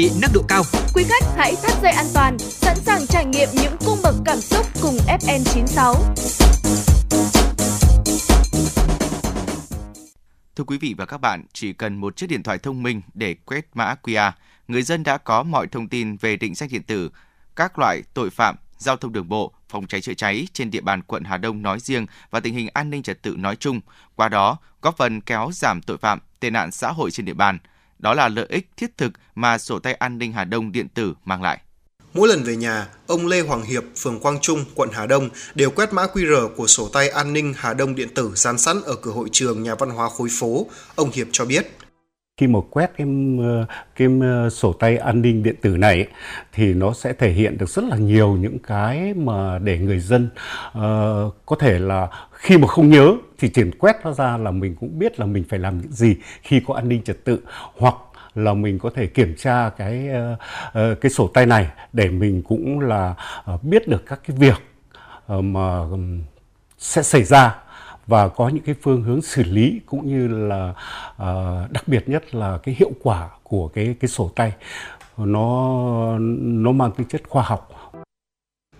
Bị 0.00 0.10
nâng 0.20 0.32
độ 0.34 0.42
cao. 0.48 0.62
Quý 0.94 1.04
khách 1.08 1.24
hãy 1.36 1.54
thắt 1.62 1.82
dây 1.82 1.92
an 1.92 2.06
toàn, 2.14 2.38
sẵn 2.38 2.76
sàng 2.76 3.06
trải 3.06 3.24
nghiệm 3.24 3.48
những 3.52 3.76
cung 3.86 3.98
bậc 4.02 4.14
cảm 4.24 4.38
xúc 4.40 4.66
cùng 4.82 4.96
FN96. 4.96 5.94
Thưa 10.56 10.64
quý 10.64 10.78
vị 10.78 10.94
và 10.98 11.06
các 11.06 11.18
bạn, 11.18 11.44
chỉ 11.52 11.72
cần 11.72 11.96
một 11.96 12.16
chiếc 12.16 12.26
điện 12.26 12.42
thoại 12.42 12.58
thông 12.58 12.82
minh 12.82 13.00
để 13.14 13.34
quét 13.44 13.66
mã 13.74 13.94
QR, 14.02 14.32
người 14.68 14.82
dân 14.82 15.02
đã 15.02 15.18
có 15.18 15.42
mọi 15.42 15.66
thông 15.66 15.88
tin 15.88 16.16
về 16.16 16.36
định 16.36 16.54
danh 16.54 16.68
điện 16.72 16.82
tử, 16.82 17.10
các 17.56 17.78
loại 17.78 18.02
tội 18.14 18.30
phạm, 18.30 18.56
giao 18.78 18.96
thông 18.96 19.12
đường 19.12 19.28
bộ, 19.28 19.52
phòng 19.68 19.86
cháy 19.86 20.00
chữa 20.00 20.14
cháy 20.14 20.46
trên 20.52 20.70
địa 20.70 20.80
bàn 20.80 21.02
quận 21.02 21.24
Hà 21.24 21.36
Đông 21.36 21.62
nói 21.62 21.80
riêng 21.80 22.06
và 22.30 22.40
tình 22.40 22.54
hình 22.54 22.68
an 22.72 22.90
ninh 22.90 23.02
trật 23.02 23.22
tự 23.22 23.36
nói 23.38 23.56
chung, 23.56 23.80
qua 24.16 24.28
đó 24.28 24.56
góp 24.82 24.96
phần 24.96 25.20
kéo 25.20 25.50
giảm 25.52 25.82
tội 25.82 25.98
phạm, 25.98 26.18
tệ 26.40 26.50
nạn 26.50 26.70
xã 26.70 26.92
hội 26.92 27.10
trên 27.10 27.26
địa 27.26 27.34
bàn– 27.34 27.58
đó 28.00 28.14
là 28.14 28.28
lợi 28.28 28.46
ích 28.48 28.70
thiết 28.76 28.96
thực 28.96 29.12
mà 29.34 29.58
sổ 29.58 29.78
tay 29.78 29.94
an 29.94 30.18
ninh 30.18 30.32
Hà 30.32 30.44
Đông 30.44 30.72
điện 30.72 30.88
tử 30.88 31.14
mang 31.24 31.42
lại. 31.42 31.58
Mỗi 32.14 32.28
lần 32.28 32.42
về 32.42 32.56
nhà, 32.56 32.86
ông 33.06 33.26
Lê 33.26 33.40
Hoàng 33.40 33.62
Hiệp, 33.62 33.84
phường 33.96 34.20
Quang 34.20 34.38
Trung, 34.40 34.64
quận 34.74 34.88
Hà 34.92 35.06
Đông 35.06 35.28
đều 35.54 35.70
quét 35.70 35.92
mã 35.92 36.06
QR 36.14 36.48
của 36.56 36.66
sổ 36.66 36.88
tay 36.88 37.08
an 37.08 37.32
ninh 37.32 37.54
Hà 37.56 37.74
Đông 37.74 37.94
điện 37.94 38.08
tử 38.14 38.32
dán 38.34 38.58
sẵn 38.58 38.82
ở 38.84 38.96
cửa 39.02 39.10
hội 39.10 39.28
trường 39.32 39.62
nhà 39.62 39.74
văn 39.74 39.90
hóa 39.90 40.08
khối 40.08 40.28
phố. 40.40 40.66
Ông 40.94 41.10
Hiệp 41.10 41.26
cho 41.32 41.44
biết 41.44 41.66
khi 42.40 42.46
mà 42.46 42.58
quét 42.70 42.90
cái 42.96 43.06
cái 43.96 44.08
sổ 44.50 44.72
tay 44.72 44.96
an 44.96 45.22
ninh 45.22 45.42
điện 45.42 45.54
tử 45.62 45.76
này 45.76 46.06
thì 46.52 46.74
nó 46.74 46.92
sẽ 46.92 47.12
thể 47.12 47.30
hiện 47.30 47.58
được 47.58 47.68
rất 47.68 47.84
là 47.84 47.96
nhiều 47.96 48.36
những 48.36 48.58
cái 48.58 49.14
mà 49.14 49.58
để 49.58 49.78
người 49.78 49.98
dân 49.98 50.28
uh, 50.68 50.82
có 51.46 51.56
thể 51.58 51.78
là 51.78 52.08
khi 52.32 52.58
mà 52.58 52.68
không 52.68 52.90
nhớ 52.90 53.14
thì 53.40 53.48
triển 53.48 53.70
quét 53.78 53.96
nó 54.04 54.12
ra 54.12 54.36
là 54.36 54.50
mình 54.50 54.76
cũng 54.80 54.98
biết 54.98 55.20
là 55.20 55.26
mình 55.26 55.44
phải 55.48 55.58
làm 55.58 55.78
những 55.80 55.92
gì 55.92 56.16
khi 56.42 56.60
có 56.66 56.74
an 56.74 56.88
ninh 56.88 57.02
trật 57.02 57.24
tự, 57.24 57.40
hoặc 57.78 57.94
là 58.34 58.54
mình 58.54 58.78
có 58.78 58.90
thể 58.94 59.06
kiểm 59.06 59.34
tra 59.38 59.70
cái 59.70 60.08
ờ, 60.08 60.36
ờ, 60.72 60.94
cái 60.94 61.10
sổ 61.10 61.30
tay 61.34 61.46
này 61.46 61.68
để 61.92 62.08
mình 62.08 62.42
cũng 62.42 62.80
là 62.80 63.14
ờ, 63.44 63.58
biết 63.62 63.88
được 63.88 64.06
các 64.06 64.20
cái 64.28 64.36
việc 64.36 64.62
mà 65.28 65.80
sẽ 66.78 67.02
xảy 67.02 67.24
ra 67.24 67.58
và 68.06 68.28
có 68.28 68.48
những 68.48 68.64
cái 68.64 68.74
phương 68.82 69.02
hướng 69.02 69.22
xử 69.22 69.42
lý 69.42 69.80
cũng 69.86 70.08
như 70.08 70.28
là 70.28 70.74
đặc 71.70 71.88
biệt 71.88 72.08
nhất 72.08 72.34
là 72.34 72.58
cái 72.62 72.74
hiệu 72.78 72.90
quả 73.02 73.28
của 73.42 73.68
cái 73.68 73.94
cái 74.00 74.08
sổ 74.08 74.30
tay. 74.36 74.52
Nó 75.16 76.18
nó 76.40 76.72
mang 76.72 76.92
tính 76.92 77.06
chất 77.08 77.22
khoa 77.28 77.42
học. 77.42 77.69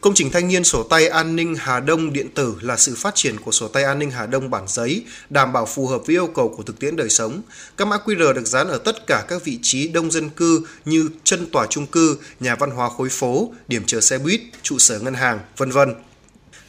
Công 0.00 0.14
trình 0.14 0.30
thanh 0.30 0.48
niên 0.48 0.64
sổ 0.64 0.82
tay 0.82 1.08
an 1.08 1.36
ninh 1.36 1.54
Hà 1.58 1.80
Đông 1.80 2.12
điện 2.12 2.28
tử 2.34 2.54
là 2.60 2.76
sự 2.76 2.94
phát 2.94 3.14
triển 3.14 3.40
của 3.40 3.52
sổ 3.52 3.68
tay 3.68 3.84
an 3.84 3.98
ninh 3.98 4.10
Hà 4.10 4.26
Đông 4.26 4.50
bản 4.50 4.64
giấy, 4.68 5.04
đảm 5.30 5.52
bảo 5.52 5.66
phù 5.66 5.86
hợp 5.86 6.06
với 6.06 6.16
yêu 6.16 6.26
cầu 6.26 6.54
của 6.56 6.62
thực 6.62 6.78
tiễn 6.78 6.96
đời 6.96 7.10
sống. 7.10 7.42
Các 7.76 7.88
mã 7.88 7.96
QR 8.04 8.32
được 8.32 8.46
dán 8.46 8.68
ở 8.68 8.78
tất 8.78 9.06
cả 9.06 9.24
các 9.28 9.44
vị 9.44 9.58
trí 9.62 9.88
đông 9.88 10.10
dân 10.10 10.30
cư 10.30 10.66
như 10.84 11.08
chân 11.24 11.46
tòa 11.52 11.66
trung 11.66 11.86
cư, 11.86 12.18
nhà 12.40 12.56
văn 12.56 12.70
hóa 12.70 12.88
khối 12.88 13.08
phố, 13.08 13.52
điểm 13.68 13.82
chờ 13.86 14.00
xe 14.00 14.18
buýt, 14.18 14.40
trụ 14.62 14.78
sở 14.78 14.98
ngân 14.98 15.14
hàng, 15.14 15.40
vân 15.56 15.70
vân 15.70 15.94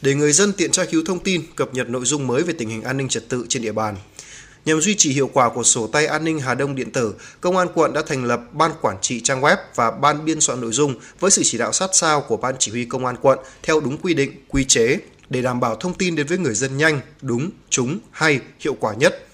để 0.02 0.14
người 0.14 0.32
dân 0.32 0.52
tiện 0.52 0.70
tra 0.70 0.84
cứu 0.84 1.02
thông 1.06 1.20
tin, 1.20 1.42
cập 1.56 1.74
nhật 1.74 1.88
nội 1.88 2.04
dung 2.04 2.26
mới 2.26 2.42
về 2.42 2.54
tình 2.58 2.68
hình 2.68 2.82
an 2.82 2.96
ninh 2.96 3.08
trật 3.08 3.28
tự 3.28 3.46
trên 3.48 3.62
địa 3.62 3.72
bàn. 3.72 3.96
Nhằm 4.64 4.80
duy 4.80 4.94
trì 4.94 5.12
hiệu 5.12 5.30
quả 5.32 5.48
của 5.48 5.62
sổ 5.62 5.86
tay 5.86 6.06
an 6.06 6.24
ninh 6.24 6.40
Hà 6.40 6.54
Đông 6.54 6.74
điện 6.74 6.92
tử, 6.92 7.14
Công 7.40 7.56
an 7.56 7.68
quận 7.74 7.92
đã 7.92 8.02
thành 8.06 8.24
lập 8.24 8.40
ban 8.52 8.70
quản 8.80 8.96
trị 9.00 9.20
trang 9.20 9.40
web 9.40 9.56
và 9.74 9.90
ban 9.90 10.24
biên 10.24 10.40
soạn 10.40 10.60
nội 10.60 10.72
dung 10.72 10.94
với 11.20 11.30
sự 11.30 11.42
chỉ 11.44 11.58
đạo 11.58 11.72
sát 11.72 11.90
sao 11.92 12.20
của 12.20 12.36
ban 12.36 12.54
chỉ 12.58 12.70
huy 12.70 12.84
Công 12.84 13.06
an 13.06 13.16
quận 13.22 13.38
theo 13.62 13.80
đúng 13.80 13.98
quy 13.98 14.14
định, 14.14 14.32
quy 14.48 14.64
chế 14.64 14.98
để 15.30 15.42
đảm 15.42 15.60
bảo 15.60 15.76
thông 15.76 15.94
tin 15.94 16.16
đến 16.16 16.26
với 16.26 16.38
người 16.38 16.54
dân 16.54 16.76
nhanh, 16.76 17.00
đúng, 17.22 17.50
trúng, 17.70 17.98
hay, 18.10 18.40
hiệu 18.60 18.76
quả 18.80 18.94
nhất. 18.94 19.26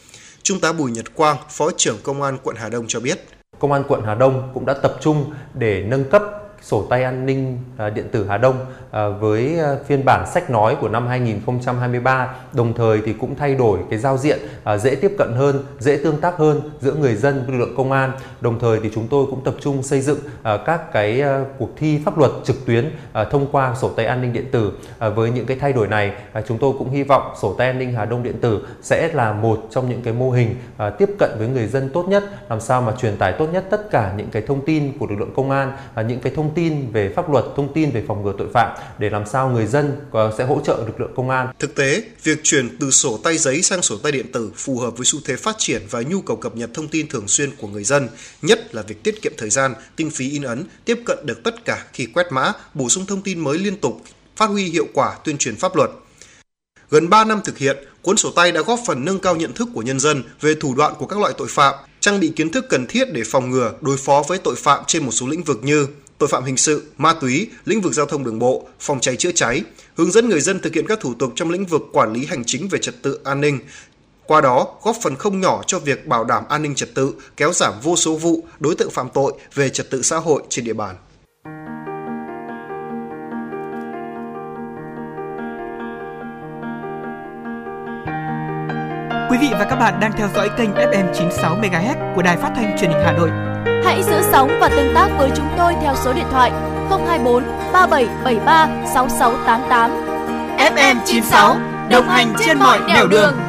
Trung 0.42 0.60
tá 0.60 0.72
Bùi 0.72 0.90
Nhật 0.90 1.14
Quang, 1.14 1.36
Phó 1.50 1.70
trưởng 1.76 1.98
Công 2.02 2.22
an 2.22 2.38
quận 2.42 2.56
Hà 2.56 2.68
Đông 2.68 2.84
cho 2.88 3.00
biết. 3.00 3.24
Công 3.58 3.72
an 3.72 3.84
quận 3.88 4.02
Hà 4.06 4.14
Đông 4.14 4.50
cũng 4.54 4.66
đã 4.66 4.74
tập 4.74 4.96
trung 5.00 5.32
để 5.54 5.82
nâng 5.88 6.10
cấp 6.10 6.22
sổ 6.62 6.86
tay 6.90 7.04
an 7.04 7.26
ninh 7.26 7.58
à, 7.76 7.90
điện 7.90 8.08
tử 8.12 8.26
Hà 8.28 8.38
Đông 8.38 8.66
à, 8.90 9.08
với 9.08 9.58
à, 9.58 9.76
phiên 9.86 10.04
bản 10.04 10.26
sách 10.34 10.50
nói 10.50 10.76
của 10.80 10.88
năm 10.88 11.06
2023 11.06 12.34
đồng 12.52 12.74
thời 12.74 13.00
thì 13.06 13.12
cũng 13.12 13.34
thay 13.34 13.54
đổi 13.54 13.78
cái 13.90 13.98
giao 13.98 14.18
diện 14.18 14.38
dễ 14.78 14.94
tiếp 14.94 15.12
cận 15.18 15.32
hơn, 15.36 15.64
dễ 15.78 15.96
tương 16.04 16.20
tác 16.20 16.36
hơn 16.36 16.60
giữa 16.80 16.94
người 16.94 17.14
dân 17.14 17.44
với 17.46 17.56
lực 17.56 17.64
lượng 17.66 17.74
công 17.76 17.92
an. 17.92 18.12
Đồng 18.40 18.58
thời 18.60 18.80
thì 18.82 18.90
chúng 18.94 19.08
tôi 19.08 19.26
cũng 19.30 19.44
tập 19.44 19.54
trung 19.60 19.82
xây 19.82 20.00
dựng 20.00 20.18
à, 20.42 20.56
các 20.66 20.92
cái 20.92 21.20
à, 21.20 21.44
cuộc 21.58 21.70
thi 21.76 22.00
pháp 22.04 22.18
luật 22.18 22.30
trực 22.44 22.66
tuyến 22.66 22.90
à, 23.12 23.24
thông 23.24 23.46
qua 23.52 23.74
sổ 23.80 23.88
tay 23.88 24.06
an 24.06 24.22
ninh 24.22 24.32
điện 24.32 24.46
tử. 24.52 24.72
Với 25.14 25.30
những 25.30 25.46
cái 25.46 25.56
thay 25.60 25.72
đổi 25.72 25.88
này, 25.88 26.12
chúng 26.48 26.58
tôi 26.58 26.72
cũng 26.78 26.90
hy 26.90 27.02
vọng 27.02 27.34
sổ 27.42 27.54
tay 27.58 27.66
an 27.66 27.78
ninh 27.78 27.92
Hà 27.92 28.04
Đông 28.04 28.22
điện 28.22 28.38
tử 28.40 28.66
sẽ 28.82 29.10
là 29.12 29.32
một 29.32 29.68
trong 29.70 29.90
những 29.90 30.02
cái 30.02 30.14
mô 30.14 30.30
hình 30.30 30.54
tiếp 30.98 31.08
cận 31.18 31.30
với 31.38 31.48
người 31.48 31.66
dân 31.66 31.90
tốt 31.94 32.08
nhất, 32.08 32.24
làm 32.50 32.60
sao 32.60 32.82
mà 32.82 32.92
truyền 33.00 33.16
tải 33.16 33.32
tốt 33.38 33.46
nhất 33.52 33.64
tất 33.70 33.90
cả 33.90 34.14
những 34.16 34.30
cái 34.30 34.42
thông 34.42 34.64
tin 34.64 34.98
của 34.98 35.06
lực 35.06 35.16
lượng 35.18 35.32
công 35.36 35.50
an, 35.50 35.72
những 36.08 36.20
cái 36.20 36.32
thông 36.36 36.50
tin 36.54 36.92
về 36.92 37.12
pháp 37.16 37.30
luật, 37.30 37.44
thông 37.56 37.72
tin 37.72 37.90
về 37.90 38.04
phòng 38.08 38.22
ngừa 38.22 38.32
tội 38.38 38.48
phạm 38.54 38.76
để 38.98 39.10
làm 39.10 39.26
sao 39.26 39.50
người 39.50 39.66
dân 39.66 39.96
sẽ 40.38 40.44
hỗ 40.44 40.60
trợ 40.64 40.76
lực 40.86 41.00
lượng 41.00 41.12
công 41.16 41.30
an. 41.30 41.48
Thực 41.58 41.74
tế, 41.74 42.02
việc 42.22 42.38
chuyển 42.42 42.76
từ 42.80 42.90
sổ 42.90 43.18
tay 43.24 43.38
giấy 43.38 43.62
sang 43.62 43.82
sổ 43.82 43.96
tay 44.02 44.12
điện 44.12 44.32
tử 44.32 44.50
phù 44.56 44.78
hợp 44.78 44.96
với 44.96 45.04
xu 45.04 45.18
thế 45.24 45.36
phát 45.36 45.54
triển 45.58 45.82
và 45.90 46.02
nhu 46.02 46.20
cầu 46.20 46.36
cập 46.36 46.56
nhật 46.56 46.70
thông 46.74 46.88
tin 46.88 47.08
thường 47.08 47.28
xuyên 47.28 47.50
của 47.56 47.68
người 47.68 47.84
dân, 47.84 48.08
nhất 48.42 48.74
là 48.74 48.82
việc 48.82 49.02
tiết 49.02 49.22
kiệm 49.22 49.32
thời 49.36 49.50
gian, 49.50 49.74
kinh 49.96 50.10
phí 50.10 50.30
in 50.30 50.42
ấn, 50.42 50.64
tiếp 50.84 50.98
cận 51.06 51.18
được 51.26 51.42
tất 51.44 51.64
cả 51.64 51.86
khi 51.92 52.06
quét 52.06 52.26
mã, 52.30 52.52
bổ 52.74 52.88
sung 52.88 53.06
thông 53.06 53.22
tin 53.22 53.38
mới 53.38 53.58
liên 53.58 53.76
tục, 53.76 54.02
phát 54.36 54.46
huy 54.46 54.64
hiệu 54.64 54.86
quả 54.92 55.18
tuyên 55.24 55.38
truyền 55.38 55.56
pháp 55.56 55.76
luật. 55.76 55.90
Gần 56.90 57.08
3 57.08 57.24
năm 57.24 57.40
thực 57.44 57.58
hiện, 57.58 57.76
cuốn 58.02 58.16
sổ 58.16 58.30
tay 58.30 58.52
đã 58.52 58.62
góp 58.62 58.80
phần 58.86 59.04
nâng 59.04 59.18
cao 59.18 59.36
nhận 59.36 59.52
thức 59.52 59.68
của 59.74 59.82
nhân 59.82 60.00
dân 60.00 60.22
về 60.40 60.54
thủ 60.54 60.74
đoạn 60.74 60.94
của 60.98 61.06
các 61.06 61.18
loại 61.18 61.32
tội 61.38 61.48
phạm, 61.50 61.74
trang 62.00 62.20
bị 62.20 62.32
kiến 62.36 62.50
thức 62.50 62.66
cần 62.68 62.86
thiết 62.86 63.12
để 63.12 63.22
phòng 63.26 63.50
ngừa, 63.50 63.72
đối 63.80 63.96
phó 63.96 64.24
với 64.28 64.38
tội 64.38 64.56
phạm 64.56 64.84
trên 64.86 65.04
một 65.04 65.12
số 65.12 65.26
lĩnh 65.26 65.42
vực 65.42 65.60
như 65.62 65.86
tội 66.18 66.28
phạm 66.28 66.44
hình 66.44 66.56
sự, 66.56 66.82
ma 66.98 67.14
túy, 67.20 67.50
lĩnh 67.64 67.80
vực 67.80 67.92
giao 67.92 68.06
thông 68.06 68.24
đường 68.24 68.38
bộ, 68.38 68.68
phòng 68.80 69.00
cháy 69.00 69.16
chữa 69.16 69.32
cháy, 69.32 69.62
hướng 69.96 70.12
dẫn 70.12 70.28
người 70.28 70.40
dân 70.40 70.60
thực 70.60 70.74
hiện 70.74 70.86
các 70.86 71.00
thủ 71.00 71.14
tục 71.14 71.32
trong 71.36 71.50
lĩnh 71.50 71.66
vực 71.66 71.82
quản 71.92 72.12
lý 72.12 72.26
hành 72.26 72.42
chính 72.46 72.68
về 72.68 72.78
trật 72.78 73.02
tự 73.02 73.20
an 73.24 73.40
ninh. 73.40 73.58
Qua 74.28 74.40
đó, 74.40 74.66
góp 74.82 74.96
phần 75.02 75.16
không 75.16 75.40
nhỏ 75.40 75.62
cho 75.66 75.78
việc 75.78 76.06
bảo 76.06 76.24
đảm 76.24 76.44
an 76.48 76.62
ninh 76.62 76.74
trật 76.74 76.94
tự, 76.94 77.14
kéo 77.36 77.52
giảm 77.52 77.72
vô 77.82 77.96
số 77.96 78.16
vụ 78.16 78.44
đối 78.60 78.74
tượng 78.74 78.90
phạm 78.90 79.08
tội 79.14 79.32
về 79.54 79.68
trật 79.68 79.90
tự 79.90 80.02
xã 80.02 80.16
hội 80.16 80.42
trên 80.48 80.64
địa 80.64 80.72
bàn. 80.72 80.96
Quý 89.30 89.38
vị 89.40 89.48
và 89.52 89.66
các 89.70 89.76
bạn 89.76 90.00
đang 90.00 90.12
theo 90.16 90.28
dõi 90.34 90.50
kênh 90.58 90.70
FM 90.70 91.14
96 91.14 91.56
MHz 91.56 92.14
của 92.14 92.22
Đài 92.22 92.36
Phát 92.36 92.52
thanh 92.56 92.76
Truyền 92.80 92.90
hình 92.90 93.00
Hà 93.04 93.12
Nội. 93.12 93.30
Hãy 93.84 94.02
giữ 94.02 94.22
sóng 94.32 94.58
và 94.60 94.68
tương 94.68 94.94
tác 94.94 95.08
với 95.18 95.30
chúng 95.36 95.48
tôi 95.58 95.74
theo 95.82 95.94
số 96.04 96.12
điện 96.12 96.26
thoại 96.30 96.50
024 96.90 97.44
3773 97.72 98.68
6688. 98.94 99.90
FM 100.58 100.96
96 101.04 101.56
đồng 101.90 102.08
hành 102.08 102.34
trên 102.46 102.58
mọi 102.58 102.78
nẻo 102.78 103.06
đường. 103.06 103.10
đường. 103.10 103.47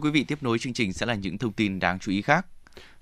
Quý 0.00 0.10
vị, 0.10 0.24
tiếp 0.24 0.38
nối 0.42 0.58
chương 0.58 0.72
trình 0.72 0.92
sẽ 0.92 1.06
là 1.06 1.14
những 1.14 1.38
thông 1.38 1.52
tin 1.52 1.78
đáng 1.78 1.98
chú 1.98 2.12
ý 2.12 2.22
khác. 2.22 2.46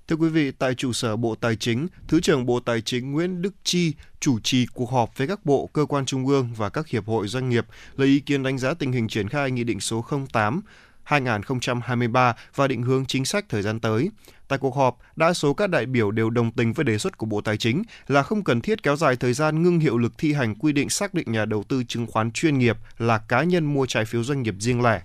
Thưa 0.07 0.15
quý 0.15 0.29
vị, 0.29 0.51
tại 0.51 0.75
trụ 0.75 0.93
sở 0.93 1.15
Bộ 1.15 1.35
Tài 1.35 1.55
chính, 1.55 1.87
Thứ 2.07 2.21
trưởng 2.21 2.45
Bộ 2.45 2.59
Tài 2.59 2.81
chính 2.81 3.11
Nguyễn 3.11 3.41
Đức 3.41 3.53
Chi 3.63 3.93
chủ 4.19 4.39
trì 4.39 4.65
cuộc 4.73 4.91
họp 4.91 5.17
với 5.17 5.27
các 5.27 5.45
bộ, 5.45 5.69
cơ 5.73 5.85
quan 5.85 6.05
trung 6.05 6.27
ương 6.27 6.49
và 6.57 6.69
các 6.69 6.87
hiệp 6.87 7.05
hội 7.05 7.27
doanh 7.27 7.49
nghiệp 7.49 7.65
lấy 7.97 8.07
ý 8.07 8.19
kiến 8.19 8.43
đánh 8.43 8.57
giá 8.57 8.73
tình 8.73 8.91
hình 8.91 9.07
triển 9.07 9.29
khai 9.29 9.51
Nghị 9.51 9.63
định 9.63 9.79
số 9.79 10.05
08 10.33 10.61
2023 11.03 12.35
và 12.55 12.67
định 12.67 12.81
hướng 12.81 13.05
chính 13.05 13.25
sách 13.25 13.45
thời 13.49 13.61
gian 13.61 13.79
tới. 13.79 14.09
Tại 14.47 14.59
cuộc 14.59 14.75
họp, 14.75 14.97
đa 15.15 15.33
số 15.33 15.53
các 15.53 15.69
đại 15.69 15.85
biểu 15.85 16.11
đều 16.11 16.29
đồng 16.29 16.51
tình 16.51 16.73
với 16.73 16.83
đề 16.83 16.97
xuất 16.97 17.17
của 17.17 17.25
Bộ 17.25 17.41
Tài 17.41 17.57
chính 17.57 17.83
là 18.07 18.23
không 18.23 18.43
cần 18.43 18.61
thiết 18.61 18.83
kéo 18.83 18.95
dài 18.95 19.15
thời 19.15 19.33
gian 19.33 19.63
ngưng 19.63 19.79
hiệu 19.79 19.97
lực 19.97 20.13
thi 20.17 20.33
hành 20.33 20.55
quy 20.55 20.73
định 20.73 20.89
xác 20.89 21.13
định 21.13 21.31
nhà 21.31 21.45
đầu 21.45 21.63
tư 21.63 21.83
chứng 21.83 22.07
khoán 22.07 22.31
chuyên 22.31 22.57
nghiệp 22.57 22.77
là 22.97 23.17
cá 23.17 23.43
nhân 23.43 23.73
mua 23.73 23.85
trái 23.85 24.05
phiếu 24.05 24.23
doanh 24.23 24.43
nghiệp 24.43 24.55
riêng 24.59 24.81
lẻ. 24.81 25.01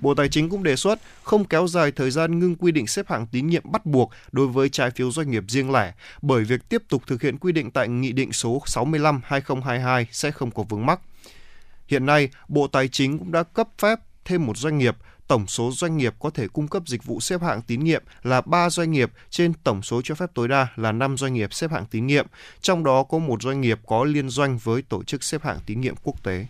Bộ 0.00 0.14
Tài 0.14 0.28
chính 0.28 0.48
cũng 0.48 0.62
đề 0.62 0.76
xuất 0.76 0.98
không 1.22 1.44
kéo 1.44 1.66
dài 1.68 1.92
thời 1.92 2.10
gian 2.10 2.38
ngưng 2.38 2.56
quy 2.56 2.72
định 2.72 2.86
xếp 2.86 3.08
hạng 3.08 3.26
tín 3.26 3.46
nhiệm 3.46 3.72
bắt 3.72 3.86
buộc 3.86 4.10
đối 4.32 4.46
với 4.46 4.68
trái 4.68 4.90
phiếu 4.90 5.10
doanh 5.10 5.30
nghiệp 5.30 5.44
riêng 5.48 5.72
lẻ, 5.72 5.92
bởi 6.22 6.44
việc 6.44 6.68
tiếp 6.68 6.82
tục 6.88 7.02
thực 7.06 7.22
hiện 7.22 7.38
quy 7.38 7.52
định 7.52 7.70
tại 7.70 7.88
Nghị 7.88 8.12
định 8.12 8.32
số 8.32 8.62
65-2022 8.66 10.04
sẽ 10.10 10.30
không 10.30 10.50
có 10.50 10.62
vướng 10.62 10.86
mắc. 10.86 11.00
Hiện 11.88 12.06
nay, 12.06 12.28
Bộ 12.48 12.66
Tài 12.66 12.88
chính 12.88 13.18
cũng 13.18 13.32
đã 13.32 13.42
cấp 13.42 13.68
phép 13.78 14.00
thêm 14.24 14.46
một 14.46 14.56
doanh 14.56 14.78
nghiệp 14.78 14.96
tổng 15.28 15.46
số 15.46 15.70
doanh 15.72 15.96
nghiệp 15.96 16.14
có 16.18 16.30
thể 16.30 16.48
cung 16.48 16.68
cấp 16.68 16.82
dịch 16.86 17.04
vụ 17.04 17.20
xếp 17.20 17.42
hạng 17.42 17.62
tín 17.62 17.84
nhiệm 17.84 18.02
là 18.22 18.40
3 18.40 18.70
doanh 18.70 18.92
nghiệp 18.92 19.10
trên 19.30 19.52
tổng 19.64 19.82
số 19.82 20.00
cho 20.04 20.14
phép 20.14 20.30
tối 20.34 20.48
đa 20.48 20.66
là 20.76 20.92
5 20.92 21.16
doanh 21.16 21.34
nghiệp 21.34 21.54
xếp 21.54 21.70
hạng 21.70 21.86
tín 21.90 22.06
nhiệm, 22.06 22.26
trong 22.60 22.84
đó 22.84 23.02
có 23.02 23.18
một 23.18 23.42
doanh 23.42 23.60
nghiệp 23.60 23.80
có 23.86 24.04
liên 24.04 24.28
doanh 24.28 24.58
với 24.58 24.82
tổ 24.82 25.02
chức 25.04 25.24
xếp 25.24 25.42
hạng 25.42 25.58
tín 25.66 25.80
nhiệm 25.80 25.94
quốc 26.02 26.24
tế. 26.24 26.46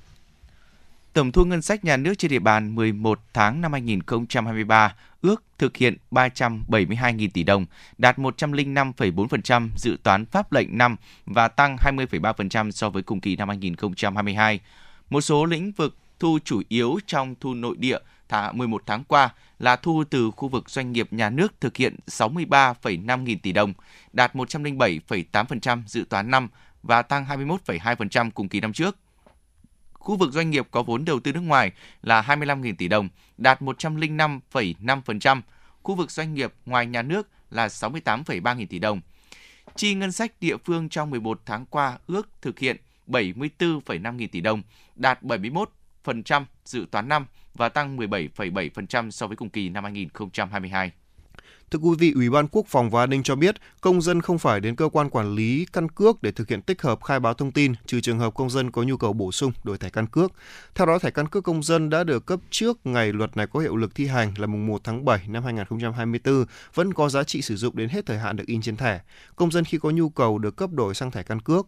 Tổng 1.17 1.33
thu 1.33 1.45
ngân 1.45 1.63
sách 1.63 1.85
nhà 1.85 1.97
nước 1.97 2.15
trên 2.19 2.31
địa 2.31 2.39
bàn 2.39 2.75
11 2.75 3.21
tháng 3.33 3.61
năm 3.61 3.73
2023 3.73 4.95
ước 5.23 5.43
thực 5.59 5.77
hiện 5.77 5.97
372.000 6.11 7.29
tỷ 7.35 7.43
đồng, 7.43 7.67
đạt 7.99 8.19
105,4% 8.19 9.69
dự 9.77 9.97
toán 10.03 10.27
pháp 10.27 10.53
lệnh 10.53 10.79
năm 10.79 10.97
và 11.27 11.49
tăng 11.49 11.77
20,3% 11.77 12.71
so 12.71 12.91
với 12.91 13.03
cùng 13.03 13.21
kỳ 13.21 13.37
năm 13.37 13.49
2022. 13.49 14.61
Một 15.11 15.21
số 15.21 15.45
lĩnh 15.45 15.73
vực 15.73 15.97
thu 16.19 16.39
chủ 16.45 16.63
yếu 16.69 16.99
trong 17.07 17.35
thu 17.41 17.55
nội 17.55 17.77
địa 17.79 17.99
thả 18.29 18.53
11 18.53 18.83
tháng 18.87 19.05
qua 19.05 19.35
là 19.59 19.77
thu 19.77 20.05
từ 20.11 20.31
khu 20.31 20.49
vực 20.49 20.71
doanh 20.71 20.93
nghiệp 20.93 21.13
nhà 21.13 21.31
nước 21.31 21.61
thực 21.61 21.77
hiện 21.77 21.97
63,5 22.07 23.23
nghìn 23.23 23.39
tỷ 23.39 23.53
đồng, 23.53 23.73
đạt 24.13 24.35
107,8% 24.35 25.83
dự 25.87 26.05
toán 26.09 26.31
năm 26.31 26.49
và 26.83 27.03
tăng 27.03 27.25
21,2% 27.25 28.31
cùng 28.31 28.49
kỳ 28.49 28.61
năm 28.61 28.73
trước. 28.73 28.97
Khu 30.07 30.17
vực 30.17 30.33
doanh 30.33 30.51
nghiệp 30.51 30.69
có 30.71 30.83
vốn 30.83 31.05
đầu 31.05 31.21
tư 31.21 31.33
nước 31.33 31.41
ngoài 31.41 31.73
là 32.03 32.23
25.000 32.23 32.75
tỷ 32.79 32.89
đồng, 32.89 33.09
đạt 33.39 33.63
105,5%. 33.63 35.41
Khu 35.83 35.95
vực 35.95 36.11
doanh 36.11 36.35
nghiệp 36.35 36.53
ngoài 36.67 36.87
nhà 36.87 37.03
nước 37.03 37.29
là 37.51 37.67
68,3 37.67 38.57
nghìn 38.57 38.69
tỷ 38.69 38.79
đồng. 38.79 39.01
Chi 39.77 39.95
ngân 39.95 40.13
sách 40.13 40.33
địa 40.41 40.57
phương 40.57 40.89
trong 40.89 41.11
11 41.11 41.41
tháng 41.47 41.67
qua 41.67 41.99
ước 42.07 42.29
thực 42.43 42.59
hiện 42.59 42.77
74,5 43.07 44.13
nghìn 44.13 44.29
tỷ 44.29 44.41
đồng, 44.41 44.63
đạt 44.97 45.23
71% 45.23 46.45
dự 46.65 46.87
toán 46.91 47.09
năm 47.09 47.27
và 47.55 47.69
tăng 47.69 47.97
17,7% 47.97 49.11
so 49.11 49.27
với 49.27 49.37
cùng 49.37 49.51
kỳ 49.51 49.69
năm 49.69 49.85
2022. 49.85 50.91
Thưa 51.71 51.79
quý 51.79 51.97
vị, 51.99 52.13
Ủy 52.15 52.31
ban 52.31 52.49
Quốc 52.49 52.67
phòng 52.69 52.91
và 52.91 53.03
An 53.03 53.11
ninh 53.11 53.23
cho 53.23 53.37
biết, 53.37 53.57
công 53.81 54.03
dân 54.03 54.23
không 54.23 54.39
phải 54.39 54.61
đến 54.61 54.77
cơ 54.77 54.89
quan 54.93 55.11
quản 55.11 55.35
lý 55.35 55.67
căn 55.73 55.89
cước 55.89 56.23
để 56.23 56.33
thực 56.33 56.49
hiện 56.49 56.63
tích 56.63 56.83
hợp 56.83 57.03
khai 57.03 57.21
báo 57.21 57.35
thông 57.35 57.53
tin, 57.53 57.75
trừ 57.87 58.01
trường 58.01 58.19
hợp 58.19 58.35
công 58.35 58.51
dân 58.51 58.71
có 58.71 58.83
nhu 58.83 58.97
cầu 58.97 59.13
bổ 59.13 59.33
sung 59.33 59.53
đổi 59.65 59.79
thẻ 59.79 59.91
căn 59.91 60.07
cước. 60.07 60.33
Theo 60.75 60.87
đó, 60.87 60.99
thẻ 60.99 61.11
căn 61.11 61.29
cước 61.29 61.45
công 61.45 61.63
dân 61.63 61.91
đã 61.91 62.05
được 62.05 62.27
cấp 62.27 62.41
trước 62.51 62.79
ngày 62.85 63.13
luật 63.13 63.37
này 63.37 63.47
có 63.47 63.61
hiệu 63.61 63.77
lực 63.77 63.95
thi 63.95 64.07
hành 64.07 64.35
là 64.39 64.47
mùng 64.47 64.67
1 64.67 64.85
tháng 64.85 65.05
7 65.05 65.21
năm 65.29 65.45
2024, 65.45 66.45
vẫn 66.75 66.95
có 66.95 67.09
giá 67.09 67.25
trị 67.25 67.43
sử 67.43 67.57
dụng 67.57 67.77
đến 67.77 67.89
hết 67.89 68.07
thời 68.07 68.19
hạn 68.19 68.37
được 68.37 68.47
in 68.47 68.63
trên 68.63 68.77
thẻ. 68.77 69.01
Công 69.37 69.51
dân 69.51 69.65
khi 69.65 69.79
có 69.79 69.91
nhu 69.91 70.09
cầu 70.09 70.39
được 70.39 70.57
cấp 70.57 70.71
đổi 70.73 70.95
sang 70.95 71.11
thẻ 71.11 71.23
căn 71.23 71.41
cước. 71.41 71.67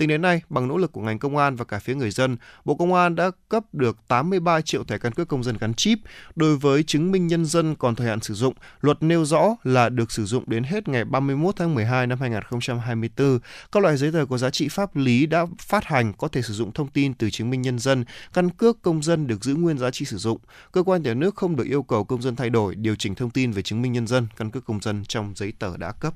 Tính 0.00 0.08
đến 0.08 0.22
nay, 0.22 0.42
bằng 0.48 0.68
nỗ 0.68 0.76
lực 0.76 0.92
của 0.92 1.00
ngành 1.00 1.18
công 1.18 1.36
an 1.36 1.56
và 1.56 1.64
cả 1.64 1.78
phía 1.78 1.94
người 1.94 2.10
dân, 2.10 2.36
Bộ 2.64 2.74
Công 2.74 2.94
an 2.94 3.14
đã 3.14 3.30
cấp 3.48 3.64
được 3.72 3.98
83 4.08 4.60
triệu 4.60 4.84
thẻ 4.84 4.98
căn 4.98 5.12
cước 5.12 5.28
công 5.28 5.44
dân 5.44 5.56
gắn 5.60 5.74
chip. 5.74 5.98
Đối 6.36 6.56
với 6.56 6.82
chứng 6.82 7.12
minh 7.12 7.26
nhân 7.26 7.44
dân 7.44 7.74
còn 7.74 7.94
thời 7.94 8.06
hạn 8.08 8.20
sử 8.20 8.34
dụng, 8.34 8.54
luật 8.80 9.02
nêu 9.02 9.24
rõ 9.24 9.56
là 9.62 9.88
được 9.88 10.12
sử 10.12 10.24
dụng 10.24 10.44
đến 10.46 10.64
hết 10.64 10.88
ngày 10.88 11.04
31 11.04 11.56
tháng 11.56 11.74
12 11.74 12.06
năm 12.06 12.20
2024. 12.20 13.38
Các 13.72 13.82
loại 13.82 13.96
giấy 13.96 14.12
tờ 14.12 14.26
có 14.30 14.38
giá 14.38 14.50
trị 14.50 14.68
pháp 14.68 14.96
lý 14.96 15.26
đã 15.26 15.46
phát 15.58 15.84
hành 15.84 16.12
có 16.12 16.28
thể 16.28 16.42
sử 16.42 16.54
dụng 16.54 16.72
thông 16.72 16.88
tin 16.88 17.14
từ 17.14 17.30
chứng 17.30 17.50
minh 17.50 17.62
nhân 17.62 17.78
dân, 17.78 18.04
căn 18.32 18.50
cước 18.50 18.82
công 18.82 19.02
dân 19.02 19.26
được 19.26 19.44
giữ 19.44 19.54
nguyên 19.54 19.78
giá 19.78 19.90
trị 19.90 20.04
sử 20.04 20.16
dụng. 20.16 20.38
Cơ 20.72 20.82
quan 20.82 21.02
nhà 21.02 21.14
nước 21.14 21.34
không 21.34 21.56
được 21.56 21.66
yêu 21.66 21.82
cầu 21.82 22.04
công 22.04 22.22
dân 22.22 22.36
thay 22.36 22.50
đổi, 22.50 22.74
điều 22.74 22.94
chỉnh 22.94 23.14
thông 23.14 23.30
tin 23.30 23.52
về 23.52 23.62
chứng 23.62 23.82
minh 23.82 23.92
nhân 23.92 24.06
dân, 24.06 24.26
căn 24.36 24.50
cước 24.50 24.64
công 24.64 24.80
dân 24.80 25.04
trong 25.04 25.32
giấy 25.36 25.52
tờ 25.58 25.76
đã 25.76 25.92
cấp. 25.92 26.14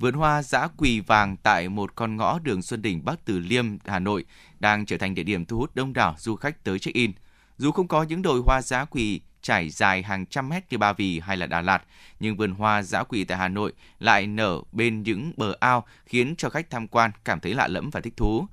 Vườn 0.00 0.14
hoa 0.14 0.42
giã 0.42 0.68
quỳ 0.76 1.00
vàng 1.00 1.36
tại 1.36 1.68
một 1.68 1.94
con 1.94 2.16
ngõ 2.16 2.38
đường 2.38 2.62
Xuân 2.62 2.82
Đỉnh 2.82 3.04
Bắc 3.04 3.24
Từ 3.24 3.38
Liêm, 3.38 3.66
Hà 3.86 3.98
Nội 3.98 4.24
đang 4.60 4.86
trở 4.86 4.96
thành 4.96 5.14
địa 5.14 5.22
điểm 5.22 5.44
thu 5.44 5.58
hút 5.58 5.74
đông 5.74 5.92
đảo 5.92 6.14
du 6.18 6.36
khách 6.36 6.64
tới 6.64 6.78
check-in. 6.78 7.12
Dù 7.56 7.72
không 7.72 7.88
có 7.88 8.02
những 8.02 8.22
đồi 8.22 8.42
hoa 8.46 8.62
giã 8.62 8.84
quỳ 8.84 9.20
trải 9.42 9.70
dài 9.70 10.02
hàng 10.02 10.26
trăm 10.26 10.48
mét 10.48 10.64
như 10.70 10.78
Ba 10.78 10.92
Vì 10.92 11.20
hay 11.20 11.36
là 11.36 11.46
Đà 11.46 11.60
Lạt, 11.60 11.82
nhưng 12.20 12.36
vườn 12.36 12.52
hoa 12.52 12.82
giã 12.82 13.02
quỳ 13.02 13.24
tại 13.24 13.38
Hà 13.38 13.48
Nội 13.48 13.72
lại 13.98 14.26
nở 14.26 14.60
bên 14.72 15.02
những 15.02 15.32
bờ 15.36 15.54
ao 15.60 15.84
khiến 16.06 16.34
cho 16.36 16.50
khách 16.50 16.70
tham 16.70 16.88
quan 16.88 17.10
cảm 17.24 17.40
thấy 17.40 17.54
lạ 17.54 17.68
lẫm 17.68 17.90
và 17.90 18.00
thích 18.00 18.16
thú. 18.16 18.46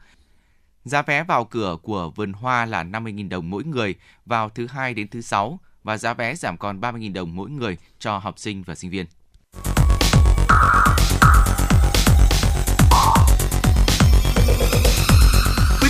Giá 0.83 1.01
vé 1.01 1.23
vào 1.23 1.45
cửa 1.45 1.77
của 1.81 2.09
vườn 2.09 2.33
hoa 2.33 2.65
là 2.65 2.83
50.000 2.83 3.29
đồng 3.29 3.49
mỗi 3.49 3.63
người 3.63 3.95
vào 4.25 4.49
thứ 4.49 4.67
hai 4.67 4.93
đến 4.93 5.07
thứ 5.07 5.21
sáu 5.21 5.59
và 5.83 5.97
giá 5.97 6.13
vé 6.13 6.35
giảm 6.35 6.57
còn 6.57 6.79
30.000 6.79 7.13
đồng 7.13 7.35
mỗi 7.35 7.49
người 7.49 7.77
cho 7.99 8.17
học 8.17 8.39
sinh 8.39 8.63
và 8.63 8.75
sinh 8.75 8.89
viên. 8.91 9.05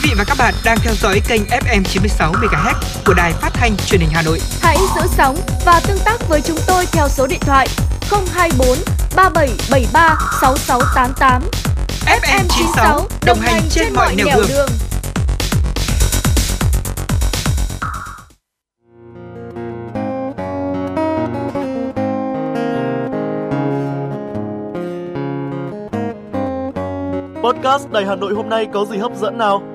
Vị 0.06 0.14
và 0.18 0.24
các 0.24 0.38
bạn 0.38 0.54
đang 0.66 0.78
theo 0.82 0.94
dõi 0.94 1.22
kênh 1.28 1.42
FM 1.42 1.84
96 1.84 2.34
MHz 2.34 2.74
của 3.06 3.14
đài 3.14 3.34
phát 3.34 3.54
thanh 3.54 3.78
truyền 3.78 4.02
hình 4.02 4.10
Hà 4.14 4.22
Nội. 4.22 4.40
Hãy 4.62 4.78
giữ 4.96 5.02
sóng 5.18 5.36
và 5.66 5.80
tương 5.88 6.00
tác 6.06 6.30
với 6.30 6.42
chúng 6.42 6.58
tôi 6.68 6.86
theo 6.86 7.10
số 7.10 7.28
điện 7.28 7.40
thoại 7.40 7.68
024 8.34 8.78
3773 9.16 10.18
6688. 10.42 11.42
FM 12.06 12.44
96 12.50 13.08
đồng 13.26 13.40
hành 13.40 13.62
trên 13.70 13.94
mọi 13.94 14.16
nẻo 14.16 14.26
đường. 14.26 14.48
đường. 14.50 14.70
Podcast 27.44 27.92
Đài 27.92 28.06
Hà 28.06 28.16
Nội 28.16 28.34
hôm 28.34 28.50
nay 28.50 28.68
có 28.74 28.86
gì 28.86 28.98
hấp 28.98 29.12
dẫn 29.16 29.38
nào? 29.38 29.75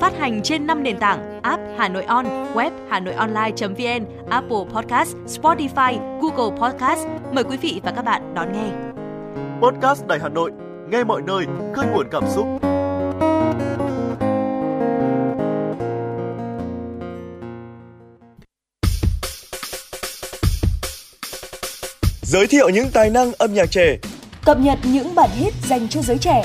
phát 0.00 0.12
hành 0.18 0.40
trên 0.42 0.66
5 0.66 0.82
nền 0.82 0.98
tảng 0.98 1.40
app 1.42 1.62
Hà 1.78 1.88
Nội 1.88 2.04
On, 2.04 2.26
web 2.54 2.70
Hà 2.90 3.00
Nội 3.00 3.14
Online.vn, 3.14 4.04
Apple 4.30 4.64
Podcast, 4.74 5.16
Spotify, 5.26 6.20
Google 6.20 6.58
Podcast. 6.60 7.06
Mời 7.32 7.44
quý 7.44 7.56
vị 7.56 7.80
và 7.84 7.90
các 7.90 8.04
bạn 8.04 8.34
đón 8.34 8.52
nghe. 8.52 8.70
Podcast 9.62 10.06
Đài 10.06 10.18
Hà 10.22 10.28
Nội, 10.28 10.50
nghe 10.88 11.04
mọi 11.04 11.22
nơi, 11.22 11.44
khơi 11.74 11.86
nguồn 11.92 12.06
cảm 12.10 12.24
xúc. 12.28 12.46
Giới 22.22 22.46
thiệu 22.46 22.68
những 22.68 22.86
tài 22.92 23.10
năng 23.10 23.32
âm 23.32 23.54
nhạc 23.54 23.70
trẻ 23.70 23.98
Cập 24.44 24.60
nhật 24.60 24.78
những 24.84 25.14
bản 25.14 25.30
hit 25.34 25.54
dành 25.68 25.88
cho 25.88 26.02
giới 26.02 26.18
trẻ 26.18 26.44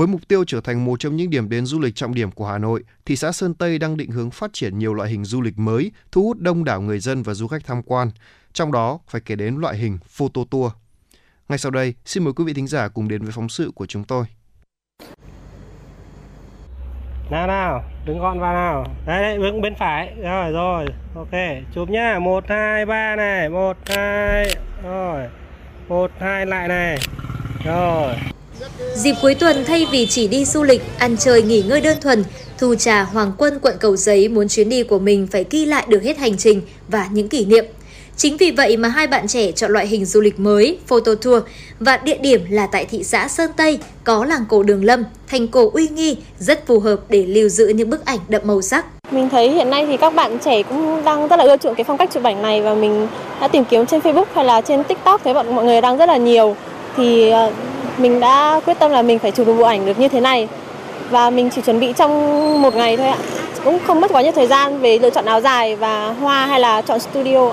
với 0.00 0.06
mục 0.06 0.28
tiêu 0.28 0.44
trở 0.44 0.60
thành 0.60 0.84
một 0.84 1.00
trong 1.00 1.16
những 1.16 1.30
điểm 1.30 1.48
đến 1.48 1.66
du 1.66 1.80
lịch 1.80 1.94
trọng 1.94 2.14
điểm 2.14 2.30
của 2.30 2.46
Hà 2.46 2.58
Nội, 2.58 2.82
thị 3.04 3.16
xã 3.16 3.32
Sơn 3.32 3.54
Tây 3.54 3.78
đang 3.78 3.96
định 3.96 4.10
hướng 4.10 4.30
phát 4.30 4.52
triển 4.52 4.78
nhiều 4.78 4.94
loại 4.94 5.10
hình 5.10 5.24
du 5.24 5.40
lịch 5.40 5.58
mới, 5.58 5.92
thu 6.12 6.22
hút 6.22 6.38
đông 6.38 6.64
đảo 6.64 6.80
người 6.80 6.98
dân 6.98 7.22
và 7.22 7.34
du 7.34 7.46
khách 7.46 7.64
tham 7.64 7.82
quan. 7.82 8.10
Trong 8.52 8.72
đó 8.72 8.98
phải 9.08 9.20
kể 9.20 9.36
đến 9.36 9.56
loại 9.56 9.76
hình 9.76 9.98
photo 10.06 10.40
tour. 10.50 10.72
Ngay 11.48 11.58
sau 11.58 11.70
đây, 11.70 11.94
xin 12.04 12.24
mời 12.24 12.32
quý 12.32 12.44
vị 12.44 12.52
thính 12.52 12.66
giả 12.66 12.88
cùng 12.88 13.08
đến 13.08 13.22
với 13.22 13.32
phóng 13.32 13.48
sự 13.48 13.70
của 13.74 13.86
chúng 13.86 14.04
tôi. 14.04 14.24
Nào 17.30 17.46
nào, 17.46 17.84
đứng 18.06 18.18
gọn 18.18 18.40
vào 18.40 18.54
nào. 18.54 18.84
Đấy, 19.06 19.22
đấy, 19.22 19.38
đứng 19.38 19.60
bên 19.60 19.74
phải. 19.78 20.14
Rồi, 20.22 20.52
rồi. 20.52 20.86
Ok, 21.14 21.64
chụp 21.74 21.88
nhá. 21.88 22.18
một 22.18 22.44
hai 22.48 22.86
ba 22.86 23.16
này. 23.16 23.48
một 23.48 23.76
hai 23.86 24.54
Rồi. 24.82 25.28
một 25.88 26.10
hai 26.20 26.46
lại 26.46 26.68
này. 26.68 26.98
Rồi. 27.64 28.14
Dịp 28.94 29.14
cuối 29.22 29.34
tuần 29.34 29.64
thay 29.64 29.86
vì 29.90 30.06
chỉ 30.06 30.28
đi 30.28 30.44
du 30.44 30.62
lịch, 30.62 30.82
ăn 30.98 31.16
chơi 31.16 31.42
nghỉ 31.42 31.62
ngơi 31.62 31.80
đơn 31.80 31.96
thuần, 32.00 32.24
Thu 32.58 32.74
Trà 32.74 33.02
Hoàng 33.02 33.32
Quân 33.38 33.58
quận 33.62 33.74
Cầu 33.80 33.96
Giấy 33.96 34.28
muốn 34.28 34.48
chuyến 34.48 34.68
đi 34.68 34.82
của 34.82 34.98
mình 34.98 35.26
phải 35.30 35.44
ghi 35.50 35.64
lại 35.64 35.84
được 35.88 36.02
hết 36.02 36.18
hành 36.18 36.38
trình 36.38 36.62
và 36.88 37.08
những 37.12 37.28
kỷ 37.28 37.44
niệm. 37.44 37.64
Chính 38.16 38.36
vì 38.36 38.50
vậy 38.50 38.76
mà 38.76 38.88
hai 38.88 39.06
bạn 39.06 39.28
trẻ 39.28 39.52
chọn 39.52 39.70
loại 39.70 39.86
hình 39.86 40.04
du 40.04 40.20
lịch 40.20 40.40
mới, 40.40 40.78
photo 40.86 41.14
tour 41.14 41.42
và 41.80 41.96
địa 41.96 42.18
điểm 42.18 42.44
là 42.50 42.66
tại 42.66 42.84
thị 42.84 43.04
xã 43.04 43.28
Sơn 43.28 43.50
Tây 43.56 43.78
có 44.04 44.24
làng 44.24 44.44
cổ 44.48 44.62
Đường 44.62 44.84
Lâm, 44.84 45.04
thành 45.28 45.48
cổ 45.48 45.70
uy 45.70 45.88
nghi 45.88 46.16
rất 46.38 46.66
phù 46.66 46.80
hợp 46.80 47.00
để 47.08 47.26
lưu 47.26 47.48
giữ 47.48 47.68
những 47.68 47.90
bức 47.90 48.04
ảnh 48.04 48.18
đậm 48.28 48.42
màu 48.44 48.62
sắc. 48.62 48.86
Mình 49.10 49.28
thấy 49.28 49.50
hiện 49.50 49.70
nay 49.70 49.86
thì 49.86 49.96
các 49.96 50.14
bạn 50.14 50.38
trẻ 50.44 50.62
cũng 50.62 51.04
đang 51.04 51.28
rất 51.28 51.36
là 51.36 51.44
ưa 51.44 51.56
chuộng 51.56 51.74
cái 51.74 51.84
phong 51.84 51.98
cách 51.98 52.10
chụp 52.12 52.22
ảnh 52.22 52.42
này 52.42 52.62
và 52.62 52.74
mình 52.74 53.06
đã 53.40 53.48
tìm 53.48 53.64
kiếm 53.64 53.86
trên 53.86 54.00
Facebook 54.00 54.24
hay 54.34 54.44
là 54.44 54.60
trên 54.60 54.84
TikTok 54.84 55.20
thấy 55.24 55.34
bọn 55.34 55.54
mọi 55.54 55.64
người 55.64 55.80
đang 55.80 55.98
rất 55.98 56.06
là 56.06 56.16
nhiều 56.16 56.56
thì 56.96 57.30
ờ, 57.30 57.52
mình 58.00 58.20
đã 58.20 58.60
quyết 58.66 58.78
tâm 58.78 58.90
là 58.90 59.02
mình 59.02 59.18
phải 59.18 59.30
chụp 59.30 59.46
được 59.46 59.54
bộ 59.54 59.64
ảnh 59.64 59.86
được 59.86 59.98
như 59.98 60.08
thế 60.08 60.20
này. 60.20 60.48
Và 61.10 61.30
mình 61.30 61.50
chỉ 61.54 61.62
chuẩn 61.62 61.80
bị 61.80 61.92
trong 61.96 62.62
một 62.62 62.74
ngày 62.74 62.96
thôi 62.96 63.06
ạ. 63.06 63.18
Cũng 63.64 63.78
không 63.86 64.00
mất 64.00 64.12
quá 64.12 64.22
nhiều 64.22 64.32
thời 64.32 64.46
gian 64.46 64.80
về 64.80 64.98
lựa 64.98 65.10
chọn 65.10 65.24
áo 65.24 65.40
dài 65.40 65.76
và 65.76 66.08
hoa 66.20 66.46
hay 66.46 66.60
là 66.60 66.82
chọn 66.82 67.00
studio 67.00 67.52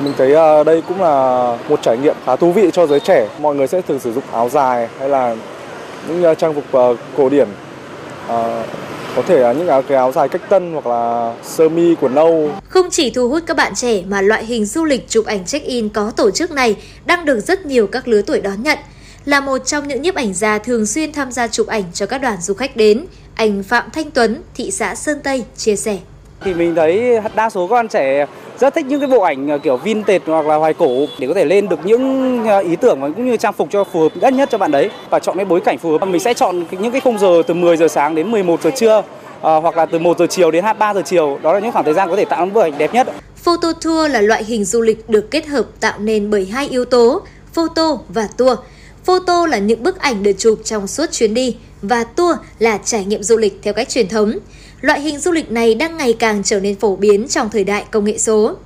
mình 0.00 0.14
thấy 0.18 0.34
à, 0.34 0.64
đây 0.64 0.82
cũng 0.88 1.00
là 1.00 1.56
một 1.68 1.82
trải 1.82 1.98
nghiệm 1.98 2.14
khá 2.26 2.36
thú 2.36 2.52
vị 2.52 2.70
cho 2.72 2.86
giới 2.86 3.00
trẻ. 3.00 3.28
Mọi 3.40 3.54
người 3.54 3.66
sẽ 3.66 3.80
thường 3.80 3.98
sử 3.98 4.12
dụng 4.12 4.24
áo 4.32 4.48
dài 4.48 4.88
hay 4.98 5.08
là 5.08 5.36
những 6.08 6.24
à, 6.24 6.34
trang 6.34 6.54
phục 6.54 6.72
à, 6.72 6.86
cổ 7.16 7.28
điển. 7.28 7.48
Có 9.16 9.22
thể 9.26 9.38
là 9.38 9.52
những 9.52 9.68
áo 9.68 9.82
cái 9.82 9.96
áo 9.98 10.12
dài 10.12 10.28
cách 10.28 10.42
tân 10.48 10.72
hoặc 10.72 10.86
là 10.86 11.34
sơ 11.42 11.68
mi 11.68 11.94
quần 12.00 12.14
nâu. 12.14 12.50
Không 12.68 12.90
chỉ 12.90 13.10
thu 13.10 13.28
hút 13.28 13.42
các 13.46 13.56
bạn 13.56 13.74
trẻ 13.74 14.02
mà 14.08 14.20
loại 14.20 14.44
hình 14.44 14.64
du 14.64 14.84
lịch 14.84 15.08
chụp 15.08 15.26
ảnh 15.26 15.44
check-in 15.44 15.88
có 15.88 16.12
tổ 16.16 16.30
chức 16.30 16.50
này 16.50 16.76
đang 17.06 17.24
được 17.24 17.40
rất 17.40 17.66
nhiều 17.66 17.86
các 17.86 18.08
lứa 18.08 18.22
tuổi 18.22 18.40
đón 18.40 18.62
nhận 18.62 18.78
là 19.24 19.40
một 19.40 19.58
trong 19.58 19.88
những 19.88 20.02
nhiếp 20.02 20.14
ảnh 20.14 20.34
gia 20.34 20.58
thường 20.58 20.86
xuyên 20.86 21.12
tham 21.12 21.32
gia 21.32 21.48
chụp 21.48 21.66
ảnh 21.66 21.84
cho 21.94 22.06
các 22.06 22.18
đoàn 22.18 22.40
du 22.40 22.54
khách 22.54 22.76
đến. 22.76 23.06
Anh 23.34 23.62
Phạm 23.62 23.90
Thanh 23.92 24.10
Tuấn, 24.10 24.42
thị 24.54 24.70
xã 24.70 24.94
Sơn 24.94 25.18
Tây 25.24 25.44
chia 25.56 25.76
sẻ. 25.76 25.98
Thì 26.44 26.54
mình 26.54 26.74
thấy 26.74 27.20
đa 27.34 27.50
số 27.50 27.66
các 27.66 27.74
bạn 27.74 27.88
trẻ 27.88 28.26
rất 28.60 28.74
thích 28.74 28.86
những 28.86 29.00
cái 29.00 29.08
bộ 29.08 29.20
ảnh 29.20 29.60
kiểu 29.60 29.76
vintage 29.76 30.24
hoặc 30.26 30.46
là 30.46 30.56
hoài 30.56 30.74
cổ 30.74 31.06
để 31.18 31.28
có 31.28 31.34
thể 31.34 31.44
lên 31.44 31.68
được 31.68 31.80
những 31.84 32.46
ờ, 32.46 32.58
ý 32.58 32.76
tưởng 32.76 33.00
và 33.00 33.08
cũng 33.08 33.26
như 33.26 33.36
trang 33.36 33.52
phục 33.52 33.68
cho 33.70 33.84
phù 33.84 34.00
hợp 34.00 34.16
nhất 34.16 34.32
nhất 34.32 34.48
cho 34.52 34.58
bạn 34.58 34.70
đấy 34.70 34.90
và 35.10 35.18
chọn 35.18 35.36
cái 35.36 35.44
bối 35.44 35.60
cảnh 35.60 35.78
phù 35.78 35.90
hợp. 35.90 36.06
Mình 36.06 36.20
sẽ 36.20 36.34
chọn 36.34 36.64
những 36.70 36.92
cái 36.92 37.00
khung 37.00 37.18
giờ 37.18 37.42
từ 37.46 37.54
10 37.54 37.76
giờ 37.76 37.88
sáng 37.88 38.14
đến 38.14 38.30
11 38.30 38.62
giờ 38.62 38.70
trưa 38.76 39.02
À, 39.42 39.56
hoặc 39.56 39.76
là 39.76 39.86
từ 39.86 39.98
1 39.98 40.18
giờ 40.18 40.26
chiều 40.30 40.50
đến 40.50 40.64
3 40.78 40.94
giờ 40.94 41.02
chiều. 41.04 41.38
Đó 41.42 41.52
là 41.52 41.58
những 41.58 41.72
khoảng 41.72 41.84
thời 41.84 41.94
gian 41.94 42.08
có 42.10 42.16
thể 42.16 42.24
tạo 42.24 42.44
nên 42.44 42.54
bức 42.54 42.60
ảnh 42.60 42.78
đẹp 42.78 42.94
nhất. 42.94 43.08
Photo 43.36 43.72
tour 43.72 44.10
là 44.10 44.20
loại 44.20 44.44
hình 44.44 44.64
du 44.64 44.80
lịch 44.80 45.08
được 45.08 45.30
kết 45.30 45.46
hợp 45.46 45.64
tạo 45.80 45.98
nên 45.98 46.30
bởi 46.30 46.46
hai 46.46 46.68
yếu 46.68 46.84
tố, 46.84 47.22
photo 47.52 47.98
và 48.08 48.28
tour. 48.36 48.58
Photo 49.04 49.46
là 49.46 49.58
những 49.58 49.82
bức 49.82 49.98
ảnh 49.98 50.22
được 50.22 50.32
chụp 50.38 50.60
trong 50.64 50.86
suốt 50.86 51.12
chuyến 51.12 51.34
đi 51.34 51.56
và 51.82 52.04
tour 52.04 52.36
là 52.58 52.78
trải 52.84 53.04
nghiệm 53.04 53.22
du 53.22 53.36
lịch 53.36 53.58
theo 53.62 53.74
cách 53.74 53.88
truyền 53.88 54.08
thống. 54.08 54.38
Loại 54.80 55.00
hình 55.00 55.18
du 55.18 55.32
lịch 55.32 55.50
này 55.50 55.74
đang 55.74 55.96
ngày 55.96 56.12
càng 56.18 56.42
trở 56.44 56.60
nên 56.60 56.78
phổ 56.78 56.96
biến 56.96 57.28
trong 57.28 57.50
thời 57.50 57.64
đại 57.64 57.84
công 57.90 58.04
nghệ 58.04 58.18
số. 58.18 58.56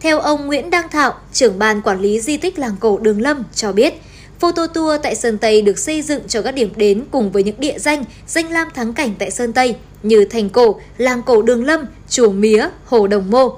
Theo 0.00 0.20
ông 0.20 0.46
Nguyễn 0.46 0.70
Đăng 0.70 0.88
Thạo, 0.88 1.14
trưởng 1.32 1.58
ban 1.58 1.82
quản 1.82 2.00
lý 2.00 2.20
di 2.20 2.36
tích 2.36 2.58
làng 2.58 2.76
cổ 2.80 2.98
Đường 2.98 3.20
Lâm 3.20 3.42
cho 3.54 3.72
biết, 3.72 3.94
Photo 4.40 4.66
tour 4.66 5.00
tại 5.02 5.14
Sơn 5.14 5.38
Tây 5.38 5.62
được 5.62 5.78
xây 5.78 6.02
dựng 6.02 6.22
cho 6.28 6.42
các 6.42 6.54
điểm 6.54 6.72
đến 6.76 7.04
cùng 7.10 7.32
với 7.32 7.42
những 7.42 7.60
địa 7.60 7.78
danh, 7.78 8.04
danh 8.26 8.50
lam 8.50 8.68
thắng 8.74 8.92
cảnh 8.92 9.14
tại 9.18 9.30
Sơn 9.30 9.52
Tây 9.52 9.76
như 10.02 10.24
thành 10.24 10.50
cổ, 10.50 10.80
làng 10.98 11.22
cổ 11.22 11.42
Đường 11.42 11.64
Lâm, 11.64 11.80
chùa 12.08 12.30
Mía, 12.30 12.68
hồ 12.84 13.06
Đồng 13.06 13.30
Mô. 13.30 13.48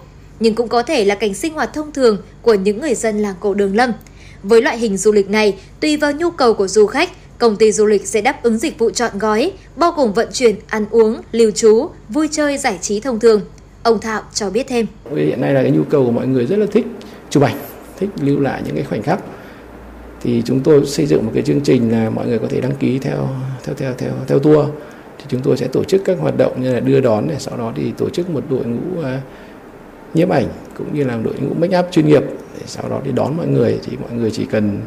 Nhưng 0.40 0.54
cũng 0.54 0.68
có 0.68 0.82
thể 0.82 1.04
là 1.04 1.14
cảnh 1.14 1.34
sinh 1.34 1.54
hoạt 1.54 1.72
thông 1.74 1.92
thường 1.92 2.18
của 2.42 2.54
những 2.54 2.80
người 2.80 2.94
dân 2.94 3.18
làng 3.22 3.34
cổ 3.40 3.54
Đường 3.54 3.76
Lâm– 3.76 3.92
với 4.48 4.62
loại 4.62 4.78
hình 4.78 4.96
du 4.96 5.12
lịch 5.12 5.30
này, 5.30 5.58
tùy 5.80 5.96
vào 5.96 6.12
nhu 6.12 6.30
cầu 6.30 6.54
của 6.54 6.68
du 6.68 6.86
khách, 6.86 7.10
công 7.38 7.56
ty 7.56 7.72
du 7.72 7.86
lịch 7.86 8.06
sẽ 8.06 8.20
đáp 8.20 8.42
ứng 8.42 8.58
dịch 8.58 8.78
vụ 8.78 8.90
chọn 8.90 9.18
gói, 9.18 9.52
bao 9.76 9.92
gồm 9.92 10.12
vận 10.12 10.28
chuyển, 10.32 10.54
ăn 10.66 10.86
uống, 10.90 11.20
lưu 11.32 11.50
trú, 11.50 11.88
vui 12.08 12.28
chơi, 12.30 12.58
giải 12.58 12.78
trí 12.80 13.00
thông 13.00 13.20
thường. 13.20 13.40
Ông 13.82 14.00
Thạo 14.00 14.22
cho 14.34 14.50
biết 14.50 14.66
thêm. 14.68 14.86
Hiện 15.16 15.40
nay 15.40 15.54
là 15.54 15.62
cái 15.62 15.70
nhu 15.70 15.84
cầu 15.84 16.04
của 16.04 16.10
mọi 16.10 16.26
người 16.26 16.46
rất 16.46 16.58
là 16.58 16.66
thích 16.72 16.86
chụp 17.30 17.42
ảnh, 17.42 17.56
thích 17.98 18.08
lưu 18.20 18.40
lại 18.40 18.62
những 18.66 18.74
cái 18.74 18.84
khoảnh 18.84 19.02
khắc. 19.02 19.20
Thì 20.22 20.42
chúng 20.44 20.60
tôi 20.60 20.86
xây 20.86 21.06
dựng 21.06 21.26
một 21.26 21.32
cái 21.34 21.42
chương 21.42 21.60
trình 21.60 21.92
là 21.92 22.10
mọi 22.10 22.26
người 22.26 22.38
có 22.38 22.46
thể 22.50 22.60
đăng 22.60 22.76
ký 22.76 22.98
theo 22.98 23.28
theo 23.64 23.74
theo 23.74 23.92
theo 23.98 24.10
theo 24.26 24.38
tour. 24.38 24.66
thì 25.18 25.24
chúng 25.28 25.40
tôi 25.40 25.56
sẽ 25.56 25.66
tổ 25.66 25.84
chức 25.84 26.02
các 26.04 26.18
hoạt 26.20 26.36
động 26.36 26.62
như 26.62 26.74
là 26.74 26.80
đưa 26.80 27.00
đón 27.00 27.28
này 27.28 27.36
sau 27.38 27.56
đó 27.56 27.72
thì 27.76 27.92
tổ 27.98 28.10
chức 28.10 28.30
một 28.30 28.44
đội 28.50 28.64
ngũ 28.64 29.02
à, 29.02 29.20
nhiếp 30.14 30.28
ảnh 30.28 30.46
cũng 30.78 30.94
như 30.94 31.04
là 31.04 31.16
đội 31.24 31.34
ngũ 31.40 31.54
make 31.54 31.78
up 31.78 31.86
chuyên 31.90 32.06
nghiệp 32.06 32.22
sau 32.66 32.88
đó 32.88 33.00
đi 33.04 33.12
đón 33.12 33.36
mọi 33.36 33.46
người 33.46 33.78
thì 33.84 33.96
mọi 33.96 34.12
người 34.12 34.30
chỉ 34.30 34.44
cần 34.44 34.80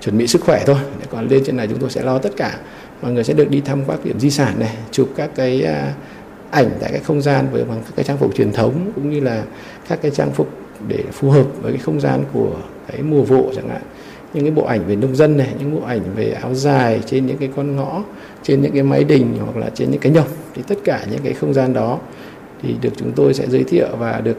chuẩn 0.00 0.18
bị 0.18 0.26
sức 0.26 0.42
khỏe 0.42 0.62
thôi. 0.66 0.76
Còn 1.10 1.28
lên 1.28 1.42
trên 1.46 1.56
này 1.56 1.66
chúng 1.68 1.78
tôi 1.78 1.90
sẽ 1.90 2.02
lo 2.02 2.18
tất 2.18 2.30
cả. 2.36 2.58
Mọi 3.02 3.12
người 3.12 3.24
sẽ 3.24 3.34
được 3.34 3.50
đi 3.50 3.60
thăm 3.60 3.84
các 3.88 4.04
điểm 4.04 4.20
di 4.20 4.30
sản 4.30 4.54
này, 4.58 4.76
chụp 4.90 5.08
các 5.16 5.30
cái 5.34 5.62
à, 5.62 5.92
ảnh 6.50 6.70
tại 6.80 6.90
các 6.92 7.04
không 7.04 7.22
gian 7.22 7.48
với 7.52 7.64
bằng 7.64 7.82
các 7.84 7.92
cái 7.96 8.04
trang 8.04 8.16
phục 8.16 8.34
truyền 8.34 8.52
thống 8.52 8.92
cũng 8.94 9.10
như 9.10 9.20
là 9.20 9.42
các 9.88 9.98
cái 10.02 10.10
trang 10.10 10.32
phục 10.32 10.50
để 10.88 11.04
phù 11.12 11.30
hợp 11.30 11.46
với 11.62 11.72
cái 11.72 11.80
không 11.80 12.00
gian 12.00 12.24
của 12.32 12.56
cái 12.92 13.02
mùa 13.02 13.22
vụ 13.22 13.52
chẳng 13.54 13.68
hạn. 13.68 13.82
Những 14.34 14.44
cái 14.44 14.50
bộ 14.50 14.64
ảnh 14.64 14.86
về 14.86 14.96
nông 14.96 15.16
dân 15.16 15.36
này, 15.36 15.48
những 15.58 15.74
bộ 15.74 15.86
ảnh 15.86 16.00
về 16.16 16.30
áo 16.30 16.54
dài 16.54 17.00
trên 17.06 17.26
những 17.26 17.36
cái 17.36 17.48
con 17.56 17.76
ngõ, 17.76 18.02
trên 18.42 18.62
những 18.62 18.72
cái 18.72 18.82
máy 18.82 19.04
đình 19.04 19.38
hoặc 19.44 19.56
là 19.56 19.70
trên 19.74 19.90
những 19.90 20.00
cái 20.00 20.12
nhộng 20.12 20.28
thì 20.54 20.62
tất 20.68 20.78
cả 20.84 21.04
những 21.10 21.20
cái 21.24 21.32
không 21.32 21.54
gian 21.54 21.72
đó 21.72 21.98
thì 22.62 22.74
được 22.80 22.92
chúng 22.96 23.12
tôi 23.12 23.34
sẽ 23.34 23.46
giới 23.48 23.64
thiệu 23.64 23.86
và 23.98 24.20
được 24.20 24.36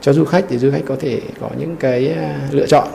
cho 0.00 0.12
du 0.12 0.24
khách 0.24 0.44
thì 0.48 0.58
du 0.58 0.70
khách 0.70 0.82
có 0.86 0.96
thể 1.00 1.20
có 1.40 1.48
những 1.58 1.76
cái 1.76 2.12
à, 2.12 2.48
lựa 2.50 2.66
chọn 2.66 2.88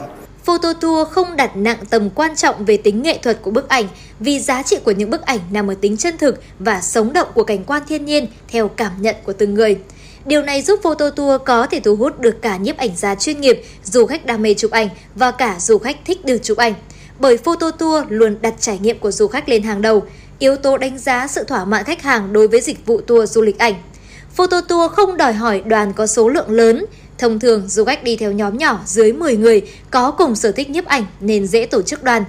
Photo 0.46 0.72
tour 0.72 1.08
không 1.08 1.36
đặt 1.36 1.56
nặng 1.56 1.78
tầm 1.90 2.10
quan 2.10 2.36
trọng 2.36 2.64
về 2.64 2.76
tính 2.76 3.02
nghệ 3.02 3.18
thuật 3.22 3.42
của 3.42 3.50
bức 3.50 3.68
ảnh 3.68 3.84
vì 4.20 4.40
giá 4.40 4.62
trị 4.62 4.76
của 4.84 4.90
những 4.90 5.10
bức 5.10 5.22
ảnh 5.22 5.38
nằm 5.50 5.70
ở 5.70 5.74
tính 5.80 5.96
chân 5.96 6.18
thực 6.18 6.42
và 6.58 6.80
sống 6.80 7.12
động 7.12 7.28
của 7.34 7.44
cảnh 7.44 7.64
quan 7.64 7.82
thiên 7.88 8.04
nhiên 8.04 8.26
theo 8.48 8.68
cảm 8.68 8.92
nhận 9.00 9.16
của 9.24 9.32
từng 9.32 9.54
người. 9.54 9.76
Điều 10.24 10.42
này 10.42 10.62
giúp 10.62 10.80
photo 10.82 11.10
tour 11.10 11.40
có 11.46 11.66
thể 11.66 11.80
thu 11.80 11.96
hút 11.96 12.20
được 12.20 12.42
cả 12.42 12.56
nhiếp 12.56 12.76
ảnh 12.76 12.96
gia 12.96 13.14
chuyên 13.14 13.40
nghiệp, 13.40 13.62
du 13.84 14.06
khách 14.06 14.26
đam 14.26 14.42
mê 14.42 14.54
chụp 14.54 14.70
ảnh 14.70 14.88
và 15.14 15.30
cả 15.30 15.56
du 15.60 15.78
khách 15.78 15.96
thích 16.04 16.24
được 16.24 16.38
chụp 16.42 16.58
ảnh. 16.58 16.74
Bởi 17.18 17.36
photo 17.36 17.70
tour 17.70 18.04
luôn 18.08 18.36
đặt 18.40 18.54
trải 18.60 18.78
nghiệm 18.78 18.98
của 18.98 19.10
du 19.10 19.26
khách 19.26 19.48
lên 19.48 19.62
hàng 19.62 19.82
đầu, 19.82 20.02
yếu 20.38 20.56
tố 20.56 20.78
đánh 20.78 20.98
giá 20.98 21.26
sự 21.26 21.44
thỏa 21.44 21.64
mãn 21.64 21.84
khách 21.84 22.02
hàng 22.02 22.32
đối 22.32 22.48
với 22.48 22.60
dịch 22.60 22.86
vụ 22.86 23.00
tour 23.00 23.30
du 23.30 23.42
lịch 23.42 23.58
ảnh. 23.58 23.74
Photo 24.36 24.60
tour 24.60 24.92
không 24.92 25.16
đòi 25.16 25.32
hỏi 25.32 25.62
đoàn 25.66 25.92
có 25.92 26.06
số 26.06 26.28
lượng 26.28 26.50
lớn, 26.50 26.84
Thông 27.18 27.40
thường, 27.40 27.68
du 27.68 27.84
khách 27.84 28.04
đi 28.04 28.16
theo 28.16 28.32
nhóm 28.32 28.58
nhỏ 28.58 28.80
dưới 28.86 29.12
10 29.12 29.36
người 29.36 29.62
có 29.90 30.10
cùng 30.10 30.36
sở 30.36 30.52
thích 30.52 30.70
nhiếp 30.70 30.84
ảnh 30.84 31.04
nên 31.20 31.46
dễ 31.46 31.66
tổ 31.66 31.82
chức 31.82 32.02
đoàn. 32.02 32.24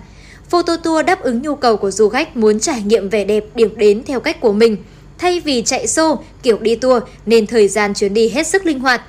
Photo 0.50 0.78
tour 0.78 1.06
đáp 1.06 1.22
ứng 1.22 1.42
nhu 1.42 1.56
cầu 1.56 1.78
của 1.78 1.92
du 1.92 2.10
khách 2.10 2.38
muốn 2.38 2.60
trải 2.60 2.82
nghiệm 2.82 3.10
vẻ 3.10 3.26
đẹp 3.26 3.46
điểm 3.56 3.78
đến 3.78 4.04
theo 4.06 4.20
cách 4.20 4.42
của 4.42 4.54
mình. 4.54 4.78
Thay 5.18 5.40
vì 5.40 5.62
chạy 5.62 5.88
xô, 5.88 6.20
kiểu 6.44 6.58
đi 6.58 6.76
tour 6.76 7.04
nên 7.26 7.48
thời 7.48 7.68
gian 7.68 7.94
chuyến 7.94 8.14
đi 8.14 8.30
hết 8.30 8.48
sức 8.48 8.66
linh 8.66 8.80
hoạt. 8.80 9.02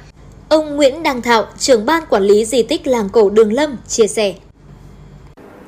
Ông 0.48 0.76
Nguyễn 0.76 1.02
Đăng 1.02 1.22
Thạo, 1.22 1.46
trưởng 1.58 1.86
ban 1.86 2.02
quản 2.10 2.22
lý 2.22 2.44
di 2.44 2.62
tích 2.62 2.86
làng 2.86 3.08
cổ 3.08 3.30
Đường 3.30 3.52
Lâm, 3.52 3.76
chia 3.88 4.06
sẻ. 4.06 4.34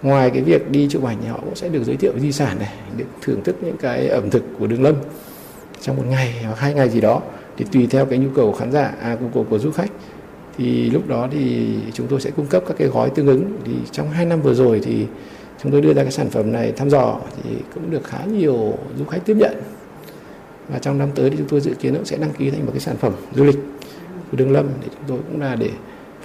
Ngoài 0.03 0.31
cái 0.31 0.43
việc 0.43 0.71
đi 0.71 0.87
chụp 0.91 1.05
ảnh 1.05 1.17
thì 1.23 1.29
họ 1.29 1.41
cũng 1.45 1.57
sẽ 1.57 1.69
được 1.69 1.83
giới 1.87 1.97
thiệu 1.97 2.13
di 2.21 2.33
sản 2.33 2.59
này, 2.59 2.73
được 2.97 3.05
thưởng 3.23 3.41
thức 3.45 3.57
những 3.63 3.77
cái 3.77 4.09
ẩm 4.09 4.31
thực 4.31 4.43
của 4.59 4.67
Đường 4.67 4.83
Lâm 4.83 4.95
trong 5.81 5.97
một 5.97 6.05
ngày 6.09 6.35
hoặc 6.45 6.59
hai 6.59 6.75
ngày 6.75 6.89
gì 6.89 7.01
đó 7.01 7.23
thì 7.57 7.65
tùy 7.73 7.87
theo 7.91 8.07
cái 8.07 8.19
nhu 8.19 8.29
cầu 8.35 8.53
của 8.53 8.59
khán 8.59 8.73
giả 8.73 8.95
à, 9.03 9.17
của, 9.21 9.27
của, 9.33 9.45
của 9.51 9.59
du 9.59 9.71
khách. 9.71 9.91
Thì 10.59 10.91
lúc 10.91 11.09
đó 11.09 11.29
thì 11.33 11.77
chúng 11.93 12.07
tôi 12.07 12.21
sẽ 12.21 12.31
cung 12.31 12.47
cấp 12.47 12.63
các 12.67 12.75
cái 12.79 12.89
gói 12.89 13.11
tương 13.11 13.27
ứng. 13.27 13.59
Thì 13.65 13.73
trong 13.93 14.11
hai 14.11 14.27
năm 14.27 14.43
vừa 14.43 14.55
rồi 14.55 14.81
thì 14.85 15.07
chúng 15.63 15.73
tôi 15.73 15.81
đưa 15.81 15.95
ra 15.95 16.03
cái 16.03 16.13
sản 16.13 16.31
phẩm 16.31 16.53
này 16.53 16.73
thăm 16.73 16.91
dò 16.91 17.21
thì 17.43 17.51
cũng 17.75 17.91
được 17.91 18.05
khá 18.05 18.25
nhiều 18.25 18.75
du 18.99 19.05
khách 19.05 19.25
tiếp 19.25 19.37
nhận. 19.37 19.63
Và 20.69 20.79
trong 20.79 20.99
năm 20.99 21.09
tới 21.15 21.31
thì 21.31 21.37
chúng 21.37 21.49
tôi 21.49 21.61
dự 21.61 21.75
kiến 21.75 21.95
cũng 21.95 22.05
sẽ 22.05 22.17
đăng 22.17 22.31
ký 22.31 22.51
thành 22.51 22.67
một 22.67 22.73
cái 22.73 22.81
sản 22.81 22.97
phẩm 22.97 23.13
du 23.35 23.45
lịch 23.45 23.59
của 24.31 24.37
Đường 24.37 24.53
Lâm 24.53 24.69
để 24.81 24.89
chúng 24.95 25.05
tôi 25.09 25.19
cũng 25.33 25.41
là 25.41 25.57
để 25.57 25.71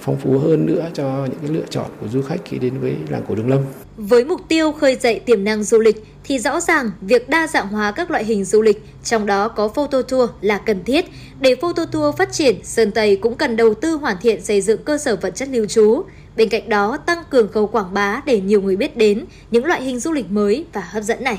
phong 0.06 0.16
phú 0.16 0.38
hơn 0.38 0.66
nữa 0.66 0.88
cho 0.94 1.04
những 1.04 1.38
cái 1.42 1.50
lựa 1.50 1.64
chọn 1.70 1.90
của 2.00 2.08
du 2.08 2.22
khách 2.22 2.40
khi 2.44 2.58
đến 2.58 2.80
với 2.80 2.94
làng 3.08 3.22
cổ 3.28 3.34
Đường 3.34 3.48
Lâm. 3.48 3.60
Với 3.96 4.24
mục 4.24 4.40
tiêu 4.48 4.72
khơi 4.72 4.96
dậy 5.00 5.20
tiềm 5.20 5.44
năng 5.44 5.64
du 5.64 5.78
lịch 5.78 6.04
thì 6.24 6.38
rõ 6.38 6.60
ràng 6.60 6.90
việc 7.00 7.28
đa 7.28 7.46
dạng 7.46 7.68
hóa 7.68 7.92
các 7.92 8.10
loại 8.10 8.24
hình 8.24 8.44
du 8.44 8.62
lịch, 8.62 8.82
trong 9.04 9.26
đó 9.26 9.48
có 9.48 9.68
photo 9.68 10.02
tour 10.02 10.30
là 10.40 10.58
cần 10.58 10.84
thiết. 10.84 11.04
Để 11.40 11.54
photo 11.54 11.84
tour 11.84 12.16
phát 12.16 12.32
triển, 12.32 12.56
Sơn 12.62 12.90
Tây 12.90 13.16
cũng 13.16 13.36
cần 13.36 13.56
đầu 13.56 13.74
tư 13.74 13.94
hoàn 13.94 14.16
thiện 14.20 14.44
xây 14.44 14.60
dựng 14.60 14.84
cơ 14.84 14.98
sở 14.98 15.16
vật 15.16 15.30
chất 15.30 15.48
lưu 15.48 15.66
trú. 15.66 16.02
Bên 16.36 16.48
cạnh 16.48 16.68
đó, 16.68 16.96
tăng 16.96 17.22
cường 17.30 17.52
khâu 17.52 17.66
quảng 17.66 17.94
bá 17.94 18.20
để 18.26 18.40
nhiều 18.40 18.62
người 18.62 18.76
biết 18.76 18.96
đến 18.96 19.24
những 19.50 19.64
loại 19.64 19.82
hình 19.82 20.00
du 20.00 20.12
lịch 20.12 20.30
mới 20.30 20.64
và 20.72 20.80
hấp 20.80 21.02
dẫn 21.02 21.24
này. 21.24 21.38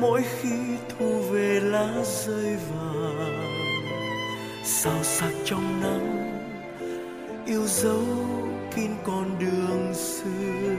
mỗi 0.00 0.22
khi 0.22 0.56
thu 0.88 1.20
về 1.30 1.60
lá 1.62 1.88
rơi 2.04 2.56
vàng 2.70 3.58
sao 4.64 5.02
sắc 5.02 5.32
trong 5.44 5.80
nắng, 5.82 6.40
yêu 7.46 7.62
dấu 7.66 8.04
kín 8.76 8.90
con 9.04 9.38
đường 9.38 9.94
xưa. 9.94 10.74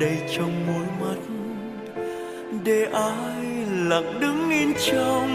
Đầy 0.00 0.16
trong 0.36 0.66
môi 0.66 0.86
mắt, 1.00 1.20
để 2.64 2.84
ai 2.92 3.44
lặng 3.88 4.20
đứng 4.20 4.50
in 4.50 4.72
trong 4.86 5.28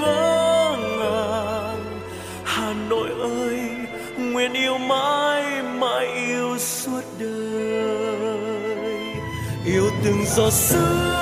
ngỡ 0.00 0.76
ngàng. 0.98 1.84
Hà 2.44 2.74
nội 2.90 3.08
ơi, 3.20 3.60
nguyện 4.18 4.52
yêu 4.52 4.78
mãi 4.78 5.62
mãi 5.62 6.06
yêu 6.26 6.58
suốt 6.58 7.02
đời. 7.18 8.12
Yêu 9.66 9.90
từng 10.04 10.24
giọt 10.26 10.50
sương 10.50 11.21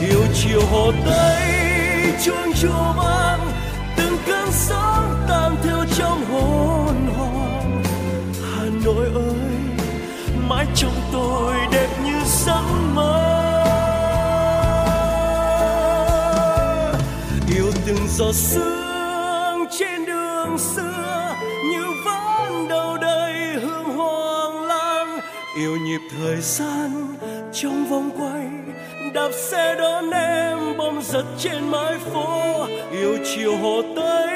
yêu 0.00 0.20
chiều 0.34 0.60
hồ 0.70 0.92
tây, 1.06 1.42
chuông 2.24 2.52
chùa 2.62 2.92
vang, 2.96 3.40
từng 3.96 4.16
cơn 4.26 4.48
sóng 4.52 5.24
tan 5.28 5.56
theo 5.62 5.84
trong 5.96 6.24
hồn 6.24 6.94
hoàng 7.16 7.82
hà 8.42 8.64
nội 8.84 9.06
ơi, 9.14 9.50
mãi 10.48 10.66
trong 10.74 10.94
tôi 11.12 11.54
đẹp 11.72 11.88
như 12.04 12.18
giấc 12.24 12.62
mơ. 12.94 13.32
Yêu 17.56 17.72
từng 17.86 18.08
giọt 18.08 18.34
sương 18.34 19.64
trên 19.78 20.04
đường 20.06 20.58
xưa, 20.58 21.34
như 21.70 21.84
vẫn 22.04 22.68
đâu 22.68 22.96
đây 22.96 23.32
hương 23.62 23.96
hoàng 23.96 24.66
lan 24.66 25.20
yêu 25.56 25.76
nhịp 25.76 26.00
thời 26.18 26.40
gian 26.40 27.14
trong 27.52 27.86
vòng 27.90 28.10
quay 28.18 28.45
đạp 29.16 29.32
xe 29.32 29.74
đón 29.78 30.10
em, 30.10 30.76
bom 30.76 31.02
giật 31.02 31.24
trên 31.38 31.70
mái 31.70 31.94
phố. 31.98 32.66
Yêu 32.92 33.18
chiều 33.24 33.56
hồ 33.56 33.82
tây, 33.96 34.28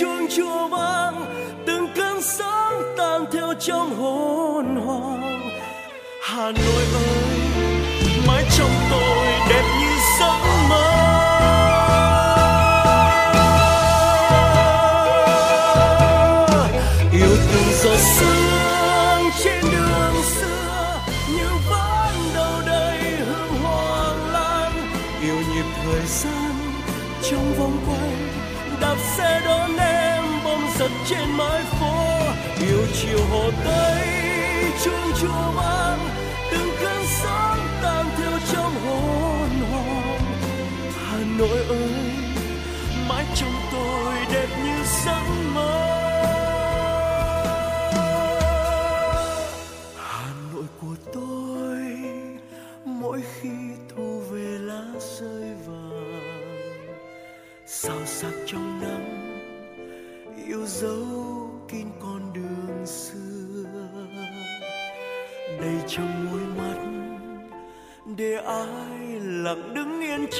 chuông 0.00 0.26
chùa 0.36 0.68
vang, 0.68 1.24
từng 1.66 1.88
cơn 1.96 2.22
sóng 2.22 2.94
tan 2.98 3.24
theo 3.32 3.54
trong 3.60 3.94
hồn 3.94 4.76
hoàng 4.86 5.40
hà 6.22 6.52
nội 6.52 6.84
ơi, 6.94 7.40
mãi 8.26 8.44
trong 8.58 8.70
tôi 8.90 9.29
yêu 33.20 33.89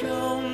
đứng 0.02 0.49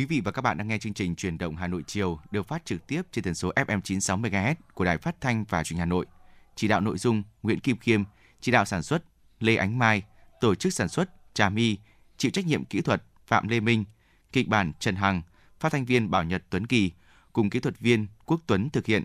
Quý 0.00 0.06
vị 0.06 0.20
và 0.24 0.32
các 0.32 0.42
bạn 0.42 0.58
đang 0.58 0.68
nghe 0.68 0.78
chương 0.78 0.94
trình 0.94 1.14
Truyền 1.14 1.38
động 1.38 1.56
Hà 1.56 1.66
Nội 1.66 1.82
chiều 1.86 2.18
được 2.30 2.48
phát 2.48 2.64
trực 2.64 2.86
tiếp 2.86 3.02
trên 3.12 3.24
tần 3.24 3.34
số 3.34 3.52
FM 3.56 3.80
96 3.80 4.18
MHz 4.18 4.54
của 4.74 4.84
Đài 4.84 4.98
Phát 4.98 5.20
thanh 5.20 5.44
và 5.48 5.64
Truyền 5.64 5.76
hình 5.76 5.80
Hà 5.80 5.86
Nội. 5.86 6.06
Chỉ 6.54 6.68
đạo 6.68 6.80
nội 6.80 6.98
dung 6.98 7.22
Nguyễn 7.42 7.60
Kim 7.60 7.76
Khiêm, 7.76 8.02
chỉ 8.40 8.52
đạo 8.52 8.64
sản 8.64 8.82
xuất 8.82 9.02
Lê 9.40 9.56
Ánh 9.56 9.78
Mai, 9.78 10.02
tổ 10.40 10.54
chức 10.54 10.72
sản 10.72 10.88
xuất 10.88 11.10
Trà 11.34 11.48
My, 11.48 11.76
chịu 12.16 12.30
trách 12.30 12.46
nhiệm 12.46 12.64
kỹ 12.64 12.80
thuật 12.80 13.02
Phạm 13.26 13.48
Lê 13.48 13.60
Minh, 13.60 13.84
kịch 14.32 14.48
bản 14.48 14.72
Trần 14.78 14.96
Hằng, 14.96 15.22
phát 15.60 15.72
thanh 15.72 15.84
viên 15.84 16.10
Bảo 16.10 16.24
Nhật 16.24 16.42
Tuấn 16.50 16.66
Kỳ 16.66 16.92
cùng 17.32 17.50
kỹ 17.50 17.60
thuật 17.60 17.78
viên 17.78 18.06
Quốc 18.26 18.40
Tuấn 18.46 18.70
thực 18.70 18.86
hiện. 18.86 19.04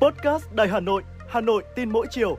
Podcast 0.00 0.52
Đài 0.52 0.68
Hà 0.68 0.80
Nội, 0.80 1.02
Hà 1.28 1.40
Nội 1.40 1.64
tin 1.76 1.90
mỗi 1.90 2.06
chiều. 2.10 2.38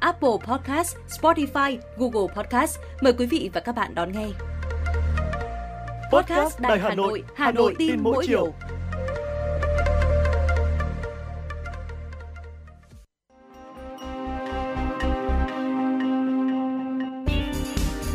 Apple 0.00 0.38
Podcast, 0.46 0.96
Spotify, 1.08 1.78
Google 1.96 2.34
Podcast. 2.36 2.78
Mời 3.00 3.12
quý 3.12 3.26
vị 3.26 3.50
và 3.52 3.60
các 3.60 3.74
bạn 3.74 3.94
đón 3.94 4.12
nghe. 4.12 4.26
Podcast 6.12 6.60
Đài 6.60 6.78
Hà 6.78 6.94
Nội, 6.94 7.22
Hà 7.36 7.52
Nội 7.52 7.74
tin 7.78 8.02
mỗi 8.02 8.26
chiều. 8.26 8.52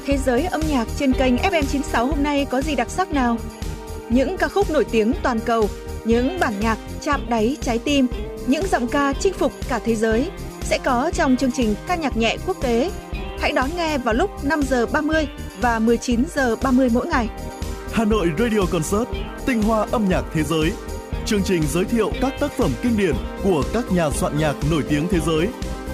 Thế 0.06 0.18
giới 0.18 0.46
âm 0.46 0.62
nhạc 0.70 0.88
trên 0.98 1.14
kênh 1.14 1.36
FM96 1.36 2.08
hôm 2.08 2.24
nay 2.24 2.46
có 2.50 2.62
gì 2.62 2.76
đặc 2.76 2.90
sắc 2.90 3.14
nào? 3.14 3.38
Những 4.10 4.38
ca 4.38 4.48
khúc 4.48 4.72
nổi 4.72 4.86
tiếng 4.92 5.14
toàn 5.24 5.40
cầu, 5.46 5.70
những 6.06 6.40
bản 6.40 6.54
nhạc 6.60 6.78
chạm 7.02 7.22
đáy 7.30 7.58
trái 7.62 7.80
tim, 7.80 8.08
những 8.48 8.68
giọng 8.68 8.88
ca 8.88 9.14
chinh 9.14 9.34
phục 9.34 9.52
cả 9.70 9.80
thế 9.86 9.96
giới 9.96 10.30
sẽ 10.66 10.78
có 10.78 11.12
trong 11.14 11.38
chương 11.38 11.52
trình 11.52 11.76
ca 11.88 11.96
nhạc 11.96 12.18
nhẹ 12.18 12.38
quốc 12.48 12.58
tế. 12.62 12.92
Hãy 13.40 13.52
đón 13.52 13.70
nghe 13.78 13.98
vào 13.98 14.14
lúc 14.14 14.46
5 14.46 14.62
giờ 14.62 14.86
30 14.86 15.28
và 15.62 15.80
19 15.80 16.24
giờ 16.36 16.56
30 16.56 16.90
mỗi 16.94 17.08
ngày. 17.08 17.30
Hà 17.92 18.06
Nội 18.06 18.28
Radio 18.40 18.60
Concert, 18.72 19.10
tinh 19.46 19.64
hoa 19.64 19.88
âm 19.92 20.10
nhạc 20.10 20.24
thế 20.34 20.44
giới. 20.44 20.72
Chương 21.26 21.44
trình 21.44 21.64
giới 21.68 21.86
thiệu 21.86 22.12
các 22.22 22.34
tác 22.40 22.52
phẩm 22.52 22.72
kinh 22.82 22.98
điển 22.98 23.16
của 23.44 23.64
các 23.74 23.92
nhà 23.92 24.10
soạn 24.10 24.38
nhạc 24.38 24.56
nổi 24.72 24.84
tiếng 24.90 25.08
thế 25.08 25.20
giới. 25.26 25.48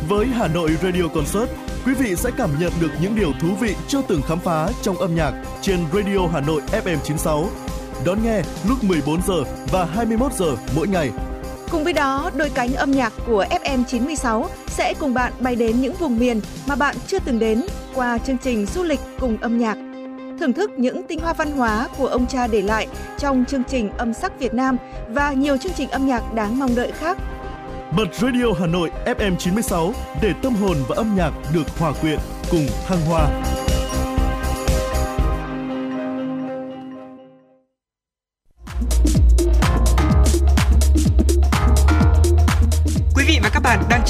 Với 0.10 0.26
Hà 0.26 0.48
Nội 0.48 0.70
Radio 0.84 1.08
Concert, 1.16 1.50
quý 1.86 1.94
vị 1.94 2.16
sẽ 2.16 2.32
cảm 2.38 2.50
nhận 2.60 2.72
được 2.82 2.92
những 3.02 3.16
điều 3.16 3.32
thú 3.42 3.48
vị 3.62 3.76
chưa 3.88 4.02
từng 4.08 4.22
khám 4.22 4.40
phá 4.40 4.70
trong 4.82 4.98
âm 4.98 5.16
nhạc 5.16 5.34
trên 5.62 5.80
Radio 5.94 6.28
Hà 6.34 6.42
Nội 6.42 6.62
FM 6.72 6.98
96. 7.04 7.50
Đón 8.06 8.24
nghe 8.24 8.42
lúc 8.70 8.84
14 8.84 9.22
giờ 9.28 9.44
và 9.72 9.86
21 9.86 10.34
giờ 10.34 10.56
mỗi 10.76 10.88
ngày. 10.88 11.12
Cùng 11.72 11.84
với 11.84 11.94
đó, 11.94 12.32
đôi 12.36 12.50
cánh 12.50 12.74
âm 12.74 12.92
nhạc 12.92 13.14
của 13.28 13.46
FM 13.50 13.84
96 13.84 14.50
sẽ 14.68 14.94
cùng 15.00 15.14
bạn 15.14 15.34
bay 15.40 15.56
đến 15.56 15.82
những 15.82 15.94
vùng 15.94 16.20
miền 16.20 16.42
mà 16.68 16.76
bạn 16.76 16.96
chưa 17.08 17.20
từng 17.20 17.40
đến 17.40 17.62
qua 17.96 18.18
chương 18.18 18.38
trình 18.38 18.66
du 18.66 18.84
lịch 18.84 19.00
cùng 19.20 19.38
âm 19.42 19.58
nhạc. 19.58 19.78
Thưởng 20.40 20.54
thức 20.54 20.72
những 20.78 21.04
tinh 21.04 21.20
hoa 21.20 21.34
văn 21.34 21.52
hóa 21.52 21.88
của 21.98 22.08
ông 22.08 22.28
cha 22.28 22.48
để 22.48 22.62
lại 22.62 22.88
trong 23.18 23.46
chương 23.46 23.64
trình 23.64 23.90
âm 23.98 24.14
sắc 24.14 24.40
Việt 24.40 24.54
Nam 24.54 24.78
và 25.10 25.32
nhiều 25.32 25.58
chương 25.58 25.74
trình 25.74 25.90
âm 25.90 26.08
nhạc 26.08 26.34
đáng 26.34 26.60
mong 26.60 26.76
đợi 26.76 26.92
khác. 26.92 27.18
Bật 27.98 28.08
Radio 28.14 28.46
Hà 28.60 28.68
Nội 28.68 28.92
FM 29.06 29.36
96 29.36 29.94
để 30.22 30.34
tâm 30.44 30.56
hồn 30.56 30.78
và 30.88 30.96
âm 30.96 31.16
nhạc 31.16 31.32
được 31.54 31.80
hòa 31.80 31.94
quyện 32.02 32.20
cùng 32.52 32.68
thăng 32.88 33.02
hoa. 33.02 33.28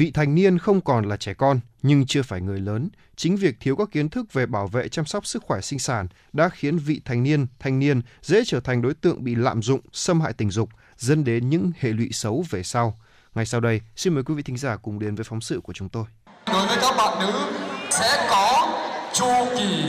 vị 0.00 0.10
thành 0.10 0.34
niên 0.34 0.58
không 0.58 0.80
còn 0.80 1.08
là 1.08 1.16
trẻ 1.16 1.34
con 1.34 1.60
nhưng 1.82 2.06
chưa 2.06 2.22
phải 2.22 2.40
người 2.40 2.60
lớn. 2.60 2.88
Chính 3.16 3.36
việc 3.36 3.56
thiếu 3.60 3.76
các 3.76 3.88
kiến 3.92 4.08
thức 4.08 4.32
về 4.32 4.46
bảo 4.46 4.66
vệ 4.66 4.88
chăm 4.88 5.04
sóc 5.04 5.26
sức 5.26 5.42
khỏe 5.42 5.60
sinh 5.60 5.78
sản 5.78 6.08
đã 6.32 6.48
khiến 6.48 6.78
vị 6.78 7.00
thành 7.04 7.22
niên, 7.22 7.46
thanh 7.58 7.78
niên 7.78 8.00
dễ 8.22 8.42
trở 8.46 8.60
thành 8.60 8.82
đối 8.82 8.94
tượng 8.94 9.24
bị 9.24 9.34
lạm 9.34 9.62
dụng, 9.62 9.80
xâm 9.92 10.20
hại 10.20 10.32
tình 10.32 10.50
dục, 10.50 10.68
dẫn 10.96 11.24
đến 11.24 11.50
những 11.50 11.72
hệ 11.78 11.90
lụy 11.90 12.08
xấu 12.12 12.44
về 12.50 12.62
sau. 12.62 13.00
Ngay 13.34 13.46
sau 13.46 13.60
đây, 13.60 13.80
xin 13.96 14.14
mời 14.14 14.24
quý 14.24 14.34
vị 14.34 14.42
thính 14.42 14.56
giả 14.56 14.76
cùng 14.76 14.98
đến 14.98 15.14
với 15.14 15.24
phóng 15.24 15.40
sự 15.40 15.60
của 15.60 15.72
chúng 15.72 15.88
tôi. 15.88 16.04
Đối 16.46 16.66
với 16.66 16.78
các 16.80 16.94
bạn 16.96 17.18
nữ 17.20 17.52
sẽ 17.90 18.26
có 18.30 18.78
chu 19.14 19.56
kỳ 19.58 19.84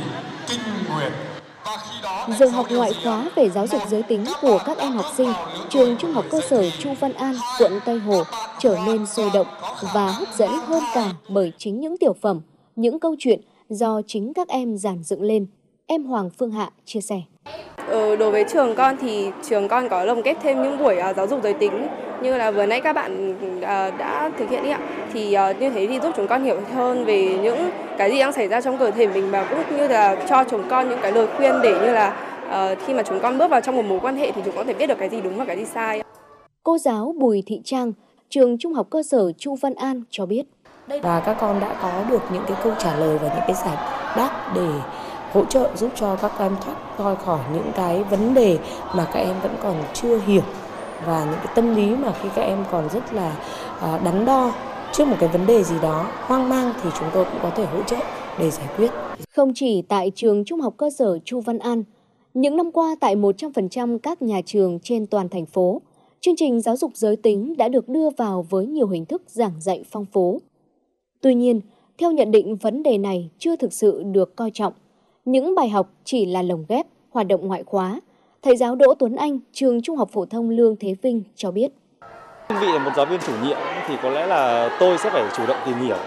kinh 0.48 0.62
nguyệt 0.90 1.31
Giờ 2.28 2.48
học 2.48 2.66
ngoại 2.72 2.92
khóa 3.04 3.30
về 3.36 3.50
giáo 3.50 3.68
dục 3.68 3.82
giới 3.90 4.04
tính 4.04 4.26
của 4.42 4.60
các 4.66 4.78
em 4.78 4.92
học 4.92 5.06
sinh, 5.18 5.34
trường 5.70 5.98
Trung 5.98 6.12
học 6.12 6.26
cơ 6.32 6.42
sở 6.50 6.70
Chu 6.70 6.94
Văn 7.00 7.14
An, 7.14 7.36
quận 7.60 7.80
Tây 7.86 8.00
Hồ 8.00 8.24
trở 8.60 8.78
nên 8.86 9.06
sôi 9.06 9.30
động 9.34 9.48
và 9.94 10.12
hấp 10.12 10.28
dẫn 10.38 10.50
hơn 10.50 10.84
cả 10.94 11.14
bởi 11.30 11.54
chính 11.58 11.80
những 11.80 11.98
tiểu 11.98 12.14
phẩm, 12.22 12.42
những 12.76 13.00
câu 13.00 13.16
chuyện 13.20 13.42
do 13.70 14.02
chính 14.08 14.34
các 14.34 14.48
em 14.48 14.78
giản 14.78 15.04
dựng 15.04 15.22
lên. 15.22 15.46
Em 15.86 16.04
Hoàng 16.04 16.30
Phương 16.30 16.52
Hạ 16.52 16.72
chia 16.86 17.02
sẻ. 17.02 17.22
Ờ, 17.92 18.16
đối 18.16 18.32
với 18.32 18.44
trường 18.44 18.76
con 18.76 18.96
thì 19.02 19.32
trường 19.50 19.68
con 19.68 19.90
có 19.90 20.04
lồng 20.04 20.22
ghép 20.22 20.38
thêm 20.44 20.64
những 20.64 20.78
buổi 20.78 20.98
à, 20.98 21.14
giáo 21.14 21.28
dục 21.28 21.40
giới 21.44 21.54
tính 21.54 21.88
như 22.22 22.38
là 22.38 22.52
vừa 22.52 22.66
nãy 22.66 22.82
các 22.82 22.94
bạn 22.94 23.36
à, 23.62 23.92
đã 23.98 24.32
thực 24.38 24.50
hiện 24.50 24.64
ý 24.64 24.70
ạ 24.70 24.80
thì 25.14 25.34
à, 25.34 25.52
như 25.52 25.70
thế 25.70 25.88
thì 25.88 26.00
giúp 26.00 26.12
chúng 26.16 26.28
con 26.28 26.44
hiểu 26.44 26.62
hơn 26.74 27.06
về 27.06 27.38
những 27.44 27.70
cái 27.98 28.12
gì 28.12 28.20
đang 28.20 28.34
xảy 28.34 28.48
ra 28.48 28.62
trong 28.62 28.78
cơ 28.78 28.92
thể 28.92 29.08
mình 29.08 29.32
và 29.32 29.44
cũng 29.44 29.78
như 29.78 29.88
là 29.88 30.16
cho 30.30 30.44
chúng 30.50 30.70
con 30.70 30.90
những 30.90 31.00
cái 31.02 31.12
lời 31.12 31.28
khuyên 31.38 31.54
để 31.64 31.72
như 31.72 31.92
là 31.92 32.10
à, 32.50 32.76
khi 32.86 32.94
mà 32.94 33.04
chúng 33.04 33.20
con 33.20 33.38
bước 33.38 33.52
vào 33.52 33.62
trong 33.62 33.76
một 33.76 33.86
mối 33.86 34.00
quan 34.00 34.16
hệ 34.16 34.32
thì 34.32 34.42
chúng 34.46 34.56
con 34.56 34.66
có 34.66 34.74
thể 34.74 34.80
biết 34.80 34.88
được 34.88 34.98
cái 35.00 35.10
gì 35.10 35.22
đúng 35.22 35.38
và 35.38 35.46
cái 35.46 35.58
gì 35.58 35.66
sai. 35.66 36.04
Cô 36.64 36.78
giáo 36.78 37.16
Bùi 37.20 37.44
Thị 37.46 37.62
Trang, 37.66 37.94
trường 38.30 38.58
Trung 38.58 38.74
học 38.74 38.88
cơ 38.90 39.04
sở 39.04 39.32
Chu 39.38 39.56
Văn 39.62 39.74
An 39.76 40.04
cho 40.10 40.26
biết. 40.26 40.44
và 41.02 41.24
các 41.26 41.38
con 41.40 41.60
đã 41.60 41.76
có 41.82 42.04
được 42.10 42.22
những 42.34 42.44
cái 42.48 42.58
câu 42.64 42.74
trả 42.80 42.96
lời 42.96 43.18
và 43.18 43.28
những 43.28 43.44
cái 43.48 43.56
giải 43.66 43.76
đáp 44.18 44.52
để 44.56 44.68
hỗ 45.32 45.46
trợ 45.46 45.76
giúp 45.76 45.92
cho 45.96 46.16
các 46.16 46.32
em 46.40 46.56
thoát 46.66 46.76
khỏi 46.98 47.16
khỏi 47.16 47.40
những 47.54 47.72
cái 47.76 48.04
vấn 48.04 48.34
đề 48.34 48.58
mà 48.96 49.08
các 49.14 49.20
em 49.20 49.36
vẫn 49.42 49.56
còn 49.64 49.84
chưa 49.94 50.20
hiểu 50.20 50.42
và 51.06 51.26
những 51.26 51.40
cái 51.44 51.54
tâm 51.56 51.76
lý 51.76 51.96
mà 51.96 52.14
khi 52.22 52.30
các 52.36 52.42
em 52.42 52.66
còn 52.72 52.90
rất 52.90 53.14
là 53.14 53.36
à, 53.80 54.02
đắn 54.06 54.26
đo 54.26 54.54
trước 54.94 55.08
một 55.08 55.16
cái 55.20 55.30
vấn 55.30 55.46
đề 55.46 55.64
gì 55.64 55.76
đó 55.82 56.08
hoang 56.12 56.50
mang 56.50 56.74
thì 56.84 56.90
chúng 57.00 57.08
tôi 57.14 57.26
cũng 57.26 57.40
có 57.42 57.50
thể 57.50 57.66
hỗ 57.66 57.84
trợ 57.84 57.98
để 58.40 58.52
giải 58.52 58.68
quyết. 58.78 58.92
Không 59.30 59.52
chỉ 59.56 59.82
tại 59.82 60.12
trường 60.16 60.46
Trung 60.46 60.62
học 60.62 60.74
cơ 60.78 60.90
sở 60.90 61.20
Chu 61.26 61.42
Văn 61.42 61.60
An, 61.60 61.84
những 62.34 62.58
năm 62.58 62.72
qua 62.72 62.96
tại 63.00 63.16
100% 63.16 64.00
các 64.00 64.22
nhà 64.22 64.42
trường 64.46 64.80
trên 64.84 65.08
toàn 65.08 65.30
thành 65.30 65.46
phố, 65.46 65.82
chương 66.22 66.36
trình 66.36 66.62
giáo 66.62 66.78
dục 66.78 66.92
giới 66.96 67.16
tính 67.16 67.58
đã 67.58 67.70
được 67.70 67.90
đưa 67.90 68.10
vào 68.10 68.46
với 68.50 68.66
nhiều 68.66 68.88
hình 68.88 69.06
thức 69.06 69.22
giảng 69.28 69.54
dạy 69.60 69.84
phong 69.92 70.06
phú. 70.06 70.42
Tuy 71.22 71.36
nhiên, 71.36 71.62
theo 71.98 72.12
nhận 72.12 72.32
định 72.32 72.56
vấn 72.56 72.84
đề 72.84 72.98
này 72.98 73.30
chưa 73.40 73.56
thực 73.56 73.74
sự 73.74 74.04
được 74.04 74.36
coi 74.36 74.52
trọng. 74.54 74.74
Những 75.26 75.56
bài 75.56 75.70
học 75.70 75.88
chỉ 76.04 76.26
là 76.26 76.42
lồng 76.42 76.66
ghép, 76.70 76.86
hoạt 77.12 77.28
động 77.28 77.48
ngoại 77.48 77.64
khóa. 77.64 78.00
Thầy 78.42 78.58
giáo 78.58 78.76
Đỗ 78.76 78.94
Tuấn 79.00 79.16
Anh, 79.16 79.40
trường 79.54 79.82
Trung 79.82 79.98
học 79.98 80.10
phổ 80.12 80.26
thông 80.26 80.50
Lương 80.50 80.76
Thế 80.80 80.96
Vinh 81.02 81.24
cho 81.36 81.52
biết. 81.52 81.72
Cương 82.50 82.60
vị 82.62 82.68
là 82.68 82.80
một 82.80 82.92
giáo 82.96 83.06
viên 83.06 83.20
chủ 83.20 83.34
nhiệm 83.44 83.58
thì 83.88 83.96
có 84.04 84.10
lẽ 84.10 84.28
là 84.28 84.70
tôi 84.80 84.98
sẽ 84.98 85.10
phải 85.10 85.24
chủ 85.38 85.48
động 85.48 85.58
tìm 85.66 85.76
hiểu, 85.78 85.98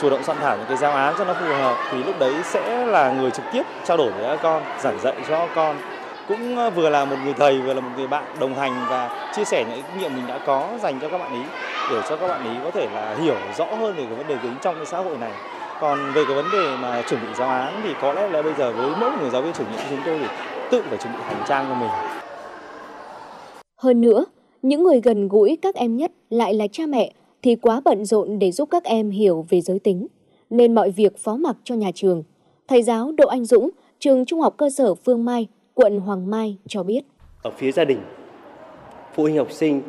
chủ 0.00 0.10
động 0.10 0.22
soạn 0.22 0.38
thảo 0.40 0.56
những 0.56 0.66
cái 0.68 0.76
giáo 0.76 0.92
án 0.92 1.14
cho 1.18 1.24
nó 1.24 1.34
phù 1.34 1.46
hợp 1.46 1.76
thì 1.90 2.04
lúc 2.04 2.14
đấy 2.18 2.34
sẽ 2.44 2.86
là 2.86 3.12
người 3.12 3.30
trực 3.30 3.44
tiếp 3.52 3.62
trao 3.84 3.96
đổi 3.96 4.12
với 4.12 4.24
các 4.24 4.42
con, 4.42 4.62
giảng 4.80 5.00
dạy 5.00 5.14
cho 5.28 5.46
các 5.46 5.50
con 5.54 5.76
cũng 6.28 6.56
ờ, 6.56 6.70
vừa 6.70 6.90
là 6.90 7.04
một 7.04 7.16
người 7.24 7.34
thầy 7.34 7.58
vừa 7.58 7.74
là 7.74 7.80
một 7.80 7.90
người 7.96 8.06
bạn 8.06 8.24
đồng 8.40 8.54
hành 8.54 8.86
và 8.88 9.30
chia 9.36 9.44
sẻ 9.44 9.64
những 9.70 9.82
kinh 9.88 10.02
nghiệm 10.02 10.16
mình 10.16 10.26
đã 10.26 10.38
có 10.46 10.68
dành 10.82 11.00
cho 11.00 11.08
các 11.08 11.18
bạn 11.18 11.32
ý 11.32 11.42
để 11.90 12.02
cho 12.08 12.16
các 12.16 12.28
bạn 12.28 12.44
ý 12.44 12.60
có 12.64 12.70
thể 12.70 12.88
là 12.94 13.16
hiểu 13.22 13.36
rõ 13.58 13.64
hơn 13.64 13.96
về 13.96 14.04
cái 14.06 14.14
vấn 14.14 14.26
đề 14.28 14.36
tính 14.42 14.54
trong 14.62 14.74
cái 14.76 14.86
xã 14.86 14.98
hội 14.98 15.16
này 15.18 15.32
còn 15.80 15.98
về 16.14 16.24
cái 16.26 16.36
vấn 16.36 16.44
đề 16.52 16.76
mà 16.76 17.02
chuẩn 17.08 17.20
bị 17.20 17.28
giáo 17.38 17.48
án 17.48 17.80
thì 17.84 17.90
có 18.02 18.12
lẽ 18.12 18.28
là 18.28 18.42
bây 18.42 18.54
giờ 18.54 18.72
với 18.72 18.90
mỗi 19.00 19.10
người 19.20 19.30
giáo 19.30 19.42
viên 19.42 19.52
chủ 19.52 19.64
nhiệm 19.64 19.80
chúng 19.90 19.98
tôi 20.06 20.18
thì 20.18 20.26
tự 20.70 20.82
phải 20.82 20.98
chuẩn 20.98 21.12
bị 21.12 21.18
hành 21.22 21.44
trang 21.48 21.66
cho 21.68 21.74
mình 21.74 21.90
Hơn 23.76 24.00
nữa, 24.00 24.24
những 24.62 24.82
người 24.82 25.00
gần 25.00 25.28
gũi 25.28 25.58
các 25.62 25.74
em 25.74 25.96
nhất 25.96 26.12
lại 26.30 26.54
là 26.54 26.66
cha 26.72 26.86
mẹ 26.86 27.12
thì 27.42 27.56
quá 27.56 27.80
bận 27.84 28.04
rộn 28.04 28.38
để 28.38 28.52
giúp 28.52 28.68
các 28.70 28.84
em 28.84 29.10
hiểu 29.10 29.46
về 29.48 29.60
giới 29.60 29.78
tính, 29.78 30.06
nên 30.50 30.74
mọi 30.74 30.90
việc 30.90 31.18
phó 31.18 31.36
mặc 31.36 31.56
cho 31.64 31.74
nhà 31.74 31.90
trường. 31.94 32.22
Thầy 32.68 32.82
giáo 32.82 33.12
Đỗ 33.18 33.28
Anh 33.28 33.44
Dũng, 33.44 33.70
trường 33.98 34.24
Trung 34.24 34.40
học 34.40 34.54
cơ 34.56 34.70
sở 34.70 34.94
Phương 34.94 35.24
Mai, 35.24 35.46
quận 35.74 36.00
Hoàng 36.00 36.30
Mai 36.30 36.56
cho 36.68 36.82
biết. 36.82 37.00
ở 37.42 37.50
phía 37.50 37.72
gia 37.72 37.84
đình 37.84 37.98
phụ 39.14 39.22
huynh 39.22 39.36
học 39.36 39.52
sinh 39.52 39.82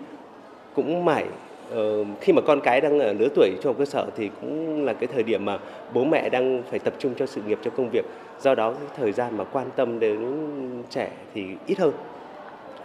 cũng 0.75 1.05
mải 1.05 1.25
Ờ, 1.71 2.03
khi 2.21 2.33
mà 2.33 2.41
con 2.41 2.59
cái 2.61 2.81
đang 2.81 2.99
ở 2.99 3.13
lứa 3.13 3.27
tuổi 3.35 3.49
trung 3.61 3.69
học 3.69 3.75
cơ 3.79 3.85
sở 3.85 4.05
thì 4.15 4.29
cũng 4.41 4.85
là 4.85 4.93
cái 4.93 5.07
thời 5.13 5.23
điểm 5.23 5.45
mà 5.45 5.59
bố 5.93 6.03
mẹ 6.03 6.29
đang 6.29 6.63
phải 6.69 6.79
tập 6.79 6.93
trung 6.99 7.13
cho 7.17 7.25
sự 7.25 7.41
nghiệp 7.47 7.59
cho 7.63 7.71
công 7.71 7.89
việc. 7.89 8.05
Do 8.41 8.55
đó 8.55 8.71
cái 8.71 8.87
thời 8.97 9.11
gian 9.11 9.37
mà 9.37 9.43
quan 9.43 9.67
tâm 9.75 9.99
đến 9.99 10.17
trẻ 10.89 11.11
thì 11.33 11.45
ít 11.67 11.79
hơn. 11.79 11.91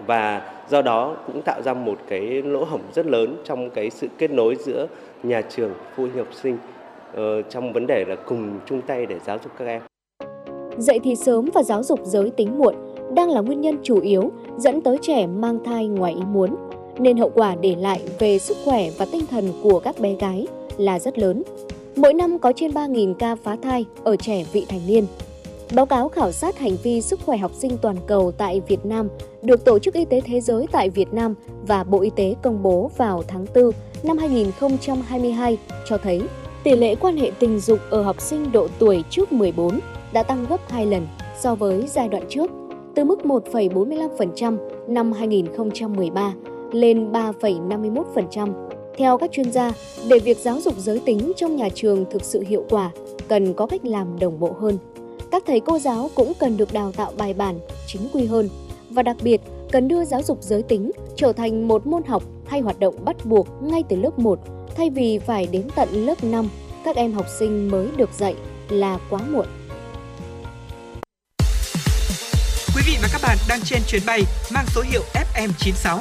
Và 0.06 0.52
do 0.68 0.82
đó 0.82 1.16
cũng 1.26 1.42
tạo 1.42 1.62
ra 1.62 1.74
một 1.74 1.98
cái 2.08 2.20
lỗ 2.42 2.64
hổng 2.64 2.80
rất 2.94 3.06
lớn 3.06 3.36
trong 3.44 3.70
cái 3.70 3.90
sự 3.90 4.08
kết 4.18 4.30
nối 4.30 4.56
giữa 4.56 4.86
nhà 5.22 5.42
trường 5.42 5.70
phụ 5.96 6.02
huynh 6.02 6.16
học 6.16 6.34
sinh 6.42 6.58
ờ, 7.14 7.42
trong 7.42 7.72
vấn 7.72 7.86
đề 7.86 8.04
là 8.08 8.14
cùng 8.14 8.58
chung 8.66 8.80
tay 8.82 9.06
để 9.06 9.16
giáo 9.24 9.38
dục 9.42 9.52
các 9.58 9.64
em. 9.64 9.82
Dạy 10.76 11.00
thì 11.04 11.16
sớm 11.16 11.48
và 11.54 11.62
giáo 11.62 11.82
dục 11.82 12.00
giới 12.02 12.30
tính 12.30 12.58
muộn 12.58 12.74
đang 13.14 13.30
là 13.30 13.40
nguyên 13.40 13.60
nhân 13.60 13.76
chủ 13.82 14.00
yếu 14.00 14.32
dẫn 14.56 14.80
tới 14.80 14.98
trẻ 15.02 15.26
mang 15.26 15.58
thai 15.64 15.86
ngoài 15.86 16.12
ý 16.12 16.22
muốn, 16.32 16.56
nên 16.98 17.16
hậu 17.16 17.30
quả 17.34 17.54
để 17.60 17.76
lại 17.76 18.00
về 18.18 18.38
sức 18.38 18.56
khỏe 18.64 18.90
và 18.98 19.04
tinh 19.04 19.26
thần 19.30 19.52
của 19.62 19.80
các 19.80 20.00
bé 20.00 20.14
gái 20.14 20.46
là 20.76 20.98
rất 20.98 21.18
lớn. 21.18 21.42
Mỗi 21.96 22.14
năm 22.14 22.38
có 22.38 22.52
trên 22.56 22.70
3.000 22.70 23.14
ca 23.14 23.36
phá 23.36 23.56
thai 23.62 23.84
ở 24.04 24.16
trẻ 24.16 24.44
vị 24.52 24.66
thành 24.68 24.80
niên. 24.86 25.06
Báo 25.74 25.86
cáo 25.86 26.08
khảo 26.08 26.32
sát 26.32 26.58
hành 26.58 26.76
vi 26.82 27.00
sức 27.00 27.20
khỏe 27.26 27.36
học 27.36 27.52
sinh 27.54 27.78
toàn 27.82 27.96
cầu 28.06 28.32
tại 28.32 28.60
Việt 28.68 28.86
Nam 28.86 29.08
được 29.42 29.64
Tổ 29.64 29.78
chức 29.78 29.94
Y 29.94 30.04
tế 30.04 30.20
Thế 30.20 30.40
giới 30.40 30.66
tại 30.72 30.90
Việt 30.90 31.14
Nam 31.14 31.34
và 31.66 31.84
Bộ 31.84 32.00
Y 32.00 32.10
tế 32.16 32.34
công 32.42 32.62
bố 32.62 32.90
vào 32.96 33.22
tháng 33.28 33.46
4 33.54 33.70
năm 34.02 34.18
2022 34.18 35.58
cho 35.86 35.98
thấy 35.98 36.20
tỷ 36.64 36.76
lệ 36.76 36.94
quan 36.94 37.16
hệ 37.16 37.30
tình 37.38 37.60
dục 37.60 37.78
ở 37.90 38.02
học 38.02 38.20
sinh 38.20 38.52
độ 38.52 38.68
tuổi 38.78 39.04
trước 39.10 39.32
14 39.32 39.80
đã 40.12 40.22
tăng 40.22 40.46
gấp 40.48 40.70
2 40.70 40.86
lần 40.86 41.06
so 41.40 41.54
với 41.54 41.86
giai 41.86 42.08
đoạn 42.08 42.22
trước, 42.28 42.50
từ 42.94 43.04
mức 43.04 43.20
1,45% 43.24 44.56
năm 44.88 45.12
2013 45.12 46.34
lên 46.74 47.12
3,51%. 47.12 48.68
Theo 48.98 49.18
các 49.18 49.32
chuyên 49.32 49.52
gia, 49.52 49.72
để 50.08 50.18
việc 50.18 50.38
giáo 50.38 50.60
dục 50.60 50.74
giới 50.78 50.98
tính 50.98 51.32
trong 51.36 51.56
nhà 51.56 51.68
trường 51.74 52.04
thực 52.10 52.24
sự 52.24 52.44
hiệu 52.48 52.64
quả, 52.70 52.90
cần 53.28 53.54
có 53.54 53.66
cách 53.66 53.84
làm 53.84 54.18
đồng 54.18 54.40
bộ 54.40 54.52
hơn. 54.60 54.78
Các 55.30 55.42
thầy 55.46 55.60
cô 55.60 55.78
giáo 55.78 56.10
cũng 56.14 56.32
cần 56.38 56.56
được 56.56 56.72
đào 56.72 56.92
tạo 56.92 57.12
bài 57.18 57.34
bản, 57.34 57.58
chính 57.86 58.02
quy 58.12 58.24
hơn 58.24 58.48
và 58.90 59.02
đặc 59.02 59.16
biệt 59.22 59.40
cần 59.72 59.88
đưa 59.88 60.04
giáo 60.04 60.22
dục 60.22 60.38
giới 60.40 60.62
tính 60.62 60.90
trở 61.16 61.32
thành 61.32 61.68
một 61.68 61.86
môn 61.86 62.02
học 62.04 62.22
hay 62.46 62.60
hoạt 62.60 62.80
động 62.80 63.04
bắt 63.04 63.16
buộc 63.24 63.48
ngay 63.62 63.82
từ 63.88 63.96
lớp 63.96 64.18
1 64.18 64.38
thay 64.76 64.90
vì 64.90 65.18
phải 65.18 65.46
đến 65.46 65.68
tận 65.74 65.88
lớp 66.06 66.24
5 66.24 66.48
các 66.84 66.96
em 66.96 67.12
học 67.12 67.26
sinh 67.38 67.68
mới 67.68 67.88
được 67.96 68.10
dạy 68.18 68.34
là 68.68 68.98
quá 69.10 69.20
muộn. 69.30 69.46
Quý 72.76 72.82
vị 72.86 72.96
và 73.02 73.08
các 73.12 73.20
bạn 73.22 73.36
đang 73.48 73.60
trên 73.64 73.80
chuyến 73.86 74.02
bay 74.06 74.22
mang 74.54 74.64
số 74.74 74.82
hiệu 74.90 75.02
FM96. 75.14 75.98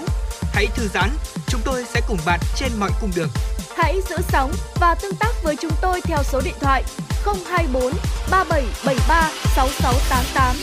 Hãy 0.53 0.67
thư 0.75 0.87
giãn, 0.87 1.09
chúng 1.47 1.61
tôi 1.65 1.83
sẽ 1.85 2.01
cùng 2.07 2.17
bạn 2.25 2.39
trên 2.55 2.71
mọi 2.79 2.91
cung 3.01 3.11
đường. 3.15 3.29
Hãy 3.77 3.95
giữ 4.09 4.15
sóng 4.21 4.51
và 4.79 4.95
tương 5.01 5.15
tác 5.19 5.31
với 5.43 5.55
chúng 5.61 5.71
tôi 5.81 6.01
theo 6.01 6.17
số 6.23 6.41
điện 6.45 6.53
thoại 6.59 6.83
024 7.25 7.93
3773 8.31 9.29
6688. 9.55 10.55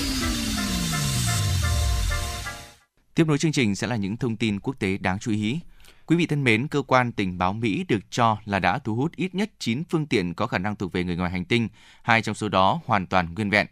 Tiếp 3.15 3.25
nối 3.27 3.39
chương 3.39 3.53
trình 3.53 3.75
sẽ 3.75 3.87
là 3.87 3.97
những 3.97 4.17
thông 4.17 4.37
tin 4.37 4.61
quốc 4.61 4.75
tế 4.79 4.99
đáng 4.99 5.19
chú 5.19 5.31
ý. 5.31 5.61
Quý 6.07 6.17
vị 6.17 6.27
thân 6.27 6.45
mến, 6.45 6.69
cơ 6.69 6.83
quan 6.83 7.13
tình 7.13 7.39
báo 7.39 7.53
Mỹ 7.53 7.85
được 7.89 8.11
cho 8.11 8.37
là 8.45 8.59
đã 8.59 8.79
thu 8.79 8.95
hút 8.95 9.13
ít 9.17 9.35
nhất 9.35 9.51
9 9.59 9.83
phương 9.91 10.07
tiện 10.07 10.35
có 10.35 10.47
khả 10.47 10.59
năng 10.59 10.77
thuộc 10.77 10.93
về 10.93 11.05
người 11.05 11.17
ngoài 11.17 11.31
hành 11.31 11.45
tinh, 11.45 11.69
hai 12.03 12.23
trong 12.23 12.35
số 12.35 12.49
đó 12.49 12.81
hoàn 12.87 13.07
toàn 13.07 13.35
nguyên 13.35 13.51
vẹn. 13.51 13.67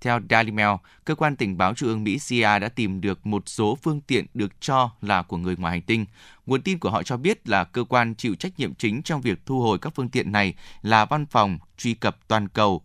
Theo 0.00 0.20
Daily 0.30 0.50
Mail, 0.50 0.76
cơ 1.04 1.14
quan 1.14 1.36
tình 1.36 1.58
báo 1.58 1.74
trung 1.74 1.88
ương 1.88 2.04
Mỹ 2.04 2.18
CIA 2.28 2.58
đã 2.58 2.68
tìm 2.68 3.00
được 3.00 3.26
một 3.26 3.42
số 3.48 3.78
phương 3.82 4.00
tiện 4.00 4.26
được 4.34 4.60
cho 4.60 4.90
là 5.02 5.22
của 5.22 5.36
người 5.36 5.56
ngoài 5.56 5.70
hành 5.70 5.82
tinh. 5.82 6.06
Nguồn 6.46 6.62
tin 6.62 6.78
của 6.78 6.90
họ 6.90 7.02
cho 7.02 7.16
biết 7.16 7.48
là 7.48 7.64
cơ 7.64 7.84
quan 7.84 8.14
chịu 8.14 8.34
trách 8.34 8.58
nhiệm 8.58 8.74
chính 8.74 9.02
trong 9.02 9.20
việc 9.20 9.46
thu 9.46 9.60
hồi 9.60 9.78
các 9.78 9.92
phương 9.94 10.08
tiện 10.08 10.32
này 10.32 10.54
là 10.82 11.04
Văn 11.04 11.26
phòng 11.26 11.58
truy 11.76 11.94
cập 11.94 12.28
toàn 12.28 12.48
cầu 12.48 12.82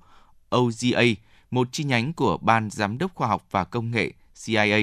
OGA, 0.55 1.03
một 1.51 1.67
chi 1.71 1.83
nhánh 1.83 2.13
của 2.13 2.37
Ban 2.37 2.69
Giám 2.69 2.97
đốc 2.97 3.15
Khoa 3.15 3.27
học 3.27 3.45
và 3.51 3.63
Công 3.63 3.91
nghệ 3.91 4.11
CIA, 4.45 4.77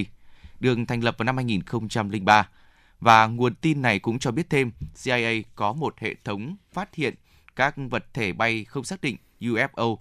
được 0.61 0.79
thành 0.89 1.05
lập 1.05 1.15
vào 1.19 1.25
năm 1.25 1.37
2003. 1.37 2.49
Và 3.01 3.27
nguồn 3.27 3.55
tin 3.55 3.83
này 3.83 3.99
cũng 3.99 4.19
cho 4.19 4.31
biết 4.31 4.51
thêm, 4.51 4.71
CIA 5.05 5.43
có 5.55 5.73
một 5.73 5.95
hệ 5.99 6.15
thống 6.25 6.57
phát 6.73 6.95
hiện 6.95 7.15
các 7.57 7.75
vật 7.91 8.05
thể 8.15 8.33
bay 8.33 8.65
không 8.65 8.85
xác 8.85 9.01
định 9.01 9.17
UFO 9.41 9.97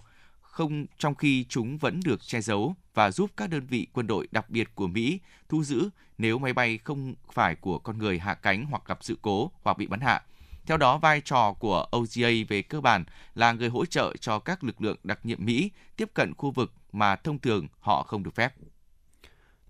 không 0.52 0.86
trong 0.98 1.14
khi 1.14 1.44
chúng 1.48 1.78
vẫn 1.78 2.00
được 2.04 2.26
che 2.26 2.40
giấu 2.40 2.74
và 2.94 3.10
giúp 3.10 3.30
các 3.36 3.50
đơn 3.50 3.66
vị 3.66 3.86
quân 3.92 4.06
đội 4.06 4.28
đặc 4.30 4.50
biệt 4.50 4.74
của 4.74 4.86
Mỹ 4.86 5.20
thu 5.48 5.64
giữ 5.64 5.90
nếu 6.18 6.38
máy 6.38 6.52
bay 6.52 6.78
không 6.84 7.14
phải 7.32 7.54
của 7.54 7.78
con 7.78 7.98
người 7.98 8.18
hạ 8.18 8.34
cánh 8.34 8.66
hoặc 8.66 8.82
gặp 8.86 8.98
sự 9.00 9.18
cố 9.22 9.50
hoặc 9.62 9.78
bị 9.78 9.86
bắn 9.86 10.00
hạ. 10.00 10.22
Theo 10.66 10.76
đó, 10.76 10.98
vai 10.98 11.20
trò 11.20 11.52
của 11.52 11.86
OGA 11.96 12.28
về 12.48 12.62
cơ 12.62 12.80
bản 12.80 13.04
là 13.34 13.52
người 13.52 13.68
hỗ 13.68 13.86
trợ 13.86 14.16
cho 14.20 14.38
các 14.38 14.64
lực 14.64 14.82
lượng 14.82 14.96
đặc 15.02 15.18
nhiệm 15.22 15.44
Mỹ 15.44 15.70
tiếp 15.96 16.10
cận 16.14 16.34
khu 16.34 16.50
vực 16.50 16.72
mà 16.92 17.16
thông 17.16 17.38
thường 17.38 17.66
họ 17.80 18.02
không 18.02 18.22
được 18.22 18.34
phép. 18.34 18.54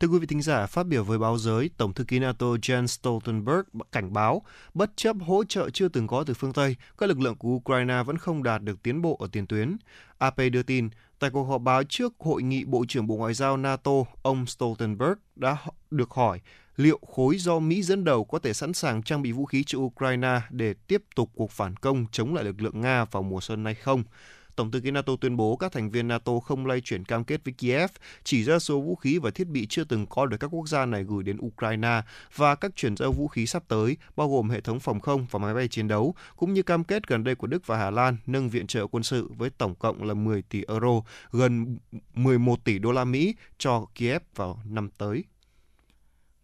Thưa 0.03 0.09
quý 0.09 0.19
vị 0.19 0.27
thính 0.27 0.43
giả, 0.43 0.67
phát 0.67 0.87
biểu 0.87 1.05
với 1.05 1.19
báo 1.19 1.39
giới, 1.39 1.71
Tổng 1.77 1.95
thư 1.95 2.05
ký 2.05 2.19
NATO 2.19 2.47
Jens 2.47 2.87
Stoltenberg 2.87 3.63
cảnh 3.93 4.13
báo, 4.13 4.43
bất 4.75 4.91
chấp 4.97 5.17
hỗ 5.27 5.45
trợ 5.45 5.71
chưa 5.71 5.89
từng 5.89 6.07
có 6.07 6.25
từ 6.27 6.35
phương 6.35 6.53
Tây, 6.53 6.77
các 6.99 7.09
lực 7.09 7.21
lượng 7.21 7.37
của 7.37 7.49
Ukraine 7.49 8.03
vẫn 8.03 8.19
không 8.19 8.43
đạt 8.43 8.63
được 8.63 8.83
tiến 8.83 9.03
bộ 9.03 9.17
ở 9.21 9.29
tiền 9.33 9.47
tuyến. 9.47 9.77
AP 10.19 10.37
đưa 10.53 10.63
tin, 10.63 10.89
tại 11.19 11.31
cuộc 11.31 11.45
họp 11.45 11.63
báo 11.63 11.83
trước 11.85 12.13
Hội 12.19 12.43
nghị 12.43 12.65
Bộ 12.65 12.85
trưởng 12.89 13.07
Bộ 13.07 13.17
Ngoại 13.17 13.35
giao 13.35 13.57
NATO, 13.57 13.93
ông 14.23 14.47
Stoltenberg 14.47 15.19
đã 15.37 15.57
được 15.91 16.11
hỏi 16.11 16.41
liệu 16.77 16.99
khối 17.15 17.39
do 17.39 17.59
Mỹ 17.59 17.83
dẫn 17.83 18.05
đầu 18.05 18.25
có 18.25 18.39
thể 18.39 18.53
sẵn 18.53 18.73
sàng 18.73 19.03
trang 19.03 19.23
bị 19.23 19.33
vũ 19.33 19.45
khí 19.45 19.65
cho 19.67 19.79
Ukraine 19.79 20.41
để 20.51 20.75
tiếp 20.87 21.03
tục 21.17 21.31
cuộc 21.35 21.51
phản 21.51 21.77
công 21.77 22.07
chống 22.13 22.35
lại 22.35 22.45
lực 22.45 22.63
lượng 22.63 22.81
Nga 22.81 23.05
vào 23.05 23.23
mùa 23.23 23.41
xuân 23.41 23.63
này 23.63 23.75
không. 23.75 24.05
Tổng 24.57 24.71
thư 24.71 24.81
ký 24.81 24.91
NATO 24.91 25.13
tuyên 25.21 25.37
bố 25.37 25.57
các 25.57 25.73
thành 25.73 25.91
viên 25.91 26.09
NATO 26.09 26.41
không 26.41 26.67
lay 26.67 26.81
chuyển 26.81 27.05
cam 27.05 27.25
kết 27.25 27.45
với 27.45 27.55
Kiev, 27.55 27.91
chỉ 28.25 28.45
ra 28.45 28.59
số 28.59 28.81
vũ 28.81 28.97
khí 28.97 29.19
và 29.19 29.31
thiết 29.31 29.49
bị 29.49 29.67
chưa 29.67 29.85
từng 29.85 30.07
có 30.07 30.27
được 30.27 30.37
các 30.41 30.47
quốc 30.47 30.69
gia 30.69 30.87
này 30.87 31.05
gửi 31.05 31.23
đến 31.23 31.39
Ukraine 31.41 32.03
và 32.37 32.55
các 32.55 32.77
chuyển 32.77 32.97
giao 32.97 33.13
vũ 33.13 33.29
khí 33.29 33.47
sắp 33.47 33.63
tới, 33.69 33.97
bao 34.17 34.31
gồm 34.31 34.51
hệ 34.51 34.61
thống 34.61 34.81
phòng 34.81 35.01
không 35.01 35.27
và 35.31 35.39
máy 35.39 35.55
bay 35.55 35.69
chiến 35.69 35.89
đấu, 35.89 36.15
cũng 36.37 36.53
như 36.53 36.63
cam 36.63 36.85
kết 36.85 37.07
gần 37.07 37.25
đây 37.25 37.35
của 37.35 37.47
Đức 37.47 37.67
và 37.67 37.79
Hà 37.79 37.91
Lan 37.91 38.17
nâng 38.27 38.49
viện 38.49 38.67
trợ 38.67 38.87
quân 38.87 39.03
sự 39.03 39.31
với 39.37 39.51
tổng 39.51 39.75
cộng 39.75 40.03
là 40.03 40.15
10 40.15 40.43
tỷ 40.43 40.65
euro, 40.69 41.03
gần 41.31 41.79
11 42.15 42.65
tỷ 42.65 42.79
đô 42.79 42.93
la 42.93 43.05
Mỹ 43.05 43.35
cho 43.59 43.87
Kiev 43.95 44.23
vào 44.35 44.61
năm 44.65 44.91
tới. 44.99 45.25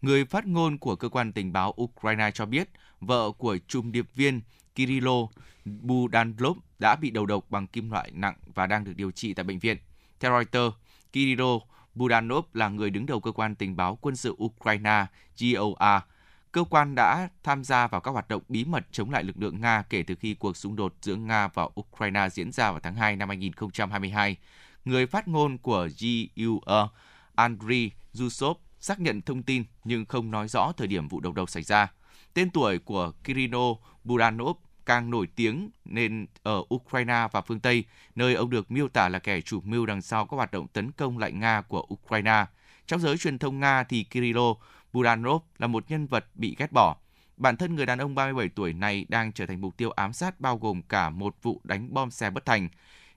Người 0.02 0.24
phát 0.24 0.46
ngôn 0.46 0.78
của 0.78 0.96
cơ 0.96 1.08
quan 1.08 1.32
tình 1.32 1.52
báo 1.52 1.74
Ukraine 1.82 2.30
cho 2.34 2.46
biết, 2.46 2.68
vợ 3.00 3.30
của 3.38 3.58
trung 3.68 3.92
điệp 3.92 4.06
viên 4.14 4.40
Kirilo 4.78 5.28
Budanlov 5.64 6.58
đã 6.78 6.96
bị 6.96 7.10
đầu 7.10 7.26
độc 7.26 7.50
bằng 7.50 7.66
kim 7.66 7.90
loại 7.90 8.10
nặng 8.14 8.34
và 8.54 8.66
đang 8.66 8.84
được 8.84 8.92
điều 8.96 9.10
trị 9.10 9.34
tại 9.34 9.44
bệnh 9.44 9.58
viện. 9.58 9.76
Theo 10.20 10.32
Reuters, 10.32 10.76
Kirilo 11.12 11.58
Budanov 11.94 12.44
là 12.54 12.68
người 12.68 12.90
đứng 12.90 13.06
đầu 13.06 13.20
cơ 13.20 13.32
quan 13.32 13.54
tình 13.54 13.76
báo 13.76 13.98
quân 14.00 14.16
sự 14.16 14.36
Ukraine 14.44 15.06
GOA. 15.40 16.06
Cơ 16.52 16.64
quan 16.70 16.94
đã 16.94 17.28
tham 17.42 17.64
gia 17.64 17.86
vào 17.86 18.00
các 18.00 18.10
hoạt 18.10 18.28
động 18.28 18.42
bí 18.48 18.64
mật 18.64 18.86
chống 18.90 19.10
lại 19.10 19.24
lực 19.24 19.36
lượng 19.38 19.60
Nga 19.60 19.82
kể 19.82 20.02
từ 20.02 20.14
khi 20.14 20.34
cuộc 20.34 20.56
xung 20.56 20.76
đột 20.76 20.94
giữa 21.02 21.16
Nga 21.16 21.48
và 21.48 21.68
Ukraine 21.80 22.28
diễn 22.28 22.52
ra 22.52 22.70
vào 22.70 22.80
tháng 22.80 22.94
2 22.94 23.16
năm 23.16 23.28
2022. 23.28 24.36
Người 24.84 25.06
phát 25.06 25.28
ngôn 25.28 25.58
của 25.58 25.88
GUA, 26.00 26.88
Andriy 27.34 27.90
Zusov 28.14 28.54
xác 28.80 29.00
nhận 29.00 29.22
thông 29.22 29.42
tin 29.42 29.64
nhưng 29.84 30.06
không 30.06 30.30
nói 30.30 30.48
rõ 30.48 30.72
thời 30.76 30.86
điểm 30.86 31.08
vụ 31.08 31.20
đầu 31.20 31.32
độc 31.32 31.50
xảy 31.50 31.62
ra. 31.62 31.92
Tên 32.34 32.50
tuổi 32.50 32.78
của 32.78 33.12
Kirino 33.24 33.74
Budanov 34.04 34.56
càng 34.88 35.10
nổi 35.10 35.28
tiếng 35.36 35.70
nên 35.84 36.26
ở 36.42 36.62
Ukraine 36.74 37.28
và 37.32 37.40
phương 37.40 37.60
Tây, 37.60 37.84
nơi 38.14 38.34
ông 38.34 38.50
được 38.50 38.70
miêu 38.70 38.88
tả 38.88 39.08
là 39.08 39.18
kẻ 39.18 39.40
chủ 39.40 39.60
mưu 39.60 39.86
đằng 39.86 40.02
sau 40.02 40.26
các 40.26 40.36
hoạt 40.36 40.52
động 40.52 40.68
tấn 40.68 40.92
công 40.92 41.18
lại 41.18 41.32
Nga 41.32 41.60
của 41.60 41.86
Ukraine. 41.94 42.46
Trong 42.86 43.00
giới 43.00 43.18
truyền 43.18 43.38
thông 43.38 43.60
Nga 43.60 43.84
thì 43.84 44.04
Kirilo 44.04 44.54
Budanov 44.92 45.42
là 45.58 45.66
một 45.66 45.90
nhân 45.90 46.06
vật 46.06 46.26
bị 46.34 46.56
ghét 46.58 46.72
bỏ. 46.72 46.96
Bản 47.36 47.56
thân 47.56 47.74
người 47.74 47.86
đàn 47.86 47.98
ông 47.98 48.14
37 48.14 48.48
tuổi 48.48 48.72
này 48.72 49.06
đang 49.08 49.32
trở 49.32 49.46
thành 49.46 49.60
mục 49.60 49.76
tiêu 49.76 49.90
ám 49.90 50.12
sát 50.12 50.40
bao 50.40 50.58
gồm 50.58 50.82
cả 50.82 51.10
một 51.10 51.36
vụ 51.42 51.60
đánh 51.64 51.94
bom 51.94 52.10
xe 52.10 52.30
bất 52.30 52.44
thành. 52.44 52.68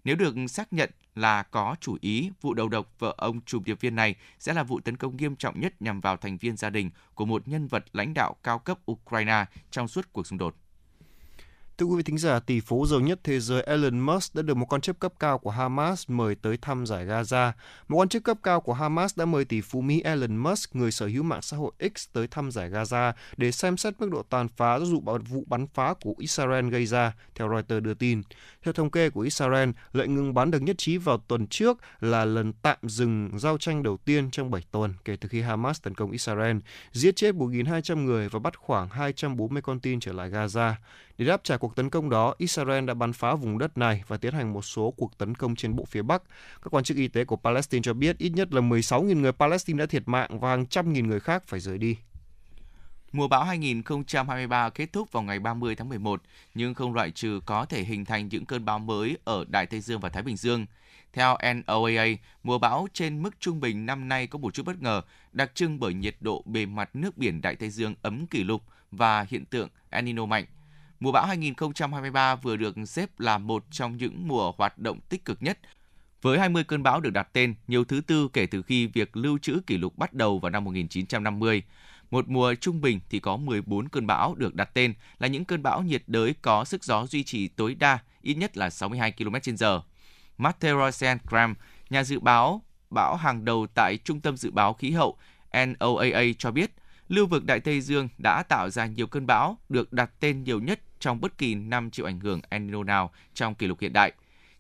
Nếu 0.04 0.16
được 0.16 0.36
xác 0.50 0.74
nhận 0.74 0.90
là 1.16 1.44
có 1.44 1.76
chủ 1.82 1.98
ý, 2.02 2.32
vụ 2.42 2.54
đầu 2.54 2.70
độc 2.70 3.00
vợ 3.00 3.14
ông 3.18 3.42
chủ 3.46 3.60
điệp 3.66 3.82
viên 3.82 3.96
này 3.96 4.16
sẽ 4.40 4.54
là 4.54 4.64
vụ 4.64 4.80
tấn 4.80 4.98
công 4.98 5.18
nghiêm 5.18 5.36
trọng 5.36 5.60
nhất 5.60 5.82
nhằm 5.82 6.02
vào 6.02 6.18
thành 6.18 6.38
viên 6.38 6.58
gia 6.58 6.70
đình 6.70 6.90
của 7.16 7.26
một 7.26 7.48
nhân 7.48 7.68
vật 7.68 7.86
lãnh 7.94 8.14
đạo 8.14 8.36
cao 8.44 8.60
cấp 8.60 8.78
Ukraine 8.92 9.46
trong 9.72 9.88
suốt 9.88 10.14
cuộc 10.14 10.28
xung 10.28 10.40
đột. 10.40 10.61
Thưa 11.82 11.88
quý 11.88 11.96
vị 11.98 12.04
thính 12.04 12.18
giả, 12.18 12.40
tỷ 12.40 12.60
phú 12.60 12.86
giàu 12.86 13.00
nhất 13.00 13.20
thế 13.24 13.40
giới 13.40 13.64
Elon 13.64 14.00
Musk 14.00 14.36
đã 14.36 14.42
được 14.42 14.58
một 14.58 14.66
quan 14.74 14.82
chức 14.82 15.00
cấp 15.00 15.14
cao 15.20 15.38
của 15.38 15.50
Hamas 15.50 16.04
mời 16.08 16.36
tới 16.36 16.58
thăm 16.62 16.86
giải 16.86 17.06
Gaza. 17.06 17.52
Một 17.88 17.98
quan 17.98 18.10
chức 18.10 18.24
cấp 18.24 18.38
cao 18.44 18.62
của 18.62 18.74
Hamas 18.74 19.18
đã 19.18 19.26
mời 19.26 19.46
tỷ 19.46 19.62
phú 19.62 19.82
Mỹ 19.82 20.02
Elon 20.02 20.38
Musk, 20.38 20.76
người 20.76 20.92
sở 20.92 21.08
hữu 21.08 21.24
mạng 21.24 21.42
xã 21.42 21.58
hội 21.58 21.72
X 21.96 22.08
tới 22.14 22.28
thăm 22.28 22.52
giải 22.52 22.70
Gaza 22.70 23.14
để 23.38 23.52
xem 23.52 23.78
xét 23.78 23.94
mức 24.00 24.12
độ 24.12 24.24
tàn 24.30 24.48
phá 24.48 24.80
do 24.80 25.18
vụ 25.30 25.44
bắn 25.48 25.68
phá 25.74 25.94
của 26.02 26.14
Israel 26.18 26.70
gây 26.70 26.86
ra, 26.86 27.14
theo 27.36 27.50
Reuters 27.50 27.84
đưa 27.84 27.94
tin. 27.94 28.22
Theo 28.64 28.74
thống 28.74 28.92
kê 28.92 29.10
của 29.10 29.22
Israel, 29.22 29.70
lệnh 29.94 30.16
ngừng 30.16 30.34
bắn 30.34 30.52
được 30.52 30.62
nhất 30.62 30.78
trí 30.78 30.98
vào 30.98 31.18
tuần 31.18 31.48
trước 31.48 31.78
là 32.00 32.26
lần 32.26 32.54
tạm 32.54 32.78
dừng 32.82 33.30
giao 33.40 33.58
tranh 33.58 33.84
đầu 33.84 33.98
tiên 33.98 34.32
trong 34.32 34.52
7 34.52 34.62
tuần 34.72 34.94
kể 35.06 35.16
từ 35.16 35.30
khi 35.30 35.42
Hamas 35.42 35.82
tấn 35.82 35.96
công 35.96 36.12
Israel, 36.12 36.58
giết 36.92 37.16
chết 37.16 37.36
1.200 37.36 38.06
người 38.06 38.30
và 38.30 38.40
bắt 38.40 38.58
khoảng 38.58 38.90
240 38.90 39.62
con 39.62 39.80
tin 39.80 40.00
trở 40.00 40.14
lại 40.14 40.30
Gaza. 40.30 40.74
Để 41.22 41.28
đáp 41.28 41.44
trả 41.44 41.58
cuộc 41.58 41.76
tấn 41.76 41.90
công 41.90 42.10
đó, 42.10 42.36
Israel 42.38 42.86
đã 42.86 42.94
bắn 42.94 43.14
phá 43.14 43.36
vùng 43.36 43.58
đất 43.58 43.78
này 43.78 44.04
và 44.08 44.18
tiến 44.18 44.34
hành 44.34 44.54
một 44.54 44.66
số 44.66 44.94
cuộc 44.98 45.18
tấn 45.18 45.36
công 45.36 45.56
trên 45.56 45.76
bộ 45.76 45.86
phía 45.86 46.02
Bắc. 46.02 46.24
Các 46.62 46.74
quan 46.74 46.84
chức 46.84 46.98
y 46.98 47.08
tế 47.08 47.26
của 47.26 47.36
Palestine 47.36 47.82
cho 47.82 47.94
biết 47.94 48.18
ít 48.18 48.30
nhất 48.30 48.54
là 48.54 48.62
16.000 48.62 49.22
người 49.22 49.32
Palestine 49.32 49.80
đã 49.80 49.86
thiệt 49.86 50.04
mạng 50.06 50.40
và 50.40 50.50
hàng 50.50 50.66
trăm 50.66 50.94
nghìn 50.94 51.08
người 51.08 51.20
khác 51.20 51.44
phải 51.48 51.60
rời 51.60 51.78
đi. 51.78 51.98
Mùa 53.12 53.28
bão 53.28 53.44
2023 53.44 54.70
kết 54.70 54.94
thúc 54.94 55.12
vào 55.12 55.24
ngày 55.24 55.40
30 55.40 55.76
tháng 55.76 55.90
11, 55.90 56.22
nhưng 56.56 56.74
không 56.74 56.94
loại 56.94 57.12
trừ 57.12 57.40
có 57.46 57.66
thể 57.66 57.84
hình 57.84 58.06
thành 58.06 58.28
những 58.28 58.46
cơn 58.46 58.66
bão 58.66 58.80
mới 58.80 59.18
ở 59.24 59.46
Đại 59.48 59.66
Tây 59.66 59.80
Dương 59.80 60.00
và 60.00 60.10
Thái 60.10 60.24
Bình 60.24 60.38
Dương. 60.38 60.66
Theo 61.14 61.38
NOAA, 61.42 62.06
mùa 62.44 62.58
bão 62.58 62.88
trên 62.94 63.24
mức 63.24 63.40
trung 63.40 63.60
bình 63.60 63.86
năm 63.86 64.08
nay 64.08 64.28
có 64.28 64.40
một 64.40 64.54
chút 64.54 64.66
bất 64.66 64.82
ngờ, 64.82 65.02
đặc 65.32 65.52
trưng 65.56 65.80
bởi 65.80 65.94
nhiệt 65.94 66.16
độ 66.20 66.44
bề 66.46 66.66
mặt 66.66 66.90
nước 66.94 67.18
biển 67.18 67.42
Đại 67.42 67.56
Tây 67.56 67.70
Dương 67.70 67.96
ấm 68.02 68.28
kỷ 68.28 68.44
lục 68.44 68.62
và 68.92 69.26
hiện 69.30 69.46
tượng 69.46 69.70
El 69.90 70.06
Nino 70.06 70.26
mạnh. 70.26 70.46
Mùa 71.02 71.12
bão 71.12 71.26
2023 71.26 72.36
vừa 72.36 72.56
được 72.56 72.76
xếp 72.86 73.20
là 73.20 73.38
một 73.38 73.66
trong 73.72 73.98
những 73.98 74.28
mùa 74.28 74.52
hoạt 74.58 74.78
động 74.78 75.00
tích 75.10 75.26
cực 75.26 75.44
nhất. 75.44 75.60
Với 76.22 76.40
20 76.40 76.64
cơn 76.64 76.84
bão 76.84 77.00
được 77.00 77.10
đặt 77.10 77.28
tên, 77.34 77.56
nhiều 77.68 77.84
thứ 77.84 78.02
tư 78.08 78.28
kể 78.34 78.46
từ 78.46 78.62
khi 78.62 78.88
việc 78.88 79.18
lưu 79.18 79.38
trữ 79.38 79.62
kỷ 79.68 79.78
lục 79.78 79.98
bắt 79.98 80.14
đầu 80.14 80.40
vào 80.40 80.50
năm 80.50 80.64
1950. 80.64 81.64
Một 82.12 82.30
mùa 82.30 82.56
trung 82.56 82.82
bình 82.82 83.00
thì 83.10 83.20
có 83.20 83.38
14 83.38 83.90
cơn 83.90 84.08
bão 84.08 84.36
được 84.36 84.56
đặt 84.56 84.70
tên 84.74 84.94
là 85.20 85.28
những 85.28 85.46
cơn 85.46 85.64
bão 85.64 85.82
nhiệt 85.82 86.04
đới 86.08 86.36
có 86.42 86.66
sức 86.66 86.84
gió 86.84 87.06
duy 87.06 87.24
trì 87.24 87.48
tối 87.48 87.76
đa 87.76 88.00
ít 88.22 88.34
nhất 88.34 88.58
là 88.58 88.70
62 88.70 89.12
km/h. 89.12 89.82
Matteo 90.38 90.92
Graham, 91.30 91.56
nhà 91.90 92.04
dự 92.04 92.20
báo 92.20 92.62
bão 92.90 93.16
hàng 93.16 93.46
đầu 93.46 93.68
tại 93.76 93.98
Trung 94.04 94.22
tâm 94.22 94.38
Dự 94.38 94.52
báo 94.52 94.74
Khí 94.74 94.92
hậu 94.92 95.18
NOAA 95.54 96.24
cho 96.38 96.52
biết, 96.52 96.72
lưu 97.12 97.28
vực 97.28 97.46
Đại 97.46 97.60
Tây 97.60 97.82
Dương 97.82 98.10
đã 98.18 98.44
tạo 98.44 98.70
ra 98.70 98.86
nhiều 98.86 99.08
cơn 99.08 99.28
bão 99.28 99.58
được 99.70 99.94
đặt 99.94 100.12
tên 100.20 100.44
nhiều 100.44 100.60
nhất 100.60 100.80
trong 101.00 101.22
bất 101.22 101.38
kỳ 101.38 101.56
năm 101.56 101.90
chịu 101.92 102.06
ảnh 102.06 102.20
hưởng 102.20 102.42
El 102.50 102.62
Nino 102.62 102.84
nào 102.84 103.12
trong 103.34 103.56
kỷ 103.56 103.68
lục 103.68 103.80
hiện 103.82 103.94
đại. 103.94 104.12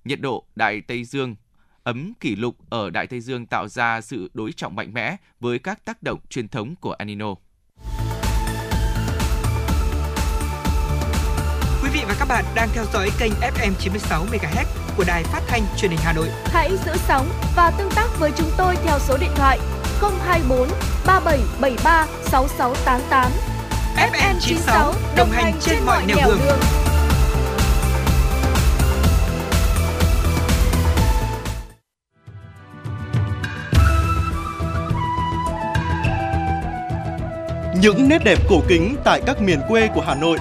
Nhiệt 0.05 0.21
độ 0.21 0.45
Đại 0.55 0.81
Tây 0.81 1.03
Dương 1.03 1.35
ấm 1.83 2.13
kỷ 2.19 2.35
lục 2.35 2.55
ở 2.69 2.89
Đại 2.89 3.07
Tây 3.07 3.21
Dương 3.21 3.45
tạo 3.45 3.67
ra 3.67 4.01
sự 4.01 4.29
đối 4.33 4.51
trọng 4.51 4.75
mạnh 4.75 4.93
mẽ 4.93 5.17
với 5.39 5.59
các 5.59 5.85
tác 5.85 6.03
động 6.03 6.19
truyền 6.29 6.47
thống 6.47 6.75
của 6.75 6.95
El 6.99 7.07
Nino. 7.07 7.35
Quý 11.83 11.89
vị 11.93 12.01
và 12.07 12.15
các 12.19 12.25
bạn 12.29 12.45
đang 12.55 12.69
theo 12.73 12.85
dõi 12.93 13.09
kênh 13.19 13.31
FM 13.31 13.71
96 13.79 14.25
MHz 14.25 14.65
của 14.97 15.03
đài 15.07 15.23
phát 15.23 15.41
thanh 15.47 15.61
truyền 15.77 15.91
hình 15.91 15.99
Hà 16.03 16.13
Nội. 16.13 16.27
Hãy 16.45 16.69
giữ 16.85 16.91
sóng 16.95 17.29
và 17.55 17.71
tương 17.77 17.91
tác 17.95 18.07
với 18.19 18.31
chúng 18.37 18.49
tôi 18.57 18.75
theo 18.83 18.99
số 18.99 19.17
điện 19.17 19.31
thoại 19.35 19.59
024 20.01 20.67
3773 21.05 22.07
6688. 22.23 23.31
FM 23.95 24.35
96 24.39 24.93
đồng 25.17 25.31
hành 25.31 25.53
trên 25.59 25.77
mọi 25.85 26.05
nẻo 26.05 26.17
đường. 26.27 26.39
đường. 26.45 26.59
Những 37.81 38.09
nét 38.09 38.19
đẹp 38.25 38.39
cổ 38.49 38.61
kính 38.67 38.95
tại 39.03 39.21
các 39.25 39.41
miền 39.41 39.59
quê 39.67 39.87
của 39.95 40.01
Hà 40.01 40.15
Nội 40.15 40.37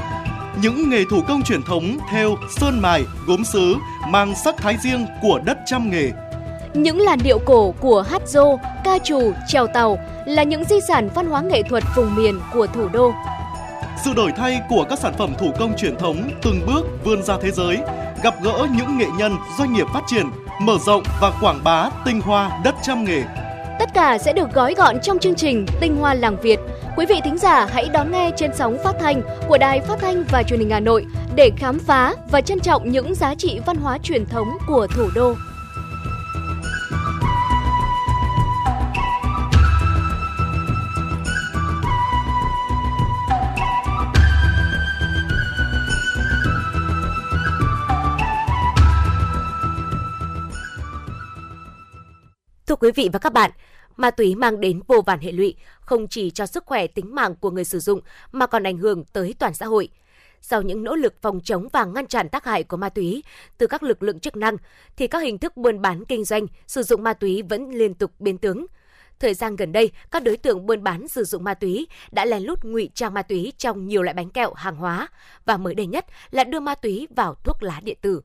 những 0.62 0.90
nghề 0.90 1.04
thủ 1.10 1.22
công 1.28 1.42
truyền 1.42 1.62
thống 1.62 1.98
theo 2.10 2.36
sơn 2.58 2.80
mài, 2.80 3.04
gốm 3.26 3.44
sứ 3.44 3.76
mang 4.08 4.34
sắc 4.44 4.56
thái 4.56 4.76
riêng 4.82 5.06
của 5.22 5.40
đất 5.44 5.58
trăm 5.66 5.90
nghề 5.90 6.10
những 6.74 7.00
làn 7.00 7.18
điệu 7.22 7.38
cổ 7.38 7.74
của 7.80 8.02
hát 8.02 8.22
dô, 8.28 8.56
ca 8.84 8.98
trù, 8.98 9.32
trèo 9.48 9.66
tàu 9.66 9.98
là 10.26 10.42
những 10.42 10.64
di 10.64 10.80
sản 10.88 11.08
văn 11.14 11.26
hóa 11.26 11.40
nghệ 11.40 11.62
thuật 11.62 11.82
vùng 11.96 12.14
miền 12.14 12.40
của 12.52 12.66
thủ 12.66 12.88
đô. 12.88 13.12
Sự 14.04 14.12
đổi 14.16 14.32
thay 14.36 14.60
của 14.68 14.84
các 14.90 14.98
sản 14.98 15.14
phẩm 15.18 15.32
thủ 15.38 15.46
công 15.58 15.76
truyền 15.76 15.96
thống 15.96 16.30
từng 16.42 16.60
bước 16.66 16.86
vươn 17.04 17.22
ra 17.22 17.36
thế 17.42 17.50
giới, 17.50 17.78
gặp 18.22 18.34
gỡ 18.42 18.66
những 18.76 18.98
nghệ 18.98 19.06
nhân, 19.18 19.36
doanh 19.58 19.72
nghiệp 19.72 19.86
phát 19.94 20.02
triển, 20.06 20.26
mở 20.60 20.76
rộng 20.86 21.02
và 21.20 21.32
quảng 21.40 21.60
bá 21.64 21.90
tinh 22.04 22.20
hoa 22.20 22.60
đất 22.64 22.74
trăm 22.82 23.04
nghề. 23.04 23.22
Tất 23.78 23.94
cả 23.94 24.18
sẽ 24.18 24.32
được 24.32 24.52
gói 24.52 24.74
gọn 24.74 25.00
trong 25.02 25.18
chương 25.18 25.34
trình 25.34 25.66
Tinh 25.80 25.96
Hoa 25.96 26.14
Làng 26.14 26.36
Việt. 26.42 26.60
Quý 26.96 27.06
vị 27.06 27.20
thính 27.24 27.38
giả 27.38 27.66
hãy 27.72 27.88
đón 27.92 28.12
nghe 28.12 28.30
trên 28.36 28.50
sóng 28.54 28.76
phát 28.84 28.94
thanh 29.00 29.22
của 29.48 29.58
Đài 29.58 29.80
Phát 29.80 29.98
thanh 30.00 30.24
và 30.30 30.42
Truyền 30.42 30.60
hình 30.60 30.70
Hà 30.70 30.80
Nội 30.80 31.06
để 31.34 31.50
khám 31.56 31.78
phá 31.78 32.14
và 32.30 32.40
trân 32.40 32.60
trọng 32.60 32.90
những 32.90 33.14
giá 33.14 33.34
trị 33.34 33.60
văn 33.66 33.76
hóa 33.76 33.98
truyền 34.02 34.26
thống 34.26 34.48
của 34.68 34.86
thủ 34.86 35.08
đô. 35.14 35.34
Quý 52.80 52.90
vị 52.94 53.08
và 53.12 53.18
các 53.18 53.32
bạn, 53.32 53.50
ma 53.96 54.10
túy 54.10 54.34
mang 54.34 54.60
đến 54.60 54.80
vô 54.86 55.02
vàn 55.06 55.20
hệ 55.20 55.32
lụy, 55.32 55.54
không 55.80 56.08
chỉ 56.08 56.30
cho 56.30 56.46
sức 56.46 56.64
khỏe 56.66 56.86
tính 56.86 57.14
mạng 57.14 57.34
của 57.40 57.50
người 57.50 57.64
sử 57.64 57.78
dụng 57.78 58.00
mà 58.32 58.46
còn 58.46 58.62
ảnh 58.62 58.78
hưởng 58.78 59.04
tới 59.04 59.34
toàn 59.38 59.54
xã 59.54 59.66
hội. 59.66 59.88
Sau 60.40 60.62
những 60.62 60.84
nỗ 60.84 60.94
lực 60.94 61.14
phòng 61.22 61.40
chống 61.44 61.68
và 61.72 61.84
ngăn 61.84 62.06
chặn 62.06 62.28
tác 62.28 62.44
hại 62.44 62.64
của 62.64 62.76
ma 62.76 62.88
túy 62.88 63.24
từ 63.58 63.66
các 63.66 63.82
lực 63.82 64.02
lượng 64.02 64.20
chức 64.20 64.36
năng, 64.36 64.56
thì 64.96 65.06
các 65.06 65.18
hình 65.18 65.38
thức 65.38 65.56
buôn 65.56 65.82
bán 65.82 66.04
kinh 66.04 66.24
doanh 66.24 66.46
sử 66.66 66.82
dụng 66.82 67.02
ma 67.02 67.12
túy 67.12 67.42
vẫn 67.42 67.70
liên 67.70 67.94
tục 67.94 68.12
biến 68.18 68.38
tướng. 68.38 68.66
Thời 69.18 69.34
gian 69.34 69.56
gần 69.56 69.72
đây, 69.72 69.90
các 70.10 70.22
đối 70.22 70.36
tượng 70.36 70.66
buôn 70.66 70.82
bán 70.82 71.08
sử 71.08 71.24
dụng 71.24 71.44
ma 71.44 71.54
túy 71.54 71.86
đã 72.12 72.24
lén 72.24 72.42
lút 72.42 72.64
ngụy 72.64 72.90
trang 72.94 73.14
ma 73.14 73.22
túy 73.22 73.52
trong 73.58 73.88
nhiều 73.88 74.02
loại 74.02 74.14
bánh 74.14 74.30
kẹo 74.30 74.54
hàng 74.54 74.76
hóa 74.76 75.08
và 75.44 75.56
mới 75.56 75.74
đây 75.74 75.86
nhất 75.86 76.06
là 76.30 76.44
đưa 76.44 76.60
ma 76.60 76.74
túy 76.74 77.08
vào 77.16 77.34
thuốc 77.34 77.62
lá 77.62 77.80
điện 77.84 77.98
tử. 78.02 78.20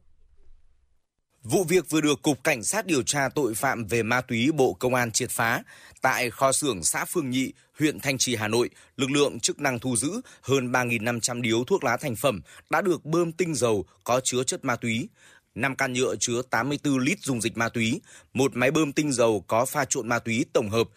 Vụ 1.50 1.64
việc 1.64 1.90
vừa 1.90 2.02
được 2.02 2.22
Cục 2.22 2.44
Cảnh 2.44 2.64
sát 2.64 2.86
điều 2.86 3.04
tra 3.04 3.30
tội 3.36 3.54
phạm 3.54 3.86
về 3.86 4.04
ma 4.04 4.22
túy 4.22 4.52
Bộ 4.52 4.74
Công 4.74 4.96
an 4.96 5.12
triệt 5.12 5.30
phá. 5.30 5.64
Tại 6.02 6.30
kho 6.30 6.52
xưởng 6.52 6.84
xã 6.84 7.06
Phương 7.06 7.30
Nhị, 7.30 7.54
huyện 7.80 8.00
Thanh 8.00 8.18
Trì, 8.18 8.36
Hà 8.36 8.48
Nội, 8.48 8.70
lực 8.98 9.12
lượng 9.12 9.40
chức 9.40 9.60
năng 9.60 9.80
thu 9.80 9.96
giữ 9.96 10.22
hơn 10.42 10.72
3.500 10.72 11.42
điếu 11.42 11.64
thuốc 11.64 11.84
lá 11.84 11.98
thành 11.98 12.16
phẩm 12.16 12.42
đã 12.70 12.82
được 12.82 13.06
bơm 13.06 13.32
tinh 13.32 13.56
dầu 13.56 13.86
có 14.04 14.22
chứa 14.24 14.44
chất 14.44 14.66
ma 14.66 14.76
túy. 14.76 15.10
5 15.56 15.76
can 15.76 15.94
nhựa 15.94 16.16
chứa 16.20 16.42
84 16.50 16.98
lít 16.98 17.20
dung 17.22 17.42
dịch 17.42 17.58
ma 17.58 17.70
túy, 17.70 18.02
một 18.34 18.56
máy 18.56 18.72
bơm 18.72 18.94
tinh 18.94 19.12
dầu 19.12 19.44
có 19.48 19.66
pha 19.66 19.86
trộn 19.86 20.08
ma 20.08 20.20
túy 20.20 20.46
tổng 20.54 20.70
hợp, 20.70 20.88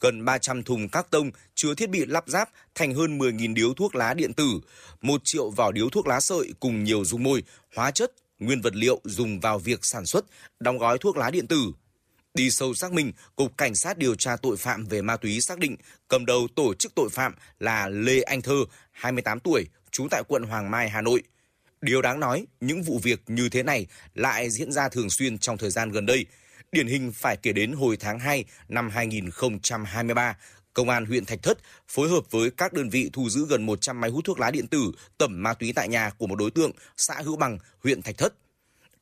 gần 0.00 0.24
300 0.24 0.62
thùng 0.62 0.88
các 0.88 1.10
tông 1.10 1.30
chứa 1.54 1.74
thiết 1.74 1.90
bị 1.90 2.06
lắp 2.06 2.24
ráp 2.26 2.50
thành 2.74 2.94
hơn 2.94 3.18
10.000 3.18 3.54
điếu 3.54 3.74
thuốc 3.74 3.94
lá 3.94 4.14
điện 4.14 4.32
tử, 4.32 4.60
1 5.00 5.20
triệu 5.24 5.50
vỏ 5.50 5.72
điếu 5.72 5.90
thuốc 5.90 6.06
lá 6.06 6.20
sợi 6.20 6.52
cùng 6.60 6.84
nhiều 6.84 7.04
dung 7.04 7.22
môi, 7.22 7.42
hóa 7.74 7.90
chất, 7.90 8.12
nguyên 8.38 8.60
vật 8.60 8.76
liệu 8.76 9.00
dùng 9.04 9.40
vào 9.40 9.58
việc 9.58 9.84
sản 9.84 10.06
xuất, 10.06 10.24
đóng 10.60 10.78
gói 10.78 10.98
thuốc 10.98 11.16
lá 11.16 11.30
điện 11.30 11.46
tử. 11.46 11.72
Đi 12.34 12.50
sâu 12.50 12.74
xác 12.74 12.92
minh, 12.92 13.12
Cục 13.36 13.58
Cảnh 13.58 13.74
sát 13.74 13.98
điều 13.98 14.14
tra 14.14 14.36
tội 14.36 14.56
phạm 14.56 14.84
về 14.84 15.02
ma 15.02 15.16
túy 15.16 15.40
xác 15.40 15.58
định 15.58 15.76
cầm 16.08 16.26
đầu 16.26 16.48
tổ 16.56 16.74
chức 16.74 16.94
tội 16.94 17.08
phạm 17.12 17.34
là 17.58 17.88
Lê 17.88 18.20
Anh 18.22 18.42
Thơ, 18.42 18.64
28 18.92 19.40
tuổi, 19.40 19.66
trú 19.90 20.08
tại 20.10 20.22
quận 20.28 20.42
Hoàng 20.42 20.70
Mai, 20.70 20.88
Hà 20.88 21.00
Nội. 21.00 21.22
Điều 21.80 22.02
đáng 22.02 22.20
nói, 22.20 22.46
những 22.60 22.82
vụ 22.82 23.00
việc 23.02 23.20
như 23.26 23.48
thế 23.48 23.62
này 23.62 23.86
lại 24.14 24.50
diễn 24.50 24.72
ra 24.72 24.88
thường 24.88 25.10
xuyên 25.10 25.38
trong 25.38 25.58
thời 25.58 25.70
gian 25.70 25.90
gần 25.90 26.06
đây. 26.06 26.26
Điển 26.72 26.86
hình 26.86 27.12
phải 27.12 27.36
kể 27.36 27.52
đến 27.52 27.72
hồi 27.72 27.96
tháng 27.96 28.18
2 28.18 28.44
năm 28.68 28.90
2023, 28.90 30.36
Công 30.76 30.88
an 30.88 31.06
huyện 31.06 31.24
Thạch 31.24 31.42
Thất 31.42 31.58
phối 31.88 32.08
hợp 32.08 32.30
với 32.30 32.50
các 32.50 32.72
đơn 32.72 32.88
vị 32.88 33.10
thu 33.12 33.28
giữ 33.28 33.46
gần 33.48 33.66
100 33.66 34.00
máy 34.00 34.10
hút 34.10 34.24
thuốc 34.24 34.40
lá 34.40 34.50
điện 34.50 34.66
tử 34.66 34.92
tẩm 35.18 35.42
ma 35.42 35.54
túy 35.54 35.72
tại 35.72 35.88
nhà 35.88 36.10
của 36.18 36.26
một 36.26 36.36
đối 36.38 36.50
tượng 36.50 36.70
xã 36.96 37.14
Hữu 37.24 37.36
Bằng, 37.36 37.58
huyện 37.84 38.02
Thạch 38.02 38.18
Thất. 38.18 38.34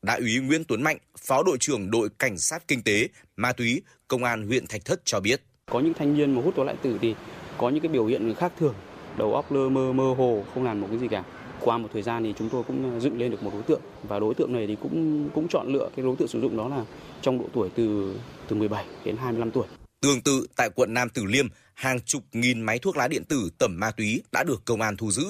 Đại 0.03 0.21
úy 0.21 0.39
Nguyễn 0.39 0.65
Tuấn 0.65 0.83
Mạnh, 0.83 0.99
Phó 1.19 1.43
đội 1.43 1.59
trưởng 1.61 1.91
đội 1.91 2.09
Cảnh 2.19 2.39
sát 2.39 2.69
Kinh 2.69 2.83
tế, 2.83 3.09
Ma 3.37 3.53
túy, 3.53 3.83
Công 4.09 4.25
an 4.25 4.47
huyện 4.47 4.67
Thạch 4.67 4.85
Thất 4.85 5.01
cho 5.05 5.21
biết. 5.21 5.43
Có 5.71 5.81
những 5.81 5.95
thanh 5.95 6.17
niên 6.17 6.35
mà 6.35 6.43
hút 6.43 6.55
thuốc 6.57 6.67
lá 6.67 6.73
điện 6.73 6.81
tử 6.83 6.99
thì 7.03 7.15
có 7.59 7.69
những 7.69 7.81
cái 7.81 7.89
biểu 7.89 8.07
hiện 8.07 8.35
khác 8.35 8.53
thường, 8.59 8.75
đầu 9.19 9.35
óc 9.35 9.53
lơ 9.53 9.69
mơ 9.69 9.93
mơ 9.93 10.15
hồ, 10.19 10.45
không 10.55 10.65
làm 10.65 10.81
một 10.81 10.87
cái 10.91 10.99
gì 10.99 11.09
cả. 11.11 11.25
Qua 11.61 11.79
một 11.79 11.89
thời 11.93 12.03
gian 12.03 12.23
thì 12.23 12.35
chúng 12.39 12.49
tôi 12.49 12.63
cũng 12.63 13.01
dựng 13.01 13.19
lên 13.19 13.31
được 13.31 13.43
một 13.43 13.51
đối 13.53 13.63
tượng 13.63 13.81
và 14.03 14.19
đối 14.19 14.35
tượng 14.35 14.53
này 14.53 14.67
thì 14.67 14.77
cũng 14.83 15.29
cũng 15.35 15.49
chọn 15.49 15.73
lựa 15.73 15.91
cái 15.97 16.05
đối 16.05 16.17
tượng 16.17 16.29
sử 16.29 16.41
dụng 16.41 16.57
đó 16.57 16.69
là 16.69 16.85
trong 17.23 17.39
độ 17.39 17.49
tuổi 17.53 17.71
từ 17.77 18.15
từ 18.49 18.57
17 18.57 18.85
đến 19.05 19.17
25 19.17 19.51
tuổi. 19.51 19.67
Tương 20.05 20.21
tự 20.21 20.47
tại 20.57 20.71
quận 20.75 20.95
Nam 20.95 21.09
Từ 21.15 21.25
Liêm, 21.25 21.47
hàng 21.75 22.01
chục 22.01 22.23
nghìn 22.33 22.61
máy 22.61 22.79
thuốc 22.79 22.97
lá 22.97 23.09
điện 23.09 23.25
tử 23.25 23.51
tẩm 23.59 23.81
ma 23.81 23.91
túy 23.91 24.23
đã 24.33 24.43
được 24.43 24.63
công 24.65 24.81
an 24.81 24.97
thu 24.97 25.11
giữ. 25.11 25.25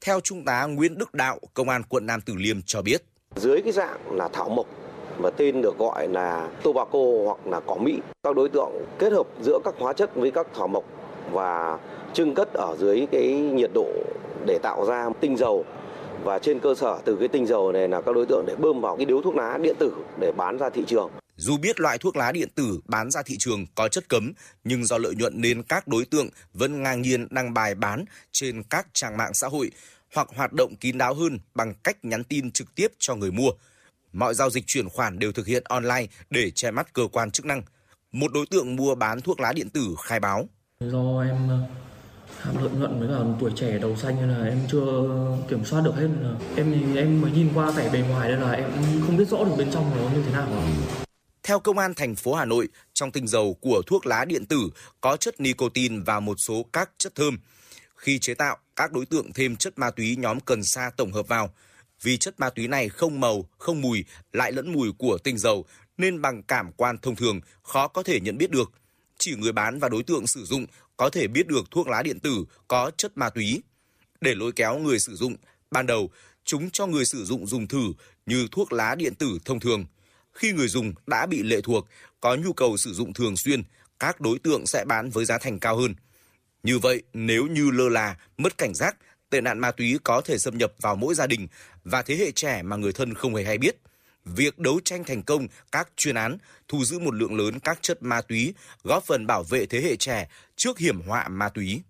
Theo 0.00 0.20
Trung 0.20 0.44
tá 0.44 0.64
Nguyễn 0.64 0.98
Đức 0.98 1.14
Đạo, 1.14 1.38
Công 1.54 1.68
an 1.68 1.82
quận 1.88 2.06
Nam 2.06 2.20
Từ 2.20 2.34
Liêm 2.36 2.56
cho 2.66 2.82
biết. 2.82 3.02
Dưới 3.36 3.62
cái 3.62 3.72
dạng 3.72 4.16
là 4.16 4.28
thảo 4.28 4.48
mộc 4.48 4.66
và 5.18 5.30
tên 5.30 5.62
được 5.62 5.78
gọi 5.78 6.08
là 6.08 6.48
tobacco 6.62 6.98
hoặc 7.24 7.46
là 7.46 7.60
cỏ 7.60 7.74
mỹ. 7.74 7.98
Các 8.22 8.36
đối 8.36 8.48
tượng 8.48 8.70
kết 8.98 9.12
hợp 9.12 9.26
giữa 9.42 9.58
các 9.64 9.74
hóa 9.78 9.92
chất 9.92 10.14
với 10.14 10.30
các 10.30 10.46
thảo 10.54 10.68
mộc 10.68 10.84
và 11.30 11.78
trưng 12.14 12.34
cất 12.34 12.52
ở 12.52 12.76
dưới 12.78 13.06
cái 13.12 13.32
nhiệt 13.32 13.70
độ 13.74 13.88
để 14.46 14.58
tạo 14.62 14.86
ra 14.86 15.08
tinh 15.20 15.36
dầu 15.36 15.64
và 16.24 16.38
trên 16.38 16.60
cơ 16.60 16.74
sở 16.74 16.98
từ 17.04 17.16
cái 17.16 17.28
tinh 17.28 17.46
dầu 17.46 17.72
này 17.72 17.88
là 17.88 18.00
các 18.00 18.14
đối 18.14 18.26
tượng 18.26 18.44
để 18.46 18.56
bơm 18.56 18.80
vào 18.80 18.96
cái 18.96 19.06
điếu 19.06 19.22
thuốc 19.22 19.36
lá 19.36 19.58
điện 19.62 19.76
tử 19.78 19.92
để 20.20 20.32
bán 20.32 20.58
ra 20.58 20.70
thị 20.70 20.84
trường. 20.86 21.10
Dù 21.36 21.56
biết 21.56 21.80
loại 21.80 21.98
thuốc 21.98 22.16
lá 22.16 22.32
điện 22.32 22.48
tử 22.54 22.80
bán 22.84 23.10
ra 23.10 23.22
thị 23.22 23.36
trường 23.38 23.66
có 23.74 23.88
chất 23.88 24.08
cấm, 24.08 24.32
nhưng 24.64 24.84
do 24.84 24.98
lợi 24.98 25.14
nhuận 25.14 25.40
nên 25.40 25.62
các 25.62 25.88
đối 25.88 26.04
tượng 26.04 26.28
vẫn 26.54 26.82
ngang 26.82 27.02
nhiên 27.02 27.26
đăng 27.30 27.54
bài 27.54 27.74
bán 27.74 28.04
trên 28.32 28.62
các 28.62 28.86
trang 28.92 29.16
mạng 29.16 29.34
xã 29.34 29.48
hội 29.48 29.70
hoặc 30.14 30.28
hoạt 30.36 30.52
động 30.52 30.76
kín 30.76 30.98
đáo 30.98 31.14
hơn 31.14 31.38
bằng 31.54 31.74
cách 31.82 32.04
nhắn 32.04 32.24
tin 32.24 32.50
trực 32.50 32.74
tiếp 32.74 32.88
cho 32.98 33.14
người 33.14 33.30
mua. 33.30 33.50
Mọi 34.12 34.34
giao 34.34 34.50
dịch 34.50 34.64
chuyển 34.66 34.88
khoản 34.88 35.18
đều 35.18 35.32
thực 35.32 35.46
hiện 35.46 35.62
online 35.68 36.06
để 36.30 36.50
che 36.50 36.70
mắt 36.70 36.92
cơ 36.92 37.02
quan 37.12 37.30
chức 37.30 37.46
năng. 37.46 37.62
Một 38.12 38.32
đối 38.32 38.46
tượng 38.46 38.76
mua 38.76 38.94
bán 38.94 39.20
thuốc 39.20 39.40
lá 39.40 39.52
điện 39.52 39.70
tử 39.70 39.96
khai 40.04 40.20
báo. 40.20 40.48
Do 40.80 41.22
em 41.22 41.48
ờ, 41.48 41.58
ham 42.40 42.56
lợi 42.64 42.72
nhuận 42.72 43.00
với 43.00 43.08
cả 43.08 43.24
tuổi 43.40 43.50
trẻ 43.56 43.78
đầu 43.78 43.96
xanh 43.96 44.16
nên 44.16 44.30
là 44.30 44.44
em 44.44 44.58
chưa 44.70 45.08
kiểm 45.48 45.64
soát 45.64 45.80
được 45.84 45.94
hết 45.96 46.08
là 46.20 46.34
em 46.56 46.72
thì 46.72 47.00
em 47.00 47.20
mới 47.20 47.30
nhìn 47.30 47.48
qua 47.54 47.70
vẻ 47.70 47.90
bề 47.92 48.00
ngoài 48.00 48.28
nên 48.28 48.40
là 48.40 48.50
em 48.50 48.70
không 49.06 49.16
biết 49.16 49.28
rõ 49.28 49.44
được 49.44 49.54
bên 49.58 49.70
trong 49.72 49.96
nó 49.96 50.10
như 50.10 50.22
thế 50.26 50.32
nào. 50.32 50.48
Theo 51.42 51.60
Công 51.60 51.78
an 51.78 51.94
thành 51.94 52.14
phố 52.14 52.34
Hà 52.34 52.44
Nội, 52.44 52.68
trong 52.92 53.12
tinh 53.12 53.26
dầu 53.26 53.54
của 53.60 53.82
thuốc 53.86 54.06
lá 54.06 54.24
điện 54.24 54.46
tử 54.46 54.70
có 55.00 55.16
chất 55.16 55.40
nicotine 55.40 55.98
và 56.06 56.20
một 56.20 56.40
số 56.40 56.66
các 56.72 56.90
chất 56.98 57.14
thơm. 57.14 57.38
Khi 57.96 58.18
chế 58.18 58.34
tạo, 58.34 58.58
các 58.76 58.92
đối 58.92 59.06
tượng 59.06 59.32
thêm 59.32 59.56
chất 59.56 59.78
ma 59.78 59.90
túy 59.90 60.16
nhóm 60.16 60.40
cần 60.40 60.64
sa 60.64 60.90
tổng 60.96 61.12
hợp 61.12 61.28
vào. 61.28 61.54
Vì 62.02 62.16
chất 62.16 62.40
ma 62.40 62.50
túy 62.50 62.68
này 62.68 62.88
không 62.88 63.20
màu, 63.20 63.48
không 63.58 63.80
mùi, 63.80 64.04
lại 64.32 64.52
lẫn 64.52 64.72
mùi 64.72 64.92
của 64.98 65.18
tinh 65.18 65.38
dầu, 65.38 65.64
nên 65.98 66.22
bằng 66.22 66.42
cảm 66.42 66.72
quan 66.72 66.98
thông 66.98 67.16
thường 67.16 67.40
khó 67.62 67.88
có 67.88 68.02
thể 68.02 68.20
nhận 68.20 68.38
biết 68.38 68.50
được. 68.50 68.72
Chỉ 69.18 69.36
người 69.36 69.52
bán 69.52 69.78
và 69.78 69.88
đối 69.88 70.02
tượng 70.02 70.26
sử 70.26 70.44
dụng 70.44 70.66
có 70.96 71.10
thể 71.10 71.26
biết 71.26 71.46
được 71.46 71.70
thuốc 71.70 71.88
lá 71.88 72.02
điện 72.02 72.20
tử 72.20 72.44
có 72.68 72.90
chất 72.96 73.18
ma 73.18 73.30
túy. 73.30 73.62
Để 74.20 74.34
lôi 74.34 74.52
kéo 74.52 74.78
người 74.78 74.98
sử 74.98 75.16
dụng, 75.16 75.36
ban 75.70 75.86
đầu 75.86 76.10
chúng 76.44 76.70
cho 76.70 76.86
người 76.86 77.04
sử 77.04 77.24
dụng 77.24 77.46
dùng 77.46 77.66
thử 77.66 77.92
như 78.26 78.48
thuốc 78.50 78.72
lá 78.72 78.94
điện 78.94 79.14
tử 79.14 79.38
thông 79.44 79.60
thường. 79.60 79.84
Khi 80.32 80.52
người 80.52 80.68
dùng 80.68 80.92
đã 81.06 81.26
bị 81.26 81.42
lệ 81.42 81.60
thuộc, 81.60 81.88
có 82.20 82.34
nhu 82.34 82.52
cầu 82.52 82.76
sử 82.76 82.92
dụng 82.92 83.12
thường 83.12 83.36
xuyên, 83.36 83.62
các 83.98 84.20
đối 84.20 84.38
tượng 84.38 84.66
sẽ 84.66 84.84
bán 84.84 85.10
với 85.10 85.24
giá 85.24 85.38
thành 85.38 85.60
cao 85.60 85.76
hơn. 85.76 85.94
Như 86.62 86.78
vậy, 86.78 87.02
nếu 87.12 87.46
như 87.46 87.70
lơ 87.70 87.88
là, 87.88 88.16
mất 88.38 88.58
cảnh 88.58 88.74
giác, 88.74 88.96
tệ 89.30 89.40
nạn 89.40 89.58
ma 89.58 89.70
túy 89.70 89.98
có 90.04 90.20
thể 90.20 90.38
xâm 90.38 90.58
nhập 90.58 90.72
vào 90.80 90.96
mỗi 90.96 91.14
gia 91.14 91.26
đình 91.26 91.48
và 91.84 92.02
thế 92.02 92.16
hệ 92.16 92.30
trẻ 92.30 92.62
mà 92.62 92.76
người 92.76 92.92
thân 92.92 93.14
không 93.14 93.34
hề 93.34 93.44
hay 93.44 93.58
biết. 93.58 93.76
Việc 94.24 94.58
đấu 94.58 94.80
tranh 94.84 95.04
thành 95.04 95.22
công 95.22 95.46
các 95.72 95.88
chuyên 95.96 96.14
án, 96.14 96.38
thu 96.68 96.84
giữ 96.84 96.98
một 96.98 97.14
lượng 97.14 97.34
lớn 97.36 97.60
các 97.60 97.78
chất 97.82 98.02
ma 98.02 98.20
túy, 98.20 98.54
góp 98.84 99.04
phần 99.04 99.26
bảo 99.26 99.42
vệ 99.42 99.66
thế 99.66 99.80
hệ 99.80 99.96
trẻ 99.96 100.28
trước 100.56 100.78
hiểm 100.78 101.00
họa 101.00 101.28
ma 101.28 101.48
túy. 101.48 101.82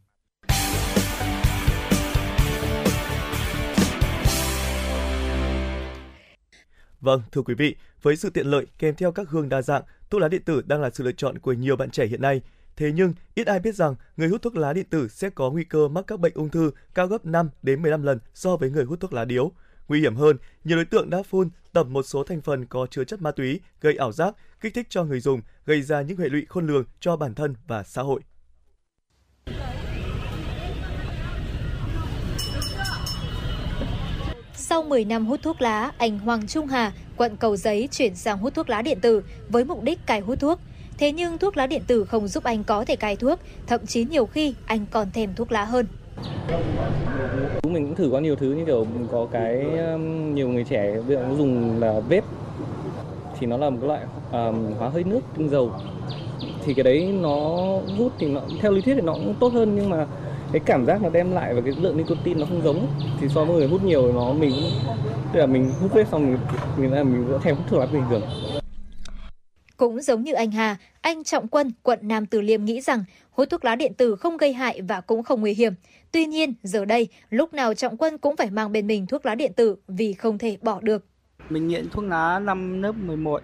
Vâng, 7.00 7.22
thưa 7.32 7.42
quý 7.42 7.54
vị, 7.54 7.76
với 8.02 8.16
sự 8.16 8.30
tiện 8.30 8.46
lợi 8.46 8.66
kèm 8.78 8.94
theo 8.94 9.12
các 9.12 9.28
hương 9.28 9.48
đa 9.48 9.62
dạng, 9.62 9.82
thuốc 10.10 10.20
lá 10.20 10.28
điện 10.28 10.42
tử 10.44 10.62
đang 10.66 10.80
là 10.80 10.90
sự 10.90 11.04
lựa 11.04 11.12
chọn 11.12 11.38
của 11.38 11.52
nhiều 11.52 11.76
bạn 11.76 11.90
trẻ 11.90 12.06
hiện 12.06 12.22
nay. 12.22 12.42
Thế 12.76 12.92
nhưng, 12.92 13.14
ít 13.34 13.46
ai 13.46 13.60
biết 13.60 13.74
rằng 13.74 13.94
người 14.16 14.28
hút 14.28 14.42
thuốc 14.42 14.56
lá 14.56 14.72
điện 14.72 14.86
tử 14.90 15.08
sẽ 15.08 15.30
có 15.30 15.50
nguy 15.50 15.64
cơ 15.64 15.88
mắc 15.88 16.04
các 16.06 16.20
bệnh 16.20 16.34
ung 16.34 16.48
thư 16.48 16.70
cao 16.94 17.06
gấp 17.06 17.26
5 17.26 17.50
đến 17.62 17.82
15 17.82 18.02
lần 18.02 18.18
so 18.34 18.56
với 18.56 18.70
người 18.70 18.84
hút 18.84 19.00
thuốc 19.00 19.12
lá 19.12 19.24
điếu. 19.24 19.52
Nguy 19.88 20.00
hiểm 20.00 20.16
hơn, 20.16 20.36
nhiều 20.64 20.76
đối 20.76 20.84
tượng 20.84 21.10
đã 21.10 21.22
phun 21.22 21.50
tẩm 21.72 21.92
một 21.92 22.02
số 22.02 22.24
thành 22.24 22.40
phần 22.40 22.66
có 22.66 22.86
chứa 22.90 23.04
chất 23.04 23.22
ma 23.22 23.30
túy, 23.30 23.60
gây 23.80 23.96
ảo 23.96 24.12
giác, 24.12 24.34
kích 24.60 24.74
thích 24.74 24.86
cho 24.90 25.04
người 25.04 25.20
dùng, 25.20 25.40
gây 25.66 25.82
ra 25.82 26.02
những 26.02 26.18
hệ 26.18 26.28
lụy 26.28 26.46
khôn 26.48 26.66
lường 26.66 26.84
cho 27.00 27.16
bản 27.16 27.34
thân 27.34 27.54
và 27.66 27.82
xã 27.82 28.02
hội. 28.02 28.20
Sau 34.72 34.82
10 34.82 35.04
năm 35.04 35.26
hút 35.26 35.40
thuốc 35.42 35.62
lá, 35.62 35.92
anh 35.98 36.18
Hoàng 36.18 36.46
Trung 36.46 36.66
Hà, 36.66 36.92
quận 37.16 37.36
Cầu 37.36 37.56
Giấy 37.56 37.88
chuyển 37.92 38.14
sang 38.14 38.38
hút 38.38 38.54
thuốc 38.54 38.70
lá 38.70 38.82
điện 38.82 39.00
tử 39.00 39.22
với 39.48 39.64
mục 39.64 39.82
đích 39.82 40.06
cai 40.06 40.20
hút 40.20 40.40
thuốc. 40.40 40.60
Thế 40.98 41.12
nhưng 41.12 41.38
thuốc 41.38 41.56
lá 41.56 41.66
điện 41.66 41.82
tử 41.86 42.04
không 42.04 42.28
giúp 42.28 42.44
anh 42.44 42.64
có 42.64 42.84
thể 42.84 42.96
cai 42.96 43.16
thuốc, 43.16 43.40
thậm 43.66 43.86
chí 43.86 44.04
nhiều 44.04 44.26
khi 44.26 44.54
anh 44.66 44.86
còn 44.90 45.10
thèm 45.10 45.34
thuốc 45.34 45.52
lá 45.52 45.64
hơn. 45.64 45.86
Mình 47.62 47.86
cũng 47.86 47.94
thử 47.94 48.08
qua 48.10 48.20
nhiều 48.20 48.36
thứ 48.36 48.52
như 48.52 48.64
kiểu 48.64 48.86
có 49.12 49.26
cái 49.32 49.66
um, 49.92 50.34
nhiều 50.34 50.48
người 50.48 50.64
trẻ 50.64 50.96
bây 51.08 51.16
giờ 51.16 51.26
dùng 51.38 51.80
là 51.80 52.00
vape 52.00 52.26
thì 53.38 53.46
nó 53.46 53.56
là 53.56 53.70
một 53.70 53.78
cái 53.80 53.88
loại 53.88 54.02
um, 54.32 54.72
hóa 54.78 54.88
hơi 54.88 55.04
nước 55.04 55.20
tinh 55.36 55.48
dầu 55.48 55.72
thì 56.64 56.74
cái 56.74 56.84
đấy 56.84 57.14
nó 57.20 57.38
hút 57.98 58.12
thì 58.18 58.28
nó 58.28 58.40
theo 58.60 58.72
lý 58.72 58.80
thuyết 58.80 58.94
thì 58.94 59.00
nó 59.00 59.12
cũng 59.12 59.34
tốt 59.40 59.52
hơn 59.52 59.74
nhưng 59.74 59.90
mà 59.90 60.06
cái 60.52 60.60
cảm 60.66 60.86
giác 60.86 61.02
nó 61.02 61.08
đem 61.08 61.32
lại 61.32 61.54
và 61.54 61.60
cái 61.60 61.72
lượng 61.80 61.96
nicotine 61.96 62.40
nó 62.40 62.46
không 62.46 62.62
giống 62.62 62.86
thì 63.20 63.28
so 63.28 63.44
với 63.44 63.56
người 63.56 63.68
hút 63.68 63.84
nhiều 63.84 64.12
nó 64.12 64.32
mình 64.32 64.50
cũng 64.50 64.94
tức 65.32 65.40
là 65.40 65.46
mình 65.46 65.72
hút 65.80 65.90
vape 65.90 66.08
xong 66.10 66.26
mình 66.26 66.38
mình 66.76 66.92
là 66.92 67.02
mình 67.04 67.26
vẫn 67.26 67.40
thèm 67.42 67.56
hút 67.56 67.64
thuốc 67.68 67.80
lá 67.80 67.86
bình 67.86 68.02
thường 68.10 68.22
cũng 69.82 70.00
giống 70.00 70.22
như 70.22 70.32
anh 70.32 70.50
Hà, 70.50 70.76
anh 71.00 71.24
Trọng 71.24 71.48
Quân, 71.48 71.72
quận 71.82 71.98
Nam 72.02 72.26
Từ 72.26 72.40
Liêm 72.40 72.64
nghĩ 72.64 72.80
rằng 72.80 73.04
hút 73.30 73.50
thuốc 73.50 73.64
lá 73.64 73.76
điện 73.76 73.94
tử 73.94 74.16
không 74.16 74.36
gây 74.36 74.52
hại 74.52 74.82
và 74.82 75.00
cũng 75.00 75.22
không 75.22 75.40
nguy 75.40 75.54
hiểm. 75.54 75.72
Tuy 76.12 76.26
nhiên, 76.26 76.54
giờ 76.62 76.84
đây, 76.84 77.08
lúc 77.30 77.54
nào 77.54 77.74
Trọng 77.74 77.96
Quân 77.96 78.18
cũng 78.18 78.36
phải 78.36 78.50
mang 78.50 78.72
bên 78.72 78.86
mình 78.86 79.06
thuốc 79.06 79.26
lá 79.26 79.34
điện 79.34 79.52
tử 79.56 79.76
vì 79.88 80.12
không 80.12 80.38
thể 80.38 80.56
bỏ 80.62 80.80
được. 80.80 81.06
Mình 81.50 81.68
nghiện 81.68 81.88
thuốc 81.90 82.04
lá 82.04 82.38
năm 82.38 82.82
lớp 82.82 82.92
11. 82.92 83.42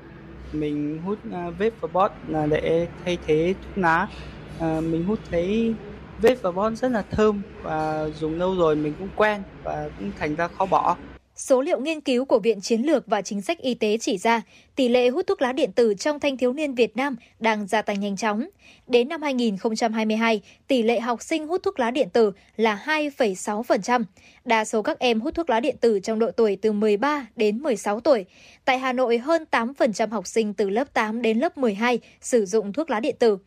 Mình 0.53 0.99
hút 1.07 1.19
uh, 1.29 1.33
vape 1.33 1.77
và 1.81 1.89
bot 1.93 2.11
là 2.29 2.47
để 2.47 2.89
thay 3.05 3.19
thế 3.27 3.55
thuốc 3.63 3.79
lá. 3.79 4.09
Uh, 4.57 4.85
mình 4.85 5.05
hút 5.05 5.19
thấy 5.31 5.75
Vết 6.23 6.43
và 6.43 6.51
Bon 6.51 6.77
rất 6.77 6.89
là 6.89 7.03
thơm 7.11 7.43
và 7.63 8.09
dùng 8.21 8.39
lâu 8.39 8.55
rồi 8.55 8.77
mình 8.77 8.95
cũng 8.99 9.09
quen 9.17 9.43
và 9.65 9.91
cũng 9.99 10.11
thành 10.19 10.35
ra 10.35 10.49
khó 10.49 10.67
bỏ. 10.67 10.97
Số 11.37 11.61
liệu 11.61 11.81
nghiên 11.81 12.01
cứu 12.01 12.25
của 12.25 12.39
Viện 12.39 12.61
Chiến 12.61 12.83
lược 12.83 13.07
và 13.07 13.23
Chính 13.23 13.43
sách 13.43 13.59
Y 13.59 13.75
tế 13.75 13.99
chỉ 14.01 14.19
ra 14.19 14.43
tỷ 14.77 14.89
lệ 14.89 15.09
hút 15.09 15.27
thuốc 15.27 15.43
lá 15.43 15.53
điện 15.53 15.73
tử 15.73 15.95
trong 15.95 16.21
thanh 16.21 16.37
thiếu 16.37 16.53
niên 16.53 16.75
Việt 16.75 16.97
Nam 16.97 17.17
đang 17.41 17.67
gia 17.67 17.83
tăng 17.83 18.01
nhanh 18.01 18.17
chóng. 18.17 18.49
Đến 18.87 19.09
năm 19.09 19.23
2022, 19.23 20.43
tỷ 20.67 20.83
lệ 20.83 21.01
học 21.01 21.23
sinh 21.23 21.47
hút 21.47 21.63
thuốc 21.63 21.81
lá 21.81 21.91
điện 21.91 22.09
tử 22.13 22.33
là 22.57 22.83
2,6%. 22.87 24.05
Đa 24.45 24.65
số 24.65 24.83
các 24.83 24.99
em 24.99 25.21
hút 25.21 25.35
thuốc 25.35 25.51
lá 25.51 25.61
điện 25.61 25.77
tử 25.81 26.01
trong 26.01 26.19
độ 26.19 26.31
tuổi 26.31 26.57
từ 26.63 26.73
13 26.73 27.27
đến 27.37 27.59
16 27.63 28.01
tuổi. 28.01 28.25
Tại 28.65 28.79
Hà 28.79 28.93
Nội, 28.93 29.19
hơn 29.19 29.45
8% 29.51 30.09
học 30.11 30.27
sinh 30.27 30.55
từ 30.55 30.71
lớp 30.71 30.95
8 30.95 31.23
đến 31.23 31.39
lớp 31.39 31.59
12 31.59 31.99
sử 32.21 32.47
dụng 32.47 32.73
thuốc 32.73 32.91
lá 32.91 33.01
điện 33.01 33.17
tử. 33.19 33.39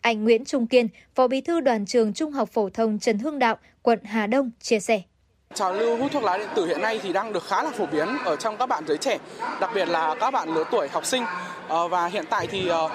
Anh 0.00 0.24
Nguyễn 0.24 0.44
Trung 0.44 0.66
Kiên, 0.66 0.88
Phó 1.14 1.28
Bí 1.28 1.40
thư 1.40 1.60
Đoàn 1.60 1.86
trường 1.86 2.12
Trung 2.12 2.32
học 2.32 2.48
phổ 2.52 2.68
thông 2.70 2.98
Trần 2.98 3.18
Hưng 3.18 3.38
Đạo, 3.38 3.58
quận 3.82 3.98
Hà 4.04 4.26
Đông 4.26 4.50
chia 4.60 4.80
sẻ. 4.80 5.02
Trào 5.54 5.72
lưu 5.72 5.96
hút 5.96 6.12
thuốc 6.12 6.22
lá 6.22 6.38
điện 6.38 6.48
tử 6.54 6.66
hiện 6.66 6.80
nay 6.80 7.00
thì 7.02 7.12
đang 7.12 7.32
được 7.32 7.44
khá 7.44 7.62
là 7.62 7.70
phổ 7.70 7.86
biến 7.86 8.08
ở 8.24 8.36
trong 8.36 8.56
các 8.56 8.66
bạn 8.66 8.84
giới 8.86 8.96
trẻ, 8.98 9.18
đặc 9.60 9.70
biệt 9.74 9.88
là 9.88 10.14
các 10.20 10.30
bạn 10.30 10.54
lứa 10.54 10.64
tuổi 10.70 10.88
học 10.88 11.06
sinh. 11.06 11.24
Ờ, 11.68 11.88
và 11.88 12.06
hiện 12.06 12.24
tại 12.30 12.46
thì 12.46 12.68
ờ, 12.68 12.88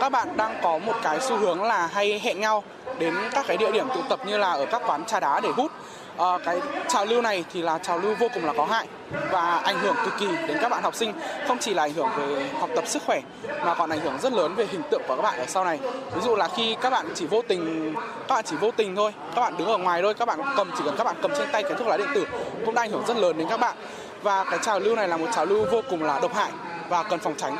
các 0.00 0.12
bạn 0.12 0.36
đang 0.36 0.60
có 0.62 0.78
một 0.78 0.94
cái 1.02 1.18
xu 1.20 1.36
hướng 1.36 1.62
là 1.62 1.86
hay 1.86 2.20
hẹn 2.20 2.40
nhau 2.40 2.62
đến 2.98 3.14
các 3.32 3.44
cái 3.48 3.56
địa 3.56 3.72
điểm 3.72 3.88
tụ 3.88 4.00
tập 4.08 4.20
như 4.26 4.38
là 4.38 4.50
ở 4.50 4.66
các 4.66 4.82
quán 4.86 5.04
trà 5.04 5.20
đá 5.20 5.40
để 5.40 5.48
hút 5.48 5.72
uh, 6.18 6.40
cái 6.44 6.60
trào 6.88 7.04
lưu 7.04 7.22
này 7.22 7.44
thì 7.52 7.62
là 7.62 7.78
trào 7.78 7.98
lưu 7.98 8.14
vô 8.18 8.28
cùng 8.34 8.44
là 8.44 8.52
có 8.56 8.64
hại 8.64 8.86
và 9.30 9.56
ảnh 9.64 9.78
hưởng 9.78 9.96
cực 10.04 10.18
kỳ 10.18 10.26
đến 10.48 10.58
các 10.60 10.68
bạn 10.68 10.82
học 10.82 10.94
sinh. 10.94 11.12
Không 11.48 11.58
chỉ 11.58 11.74
là 11.74 11.82
ảnh 11.82 11.92
hưởng 11.92 12.08
về 12.16 12.48
học 12.60 12.70
tập 12.76 12.84
sức 12.86 13.02
khỏe 13.06 13.20
mà 13.64 13.74
còn 13.74 13.90
ảnh 13.90 14.00
hưởng 14.00 14.18
rất 14.22 14.32
lớn 14.32 14.54
về 14.54 14.66
hình 14.70 14.82
tượng 14.90 15.02
của 15.08 15.16
các 15.16 15.22
bạn 15.22 15.38
ở 15.38 15.46
sau 15.46 15.64
này. 15.64 15.78
Ví 16.14 16.20
dụ 16.20 16.36
là 16.36 16.48
khi 16.56 16.76
các 16.80 16.90
bạn 16.90 17.06
chỉ 17.14 17.26
vô 17.26 17.42
tình 17.48 17.94
các 18.28 18.34
bạn 18.34 18.44
chỉ 18.44 18.56
vô 18.56 18.70
tình 18.70 18.96
thôi 18.96 19.12
các 19.34 19.40
bạn 19.40 19.56
đứng 19.56 19.68
ở 19.68 19.78
ngoài 19.78 20.02
thôi 20.02 20.14
các 20.14 20.24
bạn 20.24 20.40
cầm 20.56 20.70
chỉ 20.78 20.84
cần 20.84 20.94
các 20.98 21.04
bạn 21.04 21.16
cầm 21.22 21.30
trên 21.38 21.48
tay 21.52 21.62
cái 21.62 21.72
thuốc 21.78 21.88
lá 21.88 21.96
điện 21.96 22.08
tử 22.14 22.26
cũng 22.64 22.74
đã 22.74 22.82
ảnh 22.82 22.90
hưởng 22.90 23.06
rất 23.06 23.16
lớn 23.16 23.38
đến 23.38 23.48
các 23.50 23.60
bạn. 23.60 23.76
Và 24.22 24.44
cái 24.44 24.58
trào 24.62 24.80
lưu 24.80 24.96
này 24.96 25.08
là 25.08 25.16
một 25.16 25.26
trào 25.34 25.46
lưu 25.46 25.66
vô 25.70 25.82
cùng 25.90 26.02
là 26.02 26.20
độc 26.20 26.34
hại 26.34 26.50
và 26.88 27.02
cần 27.02 27.18
phòng 27.18 27.34
tránh. 27.36 27.56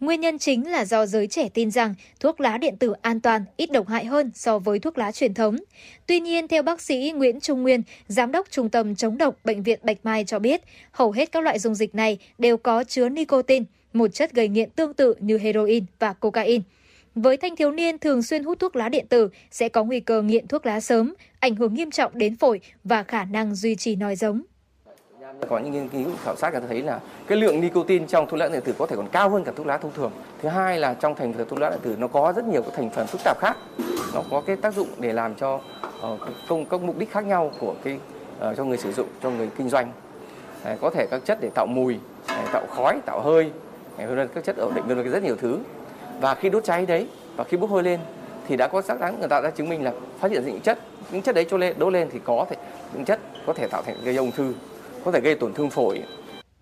Nguyên 0.00 0.20
nhân 0.20 0.38
chính 0.38 0.70
là 0.70 0.84
do 0.84 1.06
giới 1.06 1.26
trẻ 1.26 1.48
tin 1.54 1.70
rằng 1.70 1.94
thuốc 2.20 2.40
lá 2.40 2.58
điện 2.58 2.76
tử 2.76 2.92
an 3.02 3.20
toàn, 3.20 3.44
ít 3.56 3.72
độc 3.72 3.88
hại 3.88 4.04
hơn 4.04 4.30
so 4.34 4.58
với 4.58 4.78
thuốc 4.78 4.98
lá 4.98 5.12
truyền 5.12 5.34
thống. 5.34 5.56
Tuy 6.06 6.20
nhiên, 6.20 6.48
theo 6.48 6.62
bác 6.62 6.80
sĩ 6.80 7.12
Nguyễn 7.16 7.40
Trung 7.40 7.62
Nguyên, 7.62 7.82
Giám 8.08 8.32
đốc 8.32 8.50
Trung 8.50 8.68
tâm 8.68 8.94
chống 8.94 9.18
độc 9.18 9.36
Bệnh 9.44 9.62
viện 9.62 9.80
Bạch 9.82 9.98
Mai 10.02 10.24
cho 10.24 10.38
biết, 10.38 10.62
hầu 10.90 11.12
hết 11.12 11.32
các 11.32 11.44
loại 11.44 11.58
dung 11.58 11.74
dịch 11.74 11.94
này 11.94 12.18
đều 12.38 12.56
có 12.56 12.84
chứa 12.84 13.08
nicotine, 13.08 13.64
một 13.92 14.08
chất 14.14 14.32
gây 14.32 14.48
nghiện 14.48 14.70
tương 14.70 14.94
tự 14.94 15.14
như 15.20 15.38
heroin 15.38 15.84
và 15.98 16.12
cocaine. 16.12 16.62
Với 17.14 17.36
thanh 17.36 17.56
thiếu 17.56 17.70
niên 17.70 17.98
thường 17.98 18.22
xuyên 18.22 18.44
hút 18.44 18.58
thuốc 18.58 18.76
lá 18.76 18.88
điện 18.88 19.06
tử 19.08 19.28
sẽ 19.50 19.68
có 19.68 19.84
nguy 19.84 20.00
cơ 20.00 20.22
nghiện 20.22 20.46
thuốc 20.46 20.66
lá 20.66 20.80
sớm, 20.80 21.14
ảnh 21.40 21.54
hưởng 21.56 21.74
nghiêm 21.74 21.90
trọng 21.90 22.18
đến 22.18 22.36
phổi 22.36 22.60
và 22.84 23.02
khả 23.02 23.24
năng 23.24 23.54
duy 23.54 23.76
trì 23.76 23.96
nói 23.96 24.16
giống. 24.16 24.42
Có 25.48 25.58
những 25.58 25.72
nghiên 25.72 25.88
cứu 25.88 26.06
khảo 26.24 26.36
sát 26.36 26.52
người 26.52 26.60
ta 26.60 26.66
thấy 26.66 26.82
là 26.82 27.00
cái 27.26 27.38
lượng 27.38 27.60
nicotine 27.60 28.06
trong 28.06 28.26
thuốc 28.26 28.40
lá 28.40 28.48
điện 28.48 28.60
tử 28.64 28.74
có 28.78 28.86
thể 28.86 28.96
còn 28.96 29.08
cao 29.08 29.30
hơn 29.30 29.44
cả 29.44 29.52
thuốc 29.56 29.66
lá 29.66 29.78
thông 29.78 29.92
thường. 29.92 30.10
Thứ 30.42 30.48
hai 30.48 30.78
là 30.78 30.94
trong 30.94 31.14
thành 31.14 31.32
phần 31.32 31.48
thuốc 31.48 31.58
lá 31.58 31.70
điện 31.70 31.78
tử 31.82 31.96
nó 31.98 32.08
có 32.08 32.32
rất 32.36 32.44
nhiều 32.44 32.62
các 32.62 32.74
thành 32.76 32.90
phần 32.90 33.06
phức 33.06 33.20
tạp 33.24 33.38
khác. 33.40 33.56
Nó 34.14 34.22
có 34.30 34.42
cái 34.46 34.56
tác 34.56 34.74
dụng 34.74 34.88
để 34.98 35.12
làm 35.12 35.34
cho 35.34 35.60
uh, 36.12 36.20
công 36.48 36.64
các 36.64 36.80
mục 36.80 36.98
đích 36.98 37.12
khác 37.12 37.24
nhau 37.24 37.52
của 37.60 37.74
cái 37.84 37.98
uh, 38.50 38.56
cho 38.56 38.64
người 38.64 38.78
sử 38.78 38.92
dụng, 38.92 39.08
cho 39.22 39.30
người 39.30 39.48
kinh 39.56 39.68
doanh. 39.68 39.92
À, 40.64 40.76
có 40.80 40.90
thể 40.90 41.06
các 41.10 41.24
chất 41.24 41.38
để 41.40 41.50
tạo 41.54 41.66
mùi, 41.66 41.98
để 42.28 42.44
tạo 42.52 42.66
khói, 42.66 43.00
tạo 43.06 43.20
hơi, 43.20 43.50
vân 43.96 44.28
các 44.34 44.44
chất 44.44 44.56
ổn 44.56 44.74
định 44.74 44.84
vân 44.86 44.96
vân 44.96 45.10
rất 45.10 45.22
nhiều 45.22 45.36
thứ. 45.36 45.58
Và 46.20 46.34
khi 46.34 46.50
đốt 46.50 46.64
cháy 46.64 46.86
đấy 46.86 47.08
và 47.36 47.44
khi 47.44 47.56
bốc 47.56 47.70
hơi 47.70 47.82
lên 47.82 48.00
thì 48.48 48.56
đã 48.56 48.68
có 48.68 48.82
xác 48.82 49.00
đáng 49.00 49.18
người 49.18 49.28
ta 49.28 49.40
đã 49.40 49.50
chứng 49.50 49.68
minh 49.68 49.84
là 49.84 49.92
phát 50.18 50.30
hiện 50.30 50.42
những 50.46 50.60
chất 50.60 50.78
những 51.12 51.22
chất 51.22 51.34
đấy 51.34 51.46
cho 51.50 51.56
lên 51.56 51.74
đốt 51.78 51.92
lên 51.92 52.08
thì 52.12 52.20
có 52.24 52.46
thể 52.50 52.56
những 52.94 53.04
chất 53.04 53.20
có 53.46 53.52
thể 53.52 53.66
tạo 53.66 53.82
thành 53.82 53.96
gây 54.04 54.16
ung 54.16 54.30
thư 54.30 54.54
có 55.04 55.12
thể 55.12 55.20
gây 55.20 55.34
tổn 55.34 55.54
thương 55.54 55.70
phổi. 55.70 56.02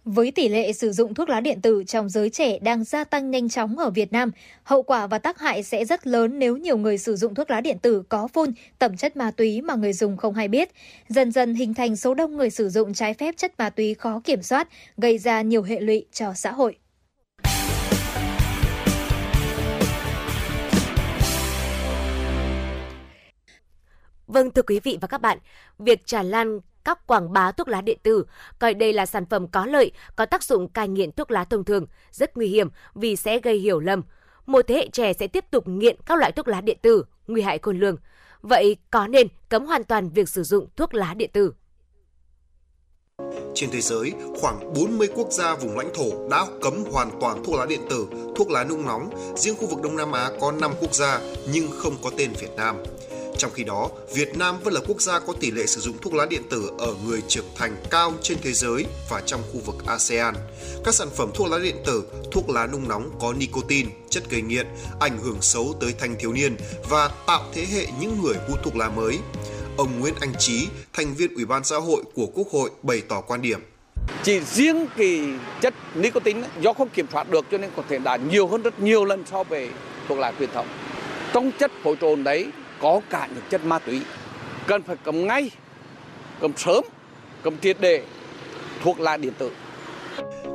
Với 0.05 0.31
tỷ 0.31 0.49
lệ 0.49 0.73
sử 0.73 0.93
dụng 0.93 1.15
thuốc 1.15 1.29
lá 1.29 1.41
điện 1.41 1.61
tử 1.61 1.85
trong 1.87 2.09
giới 2.09 2.31
trẻ 2.31 2.59
đang 2.59 2.85
gia 2.85 3.05
tăng 3.05 3.31
nhanh 3.31 3.49
chóng 3.49 3.79
ở 3.79 3.91
Việt 3.91 4.13
Nam, 4.13 4.31
hậu 4.63 4.83
quả 4.83 5.07
và 5.07 5.19
tác 5.19 5.39
hại 5.39 5.63
sẽ 5.63 5.85
rất 5.85 6.07
lớn 6.07 6.39
nếu 6.39 6.57
nhiều 6.57 6.77
người 6.77 6.99
sử 6.99 7.17
dụng 7.17 7.35
thuốc 7.35 7.51
lá 7.51 7.61
điện 7.61 7.79
tử 7.79 8.03
có 8.09 8.29
phun, 8.29 8.53
tẩm 8.79 8.97
chất 8.97 9.17
ma 9.17 9.31
túy 9.31 9.61
mà 9.61 9.75
người 9.75 9.93
dùng 9.93 10.17
không 10.17 10.35
hay 10.35 10.49
biết. 10.49 10.71
Dần 11.09 11.33
dần 11.33 11.55
hình 11.55 11.75
thành 11.75 11.97
số 11.97 12.15
đông 12.15 12.37
người 12.37 12.51
sử 12.51 12.69
dụng 12.69 12.95
trái 12.95 13.15
phép 13.15 13.35
chất 13.37 13.53
ma 13.59 13.71
túy 13.71 13.95
khó 13.95 14.21
kiểm 14.25 14.43
soát, 14.43 14.69
gây 14.97 15.19
ra 15.19 15.43
nhiều 15.43 15.63
hệ 15.63 15.81
lụy 15.81 16.07
cho 16.13 16.33
xã 16.35 16.53
hội. 16.53 16.79
Vâng 24.27 24.51
thưa 24.51 24.63
quý 24.63 24.81
vị 24.81 24.99
và 25.01 25.09
các 25.09 25.21
bạn, 25.21 25.39
việc 25.79 26.07
tràn 26.07 26.31
lan 26.31 26.61
các 26.89 27.07
quảng 27.07 27.33
bá 27.33 27.53
thuốc 27.53 27.69
lá 27.69 27.81
điện 27.81 27.99
tử, 28.03 28.25
coi 28.59 28.75
đây 28.75 28.93
là 28.93 29.07
sản 29.07 29.27
phẩm 29.27 29.49
có 29.49 29.67
lợi, 29.67 29.93
có 30.17 30.27
tác 30.27 30.43
dụng 30.43 30.69
cai 30.69 30.89
nghiện 30.89 31.13
thuốc 31.13 31.31
lá 31.31 31.45
thông 31.45 31.65
thường, 31.65 31.87
rất 32.11 32.37
nguy 32.37 32.47
hiểm 32.47 32.69
vì 32.95 33.17
sẽ 33.17 33.41
gây 33.41 33.59
hiểu 33.59 33.81
lầm. 33.81 34.03
Một 34.47 34.65
thế 34.69 34.75
hệ 34.75 34.89
trẻ 34.93 35.13
sẽ 35.13 35.27
tiếp 35.27 35.45
tục 35.51 35.69
nghiện 35.69 35.97
các 36.07 36.19
loại 36.19 36.33
thuốc 36.33 36.49
lá 36.49 36.61
điện 36.61 36.79
tử, 36.83 37.05
nguy 37.27 37.43
hại 37.43 37.59
khôn 37.59 37.79
lường. 37.79 37.97
Vậy 38.43 38.77
có 38.91 39.07
nên 39.07 39.29
cấm 39.49 39.67
hoàn 39.67 39.85
toàn 39.85 40.11
việc 40.11 40.29
sử 40.29 40.43
dụng 40.43 40.67
thuốc 40.77 40.95
lá 40.95 41.15
điện 41.15 41.31
tử? 41.33 41.53
Trên 43.55 43.71
thế 43.71 43.81
giới, 43.81 44.13
khoảng 44.41 44.75
40 44.75 45.09
quốc 45.15 45.33
gia 45.33 45.55
vùng 45.55 45.79
lãnh 45.79 45.91
thổ 45.95 46.29
đã 46.31 46.47
cấm 46.63 46.85
hoàn 46.93 47.11
toàn 47.21 47.45
thuốc 47.45 47.55
lá 47.55 47.67
điện 47.67 47.81
tử, 47.91 48.07
thuốc 48.37 48.51
lá 48.51 48.65
nung 48.65 48.87
nóng. 48.87 49.11
Riêng 49.37 49.57
khu 49.57 49.67
vực 49.67 49.83
Đông 49.83 49.97
Nam 49.97 50.13
Á 50.13 50.31
có 50.41 50.53
5 50.53 50.73
quốc 50.81 50.95
gia 50.95 51.21
nhưng 51.53 51.71
không 51.71 51.95
có 52.03 52.11
tên 52.19 52.31
Việt 52.41 52.51
Nam. 52.57 52.77
Trong 53.39 53.51
khi 53.55 53.65
đó, 53.65 53.91
Việt 54.15 54.37
Nam 54.37 54.59
vẫn 54.65 54.75
là 54.75 54.81
quốc 54.89 55.01
gia 55.01 55.19
có 55.19 55.33
tỷ 55.41 55.51
lệ 55.51 55.67
sử 55.67 55.81
dụng 55.81 55.99
thuốc 56.03 56.15
lá 56.15 56.27
điện 56.27 56.43
tử 56.51 56.71
ở 56.79 56.95
người 57.07 57.23
trưởng 57.29 57.45
thành 57.57 57.77
cao 57.91 58.13
trên 58.23 58.39
thế 58.43 58.53
giới 58.53 58.87
và 59.11 59.21
trong 59.27 59.43
khu 59.53 59.61
vực 59.67 59.75
ASEAN. 59.87 60.35
Các 60.85 60.95
sản 60.95 61.09
phẩm 61.17 61.31
thuốc 61.35 61.51
lá 61.51 61.59
điện 61.59 61.77
tử, 61.87 62.05
thuốc 62.33 62.51
lá 62.51 62.67
nung 62.67 62.89
nóng 62.89 63.11
có 63.21 63.33
nicotine, 63.33 63.91
chất 64.11 64.31
gây 64.31 64.43
nghiện, 64.43 64.67
ảnh 65.01 65.19
hưởng 65.19 65.43
xấu 65.43 65.75
tới 65.81 65.95
thanh 65.99 66.17
thiếu 66.19 66.33
niên 66.33 66.57
và 66.91 67.11
tạo 67.27 67.45
thế 67.53 67.67
hệ 67.73 67.87
những 68.01 68.23
người 68.23 68.35
hút 68.49 68.59
thuốc 68.65 68.77
lá 68.77 68.89
mới. 68.89 69.19
Ông 69.77 70.01
Nguyễn 70.01 70.15
Anh 70.21 70.33
Trí, 70.39 70.69
thành 70.93 71.15
viên 71.15 71.35
Ủy 71.35 71.45
ban 71.45 71.65
xã 71.65 71.77
hội 71.77 72.03
của 72.15 72.27
Quốc 72.27 72.47
hội 72.53 72.71
bày 72.83 73.03
tỏ 73.09 73.21
quan 73.21 73.43
điểm 73.43 73.61
chỉ 74.23 74.41
riêng 74.41 74.87
cái 74.97 75.21
chất 75.61 75.75
nicotine 75.95 76.49
do 76.61 76.73
không 76.73 76.89
kiểm 76.89 77.07
soát 77.13 77.31
được 77.31 77.47
cho 77.51 77.59
nên 77.59 77.71
có 77.77 77.83
thể 77.89 77.99
đã 77.99 78.17
nhiều 78.17 78.47
hơn 78.47 78.63
rất 78.63 78.81
nhiều 78.81 79.05
lần 79.05 79.25
so 79.31 79.43
với 79.43 79.69
thuốc 80.09 80.19
lá 80.19 80.33
truyền 80.39 80.51
thống 80.55 80.67
trong 81.33 81.51
chất 81.59 81.73
phối 81.83 81.97
trộn 82.01 82.25
đấy 82.25 82.47
có 82.81 83.01
cả 83.11 83.29
những 83.35 83.45
chất 83.51 83.65
ma 83.65 83.79
túy. 83.79 84.01
Cần 84.67 84.83
phải 84.83 84.97
cấm 85.05 85.27
ngay 85.27 85.51
cấm 86.41 86.53
sớm 86.57 86.85
cấm 87.43 87.59
triệt 87.59 87.77
để 87.81 88.03
thuốc 88.83 89.01
lá 89.01 89.17
điện 89.17 89.33
tử. 89.39 89.51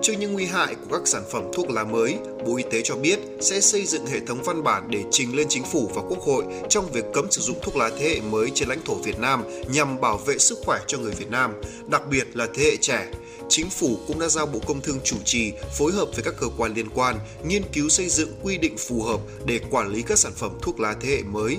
Trước 0.02 0.14
những 0.20 0.34
nguy 0.34 0.46
hại 0.46 0.76
của 0.76 0.98
các 0.98 1.08
sản 1.08 1.24
phẩm 1.32 1.44
thuốc 1.54 1.70
lá 1.70 1.84
mới, 1.84 2.18
Bộ 2.46 2.58
Y 2.58 2.64
tế 2.72 2.82
cho 2.84 2.96
biết 2.96 3.20
sẽ 3.42 3.62
xây 3.62 3.86
dựng 3.86 4.06
hệ 4.06 4.20
thống 4.20 4.44
văn 4.44 4.64
bản 4.64 4.88
để 4.90 5.04
trình 5.12 5.36
lên 5.36 5.48
chính 5.50 5.64
phủ 5.64 5.92
và 5.96 6.02
quốc 6.10 6.20
hội 6.20 6.44
trong 6.70 6.92
việc 6.92 7.06
cấm 7.14 7.32
sử 7.32 7.42
dụng 7.42 7.60
thuốc 7.62 7.76
lá 7.76 7.90
thế 8.00 8.10
hệ 8.10 8.22
mới 8.22 8.52
trên 8.56 8.70
lãnh 8.70 8.80
thổ 8.86 8.96
Việt 8.96 9.20
Nam 9.20 9.44
nhằm 9.68 10.02
bảo 10.02 10.18
vệ 10.18 10.38
sức 10.38 10.58
khỏe 10.66 10.80
cho 10.88 10.98
người 10.98 11.12
Việt 11.12 11.32
Nam, 11.32 11.54
đặc 11.88 12.02
biệt 12.10 12.28
là 12.34 12.48
thế 12.54 12.64
hệ 12.64 12.78
trẻ. 12.78 13.12
Chính 13.50 13.70
phủ 13.70 14.00
cũng 14.08 14.20
đã 14.20 14.28
giao 14.28 14.46
Bộ 14.46 14.60
Công 14.68 14.82
Thương 14.82 15.00
chủ 15.04 15.16
trì 15.26 15.54
phối 15.78 15.92
hợp 15.92 16.08
với 16.14 16.24
các 16.24 16.34
cơ 16.40 16.48
quan 16.58 16.74
liên 16.74 16.90
quan 16.96 17.16
nghiên 17.46 17.64
cứu 17.74 17.90
xây 17.90 18.10
dựng 18.10 18.30
quy 18.44 18.58
định 18.58 18.78
phù 18.78 19.02
hợp 19.02 19.20
để 19.46 19.60
quản 19.72 19.88
lý 19.88 20.02
các 20.02 20.18
sản 20.18 20.32
phẩm 20.36 20.52
thuốc 20.62 20.80
lá 20.80 20.96
thế 21.02 21.10
hệ 21.10 21.24
mới. 21.24 21.58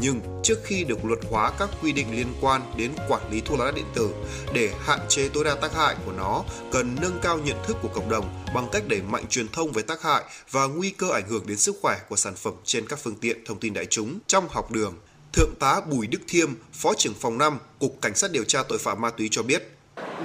Nhưng 0.00 0.20
trước 0.42 0.58
khi 0.64 0.84
được 0.84 1.04
luật 1.04 1.18
hóa 1.30 1.52
các 1.58 1.68
quy 1.82 1.92
định 1.92 2.06
liên 2.16 2.26
quan 2.40 2.62
đến 2.76 2.90
quản 3.08 3.22
lý 3.30 3.40
thuốc 3.40 3.60
lá 3.60 3.70
điện 3.76 3.84
tử 3.94 4.10
để 4.54 4.70
hạn 4.80 4.98
chế 5.08 5.28
tối 5.28 5.44
đa 5.44 5.54
tác 5.54 5.74
hại 5.74 5.94
của 6.06 6.12
nó, 6.12 6.42
cần 6.72 6.96
nâng 7.02 7.18
cao 7.22 7.38
nhận 7.38 7.56
thức 7.66 7.76
của 7.82 7.88
cộng 7.88 8.10
đồng 8.10 8.44
bằng 8.54 8.68
cách 8.72 8.82
đẩy 8.88 9.02
mạnh 9.02 9.24
truyền 9.30 9.48
thông 9.48 9.72
về 9.72 9.82
tác 9.82 10.02
hại 10.02 10.22
và 10.50 10.66
nguy 10.66 10.90
cơ 10.90 11.06
ảnh 11.12 11.28
hưởng 11.28 11.46
đến 11.46 11.58
sức 11.58 11.76
khỏe 11.82 11.98
của 12.08 12.16
sản 12.16 12.34
phẩm 12.34 12.54
trên 12.64 12.86
các 12.88 12.98
phương 13.02 13.16
tiện 13.20 13.44
thông 13.44 13.60
tin 13.60 13.74
đại 13.74 13.86
chúng 13.86 14.18
trong 14.26 14.48
học 14.48 14.70
đường. 14.72 14.94
Thượng 15.32 15.54
tá 15.60 15.80
Bùi 15.90 16.06
Đức 16.06 16.18
Thiêm, 16.28 16.48
Phó 16.72 16.94
trưởng 16.94 17.14
phòng 17.14 17.38
5, 17.38 17.58
Cục 17.78 17.98
Cảnh 18.02 18.14
sát 18.14 18.30
điều 18.32 18.44
tra 18.44 18.62
tội 18.68 18.78
phạm 18.78 19.00
ma 19.00 19.10
túy 19.10 19.28
cho 19.30 19.42
biết. 19.42 19.62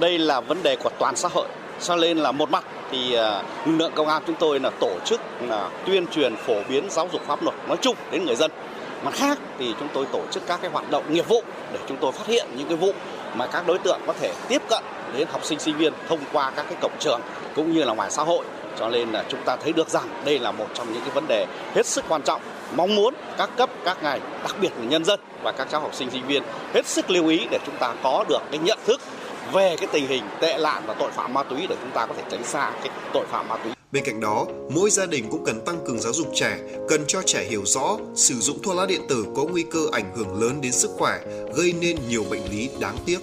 Đây 0.00 0.18
là 0.18 0.40
vấn 0.40 0.62
đề 0.62 0.76
của 0.76 0.90
toàn 0.98 1.16
xã 1.16 1.28
hội, 1.28 1.48
cho 1.82 1.96
nên 1.96 2.18
là 2.18 2.32
một 2.32 2.50
mặt 2.50 2.64
thì 2.90 3.14
à, 3.14 3.42
lực 3.66 3.76
lượng 3.76 3.92
công 3.96 4.08
an 4.08 4.22
chúng 4.26 4.36
tôi 4.40 4.60
là 4.60 4.70
tổ 4.80 4.98
chức 5.04 5.20
là 5.40 5.70
tuyên 5.86 6.06
truyền 6.06 6.36
phổ 6.36 6.62
biến 6.68 6.90
giáo 6.90 7.08
dục 7.12 7.22
pháp 7.26 7.42
luật 7.42 7.54
nói 7.68 7.76
chung 7.82 7.96
đến 8.10 8.24
người 8.24 8.36
dân. 8.36 8.50
Mặt 9.04 9.14
khác 9.14 9.38
thì 9.58 9.74
chúng 9.78 9.88
tôi 9.92 10.06
tổ 10.12 10.20
chức 10.30 10.46
các 10.46 10.60
cái 10.62 10.70
hoạt 10.70 10.90
động 10.90 11.12
nghiệp 11.12 11.28
vụ 11.28 11.42
để 11.72 11.78
chúng 11.88 11.96
tôi 12.00 12.12
phát 12.12 12.26
hiện 12.26 12.46
những 12.56 12.68
cái 12.68 12.76
vụ 12.76 12.92
mà 13.34 13.46
các 13.46 13.66
đối 13.66 13.78
tượng 13.78 14.00
có 14.06 14.12
thể 14.20 14.32
tiếp 14.48 14.62
cận 14.68 14.82
đến 15.16 15.28
học 15.30 15.44
sinh 15.44 15.58
sinh 15.58 15.76
viên 15.76 15.92
thông 16.08 16.18
qua 16.32 16.50
các 16.50 16.66
cái 16.68 16.78
cổng 16.80 16.96
trường 17.00 17.20
cũng 17.56 17.72
như 17.72 17.84
là 17.84 17.94
ngoài 17.94 18.10
xã 18.10 18.22
hội 18.22 18.44
cho 18.78 18.88
nên 18.88 19.12
là 19.12 19.24
chúng 19.28 19.40
ta 19.44 19.56
thấy 19.56 19.72
được 19.72 19.88
rằng 19.88 20.08
đây 20.24 20.38
là 20.38 20.52
một 20.52 20.66
trong 20.74 20.92
những 20.92 21.02
cái 21.02 21.10
vấn 21.10 21.24
đề 21.28 21.46
hết 21.74 21.86
sức 21.86 22.04
quan 22.08 22.22
trọng 22.22 22.40
mong 22.76 22.94
muốn 22.94 23.14
các 23.38 23.50
cấp, 23.56 23.70
các 23.84 24.02
ngành, 24.02 24.20
đặc 24.42 24.56
biệt 24.60 24.72
là 24.78 24.84
nhân 24.84 25.04
dân 25.04 25.20
và 25.42 25.52
các 25.52 25.68
cháu 25.70 25.80
học 25.80 25.94
sinh 25.94 26.10
sinh 26.10 26.26
viên 26.26 26.42
hết 26.74 26.86
sức 26.86 27.10
lưu 27.10 27.28
ý 27.28 27.46
để 27.50 27.58
chúng 27.66 27.76
ta 27.76 27.94
có 28.02 28.24
được 28.28 28.42
cái 28.50 28.58
nhận 28.58 28.78
thức 28.86 29.00
về 29.52 29.76
cái 29.76 29.88
tình 29.92 30.06
hình 30.06 30.22
tệ 30.40 30.58
nạn 30.58 30.82
và 30.86 30.94
tội 30.94 31.10
phạm 31.10 31.34
ma 31.34 31.42
túy 31.42 31.66
để 31.68 31.76
chúng 31.80 31.90
ta 31.90 32.06
có 32.06 32.14
thể 32.14 32.22
tránh 32.30 32.44
xa 32.44 32.70
cái 32.82 32.90
tội 33.12 33.26
phạm 33.26 33.48
ma 33.48 33.56
túy. 33.56 33.73
Bên 33.94 34.04
cạnh 34.04 34.20
đó, 34.20 34.46
mỗi 34.70 34.90
gia 34.90 35.06
đình 35.06 35.28
cũng 35.30 35.44
cần 35.44 35.64
tăng 35.64 35.84
cường 35.86 36.00
giáo 36.00 36.12
dục 36.12 36.26
trẻ, 36.34 36.58
cần 36.88 37.04
cho 37.08 37.22
trẻ 37.26 37.44
hiểu 37.50 37.62
rõ 37.66 37.96
sử 38.16 38.34
dụng 38.34 38.62
thuốc 38.62 38.76
lá 38.76 38.86
điện 38.86 39.00
tử 39.08 39.26
có 39.36 39.44
nguy 39.44 39.64
cơ 39.70 39.80
ảnh 39.92 40.12
hưởng 40.16 40.40
lớn 40.42 40.60
đến 40.60 40.72
sức 40.72 40.90
khỏe, 40.98 41.20
gây 41.56 41.74
nên 41.80 41.96
nhiều 42.08 42.24
bệnh 42.30 42.50
lý 42.50 42.70
đáng 42.80 42.96
tiếc. 43.06 43.18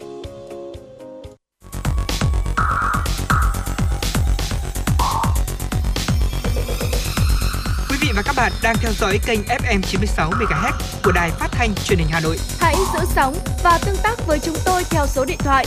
Quý 7.89 7.97
vị 8.01 8.09
và 8.15 8.21
các 8.25 8.35
bạn 8.37 8.51
đang 8.63 8.75
theo 8.81 8.91
dõi 8.99 9.19
kênh 9.25 9.39
FM 9.41 9.81
96 9.81 10.31
MHz 10.31 10.71
của 11.03 11.11
đài 11.11 11.31
phát 11.31 11.47
thanh 11.51 11.75
truyền 11.83 11.99
hình 11.99 12.07
Hà 12.11 12.19
Nội. 12.19 12.37
Hãy 12.59 12.75
giữ 12.93 12.99
sóng 13.15 13.35
và 13.63 13.79
tương 13.85 13.97
tác 14.03 14.27
với 14.27 14.39
chúng 14.39 14.55
tôi 14.65 14.83
theo 14.89 15.07
số 15.07 15.25
điện 15.25 15.37
thoại 15.39 15.65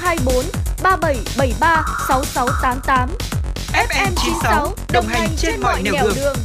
024 0.00 0.44
3773 0.82 1.84
6688. 2.08 3.39
FM 3.72 4.12
96 4.16 4.74
đồng 4.92 5.06
hành 5.06 5.28
trên 5.36 5.60
mọi 5.60 5.82
nẻo 5.82 5.94
đường. 5.94 6.12
đường. 6.16 6.36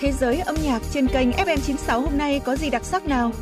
Thế 0.00 0.12
giới 0.12 0.40
âm 0.40 0.54
nhạc 0.62 0.82
trên 0.92 1.06
kênh 1.08 1.30
FM96 1.30 2.00
hôm 2.00 2.18
nay 2.18 2.40
có 2.44 2.56
gì 2.56 2.70
đặc 2.70 2.84
sắc 2.84 3.06
nào? 3.06 3.32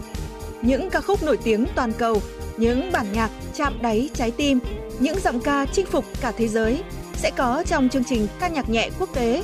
Những 0.62 0.90
ca 0.90 1.00
khúc 1.00 1.22
nổi 1.22 1.38
tiếng 1.44 1.66
toàn 1.74 1.92
cầu, 1.92 2.22
những 2.56 2.92
bản 2.92 3.06
nhạc 3.12 3.30
chạm 3.54 3.78
đáy 3.82 4.10
trái 4.14 4.30
tim, 4.30 4.58
những 4.98 5.20
giọng 5.20 5.40
ca 5.40 5.66
chinh 5.72 5.86
phục 5.86 6.04
cả 6.20 6.32
thế 6.36 6.48
giới 6.48 6.82
sẽ 7.14 7.30
có 7.30 7.64
trong 7.66 7.88
chương 7.88 8.04
trình 8.04 8.26
ca 8.40 8.48
nhạc 8.48 8.70
nhẹ 8.70 8.90
quốc 8.98 9.08
tế 9.14 9.42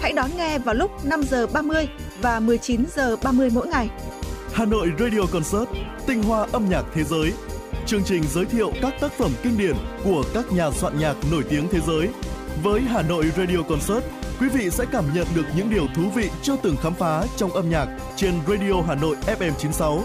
Hãy 0.00 0.12
đón 0.12 0.30
nghe 0.36 0.58
vào 0.58 0.74
lúc 0.74 1.04
5 1.04 1.22
giờ 1.22 1.46
30 1.46 1.88
và 2.20 2.40
19 2.40 2.84
giờ 2.96 3.16
30 3.22 3.50
mỗi 3.52 3.66
ngày. 3.66 3.88
Hà 4.56 4.64
Nội 4.64 4.92
Radio 4.98 5.20
Concert, 5.32 5.68
tinh 6.06 6.22
hoa 6.22 6.46
âm 6.52 6.68
nhạc 6.68 6.82
thế 6.94 7.04
giới. 7.04 7.32
Chương 7.86 8.04
trình 8.04 8.22
giới 8.28 8.44
thiệu 8.44 8.72
các 8.82 8.94
tác 9.00 9.12
phẩm 9.12 9.30
kinh 9.42 9.58
điển 9.58 9.76
của 10.04 10.24
các 10.34 10.52
nhà 10.52 10.70
soạn 10.70 10.98
nhạc 10.98 11.14
nổi 11.30 11.44
tiếng 11.48 11.68
thế 11.70 11.80
giới. 11.86 12.08
Với 12.62 12.80
Hà 12.80 13.02
Nội 13.02 13.24
Radio 13.36 13.62
Concert, 13.68 14.04
quý 14.40 14.48
vị 14.48 14.70
sẽ 14.70 14.84
cảm 14.92 15.04
nhận 15.14 15.26
được 15.34 15.42
những 15.56 15.70
điều 15.70 15.86
thú 15.96 16.02
vị 16.14 16.30
chưa 16.42 16.56
từng 16.62 16.76
khám 16.82 16.94
phá 16.94 17.24
trong 17.36 17.50
âm 17.50 17.70
nhạc 17.70 17.86
trên 18.16 18.34
Radio 18.48 18.82
Hà 18.86 18.94
Nội 18.94 19.16
FM 19.26 19.52
96. 19.58 20.02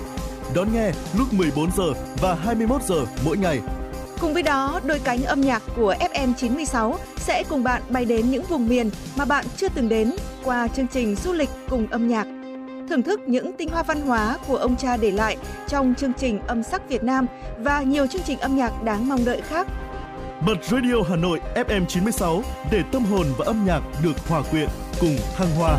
Đón 0.56 0.74
nghe 0.74 0.92
lúc 1.18 1.34
14 1.34 1.72
giờ 1.78 1.94
và 2.22 2.36
21 2.36 2.82
giờ 2.84 3.06
mỗi 3.26 3.38
ngày 3.38 3.60
Cùng 4.22 4.34
với 4.34 4.44
đó, 4.44 4.80
đôi 4.86 5.00
cánh 5.00 5.24
âm 5.24 5.42
nhạc 5.42 5.64
của 5.76 5.96
FM96 6.14 6.96
sẽ 7.18 7.44
cùng 7.50 7.64
bạn 7.64 7.82
bay 7.90 8.06
đến 8.06 8.32
những 8.32 8.44
vùng 8.44 8.68
miền 8.68 8.90
mà 9.16 9.26
bạn 9.26 9.46
chưa 9.58 9.70
từng 9.70 9.90
đến 9.90 10.12
qua 10.44 10.68
chương 10.68 10.88
trình 10.88 11.16
du 11.16 11.34
lịch 11.34 11.50
cùng 11.70 11.88
âm 11.88 12.08
nhạc. 12.08 12.41
Thưởng 12.92 13.04
thức 13.04 13.22
những 13.28 13.54
tinh 13.54 13.70
hoa 13.70 13.84
văn 13.84 14.02
hóa 14.02 14.38
của 14.48 14.56
ông 14.56 14.76
cha 14.76 14.98
để 14.98 15.12
lại 15.12 15.38
trong 15.68 15.94
chương 15.98 16.14
trình 16.14 16.40
âm 16.48 16.64
sắc 16.64 16.90
Việt 16.90 17.04
Nam 17.04 17.26
và 17.60 17.82
nhiều 17.82 18.08
chương 18.08 18.22
trình 18.22 18.40
âm 18.40 18.56
nhạc 18.56 18.84
đáng 18.84 19.10
mong 19.10 19.26
đợi 19.26 19.42
khác. 19.42 19.68
Bật 20.48 20.64
Radio 20.64 20.96
Hà 21.10 21.16
Nội 21.16 21.40
FM 21.56 21.86
96 21.86 22.44
để 22.72 22.84
tâm 22.92 23.06
hồn 23.06 23.26
và 23.38 23.46
âm 23.46 23.66
nhạc 23.66 23.82
được 24.04 24.28
hòa 24.28 24.42
quyện 24.52 24.70
cùng 25.00 25.16
thăng 25.38 25.56
hoa. 25.56 25.78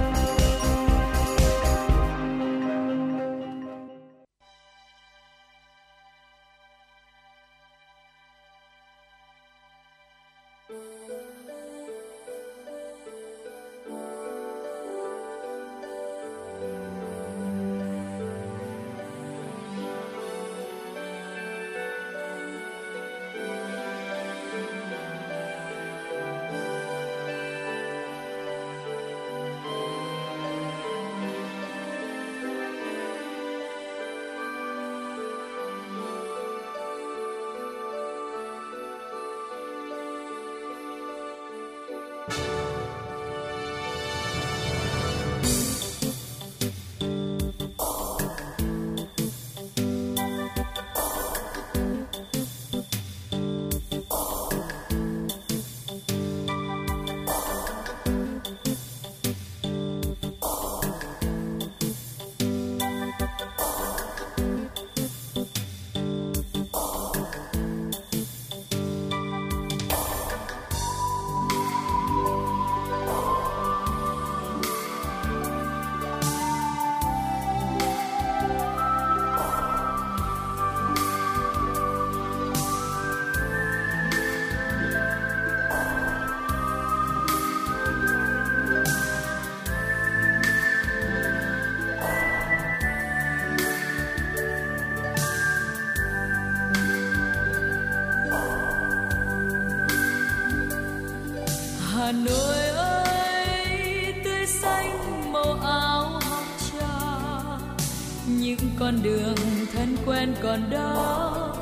Quen 110.23 110.35
còn 110.43 110.71
đó. 110.71 111.57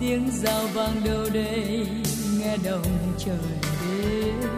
Tiếng 0.00 0.30
rào 0.42 0.62
vang 0.74 1.04
đâu 1.04 1.24
đây, 1.34 1.86
nghe 2.38 2.56
đồng 2.64 3.14
trời 3.18 3.36
đêm. 3.82 4.50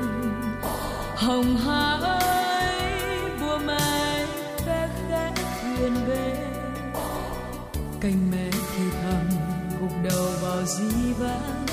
Hồng 1.17 1.57
hà 1.67 1.99
ơi 2.03 3.21
bùa 3.41 3.59
mai 3.59 4.27
khẽ 4.67 4.89
khẽ 5.09 5.33
thuyền 5.63 5.95
về. 6.09 6.47
Cành 8.01 8.31
mẹ 8.31 8.51
thì 8.51 8.83
thầm, 9.03 9.29
gục 9.81 9.93
đầu 10.11 10.27
vào 10.43 10.65
dĩ 10.67 11.13
vãng 11.19 11.67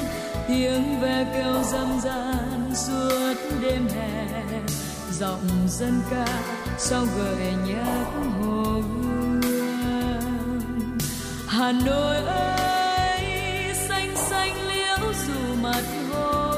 tiếng 0.47 1.01
ve 1.01 1.25
kêu 1.33 1.63
râm 1.63 1.99
ran 2.03 2.71
suốt 2.75 3.33
đêm 3.61 3.87
hè. 3.87 4.27
Giọng 5.11 5.47
dân 5.67 6.01
ca, 6.11 6.25
sao 6.77 7.05
gợi 7.17 7.44
nội 11.85 12.15
ơi, 12.15 13.23
xanh 13.73 14.15
xanh 14.15 14.67
liễu 14.67 15.13
dù 15.27 15.55
mặt 15.61 15.83
hồ 16.11 16.53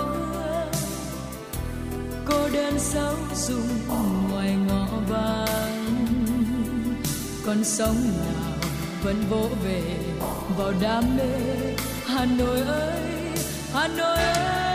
cô 2.26 2.50
đơn 2.54 2.80
sâu 2.80 3.16
dùng 3.36 3.68
ngoài 4.32 4.56
ngõ 4.68 4.88
vắng. 5.10 6.06
Con 7.46 7.64
sóng 7.64 7.96
nào 7.96 8.70
vẫn 9.04 9.24
vỗ 9.30 9.50
về 9.64 9.82
vào 10.58 10.74
đam 10.82 11.04
mê. 11.18 11.74
Hà 12.06 12.26
nội 12.26 12.62
ơi, 12.62 13.02
hà 13.74 13.88
nội 13.88 14.18
ơi. 14.18 14.67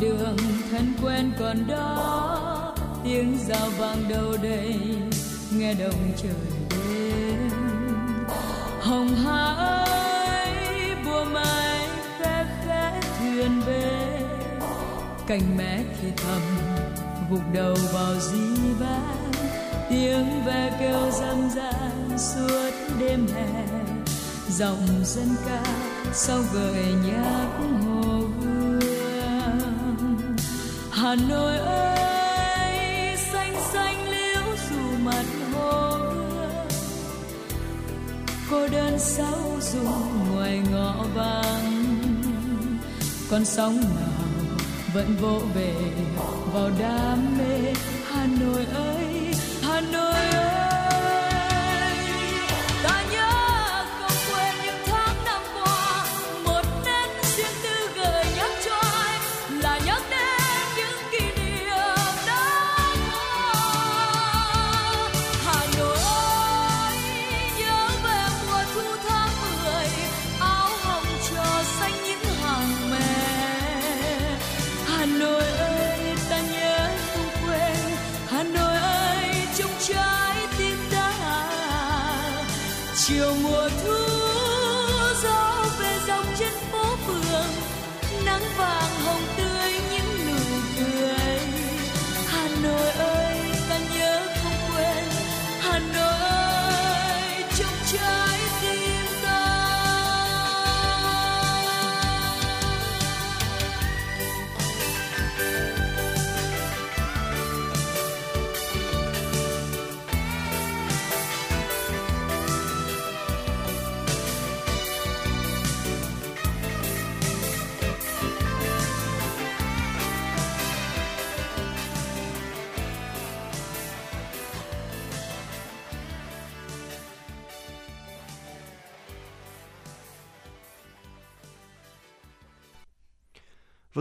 Con 0.00 0.08
đường, 0.08 0.36
thân 0.70 0.92
quen 1.02 1.32
còn 1.38 1.66
đó. 1.68 2.74
Tiếng 3.04 3.38
rào 3.48 3.70
vang 3.78 4.08
đâu 4.08 4.36
đây, 4.42 4.80
nghe 5.52 5.74
đồng 5.74 6.12
trời 6.22 6.32
đêm 6.70 7.50
hồng 8.80 9.08
hà 9.08 9.54
ơi 9.54 10.94
bùa 11.04 11.24
mai 11.24 11.88
khẽ 12.18 12.46
khẽ 12.64 13.00
thuyền 13.18 13.60
về 13.66 14.20
cành 15.26 15.56
mẹ 15.56 15.84
thì 16.02 16.08
thầm 16.16 16.42
gục 17.30 17.42
đầu 17.52 17.76
vào 17.92 18.14
di 18.20 18.72
ban 18.80 19.32
tiếng 19.90 20.44
ve 20.44 20.76
kêu 20.80 21.10
râm 21.10 21.50
ran 21.50 22.18
suốt 22.18 22.70
đêm 23.00 23.26
hè. 23.34 23.64
Dòng 24.48 24.86
dân 25.04 25.28
ca 25.46 25.62
sau 26.12 26.38
gợi 26.54 26.84
nhạc 27.06 27.48
Hà 31.08 31.14
Nội 31.28 31.56
ơi, 31.58 33.16
xanh 33.16 33.54
xanh 33.72 34.08
liễu 34.10 34.42
dù 34.70 34.80
mặt 35.04 35.24
hồ 35.52 35.98
cô 38.50 38.68
đơn 38.68 38.98
sao 38.98 39.58
dùng 39.60 40.32
ngoài 40.32 40.60
ngõ 40.72 41.04
vắng. 41.14 41.84
Con 43.30 43.44
sóng 43.44 43.80
nào 43.80 44.54
vẫn 44.94 45.16
vỗ 45.20 45.40
về 45.54 45.74
vào 46.52 46.70
đam 46.80 47.38
mê. 47.38 47.67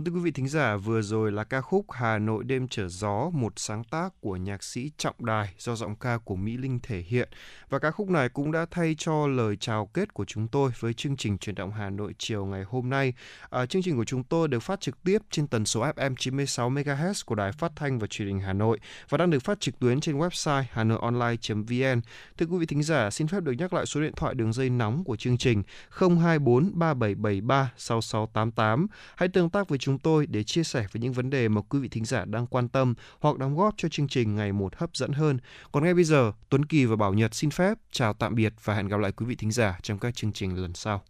Thưa 0.08 0.14
quý 0.14 0.20
vị 0.20 0.32
thính 0.32 0.48
giả, 0.48 0.78
vừa 0.78 1.02
rồi 1.02 1.32
là 1.32 1.44
ca 1.44 1.62
khúc 1.62 1.86
Hà 1.92 2.20
Nội 2.20 2.44
đêm 2.44 2.68
trở 2.68 2.88
gió, 2.88 3.30
một 3.34 3.57
sáng 3.68 3.84
tác 3.84 4.14
của 4.22 4.36
nhạc 4.36 4.64
sĩ 4.64 4.92
Trọng 4.98 5.26
Đài 5.26 5.54
do 5.58 5.76
giọng 5.76 5.96
ca 5.96 6.18
của 6.18 6.36
Mỹ 6.36 6.58
Linh 6.58 6.80
thể 6.84 7.00
hiện. 7.08 7.30
Và 7.70 7.80
ca 7.80 7.92
khúc 7.92 8.10
này 8.10 8.30
cũng 8.30 8.52
đã 8.52 8.66
thay 8.72 8.96
cho 8.98 9.28
lời 9.28 9.58
chào 9.60 9.86
kết 9.86 10.14
của 10.14 10.26
chúng 10.26 10.48
tôi 10.48 10.72
với 10.80 10.94
chương 10.94 11.18
trình 11.18 11.38
truyền 11.38 11.56
động 11.56 11.72
Hà 11.72 11.90
Nội 11.90 12.16
chiều 12.18 12.46
ngày 12.46 12.64
hôm 12.64 12.90
nay. 12.90 13.14
À, 13.50 13.66
chương 13.66 13.82
trình 13.82 13.98
của 13.98 14.06
chúng 14.06 14.24
tôi 14.24 14.48
được 14.48 14.60
phát 14.60 14.82
trực 14.82 15.04
tiếp 15.04 15.22
trên 15.32 15.48
tần 15.48 15.66
số 15.66 15.82
FM 15.82 16.16
96 16.16 16.70
MHz 16.70 17.24
của 17.26 17.36
Đài 17.36 17.52
Phát 17.52 17.72
thanh 17.76 18.00
và 18.00 18.08
Truyền 18.08 18.28
hình 18.28 18.40
Hà 18.40 18.54
Nội 18.54 18.80
và 19.10 19.18
đang 19.18 19.30
được 19.30 19.40
phát 19.40 19.60
trực 19.60 19.80
tuyến 19.80 20.00
trên 20.00 20.18
website 20.18 20.64
hanoionline.vn. 20.72 22.02
Thưa 22.38 22.46
quý 22.46 22.58
vị 22.58 22.66
thính 22.66 22.84
giả, 22.84 23.10
xin 23.10 23.28
phép 23.28 23.44
được 23.44 23.54
nhắc 23.54 23.74
lại 23.74 23.86
số 23.86 24.02
điện 24.02 24.14
thoại 24.16 24.36
đường 24.36 24.54
dây 24.54 24.70
nóng 24.70 25.04
của 25.04 25.16
chương 25.16 25.38
trình 25.38 25.64
024 25.90 26.72
3773 26.80 27.72
6688. 27.78 28.88
Hãy 29.16 29.30
tương 29.30 29.50
tác 29.50 29.70
với 29.70 29.78
chúng 29.78 30.00
tôi 30.00 30.28
để 30.28 30.44
chia 30.44 30.64
sẻ 30.64 30.88
về 30.92 31.02
những 31.02 31.14
vấn 31.14 31.30
đề 31.30 31.48
mà 31.48 31.62
quý 31.62 31.80
vị 31.80 31.88
thính 31.88 32.06
giả 32.06 32.26
đang 32.26 32.48
quan 32.48 32.70
tâm 32.70 32.94
hoặc 33.20 33.38
đóng 33.58 33.66
góp 33.66 33.74
cho 33.78 33.90
chương 33.90 34.08
trình 34.08 34.36
ngày 34.36 34.52
một 34.52 34.76
hấp 34.76 34.96
dẫn 34.96 35.12
hơn. 35.12 35.38
Còn 35.72 35.84
ngay 35.84 35.94
bây 35.94 36.04
giờ, 36.04 36.32
Tuấn 36.50 36.66
Kỳ 36.66 36.86
và 36.86 36.96
Bảo 36.96 37.14
Nhật 37.14 37.36
xin 37.36 37.50
phép 37.50 37.78
chào 37.92 38.14
tạm 38.14 38.36
biệt 38.36 38.54
và 38.64 38.76
hẹn 38.76 38.88
gặp 38.88 39.00
lại 39.00 39.12
quý 39.12 39.26
vị 39.26 39.36
thính 39.36 39.52
giả 39.52 39.80
trong 39.82 40.00
các 40.00 40.16
chương 40.16 40.32
trình 40.32 40.62
lần 40.62 40.74
sau. 40.74 41.04